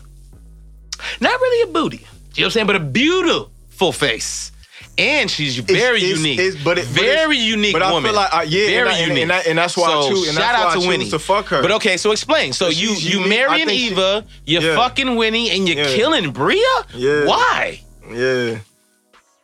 not 1.20 1.40
really 1.40 1.70
a 1.70 1.72
booty, 1.72 2.06
you 2.38 2.42
know 2.42 2.46
what 2.46 2.48
I'm 2.48 2.50
saying, 2.52 2.66
but 2.68 2.76
a 2.76 2.80
beautiful 2.80 3.92
face. 3.92 4.52
and 4.96 5.30
she's 5.30 5.56
very 5.58 6.02
it's- 6.02 6.18
unique. 6.18 6.38
it's- 6.40 6.64
but 6.64 6.76
it- 6.76 6.88
but 6.92 7.02
it's- 7.02 7.14
very 7.14 7.36
unique 7.38 7.72
but 7.72 7.82
I 7.82 7.92
woman. 7.92 8.10
feel 8.10 8.16
like, 8.20 8.34
uh, 8.34 8.44
yeah, 8.48 8.66
very 8.66 8.78
and 8.80 8.88
I- 8.88 9.00
unique. 9.00 9.22
and 9.22 9.30
that- 9.30 9.46
and 9.46 9.56
that's 9.58 9.76
why 9.76 9.92
I 9.92 10.08
choose- 10.08 10.26
and 10.28 10.36
shout 10.36 10.54
out 10.56 10.72
to 10.80 10.88
Winnie 10.88 11.08
to 11.10 11.20
fuck 11.20 11.46
her. 11.50 11.62
But 11.62 11.70
okay, 11.72 11.96
so 11.96 12.10
explain. 12.10 12.52
So 12.52 12.66
you 12.66 12.90
you 12.94 13.20
unique. 13.20 13.26
I 13.26 13.28
marrying 13.28 13.68
think 13.68 13.80
she- 13.80 13.86
Eva, 13.92 14.24
you're 14.44 14.62
Yeah. 14.62 14.74
fucking 14.74 15.14
Winnie, 15.14 15.50
and 15.50 15.68
you're 15.68 15.78
Yeah. 15.86 15.94
killing 15.94 16.30
Bria. 16.32 16.58
Yeah. 16.96 17.26
Why? 17.26 17.80
Yeah. 18.12 18.56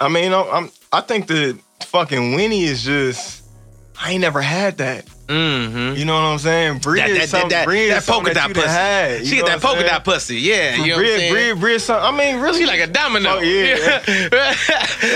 I 0.00 0.08
mean, 0.08 0.32
I'm, 0.34 0.46
I'm 0.52 0.70
I 0.92 1.00
think 1.02 1.28
the 1.28 1.56
fucking 1.86 2.34
Winnie 2.34 2.64
is 2.64 2.82
just 2.82 3.42
I 4.02 4.10
ain't 4.10 4.22
never 4.22 4.42
had 4.42 4.78
that. 4.78 5.04
Mm-hmm. 5.26 5.96
You 5.96 6.04
know 6.04 6.14
what 6.14 6.20
I'm 6.20 6.38
saying? 6.38 6.78
Bria 6.78 7.02
That, 7.02 7.08
that, 7.08 7.18
that, 7.18 7.28
something, 7.28 7.48
that, 7.50 7.66
that 7.66 8.06
polka 8.06 8.34
dot 8.34 8.52
pussy. 8.52 8.68
Had, 8.68 9.26
she 9.26 9.36
get 9.36 9.46
that 9.46 9.60
polka 9.62 9.82
dot 9.84 10.04
pussy. 10.04 10.36
Yeah, 10.36 10.76
you 10.76 10.78
know 10.78 10.82
what 10.82 10.90
I'm 10.90 10.98
Bria, 10.98 11.18
saying? 11.18 11.32
Bria, 11.32 11.56
Bria, 11.56 11.80
some, 11.80 12.02
I 12.02 12.10
mean, 12.16 12.40
really, 12.40 12.58
She 12.58 12.66
like 12.66 12.80
a 12.80 12.86
domino. 12.86 13.36
Oh, 13.36 13.40
yeah. 13.40 14.00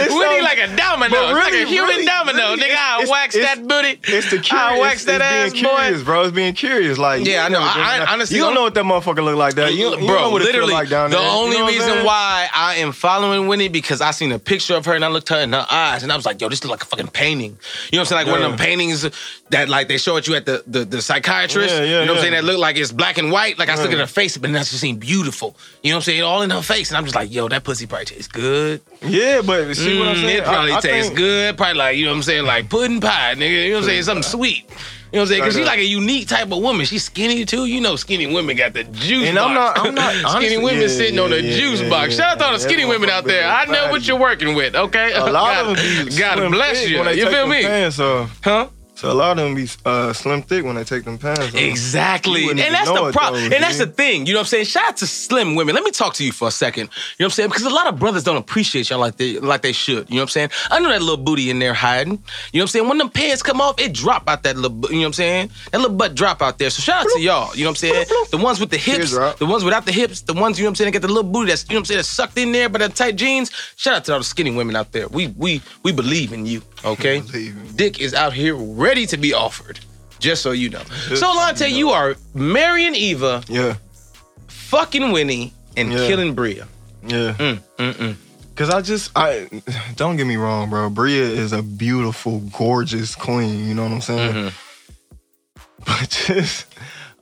So- 0.09 0.38
like 0.42 0.59
a 0.59 0.76
domino. 0.76 1.16
It's 1.28 1.32
like 1.38 1.52
a 1.52 1.66
human 1.66 1.90
really, 1.90 2.06
domino. 2.06 2.50
really, 2.50 2.62
Nigga, 2.62 2.76
I 2.76 2.97
wax 3.29 3.37
it's- 3.37 3.57
that 3.57 3.68
booty. 3.68 4.01
It's 4.16 4.31
the 4.31 4.39
I 4.39 4.41
curious. 4.41 4.81
wax 4.81 5.05
that 5.05 5.20
it's 5.20 5.24
ass, 5.24 5.53
being 5.53 5.64
boy. 5.64 5.70
curious, 5.79 6.03
bro. 6.03 6.22
It's 6.22 6.33
being 6.35 6.55
curious. 6.55 6.99
Like, 6.99 7.24
Yeah, 7.26 7.33
you 7.33 7.39
I 7.41 7.49
know. 7.49 7.59
been 7.61 7.68
I- 7.68 8.07
honestly, 8.12 8.37
you 8.37 8.43
don't 8.43 8.55
know 8.55 8.62
what 8.62 8.74
that 8.74 8.85
motherfucker 8.85 9.24
look 9.24 9.37
like. 9.37 9.55
That 9.55 9.74
you, 9.74 9.91
you 9.91 10.07
Bro, 10.07 10.07
know 10.07 10.31
what 10.31 10.43
it 10.43 10.47
feel 10.47 10.53
literally, 10.55 10.72
like 10.74 10.89
down 10.89 11.11
the 11.11 11.16
there. 11.16 11.24
You 11.26 11.33
only 11.33 11.57
know 11.57 11.64
what 11.64 11.74
I'm 11.74 11.79
reason 11.81 12.05
why 12.05 12.49
I 12.55 12.74
am 12.76 12.93
following 12.93 13.47
Winnie 13.49 13.68
because 13.68 14.01
I 14.01 14.11
seen 14.12 14.33
a 14.33 14.39
picture 14.39 14.74
of 14.76 14.85
her 14.87 14.95
and 14.95 15.05
I 15.05 15.09
looked 15.09 15.29
her 15.29 15.41
in 15.41 15.53
her 15.53 15.66
eyes 15.70 16.03
and 16.03 16.11
I 16.12 16.16
was 16.16 16.26
like, 16.26 16.41
yo, 16.41 16.49
this 16.49 16.62
look 16.64 16.70
like 16.70 16.83
a 16.83 16.87
fucking 16.87 17.09
painting. 17.09 17.59
You 17.91 17.97
know 17.99 18.03
what 18.03 18.12
I'm 18.12 18.18
saying? 18.18 18.26
Like 18.26 18.33
one 18.33 18.43
of 18.43 18.51
them 18.51 18.59
paintings 18.59 19.07
that 19.51 19.68
like 19.68 19.89
they 19.89 19.99
show 19.99 20.16
it 20.16 20.26
you 20.26 20.35
at 20.35 20.47
the 20.47 20.62
the, 20.66 20.85
the 20.85 21.01
psychiatrist. 21.03 21.74
Yeah, 21.74 21.83
yeah, 21.83 22.01
you 22.01 22.07
know 22.07 22.12
what 22.12 22.18
I'm 22.18 22.22
saying? 22.22 22.33
That 22.35 22.45
look 22.45 22.59
like 22.59 22.76
it's 22.76 22.93
black 22.93 23.18
and 23.18 23.31
white. 23.33 23.59
Like 23.59 23.68
I 23.68 23.74
looking 23.76 23.93
at 23.95 24.01
her 24.01 24.07
face, 24.07 24.37
but 24.37 24.53
that's 24.53 24.70
just 24.70 24.81
seemed 24.81 25.01
beautiful. 25.01 25.57
You 25.83 25.91
know 25.91 25.97
what 25.97 26.01
I'm 26.01 26.05
saying? 26.05 26.22
All 26.22 26.43
in 26.43 26.51
her 26.51 26.62
face. 26.62 26.91
And 26.91 26.97
I'm 26.99 27.05
just 27.05 27.14
like, 27.14 27.33
yo, 27.33 27.49
that 27.49 27.64
pussy 27.64 27.87
probably 27.87 28.07
tastes 28.07 28.29
good. 28.29 28.81
Yeah, 29.03 29.43
but 29.45 29.74
see 29.74 29.99
what 29.99 30.09
I'm 30.09 30.16
Mm, 30.16 30.20
saying? 30.22 30.39
It 30.39 30.45
probably 30.45 30.72
I- 30.72 30.76
I 30.76 30.81
tastes 30.81 31.07
think- 31.09 31.18
good. 31.18 31.57
Probably 31.57 31.74
like, 31.74 31.97
you 31.97 32.05
know 32.05 32.11
what 32.11 32.16
I'm 32.16 32.22
saying? 32.24 32.45
Like 32.45 32.68
pudding 32.68 33.01
pie, 33.01 33.17
nigga. 33.36 33.64
You 33.64 33.68
know 33.70 33.76
what 33.76 33.82
I'm 33.84 33.88
saying? 33.90 34.02
Something 34.04 34.22
sweet. 34.22 34.64
You 35.10 35.16
know 35.16 35.20
what 35.20 35.22
I'm 35.22 35.26
saying? 35.28 35.40
Because 35.42 35.56
she's 35.56 35.66
like 35.66 35.78
a 35.78 35.84
unique 35.84 36.28
type 36.28 36.52
of 36.52 36.58
woman. 36.62 36.84
She's 36.84 37.04
skinny 37.04 37.44
too. 37.46 37.64
You 37.64 37.80
know, 37.80 37.96
skinny 37.96 38.26
women 38.26 38.56
got 38.56 38.74
the 38.74 38.84
juice 38.84 39.26
And 39.28 39.36
box. 39.36 39.48
I'm 39.48 39.54
not- 39.54 39.86
I'm 39.86 39.94
not- 39.94 40.12
skinny 40.32 40.56
honestly, 40.56 40.64
women 40.64 40.80
yeah, 40.82 40.88
sitting 40.88 41.18
on 41.18 41.30
the 41.30 41.42
yeah, 41.42 41.56
juice 41.56 41.80
yeah, 41.80 41.88
box. 41.88 42.10
yeah, 42.12 42.16
Shout 42.24 42.32
out 42.34 42.38
to 42.40 42.44
all 42.46 42.52
the 42.52 42.58
skinny 42.60 42.84
women 42.84 43.08
out 43.08 43.24
there. 43.24 43.48
I 43.48 43.64
know 43.64 43.90
what 43.90 44.06
you're 44.06 44.18
working 44.18 44.54
with. 44.54 44.74
Okay, 44.76 45.12
A 45.14 45.24
lot 45.30 45.32
God, 45.32 45.70
of 45.70 45.76
them 45.78 46.18
God 46.18 46.50
bless 46.52 46.86
you. 46.88 47.02
You 47.10 47.30
feel 47.30 47.46
me? 47.46 47.62
Pants 47.62 47.98
off. 48.00 48.38
Huh? 48.44 48.68
So 48.99 49.12
a 49.12 49.14
lot 49.14 49.38
of 49.38 49.44
them 49.44 49.55
be 49.55 49.68
uh, 49.84 50.12
slim 50.12 50.42
thick 50.42 50.64
when 50.64 50.74
they 50.74 50.82
take 50.82 51.05
them 51.05 51.18
pants 51.18 51.40
off. 51.40 51.55
Exactly. 51.55 52.51
And 52.51 52.59
that's 52.59 52.90
the 52.90 53.12
problem. 53.12 53.44
And 53.44 53.62
that's 53.62 53.78
the 53.78 53.86
thing. 53.86 54.26
You 54.26 54.32
know 54.32 54.40
what 54.40 54.46
I'm 54.46 54.49
saying? 54.49 54.64
Shout 54.64 54.88
out 54.88 54.96
to 54.96 55.07
slim 55.07 55.55
women. 55.55 55.76
Let 55.76 55.84
me 55.84 55.92
talk 55.92 56.14
to 56.14 56.24
you 56.24 56.32
for 56.32 56.49
a 56.49 56.51
second. 56.51 56.82
You 56.82 56.86
know 56.88 56.90
what 57.18 57.24
I'm 57.26 57.30
saying? 57.30 57.49
Because 57.51 57.62
a 57.62 57.70
lot 57.70 57.86
of 57.86 57.96
brothers 57.96 58.24
don't 58.24 58.38
appreciate 58.38 58.90
y'all 58.90 58.99
like 58.99 59.14
they 59.16 59.38
like 59.38 59.62
they 59.62 59.70
should. 59.70 60.11
You 60.11 60.16
know 60.16 60.22
what 60.22 60.22
I'm 60.22 60.28
saying? 60.30 60.51
I 60.72 60.80
know 60.80 60.88
that 60.88 61.01
little 61.01 61.16
booty 61.16 61.49
in 61.49 61.61
there 61.61 61.74
hiding. 61.74 62.14
You 62.14 62.18
know 62.18 62.24
what 62.53 62.61
I'm 62.62 62.66
saying? 62.66 62.88
When 62.88 62.99
them 62.99 63.09
pants 63.09 63.40
come 63.40 63.61
off, 63.61 63.78
it 63.78 63.94
drop 63.94 64.28
out 64.28 64.42
that 64.42 64.57
little 64.57 64.76
you 64.90 64.96
know 64.96 65.03
what 65.03 65.07
I'm 65.07 65.12
saying? 65.12 65.51
That 65.70 65.78
little 65.78 65.96
butt 65.96 66.16
drop 66.16 66.42
out 66.42 66.59
there. 66.59 66.70
So 66.70 66.82
shout 66.82 67.03
out 67.03 67.12
to 67.14 67.20
y'all. 67.20 67.55
You 67.55 67.62
know 67.62 67.70
what 67.70 67.82
I'm 67.84 68.07
saying? 68.07 68.07
The 68.32 68.38
ones 68.38 68.59
with 68.59 68.70
the 68.70 68.78
hips, 68.78 69.12
the 69.12 69.46
ones 69.46 69.62
without 69.62 69.86
the 69.86 69.92
hips, 69.92 70.22
the 70.22 70.34
ones, 70.34 70.59
you 70.59 70.64
know 70.64 70.70
what 70.70 70.72
I'm 70.72 70.74
saying, 70.74 70.88
that 70.88 70.99
get 70.99 71.03
the 71.03 71.14
little 71.14 71.22
booty 71.22 71.51
that's 71.51 71.62
you 71.68 71.74
know 71.74 71.76
what 71.76 71.82
I'm 71.82 71.84
saying, 71.84 71.99
that's 71.99 72.09
sucked 72.09 72.36
in 72.36 72.51
there 72.51 72.68
by 72.68 72.80
the 72.80 72.88
tight 72.88 73.14
jeans. 73.14 73.53
Shout 73.76 73.94
out 73.94 74.05
to 74.07 74.14
all 74.14 74.18
the 74.18 74.24
skinny 74.24 74.51
women 74.51 74.74
out 74.74 74.90
there. 74.90 75.07
We 75.07 75.28
we 75.28 75.62
we 75.84 75.92
believe 75.92 76.32
in 76.32 76.46
you, 76.46 76.62
okay? 76.85 77.18
You. 77.18 77.53
Dick 77.76 78.01
is 78.01 78.14
out 78.14 78.33
here 78.33 78.55
ready 78.55 79.07
to 79.07 79.16
be 79.16 79.35
offered. 79.35 79.81
Just 80.18 80.43
so 80.43 80.51
you 80.51 80.68
know. 80.70 80.83
So 81.14 81.33
Lante, 81.33 81.68
you 81.70 81.91
are 81.91 82.16
marrying 82.35 82.95
Eva, 82.97 83.43
Yeah, 83.49 83.76
fucking 84.49 85.12
Winnie, 85.12 85.53
and 85.76 85.93
Yeah. 85.93 86.07
killing 86.09 86.35
Bria. 86.35 86.66
yeah. 87.07 87.35
Mm, 87.39 87.61
mm, 87.79 87.93
mm. 87.95 88.16
Cause 88.57 88.70
I 88.70 88.81
just 88.83 89.12
I 89.14 89.49
don't 89.95 90.16
get 90.16 90.26
me 90.26 90.35
wrong, 90.37 90.68
bro. 90.70 90.91
Bria 90.91 91.22
is 91.22 91.53
a 91.53 91.62
beautiful, 91.62 92.41
gorgeous 92.41 93.14
queen. 93.14 93.68
You 93.68 93.74
know 93.74 93.85
what 93.85 93.93
I'm 93.93 94.01
saying? 94.01 94.33
Mhm. 94.35 94.53
But 95.87 96.11
just 96.26 96.66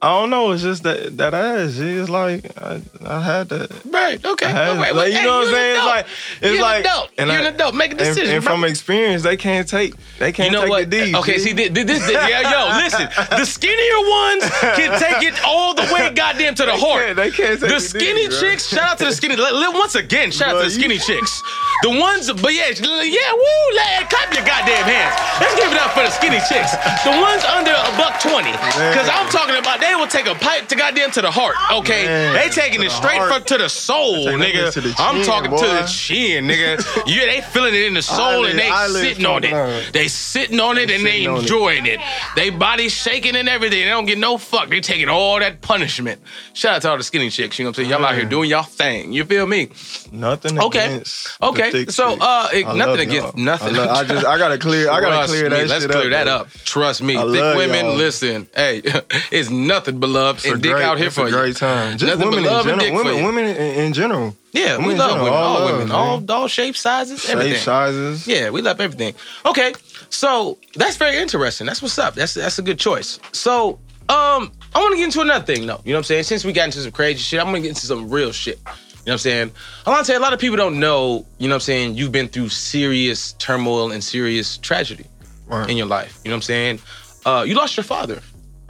I 0.07 0.11
don't 0.21 0.31
know. 0.31 0.53
It's 0.53 0.63
just 0.63 0.83
that 0.85 1.17
that 1.17 1.35
ass. 1.35 1.79
It's 1.79 2.09
like 2.09 2.45
I, 2.63 2.81
I 3.05 3.21
had 3.23 3.49
that. 3.49 3.69
Right. 3.87 4.25
Okay. 4.25 4.47
Had, 4.47 4.69
All 4.69 4.77
right. 4.77 4.95
like, 4.95 5.11
you 5.13 5.19
Hey, 5.19 5.25
know 5.25 5.39
what 5.39 5.49
I'm 5.49 5.55
saying? 5.55 5.77
It's 5.77 5.87
like 5.87 6.07
it's 6.43 6.53
You're 6.55 6.63
like 6.63 6.85
an 6.85 6.91
adult. 6.91 7.11
and 7.19 7.31
You're 7.31 7.39
I- 7.41 7.47
an 7.49 7.55
adult. 7.55 7.75
Make 7.75 7.93
a 7.93 7.97
decision, 7.97 8.35
and 8.37 8.45
bro. 8.45 8.55
from 8.55 8.65
experience, 8.65 9.23
they 9.23 9.37
can't 9.37 9.67
take 9.69 9.95
they 10.19 10.31
can't 10.33 10.47
You 10.47 10.53
know 10.57 10.63
take 10.63 10.71
what? 10.71 10.91
the 10.91 11.05
D. 11.13 11.17
okay, 11.17 11.39
see, 11.39 11.53
this, 11.55 11.71
this, 11.71 11.85
this, 11.85 12.11
yeah, 12.13 12.47
yo, 12.53 12.77
listen. 12.85 13.09
The 13.31 13.45
skinnier 13.45 14.01
ones 14.23 14.45
can 14.79 14.91
take 15.01 15.23
it 15.27 15.35
all 15.45 15.75
the 15.75 15.83
way, 15.93 16.13
goddamn, 16.15 16.55
to 16.57 16.65
the 16.67 16.73
They 16.77 16.79
heart. 16.79 17.03
can't- 17.05 17.17
they 17.17 17.31
can't 17.33 17.61
take 17.61 17.69
the 17.69 17.75
the 17.75 17.81
skinny 17.81 18.23
D, 18.25 18.29
bro. 18.29 18.41
chicks. 18.41 18.69
Shout 18.69 18.85
out 18.93 18.99
to 18.99 19.07
the 19.07 19.13
skinny. 19.13 19.35
Once 19.37 19.95
again, 19.97 20.31
shout 20.31 20.55
out 20.55 20.59
to 20.63 20.65
the 20.69 20.71
skinny 20.71 20.95
you- 20.95 21.01
chicks. 21.09 21.43
The 21.83 21.91
ones, 21.91 22.31
but 22.33 22.55
yeah, 22.55 22.71
yeah, 22.73 23.33
woo, 23.37 23.65
lad, 23.77 24.09
clap 24.09 24.33
your 24.33 24.45
goddamn 24.47 24.87
hands. 24.89 25.13
Let's 25.41 25.55
give 25.61 25.69
it 25.73 25.77
up 25.83 25.93
for 25.93 26.05
the 26.07 26.11
skinny 26.15 26.41
chicks. 26.49 26.73
The 27.05 27.13
ones 27.13 27.45
under 27.45 27.73
a 27.75 27.91
buck 28.01 28.17
twenty, 28.21 28.53
because 28.93 29.09
I'm 29.13 29.29
talking 29.29 29.57
about 29.57 29.81
they 29.81 29.93
will 29.99 30.07
take 30.07 30.26
a 30.26 30.34
pipe 30.34 30.68
to 30.68 30.76
goddamn 30.76 31.11
to 31.12 31.22
the 31.22 31.30
heart. 31.30 31.55
Okay, 31.72 32.05
Man, 32.07 32.34
they 32.34 32.49
taking 32.49 32.82
it 32.82 32.90
straight 32.90 33.18
heart. 33.18 33.32
from 33.32 33.44
to 33.44 33.59
the 33.59 33.68
soul, 33.68 34.26
nigga. 34.26 34.72
the 34.74 34.94
I'm 34.99 35.16
chin, 35.16 35.24
talking 35.24 35.51
to 35.51 35.57
the 35.66 35.86
chin, 35.86 36.47
nigga. 36.47 36.84
Yeah, 37.07 37.26
they 37.26 37.40
feeling 37.40 37.74
it 37.74 37.82
in 37.84 37.94
the 37.94 38.03
soul 38.03 38.44
and 38.47 38.59
they 38.59 38.68
Eyelid- 38.68 38.97
eyelid 38.97 39.03
sitting 39.03 39.26
on 39.26 39.44
it. 39.44 39.92
They 39.92 40.09
sitting 40.09 40.61
on 40.61 40.78
it 40.78 40.90
and 40.90 41.05
they 41.05 41.22
it. 41.24 41.28
enjoying 41.30 41.86
it. 41.86 42.01
They 42.34 42.51
body 42.51 42.88
shaking 42.88 43.36
and 43.36 43.49
everything. 43.49 43.80
They 43.84 43.88
don't 43.90 44.07
get 44.07 44.18
no 44.18 44.38
fuck. 44.38 44.68
They 44.68 44.80
taking 44.80 45.09
all 45.09 45.38
that 45.38 45.61
punishment. 45.61 46.20
Shout 46.55 46.76
out 46.76 46.82
to 46.82 46.90
all 46.90 46.97
the 46.99 47.05
skinny 47.05 47.30
chicks. 47.30 47.59
You 47.59 47.64
know 47.64 47.70
what 47.70 47.78
I'm 47.78 47.84
saying? 47.84 47.90
Y'all 47.90 48.05
out 48.07 48.14
here 48.14 48.24
doing 48.24 48.51
y'all 48.51 48.62
thing. 48.64 49.12
You 49.12 49.24
feel 49.24 49.47
me? 49.47 49.68
Nothing 50.12 50.59
Okay. 50.59 51.03
Okay. 51.42 51.86
So, 51.86 52.16
uh, 52.20 52.49
it- 52.53 52.66
nothing 52.74 53.09
against 53.09 53.36
nothing. 53.36 53.74
I, 53.74 53.78
love- 53.78 53.97
I 53.97 54.05
just 54.05 54.26
I 54.26 54.38
gotta 54.38 54.59
clear 54.59 54.90
I 54.90 55.01
gotta 55.01 55.16
Trust 55.16 55.28
clear 55.32 55.44
me. 55.44 55.49
that 55.51 55.68
Let's 55.68 55.86
clear 55.86 56.05
up. 56.05 56.11
that 56.11 56.28
up. 56.28 56.49
Trust 56.64 57.03
me. 57.03 57.14
Thick 57.14 57.57
women, 57.57 57.86
y'all. 57.86 57.94
listen. 57.94 58.49
Hey, 58.55 58.82
it's 59.30 59.51
nothing 59.51 59.76
but 59.85 60.09
love 60.09 60.37
It's 60.37 60.47
and 60.47 60.62
dick 60.62 60.72
great- 60.72 60.85
out 60.85 60.99
here 60.99 61.11
for 61.11 61.22
a 61.22 61.27
you. 61.31 61.33
great 61.37 61.57
time. 61.57 61.99
Just 61.99 62.11
Nothing 62.18 62.31
women 62.31 62.45
in 62.45 62.51
love 62.51 62.66
and 62.66 62.81
general. 62.81 63.05
Women, 63.05 63.24
women 63.24 63.45
in, 63.45 63.57
in 63.87 63.93
general. 63.93 64.37
Yeah, 64.53 64.79
we 64.79 64.85
Women 64.87 64.91
in 64.93 64.99
love 64.99 65.18
women. 65.20 65.33
All, 65.33 65.55
love, 65.61 65.72
women. 65.72 65.91
All, 65.93 66.31
all 66.31 66.49
shapes, 66.49 66.81
sizes, 66.81 67.29
everything. 67.29 67.55
Shape 67.55 67.62
sizes. 67.62 68.27
Yeah, 68.27 68.51
we 68.51 68.62
love 68.62 68.81
everything. 68.81 69.14
Okay, 69.45 69.74
so 70.11 70.59
that's 70.74 70.97
very 70.97 71.16
interesting. 71.18 71.66
That's 71.66 71.83
what's 71.83 71.99
up. 71.99 72.14
That's 72.14 72.35
that's 72.35 72.59
a 72.59 72.62
good 72.62 72.79
choice. 72.79 73.20
So, 73.33 73.79
um, 74.09 74.51
I 74.74 74.79
want 74.81 74.93
to 74.93 74.97
get 74.97 75.05
into 75.05 75.20
another 75.20 75.45
thing 75.45 75.66
though. 75.66 75.81
You 75.85 75.93
know 75.93 75.97
what 75.97 76.01
I'm 76.01 76.05
saying? 76.05 76.22
Since 76.24 76.45
we 76.45 76.53
got 76.53 76.64
into 76.66 76.81
some 76.81 76.93
crazy 76.93 77.18
shit, 77.18 77.39
I'm 77.41 77.47
gonna 77.47 77.61
get 77.61 77.68
into 77.70 77.87
some 77.87 78.09
real 78.11 78.33
shit. 78.33 78.59
You 78.59 79.11
know 79.11 79.12
what 79.12 79.12
I'm 79.12 79.18
saying? 79.18 79.51
I 79.87 79.91
want 79.91 80.01
to 80.01 80.05
say 80.12 80.16
a 80.16 80.20
lot 80.20 80.33
of 80.33 80.41
people 80.41 80.57
don't 80.57 80.81
know. 80.81 81.24
You 81.39 81.49
know 81.49 81.55
what 81.55 81.57
I'm 81.57 81.61
saying? 81.61 81.95
You've 81.95 82.11
been 82.12 82.27
through 82.29 82.49
serious 82.49 83.35
turmoil 83.35 83.93
and 83.93 84.03
serious 84.03 84.59
tragedy 84.59 85.07
Right. 85.47 85.70
in 85.70 85.77
your 85.77 85.87
life. 85.87 86.18
You 86.24 86.31
know 86.31 86.35
what 86.35 86.39
I'm 86.39 86.43
saying? 86.43 86.79
Uh, 87.24 87.45
you 87.47 87.55
lost 87.55 87.77
your 87.77 87.85
father. 87.85 88.20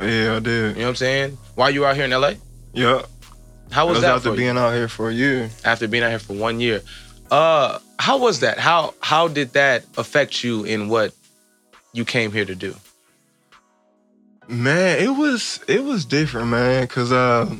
Yeah, 0.00 0.36
I 0.36 0.38
did. 0.40 0.46
You 0.46 0.74
know 0.74 0.80
what 0.80 0.88
I'm 0.88 0.94
saying? 0.96 1.38
While 1.54 1.70
you 1.70 1.84
out 1.86 1.96
here 1.96 2.04
in 2.04 2.10
LA. 2.10 2.32
Yeah. 2.72 3.02
How 3.70 3.86
was 3.86 3.96
was 3.96 4.02
that 4.02 4.16
after 4.16 4.28
for 4.28 4.34
you? 4.34 4.36
being 4.36 4.58
out 4.58 4.72
here 4.72 4.88
for 4.88 5.10
a 5.10 5.12
year. 5.14 5.50
after 5.64 5.88
being 5.88 6.02
out 6.02 6.10
here 6.10 6.18
for 6.18 6.34
one 6.34 6.60
year. 6.60 6.82
Uh, 7.30 7.78
how 7.98 8.18
was 8.18 8.40
that? 8.40 8.58
How 8.58 8.94
how 9.00 9.28
did 9.28 9.54
that 9.54 9.84
affect 9.96 10.44
you 10.44 10.64
in 10.64 10.88
what 10.88 11.12
you 11.92 12.04
came 12.04 12.30
here 12.30 12.44
to 12.44 12.54
do? 12.54 12.74
Man, 14.48 15.00
it 15.02 15.08
was 15.08 15.60
it 15.66 15.82
was 15.82 16.04
different, 16.04 16.48
man, 16.48 16.86
cause 16.86 17.10
uh, 17.10 17.52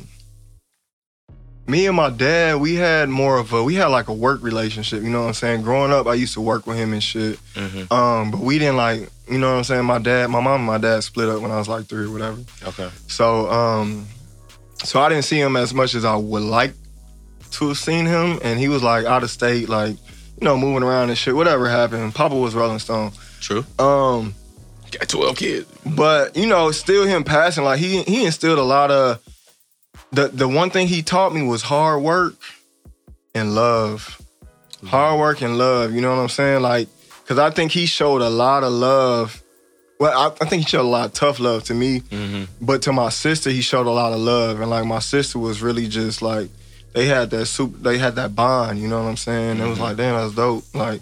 me 1.67 1.85
and 1.85 1.95
my 1.95 2.09
dad, 2.09 2.61
we 2.61 2.75
had 2.75 3.09
more 3.09 3.37
of 3.37 3.51
a 3.51 3.63
we 3.63 3.75
had 3.75 3.87
like 3.87 4.07
a 4.07 4.13
work 4.13 4.41
relationship. 4.41 5.03
You 5.03 5.09
know 5.09 5.21
what 5.21 5.27
I'm 5.27 5.33
saying? 5.33 5.61
Growing 5.63 5.91
up, 5.91 6.07
I 6.07 6.13
used 6.13 6.33
to 6.35 6.41
work 6.41 6.65
with 6.65 6.77
him 6.77 6.93
and 6.93 7.03
shit. 7.03 7.39
Mm-hmm. 7.53 7.93
Um, 7.93 8.31
but 8.31 8.39
we 8.39 8.57
didn't 8.57 8.77
like, 8.77 9.09
you 9.29 9.37
know 9.37 9.51
what 9.51 9.57
I'm 9.57 9.63
saying? 9.63 9.85
My 9.85 9.99
dad, 9.99 10.29
my 10.29 10.39
mom, 10.39 10.61
and 10.61 10.65
my 10.65 10.77
dad 10.77 11.03
split 11.03 11.29
up 11.29 11.41
when 11.41 11.51
I 11.51 11.57
was 11.57 11.67
like 11.67 11.85
three 11.85 12.05
or 12.05 12.11
whatever. 12.11 12.41
Okay. 12.63 12.89
So 13.07 13.49
um, 13.49 14.07
so 14.83 15.01
I 15.01 15.09
didn't 15.09 15.25
see 15.25 15.39
him 15.39 15.55
as 15.55 15.73
much 15.73 15.95
as 15.95 16.05
I 16.05 16.15
would 16.15 16.43
like 16.43 16.73
to 17.51 17.69
have 17.69 17.77
seen 17.77 18.05
him, 18.05 18.39
and 18.43 18.59
he 18.59 18.67
was 18.67 18.83
like 18.83 19.05
out 19.05 19.23
of 19.23 19.29
state, 19.29 19.69
like 19.69 19.97
you 20.39 20.45
know, 20.45 20.57
moving 20.57 20.83
around 20.83 21.09
and 21.09 21.17
shit. 21.17 21.35
Whatever 21.35 21.69
happened, 21.69 22.13
Papa 22.15 22.35
was 22.35 22.55
Rolling 22.55 22.79
Stone. 22.79 23.11
True. 23.39 23.65
Um. 23.79 24.33
Got 24.91 25.09
twelve 25.09 25.35
kids. 25.35 25.69
But 25.85 26.37
you 26.37 26.47
know, 26.47 26.71
still 26.71 27.05
him 27.05 27.23
passing, 27.23 27.63
like 27.63 27.79
he 27.79 28.03
he 28.03 28.25
instilled 28.25 28.59
a 28.59 28.63
lot 28.63 28.89
of 28.89 29.19
the 30.11 30.29
the 30.29 30.47
one 30.47 30.69
thing 30.69 30.87
he 30.87 31.01
taught 31.01 31.33
me 31.33 31.41
was 31.41 31.61
hard 31.61 32.01
work 32.03 32.35
and 33.35 33.53
love. 33.53 34.21
Hard 34.85 35.19
work 35.19 35.41
and 35.41 35.57
love, 35.57 35.91
you 35.91 36.01
know 36.01 36.15
what 36.15 36.21
I'm 36.21 36.29
saying? 36.29 36.61
Like, 36.61 36.87
cause 37.27 37.37
I 37.37 37.49
think 37.51 37.71
he 37.71 37.85
showed 37.85 38.21
a 38.21 38.29
lot 38.29 38.63
of 38.63 38.71
love. 38.71 39.43
Well, 39.99 40.17
I, 40.17 40.27
I 40.43 40.47
think 40.47 40.63
he 40.63 40.67
showed 40.69 40.81
a 40.81 40.87
lot 40.87 41.05
of 41.07 41.13
tough 41.13 41.39
love 41.39 41.63
to 41.65 41.73
me, 41.73 42.01
Mm-hmm. 42.01 42.43
but 42.65 42.81
to 42.83 42.93
my 42.93 43.09
sister, 43.09 43.49
he 43.49 43.61
showed 43.61 43.87
a 43.87 43.91
lot 43.91 44.13
of 44.13 44.19
love. 44.19 44.59
And 44.61 44.69
like 44.69 44.85
my 44.85 44.99
sister 44.99 45.39
was 45.39 45.61
really 45.61 45.87
just 45.87 46.21
like 46.21 46.49
they 46.93 47.05
had 47.05 47.29
that 47.31 47.45
soup, 47.47 47.75
they 47.81 47.97
had 47.97 48.15
that 48.15 48.35
bond, 48.35 48.79
you 48.79 48.87
know 48.87 49.01
what 49.03 49.09
I'm 49.09 49.17
saying? 49.17 49.59
It 49.59 49.67
was 49.67 49.79
like, 49.79 49.97
damn, 49.97 50.15
that's 50.15 50.33
dope. 50.35 50.63
Like 50.73 51.01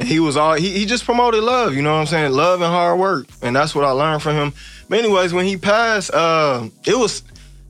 and 0.00 0.08
he 0.08 0.18
was 0.20 0.36
all 0.36 0.54
he, 0.54 0.70
he 0.70 0.86
just 0.86 1.04
promoted 1.04 1.42
love, 1.44 1.74
you 1.74 1.82
know 1.82 1.92
what 1.94 2.00
I'm 2.00 2.06
saying? 2.06 2.32
Love 2.32 2.60
and 2.62 2.70
hard 2.70 2.98
work. 2.98 3.26
And 3.42 3.54
that's 3.54 3.74
what 3.74 3.84
I 3.84 3.90
learned 3.90 4.22
from 4.22 4.34
him. 4.36 4.52
But 4.88 4.98
anyways, 4.98 5.32
when 5.32 5.46
he 5.46 5.56
passed, 5.56 6.12
uh, 6.12 6.68
it 6.86 6.96
was 6.98 7.22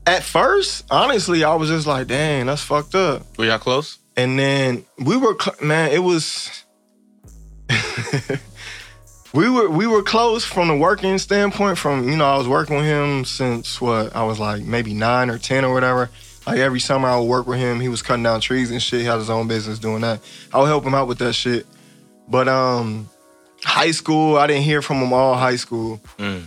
at 0.07 0.23
first, 0.23 0.85
honestly, 0.89 1.43
I 1.43 1.55
was 1.55 1.69
just 1.69 1.85
like, 1.87 2.07
dang, 2.07 2.45
that's 2.47 2.61
fucked 2.61 2.95
up. 2.95 3.23
Were 3.37 3.45
y'all 3.45 3.57
close? 3.59 3.99
And 4.17 4.37
then 4.39 4.85
we 4.99 5.17
were, 5.17 5.35
man, 5.61 5.91
it 5.91 5.99
was, 6.03 6.64
we 9.33 9.49
were 9.49 9.69
we 9.69 9.87
were 9.87 10.03
close 10.03 10.43
from 10.45 10.67
the 10.67 10.75
working 10.75 11.17
standpoint. 11.17 11.77
From 11.77 12.07
you 12.09 12.15
know, 12.15 12.25
I 12.25 12.37
was 12.37 12.47
working 12.47 12.77
with 12.77 12.85
him 12.85 13.25
since 13.25 13.81
what 13.81 14.15
I 14.15 14.23
was 14.23 14.39
like 14.39 14.63
maybe 14.63 14.93
nine 14.93 15.29
or 15.29 15.37
ten 15.37 15.65
or 15.65 15.73
whatever. 15.73 16.09
Like 16.47 16.59
every 16.59 16.79
summer, 16.79 17.07
I 17.07 17.17
would 17.17 17.25
work 17.25 17.47
with 17.47 17.59
him. 17.59 17.79
He 17.79 17.89
was 17.89 18.01
cutting 18.03 18.23
down 18.23 18.39
trees 18.39 18.69
and 18.69 18.81
shit. 18.81 18.99
He 19.01 19.05
had 19.05 19.17
his 19.17 19.29
own 19.31 19.47
business 19.47 19.79
doing 19.79 20.01
that. 20.01 20.19
I 20.53 20.59
would 20.59 20.67
help 20.67 20.85
him 20.85 20.93
out 20.93 21.07
with 21.07 21.17
that 21.19 21.33
shit. 21.33 21.65
But 22.27 22.47
um, 22.47 23.09
high 23.63 23.91
school, 23.91 24.37
I 24.37 24.45
didn't 24.47 24.63
hear 24.63 24.81
from 24.83 24.97
him 24.97 25.11
all 25.11 25.35
high 25.35 25.55
school. 25.55 25.99
Mm. 26.17 26.43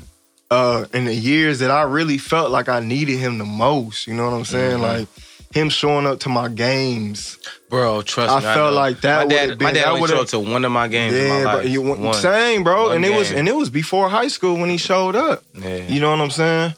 Uh, 0.51 0.87
in 0.95 1.05
the 1.05 1.15
years 1.15 1.59
that 1.59 1.71
I 1.71 1.83
really 1.83 2.17
felt 2.17 2.51
like 2.51 2.69
I 2.71 2.81
needed 2.81 3.19
him 3.19 3.37
the 3.39 3.45
most. 3.45 4.07
You 4.07 4.15
know 4.15 4.25
what 4.25 4.35
I'm 4.37 4.45
saying? 4.47 4.79
Mhm. 4.79 4.81
Like 4.81 5.09
him 5.53 5.69
showing 5.71 6.07
up 6.07 6.21
to 6.21 6.29
my 6.29 6.49
games. 6.49 7.39
Bro, 7.71 8.03
trust 8.03 8.31
I 8.33 8.37
me. 8.39 8.43
felt 8.45 8.73
know. 8.73 8.79
like 8.81 9.01
that 9.03 9.27
My 9.29 9.35
dad, 9.35 9.49
would've 9.49 9.61
my 9.61 9.73
dad 9.73 9.85
that 9.85 9.89
only 9.93 10.09
showed 10.09 10.21
up 10.21 10.27
to 10.29 10.39
one 10.41 10.65
of 10.65 10.73
my 10.73 10.89
games 10.89 11.15
in 11.15 11.29
my 11.29 11.39
Yeah, 11.39 11.45
life. 11.45 11.63
but 11.63 11.69
you 11.71 11.83
One. 11.83 12.15
same, 12.15 12.65
bro. 12.65 12.87
One 12.89 12.97
and 12.97 13.05
it 13.05 13.15
was 13.17 13.31
and 13.33 13.49
it 13.49 13.55
was 13.57 13.71
before 13.71 14.09
high 14.09 14.29
school 14.29 14.57
when 14.59 14.69
he 14.71 14.77
showed 14.77 15.17
up. 15.17 15.43
Yeah. 15.55 15.77
You 15.89 16.01
know 16.01 16.11
what 16.11 16.21
I'm 16.21 16.31
saying? 16.31 16.75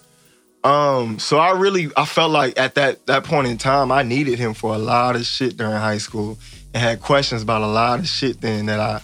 Um, 0.62 1.18
so 1.18 1.38
I 1.38 1.52
really 1.58 1.88
I 1.96 2.04
felt 2.04 2.30
like 2.32 2.58
at 2.58 2.74
that 2.74 3.06
that 3.06 3.24
point 3.24 3.46
in 3.48 3.56
time 3.58 3.90
I 3.90 4.02
needed 4.02 4.38
him 4.38 4.52
for 4.54 4.74
a 4.74 4.78
lot 4.78 5.16
of 5.16 5.24
shit 5.24 5.56
during 5.56 5.72
high 5.72 5.98
school 5.98 6.38
and 6.74 6.82
had 6.82 7.00
questions 7.00 7.42
about 7.42 7.62
a 7.62 7.66
lot 7.66 7.98
of 7.98 8.06
shit 8.06 8.40
then 8.40 8.66
that 8.66 8.78
I 8.78 9.00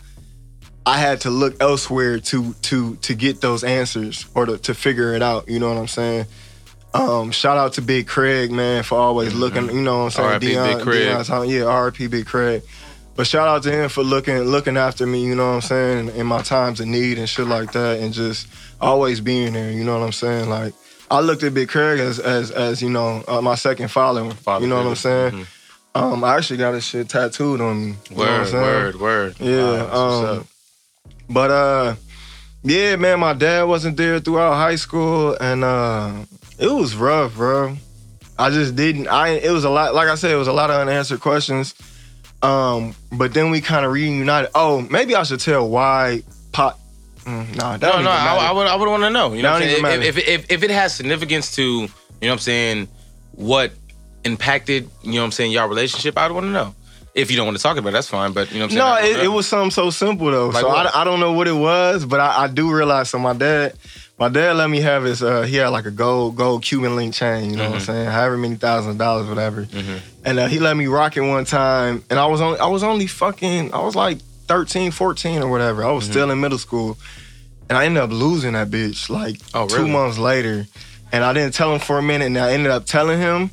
I 0.84 0.98
had 0.98 1.22
to 1.22 1.30
look 1.30 1.56
elsewhere 1.60 2.20
to 2.20 2.52
to 2.62 2.96
to 2.96 3.14
get 3.14 3.40
those 3.40 3.64
answers 3.64 4.26
or 4.34 4.46
to, 4.46 4.58
to 4.58 4.74
figure 4.74 5.14
it 5.14 5.22
out. 5.22 5.48
You 5.48 5.58
know 5.58 5.68
what 5.68 5.78
I'm 5.78 5.88
saying? 5.88 6.26
Um, 6.96 7.30
shout 7.30 7.58
out 7.58 7.74
to 7.74 7.82
Big 7.82 8.06
Craig, 8.06 8.50
man, 8.50 8.82
for 8.82 8.98
always 8.98 9.34
looking. 9.34 9.66
You 9.66 9.82
know 9.82 10.04
what 10.04 10.04
I'm 10.04 10.10
saying? 10.10 10.28
R.I.P. 10.28 10.46
Big 10.46 10.82
Craig. 10.82 11.08
Deion 11.08 11.48
yeah, 11.48 11.64
R.I.P. 11.64 12.06
Big 12.06 12.26
Craig. 12.26 12.62
But 13.16 13.26
shout 13.26 13.48
out 13.48 13.62
to 13.62 13.72
him 13.72 13.88
for 13.88 14.02
looking 14.02 14.38
looking 14.40 14.76
after 14.76 15.06
me. 15.06 15.24
You 15.24 15.34
know 15.34 15.48
what 15.48 15.54
I'm 15.54 15.60
saying? 15.62 16.08
In 16.16 16.26
my 16.26 16.42
times 16.42 16.80
of 16.80 16.86
need 16.86 17.18
and 17.18 17.28
shit 17.28 17.46
like 17.46 17.72
that, 17.72 18.00
and 18.00 18.12
just 18.12 18.46
always 18.80 19.20
being 19.20 19.54
there. 19.54 19.72
You 19.72 19.84
know 19.84 19.98
what 19.98 20.04
I'm 20.04 20.12
saying? 20.12 20.50
Like 20.50 20.74
I 21.10 21.20
looked 21.20 21.42
at 21.42 21.54
Big 21.54 21.68
Craig 21.68 21.98
as 21.98 22.18
as 22.18 22.50
as 22.50 22.82
you 22.82 22.90
know 22.90 23.24
uh, 23.26 23.40
my 23.40 23.54
second 23.54 23.88
father. 23.88 24.30
Father 24.30 24.64
you 24.64 24.68
know 24.68 24.76
what 24.76 24.86
I'm 24.86 24.96
saying? 24.96 25.46
Um, 25.94 26.24
I 26.24 26.36
actually 26.36 26.58
got 26.58 26.74
his 26.74 26.84
shit 26.84 27.08
tattooed 27.08 27.62
on 27.62 27.86
me. 27.86 27.96
You 28.10 28.16
Word, 28.16 28.52
word, 28.52 29.00
word. 29.00 29.36
Yeah. 29.40 29.84
Wow, 29.84 30.34
um, 30.34 30.48
but 31.30 31.50
uh, 31.50 31.94
yeah, 32.62 32.96
man, 32.96 33.20
my 33.20 33.32
dad 33.32 33.62
wasn't 33.62 33.96
there 33.96 34.20
throughout 34.20 34.56
high 34.56 34.76
school, 34.76 35.34
and 35.40 35.64
uh, 35.64 36.12
it 36.58 36.70
was 36.70 36.96
rough, 36.96 37.34
bro. 37.34 37.76
I 38.38 38.50
just 38.50 38.76
didn't. 38.76 39.08
I 39.08 39.28
it 39.30 39.50
was 39.50 39.64
a 39.64 39.70
lot. 39.70 39.94
Like 39.94 40.08
I 40.08 40.14
said, 40.14 40.30
it 40.30 40.36
was 40.36 40.48
a 40.48 40.52
lot 40.52 40.70
of 40.70 40.80
unanswered 40.80 41.20
questions. 41.20 41.74
Um, 42.42 42.94
but 43.10 43.32
then 43.32 43.50
we 43.50 43.60
kind 43.60 43.86
of 43.86 43.92
reunited. 43.92 44.50
Oh, 44.54 44.80
maybe 44.90 45.14
I 45.14 45.22
should 45.22 45.40
tell 45.40 45.68
why 45.68 46.22
Pop. 46.52 46.78
Mm, 47.24 47.56
nah, 47.56 47.76
No, 47.76 48.02
no, 48.02 48.10
I. 48.10 48.48
I 48.48 48.52
would, 48.52 48.66
I 48.66 48.76
would 48.76 48.88
want 48.88 49.02
to 49.02 49.10
know. 49.10 49.32
You 49.32 49.42
know, 49.42 49.52
what 49.52 49.62
I'm 49.62 49.68
saying? 49.68 50.02
if, 50.02 50.16
if, 50.16 50.28
if, 50.28 50.50
if 50.50 50.62
it 50.62 50.70
has 50.70 50.94
significance 50.94 51.54
to, 51.56 51.62
you 51.62 51.80
know, 51.80 51.88
what 52.20 52.32
I'm 52.32 52.38
saying, 52.38 52.88
what 53.32 53.72
impacted, 54.24 54.88
you 55.02 55.12
know, 55.12 55.20
what 55.20 55.24
I'm 55.24 55.32
saying, 55.32 55.52
y'all 55.52 55.68
relationship, 55.68 56.16
I'd 56.18 56.30
want 56.30 56.44
to 56.44 56.50
know. 56.50 56.74
If 57.14 57.30
you 57.30 57.36
don't 57.38 57.46
want 57.46 57.56
to 57.56 57.62
talk 57.62 57.78
about 57.78 57.88
it, 57.88 57.92
that's 57.92 58.08
fine. 58.08 58.32
But 58.32 58.52
you 58.52 58.58
know, 58.58 58.66
what 58.66 58.72
I'm 58.78 59.00
saying, 59.00 59.14
No, 59.14 59.20
it, 59.20 59.24
it 59.24 59.28
was 59.28 59.48
something 59.48 59.70
so 59.70 59.88
simple 59.88 60.30
though. 60.30 60.48
Like 60.48 60.60
so? 60.60 60.68
I, 60.68 61.00
I 61.00 61.04
don't 61.04 61.18
know 61.18 61.32
what 61.32 61.48
it 61.48 61.54
was, 61.54 62.04
but 62.04 62.20
I, 62.20 62.44
I 62.44 62.46
do 62.48 62.70
realize. 62.72 63.08
So 63.08 63.18
my 63.18 63.32
dad, 63.32 63.74
my 64.18 64.28
dad 64.28 64.56
let 64.56 64.70
me 64.70 64.80
have 64.80 65.04
his. 65.04 65.22
Uh, 65.22 65.42
he 65.42 65.56
had 65.56 65.68
like 65.68 65.84
a 65.86 65.90
gold 65.90 66.36
gold 66.36 66.62
Cuban 66.62 66.96
link 66.96 67.14
chain. 67.14 67.50
You 67.50 67.56
know 67.56 67.64
what 67.70 67.74
I'm 67.76 67.80
Mhm. 67.82 67.86
saying? 67.86 68.06
However 68.10 68.36
many 68.38 68.56
thousand 68.56 68.96
dollars, 68.98 69.28
whatever. 69.28 69.64
Mhm. 69.64 69.98
And 70.24 70.38
uh, 70.38 70.46
he 70.46 70.58
let 70.58 70.76
me 70.76 70.86
rock 70.86 71.16
it 71.16 71.20
one 71.20 71.44
time, 71.44 72.02
and 72.10 72.18
I 72.18 72.26
was 72.26 72.40
only 72.40 72.58
I 72.58 72.66
was 72.66 72.82
only 72.82 73.06
fucking 73.06 73.72
I 73.74 73.80
was 73.80 73.94
like 73.94 74.18
13, 74.48 74.90
14 74.90 75.42
or 75.42 75.48
whatever. 75.48 75.84
I 75.84 75.90
was 75.92 76.06
Mhm. 76.06 76.10
still 76.10 76.30
in 76.30 76.40
middle 76.40 76.58
school, 76.58 76.96
and 77.68 77.76
I 77.76 77.84
ended 77.84 78.02
up 78.02 78.10
losing 78.10 78.52
that 78.54 78.70
bitch 78.70 79.10
like 79.10 79.36
Oh, 79.54 79.66
two 79.66 79.76
really? 79.78 79.90
months 79.90 80.18
later, 80.18 80.66
and 81.12 81.22
I 81.24 81.32
didn't 81.32 81.54
tell 81.54 81.72
him 81.74 81.80
for 81.80 81.98
a 81.98 82.02
minute, 82.02 82.26
and 82.26 82.38
I 82.38 82.52
ended 82.52 82.70
up 82.72 82.86
telling 82.86 83.18
him. 83.20 83.50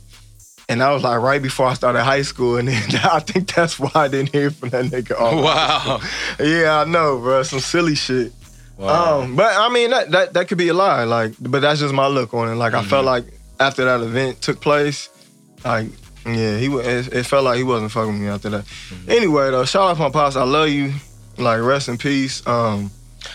And 0.70 0.82
I 0.82 0.94
was 0.94 1.04
like 1.04 1.20
right 1.20 1.42
before 1.42 1.68
I 1.68 1.74
started 1.74 2.04
high 2.04 2.22
school, 2.22 2.56
and 2.56 2.70
then 2.70 2.82
I 3.04 3.20
think 3.20 3.54
that's 3.54 3.78
why 3.78 3.92
I 3.94 4.08
didn't 4.08 4.32
hear 4.32 4.50
from 4.50 4.70
that 4.70 4.86
nigga. 4.86 5.20
all 5.20 5.44
Wow. 5.44 6.00
yeah, 6.40 6.80
I 6.80 6.86
know, 6.86 7.18
bro. 7.18 7.44
Some 7.44 7.60
silly 7.60 7.96
shit. 7.96 8.32
Wow. 8.78 9.22
Um, 9.22 9.36
but 9.36 9.52
I 9.56 9.70
mean, 9.70 9.90
that, 9.92 10.12
that 10.12 10.34
that 10.34 10.48
could 10.48 10.58
be 10.58 10.70
a 10.70 10.74
lie. 10.74 11.04
Like, 11.04 11.34
but 11.40 11.62
that's 11.62 11.80
just 11.80 11.94
my 11.94 12.08
look 12.08 12.34
on 12.34 12.50
it. 12.50 12.56
Like, 12.56 12.74
I 12.74 12.80
Mm-hmm. 12.80 12.90
felt 12.90 13.06
like 13.06 13.26
after 13.60 13.86
that 13.86 14.02
event 14.02 14.42
took 14.42 14.60
place, 14.62 15.10
like, 15.64 15.88
yeah, 16.26 16.58
he 16.58 16.68
it, 16.68 17.14
it 17.14 17.24
felt 17.26 17.44
like 17.46 17.58
he 17.58 17.64
wasn't 17.64 17.92
fucking 17.92 18.20
me 18.22 18.28
after 18.28 18.50
that. 18.50 18.66
Mm-hmm. 18.66 19.12
Anyway, 19.12 19.52
though, 19.52 19.66
shout 19.66 19.90
out 19.92 19.94
to 19.96 20.00
my 20.04 20.10
pops. 20.10 20.36
I 20.36 20.44
love 20.44 20.70
you. 20.70 20.94
Like, 21.38 21.62
rest 21.62 21.90
in 21.90 21.98
peace. 21.98 22.46
Um, 22.48 22.92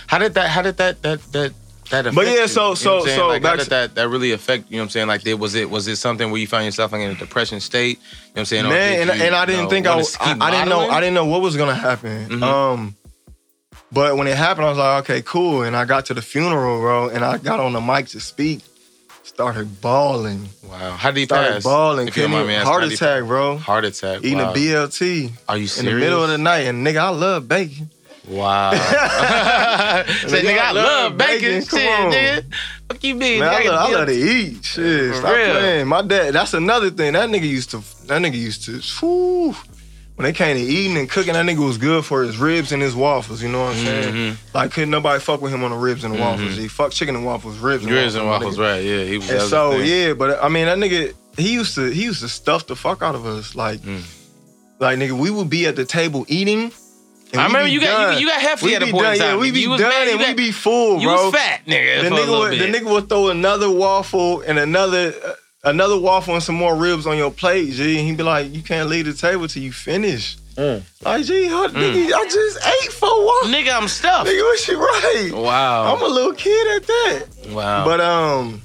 How 0.07 0.19
did 0.19 0.35
that? 0.35 0.49
How 0.51 0.63
did 0.63 0.77
that? 0.79 1.03
That 1.03 1.21
that. 1.33 1.53
That 1.91 2.15
But 2.15 2.27
yeah, 2.27 2.43
you? 2.43 2.49
so- 2.49 2.65
You 2.65 2.69
know 2.69 2.75
so- 2.75 3.05
saying? 3.07 3.19
so 3.19 3.29
like, 3.29 3.43
back 3.43 3.61
to- 3.61 3.71
that 3.71 3.95
that 3.95 4.09
really 4.11 4.33
affect 4.33 4.71
you 4.71 4.77
know 4.77 4.83
what 4.83 4.85
I'm 4.85 4.91
saying 4.91 5.07
like 5.09 5.23
did 5.23 5.41
was 5.41 5.55
it 5.55 5.71
was 5.71 5.89
it 5.89 5.97
something 5.97 6.31
where 6.31 6.39
you 6.39 6.47
found 6.47 6.67
yourself 6.67 6.93
like 6.93 7.01
in 7.01 7.13
a 7.13 7.15
depression 7.15 7.61
state 7.61 7.97
you 7.97 8.03
know 8.05 8.31
what 8.35 8.41
I'm 8.41 8.45
saying 8.45 8.69
man, 8.69 9.09
and, 9.09 9.19
you, 9.19 9.25
and 9.25 9.35
I 9.35 9.47
didn't 9.47 9.65
know, 9.65 9.71
think 9.71 9.87
I, 9.87 9.97
was, 9.97 10.15
I, 10.21 10.37
I 10.39 10.51
didn't 10.51 10.69
know? 10.69 10.81
I 10.81 11.01
didn't 11.01 11.15
know 11.15 11.25
what 11.25 11.41
was 11.41 11.57
gonna 11.57 11.75
happen. 11.75 12.29
Mhm. 12.29 12.43
Um, 12.43 12.95
but 13.93 14.17
when 14.17 14.27
it 14.27 14.37
happened, 14.37 14.67
I 14.67 14.69
was 14.71 14.79
like, 14.79 15.05
okay, 15.05 15.23
cool. 15.23 15.63
And 15.63 15.77
I 15.77 15.85
got 15.85 16.07
to 16.07 16.15
the 16.15 16.23
funeral, 16.23 16.81
bro, 16.81 17.09
and 17.09 17.25
I 17.25 17.39
got 17.39 17.61
on 17.61 17.73
the 17.73 17.81
mic 17.81 18.09
to 18.09 18.21
speak. 18.21 18.61
Started 19.23 19.81
bawling. 19.83 20.49
wow 20.65 20.93
how 20.97 21.11
did 21.11 21.21
he 21.21 21.25
Started 21.27 21.53
pass 21.55 21.63
bawling. 21.63 22.09
If 22.09 22.17
you 22.17 22.23
don't 22.23 22.31
Couldn't 22.33 22.47
mind 22.49 22.51
even- 22.51 22.55
asking, 22.57 22.67
heart 22.67 22.83
how 22.83 22.89
did 22.89 22.99
he 22.99 23.05
attack, 23.05 23.25
bro. 23.25 23.57
heart 23.59 23.85
attack 23.85 24.19
Eating 24.25 24.39
wow. 24.39 24.53
a 24.53 24.55
BLT 24.55 25.33
are 25.49 25.57
you 25.59 25.67
serious? 25.67 25.79
in 25.79 25.85
the 25.85 26.01
middle 26.05 26.25
of 26.25 26.31
the 26.31 26.39
night. 26.39 26.61
And 26.67 26.85
nigga, 26.85 26.97
I 26.97 27.09
love 27.11 27.47
bacon. 27.47 27.91
wow 28.27 28.71
say 28.73 28.79
nigga 30.45 30.59
I 30.59 30.73
love 30.73 31.17
bacon, 31.19 31.63
Come 31.63 31.79
shit 31.79 31.89
on. 32.01 32.11
nigga 32.13 32.45
fuck 32.89 33.05
you 33.05 33.15
mean 33.15 33.41
Man, 33.41 33.49
I 33.55 33.61
Nigga, 33.63 33.67
love, 33.71 33.91
I 33.91 33.93
love 33.93 34.07
to 34.09 34.15
eat. 34.15 34.65
Shit, 34.65 35.11
For 35.11 35.17
stop 35.19 35.37
real. 35.37 35.51
playing. 35.53 35.87
My 35.89 36.03
dad, 36.03 36.33
that's 36.35 36.55
another 36.55 36.91
thing. 36.91 37.13
That 37.13 37.29
nigga 37.29 37.43
used 37.49 37.71
to, 37.73 37.79
that 38.07 38.23
nigga 38.23 38.35
used 38.35 38.65
to, 38.65 38.81
whew, 39.01 39.55
when 40.19 40.25
they 40.25 40.33
came 40.33 40.57
to 40.57 40.63
eating 40.63 40.97
and 40.97 41.09
cooking, 41.09 41.35
that 41.35 41.47
nigga 41.47 41.65
was 41.65 41.79
good 41.79 42.05
for 42.05 42.23
his 42.25 42.37
ribs 42.39 42.73
and 42.73 42.83
his 42.83 42.93
waffles. 42.97 43.41
You 43.41 43.49
know 43.49 43.61
what 43.67 43.77
I'm 43.77 43.85
saying? 43.85 44.15
Mhm. 44.15 44.37
Like, 44.53 44.73
couldn't 44.73 44.91
nobody 44.91 45.21
fuck 45.21 45.41
with 45.41 45.53
him 45.55 45.63
on 45.63 45.71
the 45.71 45.77
ribs 45.77 46.03
and 46.03 46.13
the 46.13 46.19
waffles. 46.19 46.57
He 46.57 46.67
fucked 46.67 46.95
chicken 46.95 47.15
and 47.15 47.25
waffles, 47.25 47.57
ribs 47.59 47.85
and 47.85 47.93
Ribs 47.93 48.15
waffles. 48.17 48.17
and 48.17 48.27
waffles, 48.29 48.59
right? 48.59 48.83
Yeah, 48.83 49.05
he 49.05 49.19
was. 49.19 49.31
And 49.31 49.43
so 49.43 49.77
yeah, 49.77 50.15
but 50.15 50.43
I 50.43 50.49
mean 50.49 50.67
that 50.67 50.77
nigga, 50.79 51.15
he 51.37 51.53
used 51.55 51.77
to 51.77 51.89
he 51.91 52.03
used 52.03 52.21
to 52.23 52.29
stuff 52.29 52.67
the 52.67 52.75
fuck 52.75 53.01
out 53.01 53.15
of 53.15 53.25
us. 53.27 53.55
Like, 53.55 53.79
Mm. 53.83 54.03
like 54.81 54.99
nigga, 54.99 55.13
we 55.17 55.31
would 55.31 55.49
be 55.49 55.67
at 55.67 55.77
the 55.77 55.85
table 55.85 56.27
eating. 56.29 56.73
and 57.33 57.41
I 57.41 57.47
remember 57.47 57.67
be 57.67 57.73
you 57.75 57.81
got 57.81 58.15
you, 58.15 58.21
you 58.23 58.27
got 58.27 58.41
hefty 58.41 58.67
We 58.67 58.75
at 58.75 58.83
a 58.83 58.87
point 58.91 59.05
done, 59.05 59.13
in 59.15 59.19
time. 59.21 59.29
Yeah, 59.37 59.37
we 59.41 59.51
be 59.53 59.61
you 59.61 59.77
done 59.79 60.07
you 60.09 60.13
and 60.17 60.19
we 60.21 60.35
be 60.35 60.51
full, 60.51 60.99
You 61.01 61.09
bro. 61.09 61.27
was 61.27 61.35
fat, 61.35 61.61
nigga. 61.67 62.03
the 62.03 62.09
nigga 62.11 62.39
would, 62.41 62.59
the 62.59 62.65
nigga 62.79 62.91
would 62.91 63.09
throw 63.09 63.29
another 63.29 63.71
waffle 63.71 64.41
and 64.41 64.59
another 64.59 65.15
uh, 65.25 65.33
another 65.69 65.99
waffle 65.99 66.35
and 66.35 66.43
some 66.43 66.55
more 66.55 66.75
ribs 66.77 67.07
on 67.07 67.17
your 67.17 67.31
plate, 67.31 67.73
G. 67.73 67.99
And 67.99 68.07
he'd 68.07 68.17
be 68.17 68.23
like, 68.23 68.55
"You 68.55 68.63
can't 68.63 68.89
leave 68.89 69.07
the 69.07 69.15
table 69.15 69.49
till 69.49 69.63
you 69.63 69.73
finish." 69.73 70.37
Mm. 70.57 70.83
Like, 71.05 71.25
G, 71.25 71.47
huh, 71.47 71.69
nigga, 71.69 72.13
I 72.13 72.25
just 72.25 72.67
ate 72.67 72.93
four 72.93 73.25
waffles. 73.25 73.55
Nigga, 73.55 73.73
I'm 73.77 73.87
stuffed. 73.89 74.29
Nigga, 74.29 74.43
what 74.43 74.69
you 74.69 74.79
right? 74.79 75.31
Wow. 75.33 75.95
I'm 75.95 76.03
a 76.03 76.09
little 76.09 76.33
kid 76.33 76.77
at 76.77 76.87
that. 76.87 77.27
wow. 77.51 77.85
But 77.85 78.01
um, 78.01 78.61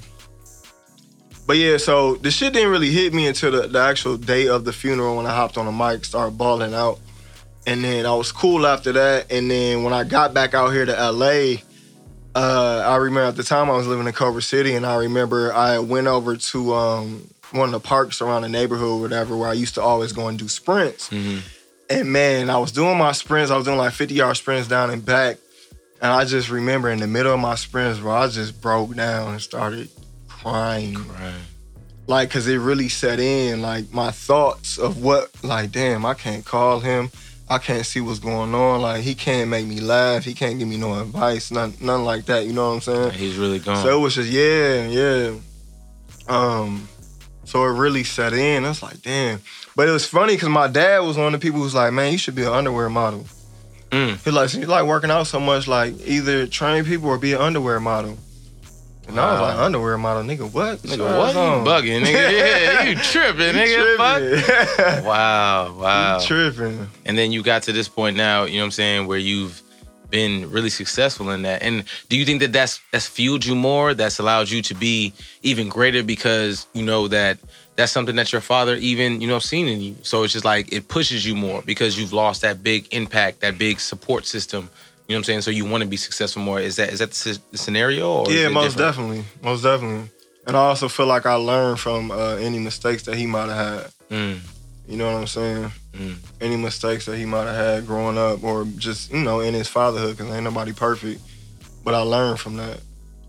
but 1.45 1.57
yeah, 1.57 1.77
so 1.77 2.15
the 2.15 2.31
shit 2.31 2.53
didn't 2.53 2.71
really 2.71 2.89
hit 2.89 3.13
me 3.13 3.27
until 3.27 3.51
the, 3.51 3.67
the 3.67 3.79
actual 3.79 4.17
day 4.17 4.47
of 4.47 4.65
the 4.65 4.73
funeral 4.73 5.17
when 5.17 5.25
I 5.25 5.35
hopped 5.35 5.57
on 5.57 5.65
the 5.65 5.71
mic, 5.71 6.05
started 6.05 6.37
bawling 6.37 6.73
out, 6.73 6.99
and 7.67 7.83
then 7.83 8.05
I 8.05 8.15
was 8.15 8.31
cool 8.31 8.65
after 8.65 8.91
that. 8.93 9.31
And 9.31 9.51
then 9.51 9.83
when 9.83 9.93
I 9.93 10.03
got 10.03 10.33
back 10.33 10.53
out 10.53 10.69
here 10.69 10.85
to 10.85 11.11
LA, 11.11 11.57
uh, 12.35 12.83
I 12.85 12.95
remember 12.97 13.27
at 13.27 13.35
the 13.35 13.43
time 13.43 13.69
I 13.69 13.73
was 13.77 13.87
living 13.87 14.07
in 14.07 14.13
Culver 14.13 14.41
City, 14.41 14.75
and 14.75 14.85
I 14.85 14.95
remember 14.95 15.53
I 15.53 15.79
went 15.79 16.07
over 16.07 16.35
to 16.35 16.73
um 16.73 17.27
one 17.51 17.69
of 17.73 17.73
the 17.73 17.87
parks 17.87 18.21
around 18.21 18.41
the 18.41 18.49
neighborhood, 18.49 18.87
or 18.97 19.01
whatever, 19.01 19.37
where 19.37 19.49
I 19.49 19.53
used 19.53 19.75
to 19.75 19.81
always 19.81 20.11
go 20.11 20.27
and 20.27 20.39
do 20.39 20.47
sprints. 20.47 21.09
Mhm. 21.09 21.41
And 21.89 22.11
man, 22.11 22.49
I 22.49 22.57
was 22.57 22.71
doing 22.71 22.97
my 22.97 23.11
sprints. 23.11 23.51
I 23.51 23.55
was 23.57 23.65
doing 23.65 23.77
like 23.77 23.93
50 23.93 24.15
yard 24.15 24.37
sprints 24.37 24.67
down 24.67 24.89
and 24.89 25.05
back. 25.05 25.37
And 26.01 26.11
I 26.11 26.25
just 26.25 26.49
remember 26.49 26.89
in 26.89 26.99
the 26.99 27.07
middle 27.07 27.33
of 27.33 27.39
my 27.39 27.55
sprints, 27.55 27.99
bro, 27.99 28.11
I 28.11 28.27
just 28.27 28.59
broke 28.61 28.95
down 28.95 29.31
and 29.33 29.41
started 29.41 29.89
crying. 30.27 30.95
Right. 30.95 31.33
Like, 32.07 32.29
cause 32.31 32.47
it 32.47 32.57
really 32.57 32.89
set 32.89 33.19
in. 33.19 33.61
Like 33.61 33.93
my 33.93 34.11
thoughts 34.11 34.77
of 34.77 35.01
what, 35.03 35.29
like, 35.43 35.71
damn, 35.71 36.05
I 36.05 36.13
can't 36.15 36.43
call 36.43 36.79
him. 36.79 37.11
I 37.49 37.57
can't 37.57 37.85
see 37.85 37.99
what's 38.01 38.19
going 38.19 38.53
on. 38.55 38.81
Like, 38.81 39.01
he 39.01 39.15
can't 39.15 39.49
make 39.49 39.65
me 39.65 39.79
laugh. 39.79 40.23
He 40.23 40.33
can't 40.33 40.57
give 40.57 40.67
me 40.67 40.77
no 40.77 40.99
advice. 41.01 41.51
None, 41.51 41.73
none 41.81 42.05
like 42.05 42.25
that. 42.25 42.45
You 42.45 42.53
know 42.53 42.69
what 42.69 42.75
I'm 42.75 42.81
saying? 42.81 43.11
He's 43.11 43.35
really 43.35 43.59
gone. 43.59 43.83
So 43.83 43.97
it 43.97 44.01
was 44.01 44.15
just 44.15 44.29
yeah, 44.29 44.87
yeah. 44.87 45.35
Um, 46.27 46.87
so 47.43 47.63
it 47.63 47.77
really 47.77 48.03
set 48.03 48.33
in. 48.33 48.65
I 48.65 48.69
was 48.69 48.81
like, 48.81 49.01
damn. 49.01 49.41
But 49.75 49.87
it 49.87 49.91
was 49.91 50.07
funny 50.07 50.35
because 50.35 50.49
my 50.49 50.67
dad 50.67 50.99
was 50.99 51.17
one 51.17 51.33
of 51.33 51.39
the 51.39 51.45
people 51.45 51.59
who's 51.59 51.75
like, 51.75 51.93
man, 51.93 52.11
you 52.11 52.17
should 52.17 52.35
be 52.35 52.43
an 52.43 52.53
underwear 52.53 52.89
model. 52.89 53.25
Mm. 53.91 54.23
He 54.23 54.31
like, 54.31 54.53
you 54.53 54.65
like 54.65 54.85
working 54.85 55.11
out 55.11 55.27
so 55.27 55.39
much, 55.39 55.67
like 55.67 55.95
either 56.05 56.47
train 56.47 56.85
people 56.85 57.09
or 57.09 57.17
be 57.17 57.33
an 57.33 57.41
underwear 57.41 57.79
model. 57.79 58.17
And 59.07 59.19
I 59.19 59.31
was 59.31 59.41
like, 59.41 59.57
underwear 59.57 59.97
model, 59.97 60.23
nigga, 60.23 60.51
what? 60.51 60.79
Nigga, 60.79 60.97
Your 60.97 61.17
what? 61.17 61.35
You 61.35 61.41
bugging, 61.69 62.03
nigga. 62.03 62.31
Yeah, 62.31 62.83
you 62.83 62.95
tripping, 62.95 63.53
nigga. 63.53 63.97
Fuck. 63.97 64.75
Fuck. 64.75 65.05
Wow, 65.05 65.75
wow. 65.79 66.19
tripping. 66.19 66.87
And 67.05 67.17
then 67.17 67.31
you 67.31 67.43
got 67.43 67.63
to 67.63 67.73
this 67.73 67.87
point 67.87 68.15
now, 68.15 68.45
you 68.45 68.55
know 68.55 68.61
what 68.61 68.65
I'm 68.65 68.71
saying, 68.71 69.07
where 69.07 69.17
you've 69.17 69.61
been 70.13 70.49
really 70.51 70.69
successful 70.69 71.31
in 71.31 71.41
that. 71.41 71.63
And 71.63 71.83
do 72.07 72.17
you 72.17 72.23
think 72.23 72.39
that 72.41 72.53
that's 72.53 72.79
that's 72.91 73.07
fueled 73.07 73.43
you 73.43 73.55
more? 73.55 73.93
That's 73.95 74.19
allowed 74.19 74.49
you 74.49 74.61
to 74.61 74.75
be 74.75 75.11
even 75.41 75.67
greater 75.69 76.03
because 76.03 76.67
you 76.73 76.83
know 76.83 77.07
that 77.07 77.39
that's 77.75 77.91
something 77.91 78.15
that 78.17 78.31
your 78.31 78.41
father 78.41 78.75
even 78.75 79.19
you 79.21 79.27
know 79.27 79.39
seen 79.39 79.67
in 79.67 79.81
you. 79.81 79.95
So 80.03 80.23
it's 80.23 80.33
just 80.33 80.45
like 80.45 80.71
it 80.71 80.87
pushes 80.87 81.25
you 81.25 81.35
more 81.35 81.63
because 81.63 81.99
you've 81.99 82.13
lost 82.13 82.41
that 82.41 82.63
big 82.63 82.87
impact, 82.93 83.41
that 83.41 83.57
big 83.57 83.79
support 83.79 84.25
system. 84.25 84.69
You 85.07 85.15
know 85.15 85.17
what 85.17 85.19
I'm 85.19 85.23
saying? 85.25 85.41
So 85.41 85.51
you 85.51 85.65
want 85.65 85.83
to 85.83 85.89
be 85.89 85.97
successful 85.97 86.41
more. 86.41 86.59
Is 86.59 86.77
that 86.77 86.89
is 86.93 86.99
that 86.99 87.11
the, 87.11 87.57
scenario? 87.57 88.09
Or 88.23 88.31
yeah, 88.31 88.47
most 88.47 88.77
different? 88.77 88.77
definitely, 88.77 89.23
most 89.41 89.61
definitely. 89.63 90.09
And 90.47 90.55
I 90.55 90.59
also 90.59 90.87
feel 90.87 91.07
like 91.07 91.25
I 91.25 91.35
learned 91.35 91.79
from 91.79 92.11
uh, 92.11 92.35
any 92.35 92.59
mistakes 92.59 93.03
that 93.03 93.15
he 93.15 93.25
might 93.25 93.49
have 93.49 93.83
had. 93.83 93.91
Mm, 94.09 94.39
You 94.87 94.97
know 94.97 95.11
what 95.11 95.19
I'm 95.19 95.27
saying? 95.27 95.71
Mm. 95.93 96.15
Any 96.41 96.57
mistakes 96.57 97.05
that 97.05 97.17
he 97.17 97.25
might 97.25 97.45
have 97.45 97.55
had 97.55 97.87
growing 97.87 98.17
up, 98.17 98.43
or 98.43 98.65
just 98.77 99.11
you 99.11 99.21
know 99.23 99.41
in 99.41 99.53
his 99.53 99.67
fatherhood, 99.67 100.17
because 100.17 100.33
ain't 100.33 100.43
nobody 100.43 100.73
perfect. 100.73 101.21
But 101.83 101.93
I 101.95 101.99
learned 101.99 102.39
from 102.39 102.55
that. 102.57 102.79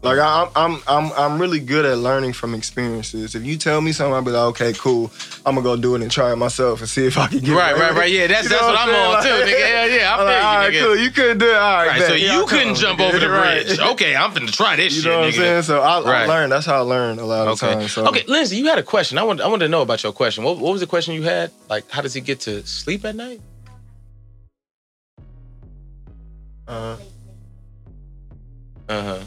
Like 0.04 0.18
I, 0.18 0.48
I'm, 0.54 0.82
I'm, 0.86 1.12
I'm 1.16 1.40
really 1.40 1.60
good 1.60 1.86
at 1.86 1.96
learning 1.96 2.34
from 2.34 2.54
experiences. 2.54 3.34
If 3.34 3.44
you 3.44 3.56
tell 3.56 3.80
me 3.80 3.90
something, 3.92 4.12
I'll 4.14 4.20
be 4.22 4.32
like, 4.32 4.48
okay, 4.50 4.72
cool. 4.74 5.10
I'm 5.46 5.54
gonna 5.54 5.64
go 5.64 5.76
do 5.76 5.94
it 5.94 6.02
and 6.02 6.10
try 6.10 6.30
it 6.30 6.36
myself 6.36 6.80
and 6.80 6.88
see 6.88 7.06
if 7.06 7.16
I 7.16 7.26
can 7.28 7.38
get 7.40 7.56
Right, 7.56 7.74
it. 7.74 7.80
right, 7.80 7.94
right. 7.94 8.10
Yeah, 8.12 8.26
that's 8.26 8.44
You 8.44 8.50
that's 8.50 8.62
what, 8.66 8.76
I'm 8.78 8.88
saying? 8.88 9.16
on 9.16 9.22
too, 9.22 9.50
nigga. 9.50 9.58
Yeah, 9.60 9.86
yeah. 9.86 10.12
I 10.12 10.12
I'm 10.12 10.18
feel 10.18 10.26
like, 10.26 10.44
all 10.44 10.56
right, 10.58 10.66
you, 10.66 10.78
nigga. 10.80 10.84
cool. 10.84 10.96
You 10.96 11.10
couldn't 11.10 11.38
do 11.38 11.48
it. 11.48 11.54
All 11.54 11.60
right, 11.76 11.86
Right, 11.88 11.98
bet. 12.00 12.08
so 12.08 12.14
I 12.14 12.16
you 12.18 12.46
couldn't 12.46 12.74
jump 12.74 12.98
nigga. 13.00 13.08
over 13.08 13.18
the 13.18 13.30
Right. 13.30 13.64
bridge. 13.66 13.78
Okay, 13.80 14.14
I'm 14.14 14.30
finna 14.32 14.52
try 14.52 14.76
this 14.76 14.92
shit. 14.92 14.96
You 14.96 15.02
shit, 15.02 15.10
know 15.12 15.18
what 15.20 15.26
I'm 15.28 15.32
saying? 15.32 15.62
So 15.62 15.80
I, 15.80 16.00
Right. 16.02 16.22
I 16.22 16.26
learned. 16.26 16.52
That's 16.52 16.66
how 16.66 16.76
I 16.76 16.80
learned 16.80 17.20
a 17.20 17.24
lot 17.24 17.48
of 17.48 17.62
Okay. 17.62 17.74
times. 17.74 17.92
So. 17.92 18.06
Okay, 18.08 18.24
Lindsay, 18.28 18.56
you 18.56 18.66
had 18.66 18.78
a 18.78 18.82
question. 18.82 19.16
I 19.16 19.22
want 19.22 19.40
I 19.40 19.46
wanted 19.46 19.64
to 19.64 19.70
know 19.70 19.80
about 19.80 20.02
your 20.02 20.12
question. 20.12 20.44
What, 20.44 20.58
what 20.58 20.72
was 20.72 20.80
the 20.82 20.86
question 20.86 21.14
you 21.14 21.22
had? 21.22 21.50
Like, 21.70 21.90
how 21.90 22.02
does 22.02 22.12
he 22.12 22.20
get 22.20 22.40
to 22.40 22.66
sleep 22.66 23.06
at 23.06 23.16
night? 23.16 23.40
Uh, 26.68 26.96
huh. 26.96 27.02
Uh 28.88 29.02
huh. 29.02 29.18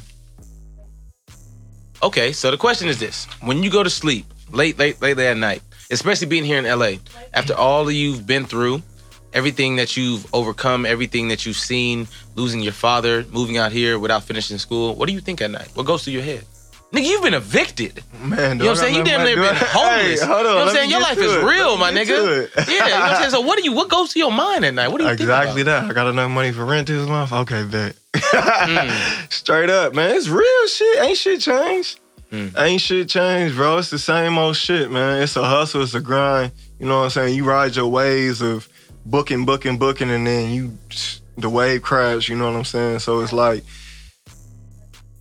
Okay, 2.03 2.31
so 2.31 2.51
the 2.51 2.57
question 2.57 2.87
is 2.87 2.99
this: 2.99 3.25
When 3.41 3.63
you 3.63 3.69
go 3.69 3.83
to 3.83 3.89
sleep 3.89 4.25
late, 4.51 4.77
late, 4.77 5.01
late, 5.01 5.17
late 5.17 5.27
at 5.27 5.37
night, 5.37 5.61
especially 5.91 6.27
being 6.27 6.45
here 6.45 6.59
in 6.59 6.65
LA, 6.65 6.93
after 7.33 7.53
all 7.55 7.85
that 7.85 7.93
you've 7.93 8.27
been 8.27 8.45
through, 8.45 8.81
everything 9.33 9.75
that 9.77 9.97
you've 9.97 10.31
overcome, 10.33 10.85
everything 10.85 11.27
that 11.29 11.45
you've 11.45 11.57
seen, 11.57 12.07
losing 12.35 12.61
your 12.61 12.73
father, 12.73 13.25
moving 13.31 13.57
out 13.57 13.71
here 13.71 13.97
without 13.97 14.23
finishing 14.23 14.57
school, 14.57 14.95
what 14.95 15.07
do 15.07 15.13
you 15.13 15.19
think 15.21 15.41
at 15.41 15.49
night? 15.51 15.69
What 15.73 15.85
goes 15.85 16.03
through 16.03 16.13
your 16.13 16.23
head? 16.23 16.45
Nigga, 16.93 17.03
you've 17.03 17.21
been 17.23 17.33
evicted. 17.33 18.01
man, 18.21 18.59
You 18.59 18.63
know 18.63 18.69
what 18.69 18.69
I'm 18.69 18.75
saying? 18.77 18.95
You 18.95 19.03
damn 19.03 19.25
near 19.25 19.35
been 19.35 19.55
homeless. 19.57 20.21
Hey, 20.21 20.25
hold 20.25 20.37
on, 20.39 20.43
you 20.45 20.49
know 20.51 20.55
what 20.55 20.67
I'm 20.69 20.73
saying? 20.73 20.89
Your 20.89 21.01
life 21.01 21.17
is 21.17 21.33
it. 21.33 21.43
real, 21.43 21.71
Let 21.77 21.79
my 21.81 21.91
nigga. 21.91 22.05
get 22.07 22.15
to 22.15 22.41
it. 22.43 22.51
Yeah, 22.55 22.63
you 22.65 22.79
know 22.79 22.85
what 22.85 23.09
I'm 23.11 23.15
saying? 23.17 23.29
So 23.31 23.41
what 23.41 23.57
do 23.57 23.63
you 23.65 23.73
what 23.73 23.89
goes 23.89 24.13
to 24.13 24.19
your 24.19 24.31
mind 24.31 24.63
at 24.63 24.73
night? 24.73 24.87
What 24.87 24.99
do 24.99 25.03
you 25.03 25.09
Exactly 25.11 25.55
think 25.55 25.67
about? 25.67 25.81
that. 25.81 25.91
I 25.91 25.93
got 25.93 26.07
enough 26.07 26.31
money 26.31 26.53
for 26.53 26.63
rent 26.63 26.87
this 26.87 27.05
month. 27.05 27.33
Okay, 27.33 27.65
bet. 27.65 27.97
Mm. 28.13 29.31
Straight 29.31 29.69
up, 29.69 29.93
man. 29.93 30.15
It's 30.15 30.27
real 30.27 30.67
shit. 30.67 31.03
Ain't 31.03 31.17
shit 31.17 31.41
changed. 31.41 31.99
Mm. 32.31 32.57
Ain't 32.57 32.81
shit 32.81 33.09
changed, 33.09 33.55
bro. 33.55 33.77
It's 33.77 33.89
the 33.89 33.99
same 33.99 34.37
old 34.37 34.55
shit, 34.57 34.91
man. 34.91 35.21
It's 35.21 35.35
a 35.35 35.43
hustle. 35.43 35.83
It's 35.83 35.93
a 35.93 36.01
grind. 36.01 36.51
You 36.79 36.87
know 36.87 36.97
what 36.97 37.03
I'm 37.05 37.09
saying? 37.11 37.35
You 37.35 37.45
ride 37.45 37.75
your 37.75 37.87
waves 37.87 38.41
of 38.41 38.67
booking, 39.05 39.45
booking, 39.45 39.77
booking, 39.77 40.09
and 40.09 40.27
then 40.27 40.51
you 40.51 40.77
the 41.37 41.49
wave 41.49 41.81
crash. 41.81 42.29
You 42.29 42.35
know 42.35 42.45
what 42.45 42.55
I'm 42.55 42.65
saying? 42.65 42.99
So 42.99 43.21
it's 43.21 43.33
like, 43.33 43.63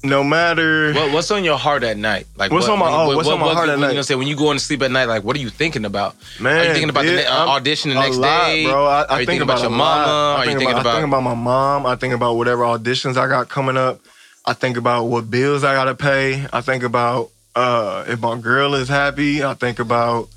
no 0.06 0.24
matter. 0.24 0.92
What, 0.94 1.12
what's 1.12 1.30
on 1.30 1.44
your 1.44 1.58
heart 1.58 1.82
at 1.82 1.96
night? 1.96 2.26
Like 2.36 2.50
What's 2.52 2.66
what- 2.66 2.74
on 2.74 2.78
my- 2.78 2.90
what- 3.06 3.16
what's 3.16 3.26
what- 3.28 3.34
on 3.34 3.40
my 3.40 3.52
heart 3.52 3.68
at 3.68 3.72
You 3.72 3.80
know 3.80 3.86
night? 3.88 3.92
what 3.94 3.96
I'm 3.98 4.02
saying? 4.04 4.18
When 4.18 4.28
you 4.28 4.36
go 4.36 4.52
to 4.52 4.58
sleep 4.58 4.82
at 4.82 4.90
night, 4.90 5.06
like 5.08 5.24
what 5.24 5.36
are 5.36 5.40
you 5.40 5.50
thinking 5.50 5.84
about? 5.84 6.16
Man, 6.40 6.56
Are 6.58 6.64
you 6.64 6.72
thinking 6.72 6.90
about 6.90 7.04
the 7.04 7.12
ne- 7.12 7.24
I'm- 7.26 7.48
audition 7.48 7.90
the 7.90 7.96
next 8.00 8.16
lot, 8.16 8.46
day? 8.46 8.64
bro. 8.64 8.86
I, 8.86 8.88
I 8.88 8.92
Are 8.92 9.02
you 9.02 9.26
think 9.26 9.26
thinking 9.28 9.42
about 9.42 9.58
a 9.58 9.62
your 9.62 9.70
mama? 9.70 9.84
I 9.84 10.36
Are 10.40 10.44
you 10.44 10.50
thinking 10.58 10.68
I 10.76 10.80
about- 10.80 10.94
think 10.94 11.06
about 11.08 11.22
my 11.22 11.34
mom. 11.34 11.86
I 11.86 11.96
think 11.96 12.14
about 12.14 12.34
whatever 12.36 12.62
auditions 12.62 13.16
I 13.16 13.26
got 13.28 13.48
coming 13.48 13.76
up. 13.76 14.00
I 14.44 14.52
think 14.52 14.76
about 14.76 15.04
what 15.04 15.30
bills 15.30 15.64
I 15.64 15.74
gotta 15.74 15.94
pay. 15.94 16.46
I 16.52 16.60
think 16.60 16.82
about 16.84 17.30
uh, 17.56 18.04
if 18.06 18.20
my 18.20 18.36
girl 18.38 18.74
is 18.74 18.88
happy. 18.88 19.42
I 19.42 19.54
think 19.54 19.78
about 19.78 20.28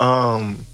um, 0.00 0.64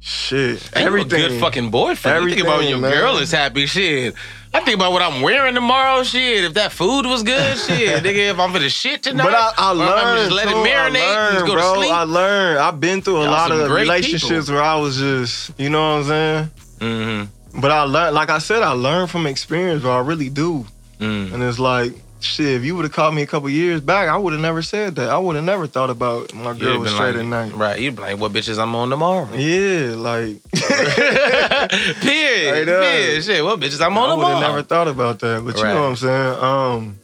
shit, 0.00 0.62
Ain't 0.74 0.76
you 0.76 0.86
everything. 0.86 1.24
a 1.24 1.28
good 1.28 1.40
fucking 1.40 1.70
boyfriend. 1.70 2.24
you 2.24 2.30
think 2.30 2.42
about 2.42 2.58
when 2.58 2.68
your 2.68 2.78
Everything, 2.78 3.00
girl 3.00 3.16
is 3.18 3.30
happy. 3.32 3.66
Shit. 3.66 4.14
I 4.52 4.60
think 4.60 4.74
about 4.76 4.90
what 4.92 5.00
I'm 5.02 5.22
wearing 5.22 5.54
tomorrow. 5.54 6.02
Shit. 6.02 6.42
If 6.44 6.54
that 6.54 6.72
food 6.72 7.06
was 7.06 7.22
good. 7.22 7.56
Shit. 7.66 8.02
Nigga, 8.02 8.30
if 8.32 8.38
I'm 8.38 8.52
the 8.52 8.68
shit 8.68 9.02
tonight. 9.02 9.24
But 9.24 9.34
I, 9.34 9.38
I 9.38 9.50
if 9.50 9.58
I'm 9.60 9.78
learned, 9.78 10.18
just 10.18 10.32
let 10.32 10.48
it 10.48 10.54
marinate 10.56 11.02
I 11.02 11.30
learned, 11.34 11.46
go 11.46 11.52
bro. 11.54 11.74
to 11.74 11.78
sleep. 11.80 11.92
I 11.92 12.02
learned. 12.02 12.58
I've 12.58 12.80
been 12.80 13.00
through 13.02 13.18
a 13.18 13.22
Y'all 13.24 13.30
lot 13.30 13.52
of 13.52 13.70
relationships 13.70 14.46
people. 14.46 14.54
where 14.54 14.62
I 14.64 14.74
was 14.76 14.96
just, 14.98 15.52
you 15.58 15.70
know 15.70 15.80
what 15.80 15.98
I'm 15.98 16.04
saying. 16.04 16.50
mm-hmm. 16.80 17.60
But 17.60 17.70
I 17.70 17.82
learned, 17.82 18.14
like 18.14 18.30
I 18.30 18.38
said, 18.38 18.62
I 18.62 18.72
learned 18.72 19.10
from 19.10 19.26
experience, 19.26 19.82
bro. 19.82 19.92
I 19.92 20.00
really 20.00 20.28
do. 20.30 20.66
mm. 20.98 21.32
And 21.32 21.42
it's 21.42 21.58
like, 21.58 21.92
shit, 22.22 22.46
if 22.56 22.64
you 22.64 22.74
would 22.76 22.84
have 22.84 22.92
called 22.92 23.14
me 23.14 23.22
a 23.22 23.26
couple 23.26 23.48
years 23.50 23.80
back, 23.80 24.08
I 24.08 24.16
would 24.16 24.32
have 24.32 24.42
never 24.42 24.62
said 24.62 24.96
that. 24.96 25.08
I 25.08 25.18
would 25.18 25.36
have 25.36 25.44
never 25.44 25.66
thought 25.66 25.90
about 25.90 26.32
my 26.34 26.54
girl 26.56 26.78
was 26.78 26.92
straight 26.92 27.14
like, 27.16 27.24
at 27.24 27.26
night. 27.26 27.52
Right. 27.54 27.80
You'd 27.80 27.96
be 27.96 28.02
like, 28.02 28.18
what 28.18 28.32
bitches 28.32 28.58
I'm 28.58 28.74
on 28.74 28.90
tomorrow? 28.90 29.28
Yeah, 29.34 29.94
like 29.96 30.42
Period. 30.52 32.48
Straight 32.48 32.68
up. 32.68 32.82
Period. 32.82 33.24
Shit. 33.24 33.44
What 33.44 33.60
bitches 33.60 33.80
I'm 33.84 33.96
on 33.98 34.10
tomorrow. 34.10 34.16
I 34.16 34.34
would 34.34 34.42
have 34.42 34.50
never 34.50 34.62
thought 34.62 34.88
about 34.88 35.18
that. 35.20 35.42
But 35.44 35.56
you 35.56 35.64
know 35.64 35.82
what 35.82 35.88
I'm 35.90 35.96
saying? 35.96 36.44
Um 36.44 36.98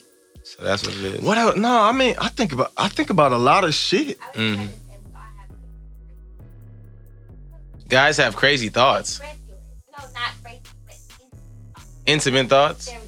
So 0.44 0.62
that's 0.62 0.82
what 0.86 0.94
it 0.96 1.04
is. 1.04 1.20
what 1.22 1.38
else? 1.38 1.56
No, 1.56 1.80
I 1.82 1.92
mean, 1.92 2.14
I 2.18 2.28
think 2.28 2.52
about 2.52 2.72
I 2.76 2.88
think 2.88 3.10
about 3.10 3.32
a 3.32 3.38
lot 3.38 3.64
of 3.64 3.74
shit. 3.74 4.18
Mm-hmm. 4.34 4.66
Guys 7.88 8.16
have 8.16 8.34
crazy 8.34 8.68
thoughts, 8.68 9.20
No, 9.20 9.26
not 10.12 10.32
crazy, 10.42 10.60
but 10.86 11.84
intimate 12.04 12.48
thoughts. 12.48 12.86
there 12.86 12.98
we 13.00 13.05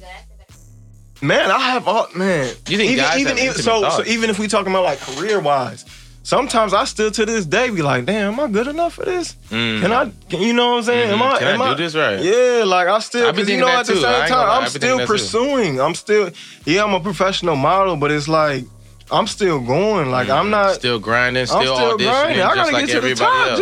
Man, 1.21 1.51
I 1.51 1.59
have 1.59 1.87
all 1.87 2.07
man. 2.15 2.47
You 2.67 2.77
think 2.77 2.91
even, 2.91 3.03
guys 3.03 3.19
even, 3.19 3.37
have 3.37 3.45
even 3.45 3.61
so, 3.61 3.89
so 3.89 4.03
even 4.05 4.29
if 4.29 4.39
we 4.39 4.47
talking 4.47 4.71
about 4.71 4.83
like 4.83 4.99
career 4.99 5.39
wise, 5.39 5.83
sometimes 6.23 6.73
I 6.73 6.85
still 6.85 7.11
to 7.11 7.25
this 7.25 7.45
day 7.45 7.69
be 7.69 7.81
like, 7.81 8.05
damn, 8.05 8.33
am 8.33 8.39
I 8.39 8.47
good 8.47 8.67
enough 8.67 8.93
for 8.93 9.03
this? 9.03 9.35
Mm. 9.49 9.81
Can 9.81 9.91
I? 9.91 10.11
Can, 10.29 10.41
you 10.41 10.53
know 10.53 10.71
what 10.71 10.77
I'm 10.77 10.83
saying? 10.83 11.09
Am 11.11 11.19
Mhm. 11.19 11.31
I? 11.33 11.39
Can 11.39 11.47
am 11.49 11.61
I 11.61 11.69
do 11.71 11.75
this 11.75 11.95
right? 11.95 12.19
Yeah, 12.21 12.63
like 12.65 12.87
I 12.87 12.99
still, 12.99 13.31
because 13.33 13.49
you 13.49 13.57
know, 13.57 13.67
at 13.67 13.85
the. 13.85 13.93
I 13.93 13.95
same 13.95 14.29
time, 14.29 14.47
lie, 14.47 14.55
I 14.55 14.61
I'm 14.61 14.69
still 14.69 14.97
that 14.97 15.07
too. 15.07 15.11
pursuing. 15.13 15.81
I'm 15.81 15.95
still, 15.95 16.31
yeah, 16.65 16.83
I'm 16.85 16.93
a 16.93 16.99
professional 17.01 17.57
model, 17.57 17.97
but 17.97 18.11
it's 18.11 18.27
like 18.29 18.63
I'm 19.11 19.27
still 19.27 19.59
going. 19.59 20.11
Like 20.11 20.29
I'm 20.29 20.45
Mhm. 20.47 20.51
not. 20.51 20.75
still 20.75 20.99
grinding, 20.99 21.47
still, 21.47 21.57
I'm 21.59 21.65
still 21.65 21.97
auditioning, 21.97 22.11
grinding. 22.11 22.41
I 22.41 22.45
just 22.45 22.55
gotta 22.55 22.71
like 22.71 22.85
get 22.85 22.93
to 22.93 23.01
the 23.01 23.07
everybody 23.09 23.31
top, 23.37 23.47
else. 23.49 23.59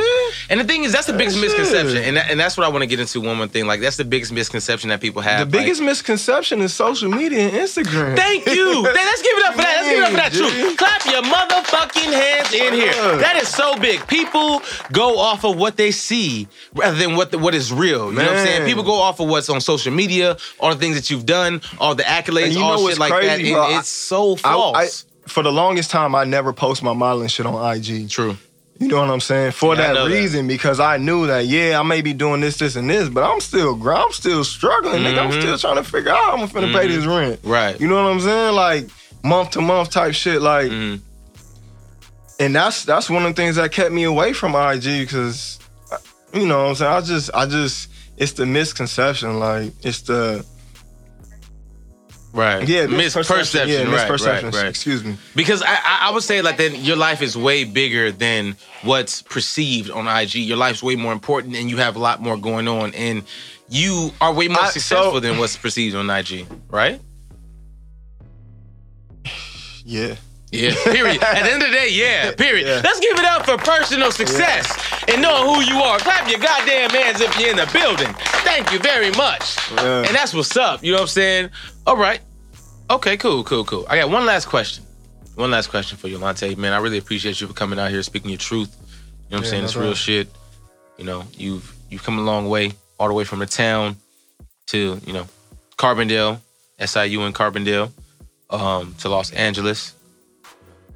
And 0.49 0.60
the 0.60 0.64
thing 0.64 0.84
is, 0.84 0.91
that's 0.94 1.07
the 1.07 1.14
biggest 1.14 1.40
misconception, 1.40 1.98
and 2.03 2.15
that, 2.15 2.30
and 2.32 2.40
that's 2.40 2.56
what 2.57 2.65
I 2.65 2.69
want 2.69 2.82
to 2.84 2.88
get 2.88 2.99
into 2.99 3.19
one 3.19 3.38
more 3.38 3.48
thing. 3.48 3.65
Like 3.68 3.82
that's 3.82 3.98
the 3.98 4.06
biggest 4.06 4.32
misconception 4.32 4.90
that 4.90 5.02
people 5.02 5.22
have. 5.22 5.52
The 5.52 5.57
biggest 5.57 5.82
like, 5.82 5.88
misconception 5.90 6.61
is 6.61 6.74
social 6.74 7.10
media 7.10 7.40
and 7.49 7.53
Instagram. 7.53 8.15
Thank 8.15 8.45
you. 8.45 8.82
Let's 8.84 9.22
give 9.22 9.38
it 9.38 9.45
up 9.45 9.56
for 9.56 9.61
that. 9.61 9.82
Let's 9.82 9.90
give 9.90 9.99
it 9.99 10.03
up 10.03 10.10
for 10.11 10.15
that. 10.18 10.34
Man, 10.34 10.52
True. 10.52 10.76
Clap 10.76 11.06
your 11.06 11.22
motherfucking 11.24 12.14
hands 12.14 12.53
in 12.53 12.74
here. 12.74 13.18
That 13.18 13.36
is 13.41 13.48
so 13.49 13.76
big. 13.78 14.07
People 14.07 14.61
go 14.91 15.18
off 15.19 15.44
of 15.44 15.57
what 15.57 15.76
they 15.78 15.91
see 15.91 16.48
rather 16.74 16.98
than 16.98 17.15
what 17.15 17.32
the, 17.32 17.40
what 17.40 17.53
is 17.53 17.74
real. 17.74 18.11
You 18.11 18.19
know 18.19 18.26
what 18.26 18.38
I'm 18.38 18.45
saying? 18.45 18.65
People 18.68 18.84
go 18.84 18.94
off 18.94 19.19
of 19.19 19.28
what's 19.28 19.49
on 19.49 19.60
social 19.61 19.91
media, 19.91 20.38
all 20.60 20.69
the 20.74 20.80
things 20.80 20.95
that 20.95 21.10
you've 21.10 21.26
done, 21.26 21.61
all 21.80 21.95
the 21.95 22.03
accolades, 22.03 22.56
all 22.60 22.88
shit 22.88 22.98
like 22.98 23.11
that. 23.11 23.19
crazy, 23.38 23.48
And 23.49 23.53
bro? 23.56 23.64
I- 23.64 23.80
it's 23.80 23.90
so 23.90 24.34
I- 24.34 24.38
false. 24.38 25.06
I- 25.06 25.28
for 25.28 25.44
the 25.44 25.52
longest 25.52 25.91
time, 25.91 26.15
I 26.15 26.24
never 26.24 26.53
post 26.53 26.82
my 26.82 26.94
modeling 26.94 27.28
shit 27.28 27.45
on 27.45 27.76
IG. 27.76 28.10
True. 28.10 28.38
You 28.80 28.90
know 28.90 28.99
what 29.02 29.10
I'm 29.10 29.20
saying? 29.20 29.52
For 29.52 29.76
Yeah, 29.76 29.94
that 29.94 29.94
that. 29.94 30.08
reason, 30.08 30.48
because 30.48 30.80
I 30.80 30.98
knew 30.98 31.26
that, 31.28 31.45
yeah, 31.45 31.80
I 31.80 31.84
may 31.84 32.02
be 32.02 32.14
doing 32.14 32.41
this, 32.41 32.58
this, 32.58 32.76
and 32.76 32.90
this, 32.90 33.10
but 33.10 33.24
I'm 33.24 33.40
still, 33.40 33.74
I'm 33.90 34.12
still 34.12 34.44
struggling, 34.44 35.02
nigga. 35.04 35.18
I'm 35.20 35.32
still 35.32 35.56
mm-hmm. 35.56 35.60
trying 35.62 35.76
to 35.78 35.84
figure 35.84 36.12
out 36.12 36.18
how 36.18 36.38
I'm 36.38 36.48
finna 36.48 36.72
pay 36.74 36.88
this 36.88 37.06
mm-hmm. 37.06 37.10
rent. 37.10 37.40
Right. 37.44 37.80
You 37.80 37.88
know 37.88 37.95
what 38.04 38.12
I'm 38.12 38.20
saying? 38.20 38.56
Like 38.56 38.90
month 39.24 39.52
to 39.52 39.62
month 39.62 39.90
type 39.90 40.14
shit. 40.14 40.41
Like, 40.41 40.70
Mhm. 40.72 41.02
and 42.40 42.56
that's 42.56 42.86
that's 42.86 43.10
one 43.10 43.26
of 43.26 43.36
the 43.36 43.41
things 43.41 43.56
that 43.56 43.72
kept 43.72 43.91
me 43.91 44.04
away 44.04 44.34
from 44.34 44.56
IG 44.56 44.99
because, 44.99 45.60
uh, 45.91 45.98
you 46.34 46.45
know 46.45 46.64
what 46.64 46.70
I'm 46.70 46.76
saying? 46.76 46.91
I 46.91 47.02
just, 47.02 47.30
I 47.34 47.45
just, 47.45 47.90
it's 48.18 48.34
the 48.34 48.45
misconception. 48.45 49.40
Like, 49.40 49.74
it's 49.84 50.02
the 50.02 50.45
Right. 52.38 52.68
yeah 52.69 52.85
misperception. 52.85 53.68
Yeah, 53.68 53.84
right, 53.91 54.09
misperception. 54.09 54.43
Right, 54.43 54.53
right. 54.53 54.65
Excuse 54.68 55.03
me. 55.03 55.18
Because 55.35 55.64
I, 55.64 55.73
I, 55.73 55.97
I 56.03 56.11
would 56.14 56.22
say 56.23 56.41
like 56.43 56.57
then 56.57 56.76
your 56.76 56.95
life 56.95 57.23
is 57.23 57.35
way 57.35 57.64
bigger 57.64 58.11
than 58.11 58.55
what's 58.84 59.23
perceived 59.23 59.89
on 59.89 60.07
IG. 60.07 60.35
Your 60.35 60.57
life's 60.57 60.84
way 60.84 60.95
more 60.95 61.14
important, 61.14 61.55
and 61.55 61.68
you 61.69 61.77
have 61.77 61.95
a 61.95 61.99
lot 61.99 62.22
more 62.22 62.38
going 62.38 62.68
on, 62.68 62.93
and 62.93 63.23
you 63.69 64.11
are 64.22 64.31
way 64.31 64.47
more 64.47 64.61
I- 64.61 64.69
successful 64.69 65.14
so- 65.14 65.19
than 65.19 65.39
what's 65.39 65.57
perceived 65.57 65.95
on 65.95 66.09
IG. 66.09 66.45
Right? 66.69 67.01
Yeah. 69.84 70.15
Yeah. 70.51 70.73
Period. 70.84 71.22
At 71.23 71.43
the 71.43 71.51
end 71.51 71.64
of 71.64 71.69
the 71.72 71.76
day, 71.76 71.89
yeah. 71.91 72.31
Period. 72.38 72.68
Yeah. 72.68 72.81
Let's 72.84 72.99
give 72.99 73.18
it 73.18 73.26
up 73.26 73.45
for 73.45 73.57
personal 73.57 74.11
success 74.11 74.77
and 75.07 75.22
knowing 75.22 75.43
who 75.55 75.61
you 75.61 75.81
are. 75.81 75.97
Clap 75.97 76.30
your 76.30 76.39
goddamn 76.39 76.89
hands 76.89 77.19
if 77.22 77.38
you're 77.39 77.49
in 77.51 77.57
the 77.57 77.69
building. 77.73 78.14
Thank 78.43 78.72
you 78.72 78.80
very 78.80 79.11
much. 79.11 79.57
Yeah. 79.73 79.99
And 80.05 80.15
that's 80.15 80.34
what's 80.34 80.55
up. 80.55 80.84
You 80.84 80.91
know 80.91 80.97
what 80.97 81.01
I'm 81.03 81.07
saying? 81.07 81.49
All 81.88 81.95
right. 81.95 82.19
Okay, 82.89 83.15
cool, 83.15 83.45
cool, 83.45 83.64
cool. 83.64 83.85
I 83.89 83.97
got 83.97 84.09
one 84.09 84.26
last 84.26 84.47
question. 84.47 84.84
One 85.35 85.51
last 85.51 85.69
question 85.69 85.97
for 85.97 86.09
you, 86.09 86.18
Lante. 86.18 86.53
Man, 86.55 86.73
I 86.73 86.80
really 86.80 86.97
appreciate 86.97 87.39
you 87.39 87.47
for 87.47 87.53
coming 87.53 87.80
out 87.80 87.91
here 87.91 88.03
speaking 88.03 88.30
your 88.30 88.38
truth. 88.38 88.76
You 88.76 88.84
know 88.84 88.89
what 88.89 89.38
I'm 89.38 89.43
Yeah, 89.45 89.49
saying? 89.49 89.61
no 89.61 89.68
It's 89.68 89.76
real 89.77 89.93
shit. 89.93 90.27
You 90.97 91.05
know, 91.05 91.23
you've 91.31 91.73
you've 91.89 92.03
come 92.03 92.19
a 92.19 92.22
long 92.22 92.49
way, 92.49 92.73
all 92.99 93.07
the 93.07 93.14
way 93.14 93.23
from 93.23 93.39
the 93.39 93.45
town 93.45 93.95
to, 94.68 94.99
you 95.05 95.14
know, 95.14 95.27
Carbondale, 95.77 96.41
SIU 96.77 97.22
in 97.22 97.31
Carbondale, 97.31 97.89
um, 98.49 98.93
to 98.99 99.07
Los 99.07 99.31
Angeles, 99.31 99.93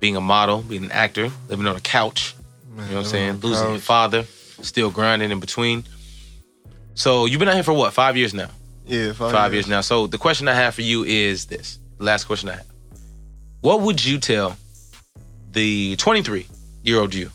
being 0.01 0.17
a 0.17 0.21
model, 0.21 0.61
being 0.61 0.83
an 0.83 0.91
actor, 0.91 1.31
living 1.47 1.67
on 1.67 1.77
a 1.77 1.81
couch. 1.81 2.35
You 2.69 2.75
know 2.75 2.83
what 2.83 2.97
I'm 2.97 3.05
saying? 3.05 3.39
Losing 3.39 3.69
your 3.69 3.79
father, 3.79 4.23
still 4.61 4.91
grinding 4.91 5.31
in 5.31 5.39
between. 5.39 5.85
So 6.95 7.27
you've 7.27 7.39
been 7.39 7.47
out 7.47 7.53
here 7.55 7.63
for 7.63 7.73
what? 7.73 7.93
Five 7.93 8.17
years 8.17 8.33
now. 8.33 8.49
Yeah, 8.85 9.13
five, 9.13 9.31
Five 9.31 9.53
years 9.53 9.67
now. 9.67 9.81
So 9.81 10.07
the 10.07 10.17
question 10.17 10.47
I 10.47 10.53
have 10.53 10.75
for 10.75 10.81
you 10.81 11.03
is 11.03 11.45
this: 11.45 11.79
last 11.99 12.25
question 12.25 12.49
I 12.49 12.53
have. 12.53 12.65
What 13.61 13.81
would 13.81 14.03
you 14.03 14.17
tell 14.17 14.57
the 15.51 15.95
23 15.97 16.47
year 16.83 16.99
old 16.99 17.13
you 17.13 17.29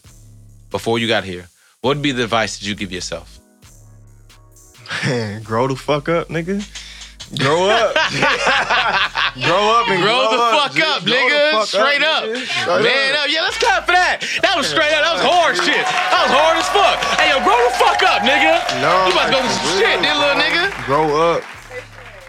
before 0.70 0.98
you 0.98 1.06
got 1.06 1.24
here? 1.24 1.46
What 1.80 1.96
would 1.96 2.02
be 2.02 2.12
the 2.12 2.24
advice 2.24 2.58
that 2.58 2.66
you 2.66 2.74
give 2.74 2.90
yourself? 2.90 3.38
Man, 5.04 5.42
grow 5.44 5.68
the 5.68 5.76
fuck 5.76 6.08
up, 6.08 6.28
nigga. 6.28 6.64
Grow 7.34 7.66
up. 7.68 7.90
grow 9.42 9.64
up 9.74 9.88
and 9.90 9.98
Grow 10.02 10.30
the 10.30 10.38
up, 10.38 10.52
fuck 10.62 10.72
G. 10.74 10.82
up, 10.82 11.02
Grow 11.02 11.10
the 11.10 11.18
nigga. 11.18 11.50
fuck 11.52 11.66
Straight 11.66 12.02
up. 12.02 12.22
nigga. 12.24 12.46
Straight 12.46 12.82
Man 12.86 13.16
up. 13.16 13.26
Yeah, 13.28 13.42
let's 13.42 13.58
clap 13.58 13.86
for 13.86 13.92
that. 13.92 14.22
That 14.42 14.54
was 14.56 14.66
straight 14.68 14.92
up. 14.94 15.02
That 15.02 15.12
was 15.18 15.22
hard 15.26 15.56
shit. 15.56 15.82
That 15.84 16.22
was 16.22 16.34
hard 16.38 16.56
as 16.58 16.68
fuck. 16.70 16.96
Hey, 17.18 17.30
yo, 17.34 17.42
grow 17.42 17.58
the 17.66 17.74
fuck 17.74 18.00
up, 18.06 18.22
nigga. 18.22 18.62
No, 18.80 19.06
you 19.06 19.12
about 19.12 19.26
to 19.26 19.32
go 19.32 19.42
do 19.42 19.48
some 19.48 19.58
for 19.66 19.78
shit, 19.78 19.98
real, 19.98 20.02
then, 20.02 20.16
little 20.22 20.38
nigga. 20.40 20.86
Grow 20.86 21.06
up. 21.34 21.42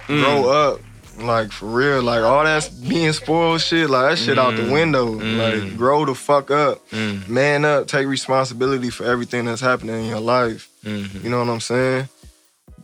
Mm. 0.08 0.24
Grow 0.24 0.50
up. 0.50 0.82
Like 1.20 1.52
for 1.52 1.66
real. 1.68 2.02
Like 2.04 2.22
all 2.22 2.44
that 2.44 2.70
being 2.88 3.12
spoiled 3.14 3.62
shit, 3.62 3.90
like 3.90 4.12
that 4.12 4.18
shit 4.18 4.38
out 4.38 4.54
Mm. 4.54 4.66
the 4.68 4.72
window. 4.74 5.06
Like 5.06 5.76
grow 5.78 6.06
the 6.06 6.14
fuck 6.16 6.52
up. 6.52 6.82
Man 7.28 7.66
up. 7.66 7.88
Take 7.88 8.08
responsibility 8.08 8.90
for 8.90 9.04
everything 9.06 9.46
that's 9.46 9.62
happening 9.62 9.96
in 9.96 10.06
your 10.06 10.20
life. 10.20 10.70
Mhm. 10.86 11.24
You 11.24 11.30
know 11.30 11.40
what 11.40 11.50
I'm 11.50 11.60
saying? 11.60 12.08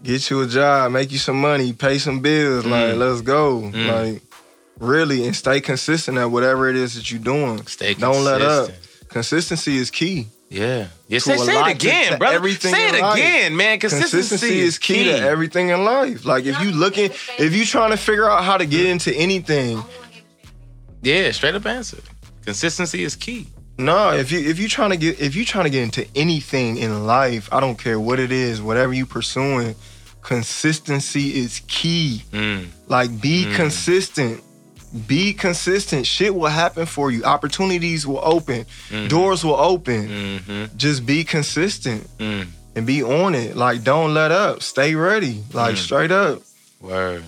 Get 0.04 0.30
you 0.30 0.42
a 0.42 0.48
job, 0.48 0.92
make 0.92 1.12
you 1.12 1.18
some 1.18 1.40
money, 1.40 1.72
pay 1.74 1.98
some 1.98 2.20
bills. 2.20 2.66
Mm. 2.66 2.72
Like, 2.72 2.96
let's 2.98 3.22
go. 3.22 3.72
Like, 3.74 4.22
really, 4.80 5.26
and 5.26 5.36
stay 5.36 5.62
consistent 5.62 6.18
at 6.18 6.26
whatever 6.26 6.70
it 6.70 6.76
is 6.76 6.96
that 6.96 7.10
you're 7.10 7.22
doing. 7.22 7.66
Stay 7.68 7.94
Don't 7.94 8.24
let 8.26 8.42
up. 8.42 8.70
Consistency 9.10 9.78
is 9.78 9.90
key. 9.90 10.28
Yeah. 10.50 10.88
Yeah, 11.08 11.20
say, 11.20 11.38
say 11.38 11.60
it 11.60 11.76
again, 11.76 12.20
brother. 12.20 12.36
everything 12.36 12.74
say 12.74 12.90
it 12.90 12.96
again, 12.96 13.56
man. 13.56 13.80
Consistency, 13.80 14.18
Consistency 14.18 14.60
is 14.60 14.78
key, 14.78 15.06
to 15.06 15.12
everything 15.20 15.70
in 15.70 15.84
life. 15.84 16.26
Like 16.26 16.46
if 16.46 16.60
you 16.62 16.72
looking, 16.72 17.10
if 17.40 17.56
you 17.56 17.66
trying 17.66 17.92
to 17.92 17.98
figure 17.98 18.30
out 18.30 18.44
how 18.44 18.58
to 18.58 18.66
get 18.66 18.86
into 18.86 19.12
anything, 19.14 19.84
Yeah, 21.02 21.32
straight 21.32 21.56
up 21.56 21.66
answer. 21.66 21.98
Consistency 22.44 23.04
is 23.04 23.16
key. 23.16 23.48
no, 23.78 24.12
if 24.14 24.32
you 24.32 24.40
if 24.40 24.60
you 24.60 24.68
trying 24.68 24.92
to 24.92 24.98
get 24.98 25.20
if 25.20 25.36
you 25.36 25.44
trying 25.46 25.64
to 25.64 25.70
get 25.72 25.84
into 25.84 26.06
anything 26.16 26.78
in 26.78 27.08
life, 27.08 27.50
I 27.52 27.60
don't 27.60 27.78
care 27.78 28.00
what 28.00 28.20
it 28.20 28.32
is, 28.32 28.62
whatever 28.62 28.94
you 28.94 29.06
pursuing, 29.08 29.76
consistency 30.24 31.40
is 31.40 31.62
key. 31.68 32.24
Mm. 32.32 32.68
Like 32.88 33.22
be 33.22 33.54
consistent. 33.56 34.42
Be 35.08 35.34
consistent. 35.34 36.06
Shit 36.06 36.36
will 36.36 36.48
happen 36.50 36.86
for 36.86 37.10
you. 37.12 37.24
Opportunities 37.24 38.06
will 38.06 38.22
open. 38.24 38.66
Doors 39.08 39.44
will 39.44 39.56
open. 39.56 40.08
Mm-hmm. 40.08 40.78
Just 40.78 41.06
be 41.06 41.24
consistent 41.24 42.08
Mm. 42.20 42.48
and 42.76 42.86
be 42.86 43.04
on 43.04 43.34
it. 43.36 43.56
Like 43.56 43.84
don't 43.84 44.14
let 44.14 44.32
up. 44.32 44.62
Stay 44.62 44.94
ready. 44.96 45.44
Like 45.54 45.78
straight 45.78 46.12
up. 46.12 46.42
Word. 46.80 47.24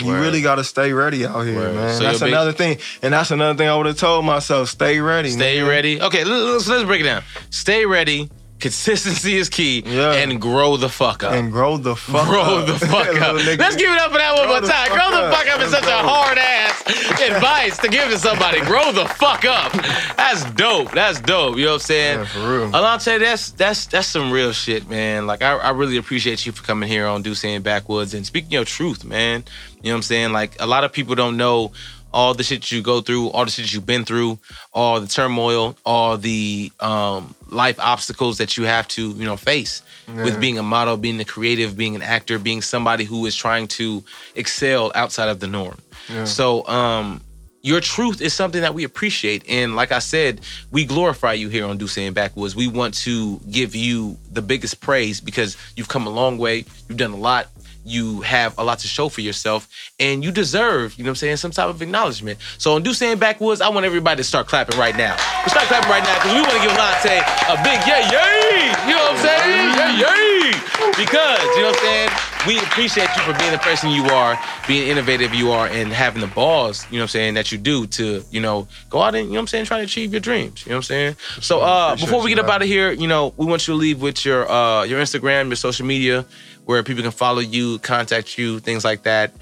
You 0.00 0.06
Word. 0.08 0.20
really 0.20 0.40
gotta 0.42 0.64
stay 0.64 0.92
ready 0.94 1.26
out 1.26 1.42
here, 1.42 1.56
Word. 1.56 1.74
man. 1.74 1.94
So 1.96 2.04
that's 2.04 2.20
big- 2.20 2.28
another 2.32 2.52
thing. 2.52 2.78
And 3.02 3.12
that's 3.14 3.30
another 3.30 3.56
thing 3.56 3.68
I 3.68 3.76
would 3.76 3.86
have 3.86 3.98
told 3.98 4.24
myself. 4.24 4.68
Stay 4.70 4.98
ready. 5.00 5.30
Stay 5.30 5.58
nigga. 5.58 5.68
ready. 5.68 6.00
Okay, 6.02 6.24
let's, 6.24 6.66
let's 6.68 6.84
break 6.84 7.00
it 7.02 7.04
down. 7.04 7.22
Stay 7.50 7.84
ready. 7.86 8.30
Consistency 8.60 9.36
is 9.36 9.48
key. 9.48 9.82
Yeah. 9.86 10.12
And 10.12 10.40
grow 10.40 10.76
the 10.76 10.88
fuck 10.88 11.24
up. 11.24 11.32
And 11.32 11.50
grow 11.50 11.76
the 11.76 11.96
fuck 11.96 12.22
up. 12.22 12.28
Grow 12.28 12.42
up. 12.42 12.66
the 12.66 12.86
fuck 12.86 13.08
up. 13.22 13.34
Let's 13.34 13.76
give 13.76 13.90
it 13.90 13.98
up 13.98 14.12
for 14.12 14.18
that 14.18 14.36
one 14.36 14.48
more 14.48 14.60
time. 14.60 14.88
Grow 14.88 15.10
the 15.10 15.34
fuck 15.34 15.46
up 15.48 15.60
is 15.60 15.70
such 15.70 15.84
a 15.84 15.98
hard 15.98 16.38
ass 16.38 16.82
advice 17.20 17.78
to 17.78 17.88
give 17.88 18.08
to 18.10 18.18
somebody. 18.18 18.60
Grow 18.60 18.92
the 18.92 19.06
fuck 19.06 19.44
up. 19.44 19.72
That's 20.16 20.44
dope. 20.52 20.92
That's 20.92 21.20
dope. 21.20 21.56
You 21.56 21.64
know 21.64 21.70
what 21.72 21.74
I'm 21.74 21.80
saying? 21.80 22.18
Yeah, 22.20 22.24
for 22.26 22.38
real. 22.58 22.70
Alante, 22.72 23.18
that's 23.18 23.50
that's 23.52 23.86
that's 23.86 24.08
some 24.08 24.30
real 24.30 24.52
shit, 24.52 24.88
man. 24.88 25.26
Like 25.26 25.42
I, 25.42 25.56
I 25.56 25.70
really 25.70 25.96
appreciate 25.96 26.44
you 26.46 26.52
for 26.52 26.62
coming 26.62 26.88
here 26.88 27.06
on 27.06 27.22
Duce 27.22 27.44
and 27.44 27.62
Backwoods 27.64 28.14
and 28.14 28.24
speaking 28.26 28.50
your 28.50 28.64
truth, 28.64 29.04
man. 29.04 29.44
You 29.82 29.88
know 29.88 29.94
what 29.94 29.96
I'm 29.96 30.02
saying? 30.02 30.32
Like 30.32 30.56
a 30.60 30.66
lot 30.66 30.84
of 30.84 30.92
people 30.92 31.14
don't 31.14 31.36
know 31.36 31.72
all 32.12 32.34
the 32.34 32.42
shit 32.42 32.70
you 32.72 32.82
go 32.82 33.00
through, 33.00 33.28
all 33.28 33.44
the 33.44 33.50
shit 33.50 33.72
you've 33.72 33.86
been 33.86 34.04
through, 34.04 34.38
all 34.72 35.00
the 35.00 35.06
turmoil, 35.06 35.76
all 35.84 36.16
the 36.18 36.72
um, 36.80 37.34
life 37.50 37.78
obstacles 37.78 38.38
that 38.38 38.56
you 38.56 38.64
have 38.64 38.88
to, 38.88 39.10
you 39.10 39.24
know, 39.24 39.36
face 39.36 39.82
Yeah. 40.08 40.24
with 40.24 40.40
being 40.40 40.58
a 40.58 40.62
model, 40.62 40.96
being 40.96 41.20
a 41.20 41.24
creative, 41.24 41.76
being 41.76 41.94
an 41.94 42.02
actor, 42.02 42.38
being 42.38 42.62
somebody 42.62 43.04
who 43.04 43.26
is 43.26 43.36
trying 43.36 43.68
to 43.78 44.02
excel 44.34 44.90
outside 44.94 45.28
of 45.28 45.38
the 45.40 45.46
norm. 45.46 45.78
Yeah. 46.08 46.24
So, 46.24 46.66
um, 46.66 47.20
your 47.62 47.80
truth 47.82 48.22
is 48.22 48.32
something 48.32 48.62
that 48.62 48.72
we 48.72 48.84
appreciate. 48.84 49.44
And 49.46 49.76
like 49.76 49.92
I 49.92 49.98
said, 49.98 50.40
we 50.70 50.86
glorify 50.86 51.34
you 51.34 51.50
here 51.50 51.66
on 51.66 51.76
Duce 51.76 51.98
and 51.98 52.14
Backwoods. 52.14 52.56
We 52.56 52.66
want 52.68 52.94
to 53.04 53.38
give 53.50 53.74
you 53.76 54.16
the 54.32 54.40
biggest 54.40 54.80
praise 54.80 55.20
because 55.20 55.58
you've 55.76 55.88
come 55.88 56.06
a 56.06 56.10
long 56.10 56.38
way. 56.38 56.64
You've 56.88 56.96
done 56.96 57.12
a 57.12 57.16
lot. 57.18 57.48
You 57.84 58.20
have 58.22 58.58
a 58.58 58.64
lot 58.64 58.78
to 58.80 58.88
show 58.88 59.08
for 59.08 59.20
yourself. 59.20 59.68
And 59.98 60.22
you 60.24 60.30
deserve, 60.30 60.96
you 60.96 61.04
know 61.04 61.08
what 61.08 61.12
I'm 61.12 61.16
saying, 61.16 61.36
some 61.36 61.50
type 61.50 61.68
of 61.68 61.82
acknowledgement. 61.82 62.38
So 62.58 62.74
on 62.74 62.82
Duce 62.82 63.02
and 63.02 63.18
Backwoods, 63.18 63.60
I 63.60 63.68
want 63.68 63.86
everybody 63.86 64.18
to 64.18 64.24
start 64.24 64.46
clapping 64.46 64.78
right 64.78 64.96
now. 64.96 65.16
We 65.44 65.50
start 65.50 65.66
clapping 65.66 65.90
right 65.90 66.02
now 66.02 66.14
because 66.14 66.34
we 66.34 66.40
want 66.40 66.52
to 66.52 66.62
give 66.62 66.76
Lante 66.76 67.16
a 67.48 67.56
big 67.62 67.80
yay, 67.86 68.04
yay! 68.10 68.72
You 68.88 68.94
know 68.94 69.02
what 69.02 69.12
I'm 69.12 69.24
saying? 69.24 69.74
Yay, 69.76 69.92
yay! 70.00 70.52
Because, 70.96 71.42
you 71.56 71.62
know 71.62 71.70
what 71.70 71.78
I'm 71.78 71.84
saying? 71.84 72.10
We 72.46 72.58
appreciate 72.58 73.08
you 73.16 73.22
for 73.22 73.38
being 73.38 73.52
the 73.52 73.58
person 73.58 73.90
you 73.90 74.04
are, 74.04 74.38
being 74.66 74.88
innovative 74.88 75.34
you 75.34 75.50
are, 75.50 75.66
and 75.66 75.92
having 75.92 76.22
the 76.22 76.26
balls, 76.26 76.86
you 76.90 76.96
know 76.96 77.02
what 77.02 77.04
I'm 77.04 77.08
saying, 77.08 77.34
that 77.34 77.52
you 77.52 77.58
do 77.58 77.86
to, 77.86 78.24
you 78.30 78.40
know, 78.40 78.66
go 78.88 79.02
out 79.02 79.14
and, 79.14 79.26
you 79.26 79.32
know 79.32 79.36
what 79.36 79.40
I'm 79.42 79.46
saying, 79.48 79.66
try 79.66 79.76
to 79.78 79.84
achieve 79.84 80.12
your 80.12 80.20
dreams. 80.20 80.64
You 80.64 80.70
know 80.70 80.76
what 80.76 80.78
I'm 80.78 80.82
saying? 80.84 81.16
So 81.40 81.60
uh 81.60 81.96
before 81.96 82.22
we 82.22 82.30
get 82.30 82.38
up 82.38 82.48
out 82.48 82.62
of 82.62 82.68
here, 82.68 82.92
you 82.92 83.08
know, 83.08 83.34
we 83.36 83.44
want 83.44 83.68
you 83.68 83.74
to 83.74 83.78
leave 83.78 84.00
with 84.00 84.24
your 84.24 84.50
uh 84.50 84.84
your 84.84 85.00
Instagram, 85.00 85.48
your 85.48 85.56
social 85.56 85.84
media, 85.84 86.24
where 86.70 86.82
people 86.84 87.02
can 87.02 87.10
follow 87.12 87.40
you, 87.40 87.78
contact 87.80 88.38
you, 88.38 88.60
things 88.60 88.84
like 88.84 89.02
that. 89.02 89.32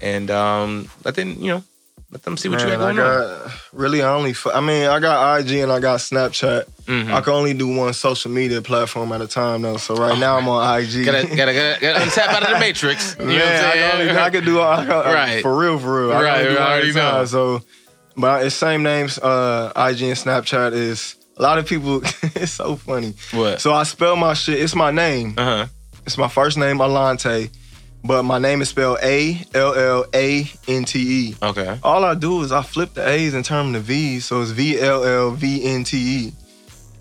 And 0.00 0.30
um 0.30 0.88
let 1.04 1.14
them, 1.16 1.36
you 1.40 1.48
know, 1.52 1.64
let 2.12 2.22
them 2.22 2.36
see 2.36 2.48
what 2.48 2.60
you 2.60 2.66
Man, 2.68 2.78
got 2.78 2.88
I 2.90 2.92
going 2.94 2.98
on. 3.44 3.50
really 3.72 4.02
I 4.02 4.10
only 4.14 4.34
I 4.54 4.60
mean 4.60 4.86
I 4.88 5.00
got 5.00 5.40
IG 5.40 5.50
and 5.64 5.72
I 5.72 5.80
got 5.80 5.98
Snapchat. 6.00 6.64
Mhm. 6.86 7.12
I 7.12 7.20
can 7.22 7.32
only 7.32 7.54
do 7.54 7.66
one 7.66 7.92
social 7.94 8.30
media 8.30 8.62
platform 8.62 9.10
at 9.12 9.20
a 9.20 9.26
time 9.26 9.62
though. 9.62 9.78
So 9.78 9.96
right 9.96 10.16
now 10.18 10.38
I'm 10.38 10.48
on 10.48 10.62
IG. 10.80 11.04
Gotta, 11.04 11.26
gotta, 11.26 11.52
gotta, 11.54 11.78
gotta 11.80 12.00
untap 12.04 12.28
out 12.28 12.42
of 12.44 12.50
the 12.50 12.58
matrix. 12.60 13.16
You 13.18 13.26
know 13.26 13.32
what 13.34 13.42
I'm 13.42 13.58
saying? 13.58 13.72
can 13.72 14.00
only, 14.00 14.22
I 14.26 14.30
can 14.30 14.44
do 14.44 14.60
I 14.60 14.76
can, 14.86 14.88
Right. 15.20 15.42
for 15.42 15.58
real, 15.58 15.78
for 15.80 15.92
real. 16.06 16.12
I 16.12 16.22
Right, 16.22 16.42
do 16.44 16.48
we 16.50 16.54
one 16.54 16.62
already 16.62 16.92
know. 16.92 17.00
time. 17.10 17.26
So, 17.26 17.62
but 18.16 18.46
it's 18.46 18.54
same 18.54 18.82
names. 18.84 19.18
Uh, 19.18 19.72
IG 19.74 20.02
and 20.02 20.16
Snapchat 20.24 20.72
is 20.74 21.16
a 21.36 21.42
lot 21.42 21.58
of 21.58 21.66
people. 21.66 22.02
it's 22.36 22.52
so 22.52 22.76
funny. 22.76 23.14
What? 23.32 23.60
So 23.60 23.72
I 23.74 23.82
spell 23.82 24.14
my 24.16 24.34
shit. 24.34 24.60
It's 24.60 24.74
my 24.74 24.90
name. 24.90 25.34
Uh 25.36 25.44
huh. 25.44 25.66
It's 26.06 26.16
my 26.18 26.28
first 26.28 26.56
name 26.56 26.78
Alante, 26.78 27.50
but 28.04 28.22
my 28.22 28.38
name 28.38 28.62
is 28.62 28.68
spelled 28.68 28.98
A 29.02 29.40
L 29.54 29.74
L 29.74 30.04
A 30.14 30.48
N 30.68 30.84
T 30.84 31.28
E. 31.30 31.34
Okay. 31.42 31.78
All 31.82 32.04
I 32.04 32.14
do 32.14 32.42
is 32.42 32.52
I 32.52 32.62
flip 32.62 32.94
the 32.94 33.06
A's 33.08 33.34
and 33.34 33.44
turn 33.44 33.72
them 33.72 33.72
to 33.74 33.80
V's, 33.80 34.24
so 34.24 34.40
it's 34.42 34.52
V 34.52 34.78
L 34.80 35.04
L 35.04 35.30
V 35.32 35.64
N 35.64 35.82
T 35.84 35.96
E. 36.26 36.32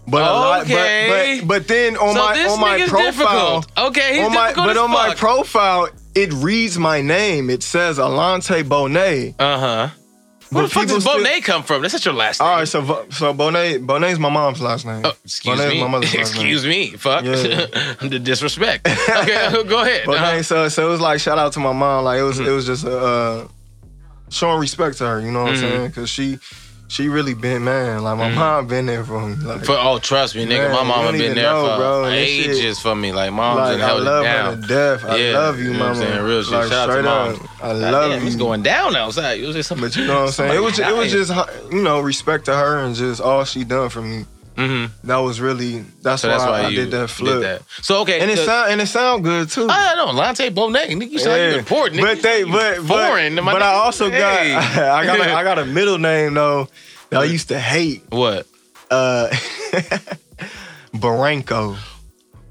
But 0.08 0.22
a 0.22 0.26
lot, 0.26 0.62
Okay. 0.64 1.38
but, 1.40 1.48
but 1.48 1.62
but 1.62 1.68
then 1.68 1.98
on 1.98 2.14
so 2.16 2.20
my 2.24 2.46
on 2.48 2.60
my 2.60 2.86
profile, 2.88 3.62
difficult. 3.62 3.88
Okay, 3.90 4.16
he's 4.18 4.26
on 4.26 4.34
my, 4.34 4.54
but 4.54 4.78
on 4.78 4.92
my 4.92 5.14
profile, 5.16 5.90
it 6.14 6.32
reads 6.34 6.78
my 6.78 7.02
name. 7.02 7.50
It 7.50 7.64
says 7.64 7.98
Alante 7.98 8.64
Bonet. 8.64 9.34
uh 9.40 9.60
huh. 9.60 9.90
Where 10.52 10.64
the 10.64 10.70
fuck 10.70 10.88
does 10.88 11.04
still- 11.04 11.20
Bonet 11.20 11.44
come 11.44 11.64
from? 11.64 11.82
That's 11.82 11.94
not 11.94 12.06
your 12.06 12.14
last 12.14 12.40
name. 12.40 12.48
All 12.50 12.56
right, 12.58 12.68
so 12.68 13.06
so 13.10 13.34
Bonet 13.34 13.86
Bonet's 13.86 14.20
my 14.20 14.30
mom's 14.30 14.62
last 14.62 14.86
name. 14.86 15.02
Oh, 15.04 15.14
excuse 15.24 15.60
Bonet's 15.60 15.74
me. 15.74 15.82
my 15.82 15.88
mother's 15.88 16.14
last 16.16 16.36
name. 16.36 16.42
excuse 16.46 16.66
me. 16.66 16.92
Fuck. 16.92 17.24
Yeah. 17.26 17.34
the 18.08 18.20
disrespect. 18.20 18.88
Okay, 18.88 19.64
go 19.68 19.82
ahead. 19.82 20.04
But 20.06 20.18
Uh-huh. 20.18 20.44
so 20.44 20.70
so 20.70 20.88
it 20.88 20.92
was 20.92 21.02
like 21.02 21.20
shout 21.20 21.38
out 21.40 21.54
to 21.54 21.60
my 21.60 21.74
mom. 21.74 22.04
Like 22.06 22.20
it 22.20 22.24
was 22.24 22.40
Mhm. 22.40 22.48
it 22.48 22.52
was 22.52 22.66
just 22.66 22.86
uh, 22.86 23.48
showing 24.30 24.60
respect 24.60 24.98
to 25.00 25.06
her. 25.08 25.20
You 25.22 25.32
know 25.32 25.44
what 25.44 25.54
Mhm. 25.54 25.56
I'm 25.56 25.60
saying? 25.72 25.88
Because 25.88 26.10
she 26.10 26.38
she 26.96 27.10
really 27.10 27.34
been 27.34 27.64
man. 27.66 28.04
Like 28.04 28.18
my 28.18 28.30
Mhm. 28.32 28.36
mom 28.36 28.68
been 28.68 28.86
there 28.86 29.04
for 29.04 29.20
me. 29.20 29.36
Like, 29.44 29.66
For, 29.66 29.74
oh, 29.78 30.00
trust 30.00 30.34
me, 30.36 30.46
nigga. 30.46 30.70
Man, 30.70 30.72
my 30.72 30.84
mama 30.84 31.12
been 31.12 31.36
there 31.36 31.52
know, 31.52 31.68
for 31.68 31.78
bro, 31.78 32.10
this 32.10 32.30
shit- 32.30 32.50
ages 32.56 32.80
for 32.80 32.96
me. 32.96 33.12
Like, 33.12 33.34
mom's 33.34 33.60
like 33.60 33.74
and 33.74 33.84
I 33.84 33.86
held 33.88 34.02
it 34.02 34.06
love 34.06 34.24
down. 34.24 34.46
her 34.56 34.62
to 34.62 34.68
death. 34.68 35.06
I 35.06 35.16
Yeah, 35.18 35.38
love 35.40 35.60
you, 35.60 35.66
you 35.66 35.74
know 35.74 35.80
what 35.80 35.88
I'm 35.90 36.00
mama. 36.00 36.12
saying? 36.12 36.24
Real 36.24 36.44
shit. 36.44 36.52
Like, 36.54 36.70
Shout 36.70 36.74
out 36.74 36.86
to 36.86 36.92
straight 36.94 37.06
mom. 37.06 37.34
up, 37.36 37.64
I 37.64 37.72
love 37.74 38.12
damn, 38.12 38.22
you. 38.22 38.28
It's 38.28 38.36
going 38.38 38.64
down 38.64 38.96
outside. 38.96 39.40
It 39.42 39.46
was 39.46 39.56
just 39.58 39.68
something. 39.70 39.86
But 39.88 39.96
you 39.98 40.06
know 40.08 40.14
what 40.22 40.26
I'm 40.28 40.32
saying? 40.32 40.54
It 40.54 40.62
was 40.64 40.80
it 40.80 40.96
was 40.96 41.12
just 41.12 41.32
you 41.72 41.82
know 41.82 42.00
respect 42.00 42.46
to 42.46 42.56
her 42.56 42.78
and 42.80 42.96
just 42.96 43.20
all 43.20 43.44
she 43.44 43.64
done 43.66 43.90
for 43.90 44.02
me. 44.02 44.26
Hmm 44.56 44.86
That 45.04 45.18
was 45.18 45.42
really 45.42 45.84
that's, 46.02 46.22
So 46.22 46.30
why, 46.30 46.38
that's 46.38 46.46
why 46.50 46.62
I 46.62 46.70
you 46.70 46.76
did 46.78 46.92
that 46.92 47.10
flip. 47.10 47.42
that. 47.42 47.62
So 47.82 48.02
okay, 48.02 48.20
And 48.22 48.32
it 48.32 48.38
sound 48.38 48.72
and 48.72 48.82
it 48.82 48.88
sound 48.88 49.24
good 49.24 49.50
too. 49.50 49.68
I 49.70 49.96
don't 49.96 50.08
know, 50.08 50.14
Lante 50.14 50.50
Bonet. 50.50 50.88
Nigga, 50.90 51.10
you 51.12 51.20
sound 51.20 51.42
Yeah. 51.42 51.58
important. 51.58 52.00
Nigga. 52.00 52.16
But 52.16 52.22
they, 52.22 52.40
You 52.40 52.52
but 52.52 52.78
foreign. 52.88 53.36
but, 53.36 53.46
but 53.46 53.62
I 53.62 53.74
also 53.74 54.10
Hey. 54.10 54.54
got 54.54 54.64
I 55.02 55.06
got 55.06 55.20
a, 55.20 55.34
I 55.36 55.44
got 55.44 55.60
a 55.60 55.66
middle 55.66 55.98
name 55.98 56.34
though 56.36 56.70
that 57.10 57.22
I 57.22 57.26
used 57.26 57.50
to 57.50 57.60
hate. 57.60 58.04
what? 58.10 58.48
Uh, 58.90 59.28
Baranco. 60.94 61.76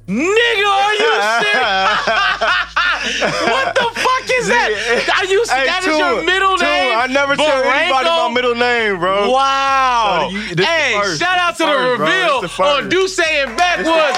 Nigga, 0.06 0.68
are 0.68 0.94
you 0.94 1.12
serious? 1.40 2.73
What 3.04 3.74
the 3.74 3.88
fuck 3.94 4.24
is 4.32 4.46
that? 4.48 4.70
Are 5.20 5.26
you? 5.28 5.44
Hey, 5.48 5.66
that 5.68 5.80
is 5.84 5.92
Tune, 5.92 5.98
your 5.98 6.22
middle 6.24 6.56
Tune, 6.56 6.66
name. 6.68 6.96
I 6.98 7.06
never 7.06 7.36
tell 7.36 7.62
anybody 7.64 8.08
my 8.08 8.32
middle 8.32 8.54
name, 8.54 8.98
bro. 8.98 9.30
Wow. 9.30 10.28
So 10.30 10.36
you- 10.36 10.56
hey, 10.64 10.96
shout 11.16 11.38
out 11.38 11.56
to 11.60 11.64
the 11.64 11.72
first, 11.72 12.00
reveal 12.00 12.66
on 12.66 12.88
Duce 12.88 13.18
and 13.20 13.56
Backwoods 13.56 13.88
of. 13.92 14.16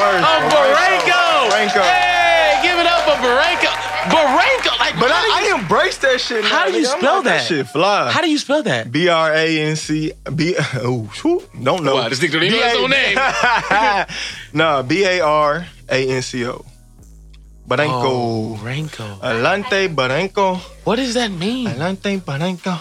Baranco. 0.55 1.51
Baranco. 1.51 1.83
Hey, 1.83 2.61
give 2.63 2.79
it 2.79 2.87
up 2.87 3.03
for 3.05 3.17
Baranco. 3.19 3.71
Baranco. 4.07 4.79
Like, 4.79 4.95
But 5.01 5.11
how 5.11 5.23
do 5.27 5.33
I, 5.33 5.43
you- 5.49 5.57
I 5.57 5.59
embrace 5.61 5.99
that 5.99 6.21
shit. 6.21 6.45
now, 6.45 6.51
How 6.51 6.67
do 6.71 6.79
you. 6.79 6.87
I'm 6.87 6.99
spell 6.99 7.15
like, 7.17 7.25
that? 7.25 7.47
shit 7.47 7.67
fly. 7.69 8.11
How 8.13 8.21
do 8.21 8.31
you 8.31 8.39
spell 8.39 8.63
that? 8.63 8.93
B 8.93 9.09
R 9.09 9.33
A 9.35 9.61
N 9.63 9.77
C 9.77 10.13
B. 10.35 10.55
Oh, 10.77 11.11
don't 11.63 11.83
know. 11.85 11.97
Wow, 11.97 12.09
this 12.09 12.21
nigga 12.21 12.33
don't 12.33 12.43
even 12.45 12.61
know 12.61 12.69
his 12.69 12.79
own 12.79 12.91
name. 12.91 13.17
name. 13.71 14.07
no, 14.53 14.83
B 14.83 15.05
A 15.05 15.21
R 15.21 15.67
A 15.89 16.09
N 16.17 16.23
C 16.23 16.47
O. 16.47 16.65
Baranco. 17.67 18.05
Oh, 18.07 18.59
Baranco. 18.63 19.19
Alante 19.21 19.89
Baranco. 19.93 20.59
What 20.85 20.97
does 20.97 21.15
that 21.15 21.31
mean? 21.33 21.67
Alante 21.67 22.21
Baranco. 22.21 22.81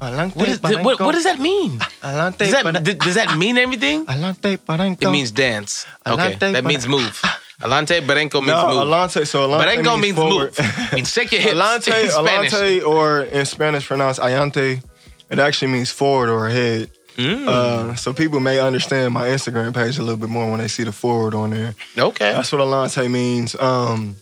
Alante 0.00 0.34
What, 0.34 0.48
is, 0.48 0.60
what, 0.60 0.98
what 1.00 1.12
does 1.12 1.22
that 1.24 1.38
mean? 1.38 1.78
Alante 2.02 2.38
Does 2.38 2.50
that, 2.50 2.82
d- 2.82 2.94
does 2.94 3.14
that 3.14 3.38
mean 3.38 3.56
everything? 3.56 4.04
Alante 4.06 4.58
Baranco. 4.58 5.02
It 5.02 5.10
means 5.10 5.30
dance. 5.30 5.86
Okay, 6.04 6.34
Alante 6.34 6.52
that 6.52 6.64
means 6.64 6.88
move. 6.88 7.22
Alante 7.60 8.00
Baranco 8.00 8.40
means 8.42 8.46
no, 8.48 8.68
move. 8.68 8.88
Alante. 8.88 9.24
So 9.24 9.46
Alante 9.48 9.62
Baranco 9.76 10.00
means 10.00 10.02
means, 10.02 10.16
forward. 10.16 10.58
move. 10.58 10.92
means 10.94 11.12
shake 11.12 11.30
your 11.30 11.40
hips 11.40 11.54
Alante, 11.60 12.08
Alante, 12.10 12.84
or 12.84 13.22
in 13.22 13.46
Spanish 13.46 13.86
pronounced 13.86 14.18
Ayante. 14.18 14.82
It 15.30 15.38
actually 15.38 15.70
means 15.70 15.90
forward 15.90 16.28
or 16.28 16.48
ahead. 16.48 16.90
Mm. 17.16 17.46
Uh, 17.48 17.94
so 17.94 18.12
people 18.12 18.40
may 18.40 18.58
understand 18.58 19.12
my 19.14 19.28
Instagram 19.28 19.74
page 19.74 19.98
a 19.98 20.02
little 20.02 20.16
bit 20.16 20.28
more 20.30 20.50
when 20.50 20.60
they 20.60 20.68
see 20.68 20.82
the 20.84 20.92
forward 20.92 21.34
on 21.34 21.50
there. 21.50 21.74
Okay. 21.96 22.32
That's 22.32 22.50
what 22.52 22.60
Alante 22.60 23.10
means. 23.10 23.54
Um, 23.56 24.16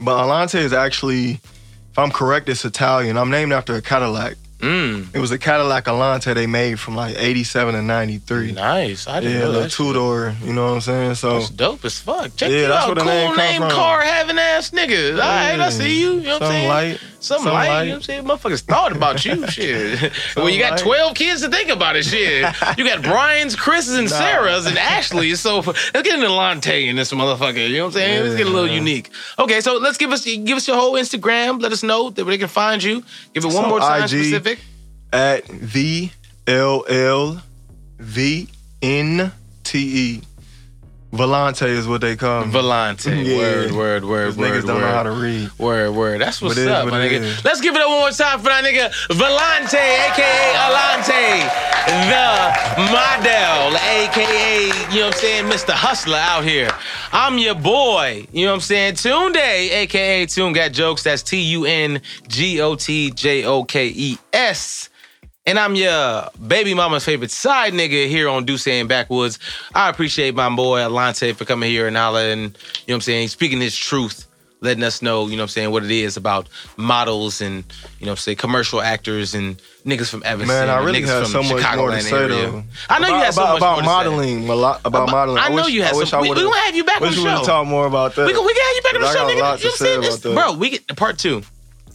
but 0.00 0.16
Alante 0.24 0.56
is 0.60 0.72
actually, 0.72 1.32
if 1.90 1.98
I'm 1.98 2.10
correct, 2.10 2.48
it's 2.48 2.64
Italian. 2.64 3.16
I'm 3.18 3.30
named 3.30 3.52
after 3.52 3.74
a 3.74 3.82
Cadillac. 3.82 4.36
Mm. 4.60 5.14
It 5.14 5.20
was 5.20 5.30
a 5.30 5.38
Cadillac 5.38 5.84
Alante 5.84 6.34
they 6.34 6.48
made 6.48 6.80
from 6.80 6.96
like 6.96 7.14
87 7.16 7.74
to 7.74 7.82
93. 7.82 8.52
Nice. 8.52 9.06
I 9.06 9.20
didn't 9.20 9.34
Yeah, 9.34 9.38
know 9.42 9.46
little 9.50 9.62
that. 9.62 9.70
two 9.70 9.92
door. 9.92 10.34
You 10.42 10.52
know 10.52 10.64
what 10.66 10.72
I'm 10.74 10.80
saying? 10.80 11.14
So 11.14 11.34
That's 11.34 11.50
dope 11.50 11.84
as 11.84 12.00
fuck. 12.00 12.34
Check 12.34 12.50
Yeah, 12.50 12.66
that's 12.66 12.86
out. 12.86 12.94
the 12.96 13.02
cool 13.02 13.08
name 13.08 13.36
name, 13.36 13.70
car 13.70 14.00
having 14.02 14.36
ass 14.36 14.70
niggas. 14.70 15.12
All 15.12 15.18
right, 15.18 15.60
I 15.60 15.70
see 15.70 16.00
you. 16.00 16.14
You 16.14 16.20
know 16.22 16.32
what 16.34 16.42
I'm 16.42 16.48
saying? 16.50 16.68
light. 16.68 17.00
Something 17.20 17.52
light. 17.52 17.82
you 17.82 17.86
know 17.88 17.92
what 17.92 17.96
I'm 17.96 18.02
saying? 18.02 18.24
Motherfuckers 18.24 18.60
thought 18.62 18.92
about 18.94 19.24
you, 19.24 19.46
shit. 19.50 20.12
well, 20.36 20.48
you 20.48 20.60
got 20.60 20.72
light. 20.72 20.80
12 20.80 21.14
kids 21.14 21.42
to 21.42 21.50
think 21.50 21.68
about 21.68 21.96
it, 21.96 22.04
shit. 22.04 22.42
You 22.78 22.84
got 22.84 23.02
Brian's, 23.02 23.56
Chris's, 23.56 23.96
and 23.98 24.08
Nah. 24.08 24.16
Sarah's, 24.18 24.66
and 24.66 24.78
Ashley's. 24.78 25.40
So 25.40 25.58
let's 25.60 25.90
get 25.92 26.06
into 26.14 26.32
Lante 26.32 26.88
in 26.88 26.94
this 26.96 27.12
motherfucker. 27.12 27.68
You 27.68 27.78
know 27.78 27.84
what 27.84 27.86
I'm 27.88 27.92
saying? 27.94 28.22
let's 28.24 28.36
get 28.36 28.46
a 28.46 28.50
little 28.50 28.70
unique. 28.70 29.10
Okay, 29.38 29.60
so 29.60 29.78
let's 29.78 29.98
give 29.98 30.12
us 30.12 30.24
give 30.24 30.56
us 30.56 30.68
your 30.68 30.76
whole 30.76 30.92
Instagram. 30.94 31.60
Let 31.60 31.72
us 31.72 31.82
know 31.82 32.10
that 32.10 32.24
where 32.24 32.32
they 32.34 32.38
can 32.38 32.48
find 32.48 32.82
you. 32.82 33.02
Give 33.34 33.44
it 33.44 33.46
one 33.46 33.54
So 33.64 33.68
more 33.68 33.80
time 33.80 34.02
IG. 34.04 34.08
specific. 34.10 34.60
at 35.12 35.46
V 35.48 36.12
L 36.46 36.84
L 36.88 37.42
V 37.98 38.48
N 38.80 39.32
T 39.64 39.78
E. 39.78 40.22
Volante 41.12 41.66
is 41.66 41.88
what 41.88 42.02
they 42.02 42.16
call 42.16 42.44
me. 42.44 42.52
Volante. 42.52 43.24
Yeah. 43.24 43.36
Word, 43.38 43.72
word, 43.72 44.04
word, 44.04 44.28
These 44.28 44.36
word, 44.36 44.50
niggas 44.50 44.66
don't 44.66 44.76
word. 44.76 44.80
know 44.82 44.88
how 44.92 45.02
to 45.04 45.10
read. 45.12 45.50
Word, 45.58 45.90
word. 45.94 46.20
That's 46.20 46.42
what's 46.42 46.56
What 46.58 46.68
up, 46.68 46.84
what 46.84 46.90
my 46.92 47.00
nigga. 47.00 47.20
is. 47.22 47.44
Let's 47.44 47.60
give 47.62 47.74
it 47.74 47.80
up 47.80 47.88
one 47.88 48.00
more 48.00 48.10
time 48.10 48.38
for 48.40 48.48
that 48.50 48.62
nigga 48.62 48.90
Volante, 49.08 49.80
aka 50.04 50.54
Alante, 50.68 51.48
the 52.10 52.92
model, 52.92 53.78
aka, 53.78 54.66
you 54.92 55.00
know 55.00 55.06
what 55.06 55.14
I'm 55.14 55.20
saying, 55.20 55.44
Mr. 55.46 55.70
Hustler 55.72 56.18
out 56.18 56.44
here. 56.44 56.70
I'm 57.12 57.38
your 57.38 57.54
boy, 57.54 58.26
you 58.32 58.44
know 58.44 58.50
what 58.52 58.56
I'm 58.56 58.60
saying, 58.60 58.94
Tunde, 58.94 59.36
aka 59.36 60.26
Tune 60.26 60.52
Got 60.52 60.72
Jokes. 60.72 61.02
That's 61.04 61.22
T 61.22 61.40
U 61.40 61.64
N 61.64 62.02
G 62.28 62.60
O 62.60 62.74
T 62.74 63.10
J 63.12 63.44
O 63.44 63.64
K 63.64 63.88
E 63.94 64.18
S. 64.34 64.87
And 65.48 65.58
I'm 65.58 65.74
your 65.74 66.28
baby 66.46 66.74
mama's 66.74 67.06
favorite 67.06 67.30
side 67.30 67.72
nigga 67.72 68.06
here 68.06 68.28
on 68.28 68.44
Duce 68.44 68.66
and 68.66 68.86
Backwoods. 68.86 69.38
I 69.74 69.88
appreciate 69.88 70.34
my 70.34 70.54
boy 70.54 70.80
Alante 70.80 71.34
for 71.34 71.46
coming 71.46 71.70
here 71.70 71.86
and 71.88 71.96
hollering, 71.96 72.38
you 72.38 72.44
know 72.44 72.52
what 72.88 72.94
I'm 72.96 73.00
saying, 73.00 73.28
speaking 73.28 73.58
his 73.58 73.74
truth, 73.74 74.26
letting 74.60 74.82
us 74.84 75.00
know, 75.00 75.24
you 75.26 75.36
know 75.36 75.44
what 75.44 75.44
I'm 75.44 75.48
saying, 75.48 75.70
what 75.70 75.84
it 75.84 75.90
is 75.90 76.18
about 76.18 76.50
models 76.76 77.40
and, 77.40 77.64
you 77.98 78.04
know 78.04 78.10
what 78.10 78.10
I'm 78.10 78.16
saying, 78.18 78.36
commercial 78.36 78.82
actors 78.82 79.34
and 79.34 79.56
niggas 79.86 80.10
from 80.10 80.22
Evanston. 80.26 80.48
Man, 80.48 80.68
I 80.68 80.84
really 80.84 81.02
from 81.02 81.24
so 81.24 81.42
much 81.42 81.76
more 81.76 81.92
to 81.92 82.02
say 82.02 82.28
though. 82.28 82.62
I 82.90 82.98
know 82.98 83.08
you 83.08 83.14
about, 83.14 83.24
had 83.24 83.32
so 83.32 83.42
about, 83.44 83.52
much 83.52 83.58
about 83.62 83.72
more 83.72 83.80
to 83.80 83.84
say. 83.84 83.86
modeling. 83.86 84.48
A 84.50 84.54
lot 84.54 84.80
about 84.84 85.10
modeling. 85.10 85.38
I 85.38 85.48
know 85.48 85.54
wish, 85.54 85.68
you 85.70 85.82
had 85.82 85.94
I 85.94 85.96
wish 85.96 86.10
some- 86.10 86.18
I 86.18 86.22
we- 86.24 86.28
we 86.28 86.42
gonna 86.42 86.58
have 86.60 86.76
you 86.76 86.84
back 86.84 87.00
on 87.00 87.10
the 87.10 87.16
we 87.16 87.24
show. 87.24 87.42
talked 87.42 87.70
more 87.70 87.86
about 87.86 88.14
that. 88.16 88.26
We 88.26 88.34
can, 88.34 88.44
we 88.44 88.52
can 88.52 88.66
have 88.66 88.76
you 88.76 88.82
back 88.82 88.94
on 88.96 89.00
the 89.00 89.12
show, 89.14 89.24
nigga. 89.24 89.30
You 89.30 89.36
know 89.36 89.44
what 89.44 89.64
I'm 89.64 89.70
say 89.70 90.10
saying? 90.20 90.34
about. 90.34 90.34
Bro, 90.50 90.58
we 90.58 90.68
get 90.68 90.94
part 90.94 91.16
two. 91.16 91.42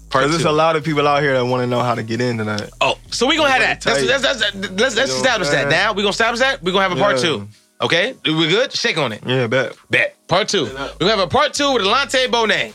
Part 0.09 0.23
Because 0.25 0.25
two. 0.25 0.31
there's 0.43 0.45
a 0.45 0.51
lot 0.51 0.75
of 0.75 0.83
people 0.83 1.07
out 1.07 1.21
here 1.23 1.33
that 1.33 1.43
want 1.45 1.61
to 1.63 1.67
know 1.67 1.79
how 1.81 1.95
to 1.95 2.03
get 2.03 2.21
into 2.21 2.43
that. 2.43 2.69
Oh, 2.81 2.97
so 3.09 3.25
we 3.27 3.35
gonna 3.35 3.49
have 3.49 3.61
that. 3.61 3.81
That's, 3.81 3.99
Tight. 4.01 4.07
that's, 4.07 4.21
that's, 4.21 4.39
that's, 4.39 4.55
let's 4.55 4.79
let's 4.79 4.95
You 4.95 4.95
know 4.95 5.01
what 5.01 5.09
establish 5.41 5.49
that 5.49 5.69
now. 5.69 5.93
We 5.93 6.03
gonna 6.03 6.09
establish 6.11 6.39
that. 6.41 6.61
We 6.61 6.71
gonna 6.71 6.87
have 6.87 6.97
a 6.97 7.01
part 7.01 7.15
Yeah. 7.17 7.21
two. 7.23 7.47
Okay, 7.81 8.15
we 8.25 8.47
good? 8.47 8.71
Shake 8.71 8.97
on 8.97 9.11
it. 9.11 9.21
Yeah, 9.25 9.47
bet. 9.47 9.75
Bet. 9.89 10.15
Part 10.27 10.47
two. 10.49 10.65
We're 10.65 10.71
gonna 10.99 11.09
have 11.11 11.19
a 11.19 11.27
part 11.27 11.53
two 11.53 11.73
with 11.73 11.81
Alante 11.83 12.27
Bonet. 12.27 12.73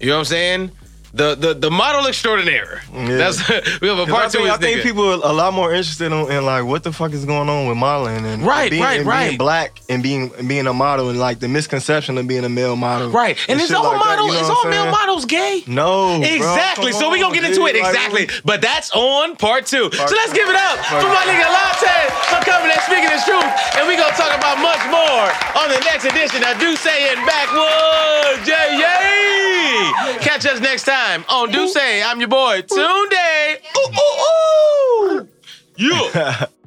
You 0.00 0.06
know 0.06 0.14
what 0.14 0.18
I'm 0.20 0.24
saying? 0.24 0.70
The 1.12 1.34
the 1.34 1.54
the 1.54 1.70
model 1.72 2.06
extraordinaire. 2.06 2.82
Yeah. 2.94 3.16
That's 3.16 3.38
we 3.80 3.88
have 3.88 3.98
a 3.98 4.06
part 4.06 4.30
two 4.30 4.38
think, 4.38 4.42
with 4.44 4.52
I 4.52 4.56
think 4.58 4.82
people 4.82 5.02
are 5.10 5.18
a 5.28 5.32
lot 5.32 5.52
more 5.52 5.72
interested 5.74 6.06
in, 6.12 6.30
in 6.30 6.46
like 6.46 6.64
what 6.64 6.84
the 6.84 6.92
fuck 6.92 7.10
is 7.12 7.24
going 7.24 7.48
on 7.48 7.66
with 7.66 7.76
modeling 7.76 8.24
and 8.24 8.46
Right, 8.46 8.70
being, 8.70 8.82
right, 8.82 9.00
and 9.00 9.08
right. 9.08 9.26
being 9.30 9.38
black 9.38 9.80
and 9.88 10.02
being 10.04 10.30
and 10.38 10.46
being 10.48 10.68
a 10.68 10.72
model 10.72 11.08
and 11.10 11.18
like 11.18 11.40
the 11.40 11.48
misconception 11.48 12.16
of 12.16 12.28
being 12.28 12.44
a 12.44 12.48
male 12.48 12.76
model. 12.76 13.10
Right. 13.10 13.36
And, 13.48 13.58
it's 13.58 13.68
shit 13.68 13.76
all 13.76 13.90
like 13.90 13.98
that, 14.04 14.22
you 14.22 14.30
know 14.32 14.38
it's 14.38 14.48
all 14.50 14.62
I'm 14.64 14.70
male 14.70 14.90
models 14.92 15.24
gay. 15.24 15.64
No, 15.66 16.22
Exactly. 16.22 16.92
come 16.92 17.00
so 17.00 17.10
we 17.10 17.18
gonna 17.18 17.34
on, 17.34 17.34
get 17.34 17.42
into 17.50 17.66
it. 17.66 17.72
dude. 17.72 17.82
Like, 17.82 17.94
Exactly. 17.94 18.28
But 18.44 18.62
that's 18.62 18.92
on 18.94 19.34
part 19.34 19.66
two. 19.66 19.90
so 19.90 20.14
let's 20.14 20.32
give 20.32 20.48
it 20.48 20.54
up 20.54 20.78
for 20.94 21.10
my 21.10 21.26
nigga 21.26 21.42
Lante 21.50 21.98
for 22.30 22.38
coming 22.46 22.70
and 22.70 22.80
speaking 22.86 23.10
his 23.10 23.24
truth. 23.26 23.50
And 23.74 23.88
we 23.90 23.96
gonna 23.98 24.14
talk 24.14 24.30
about 24.38 24.62
much 24.62 24.78
more 24.86 25.26
on 25.58 25.74
the 25.74 25.80
next 25.90 26.04
edition 26.06 26.46
of 26.46 26.54
Duce 26.62 26.86
and 26.86 27.18
Backwoods. 27.26 28.46
Yay, 28.46 28.78
yay. 28.78 29.90
Catch 30.22 30.46
us 30.46 30.60
next 30.60 30.84
time 30.84 30.99
on 31.28 31.50
Do 31.50 31.68
Say. 31.68 32.02
I'm 32.02 32.20
your 32.20 32.28
boy, 32.28 32.62
Tunde. 32.62 33.56
Ooh, 33.76 33.90
ooh, 34.00 35.20
ooh. 35.20 35.28
Yeah. 35.76 36.46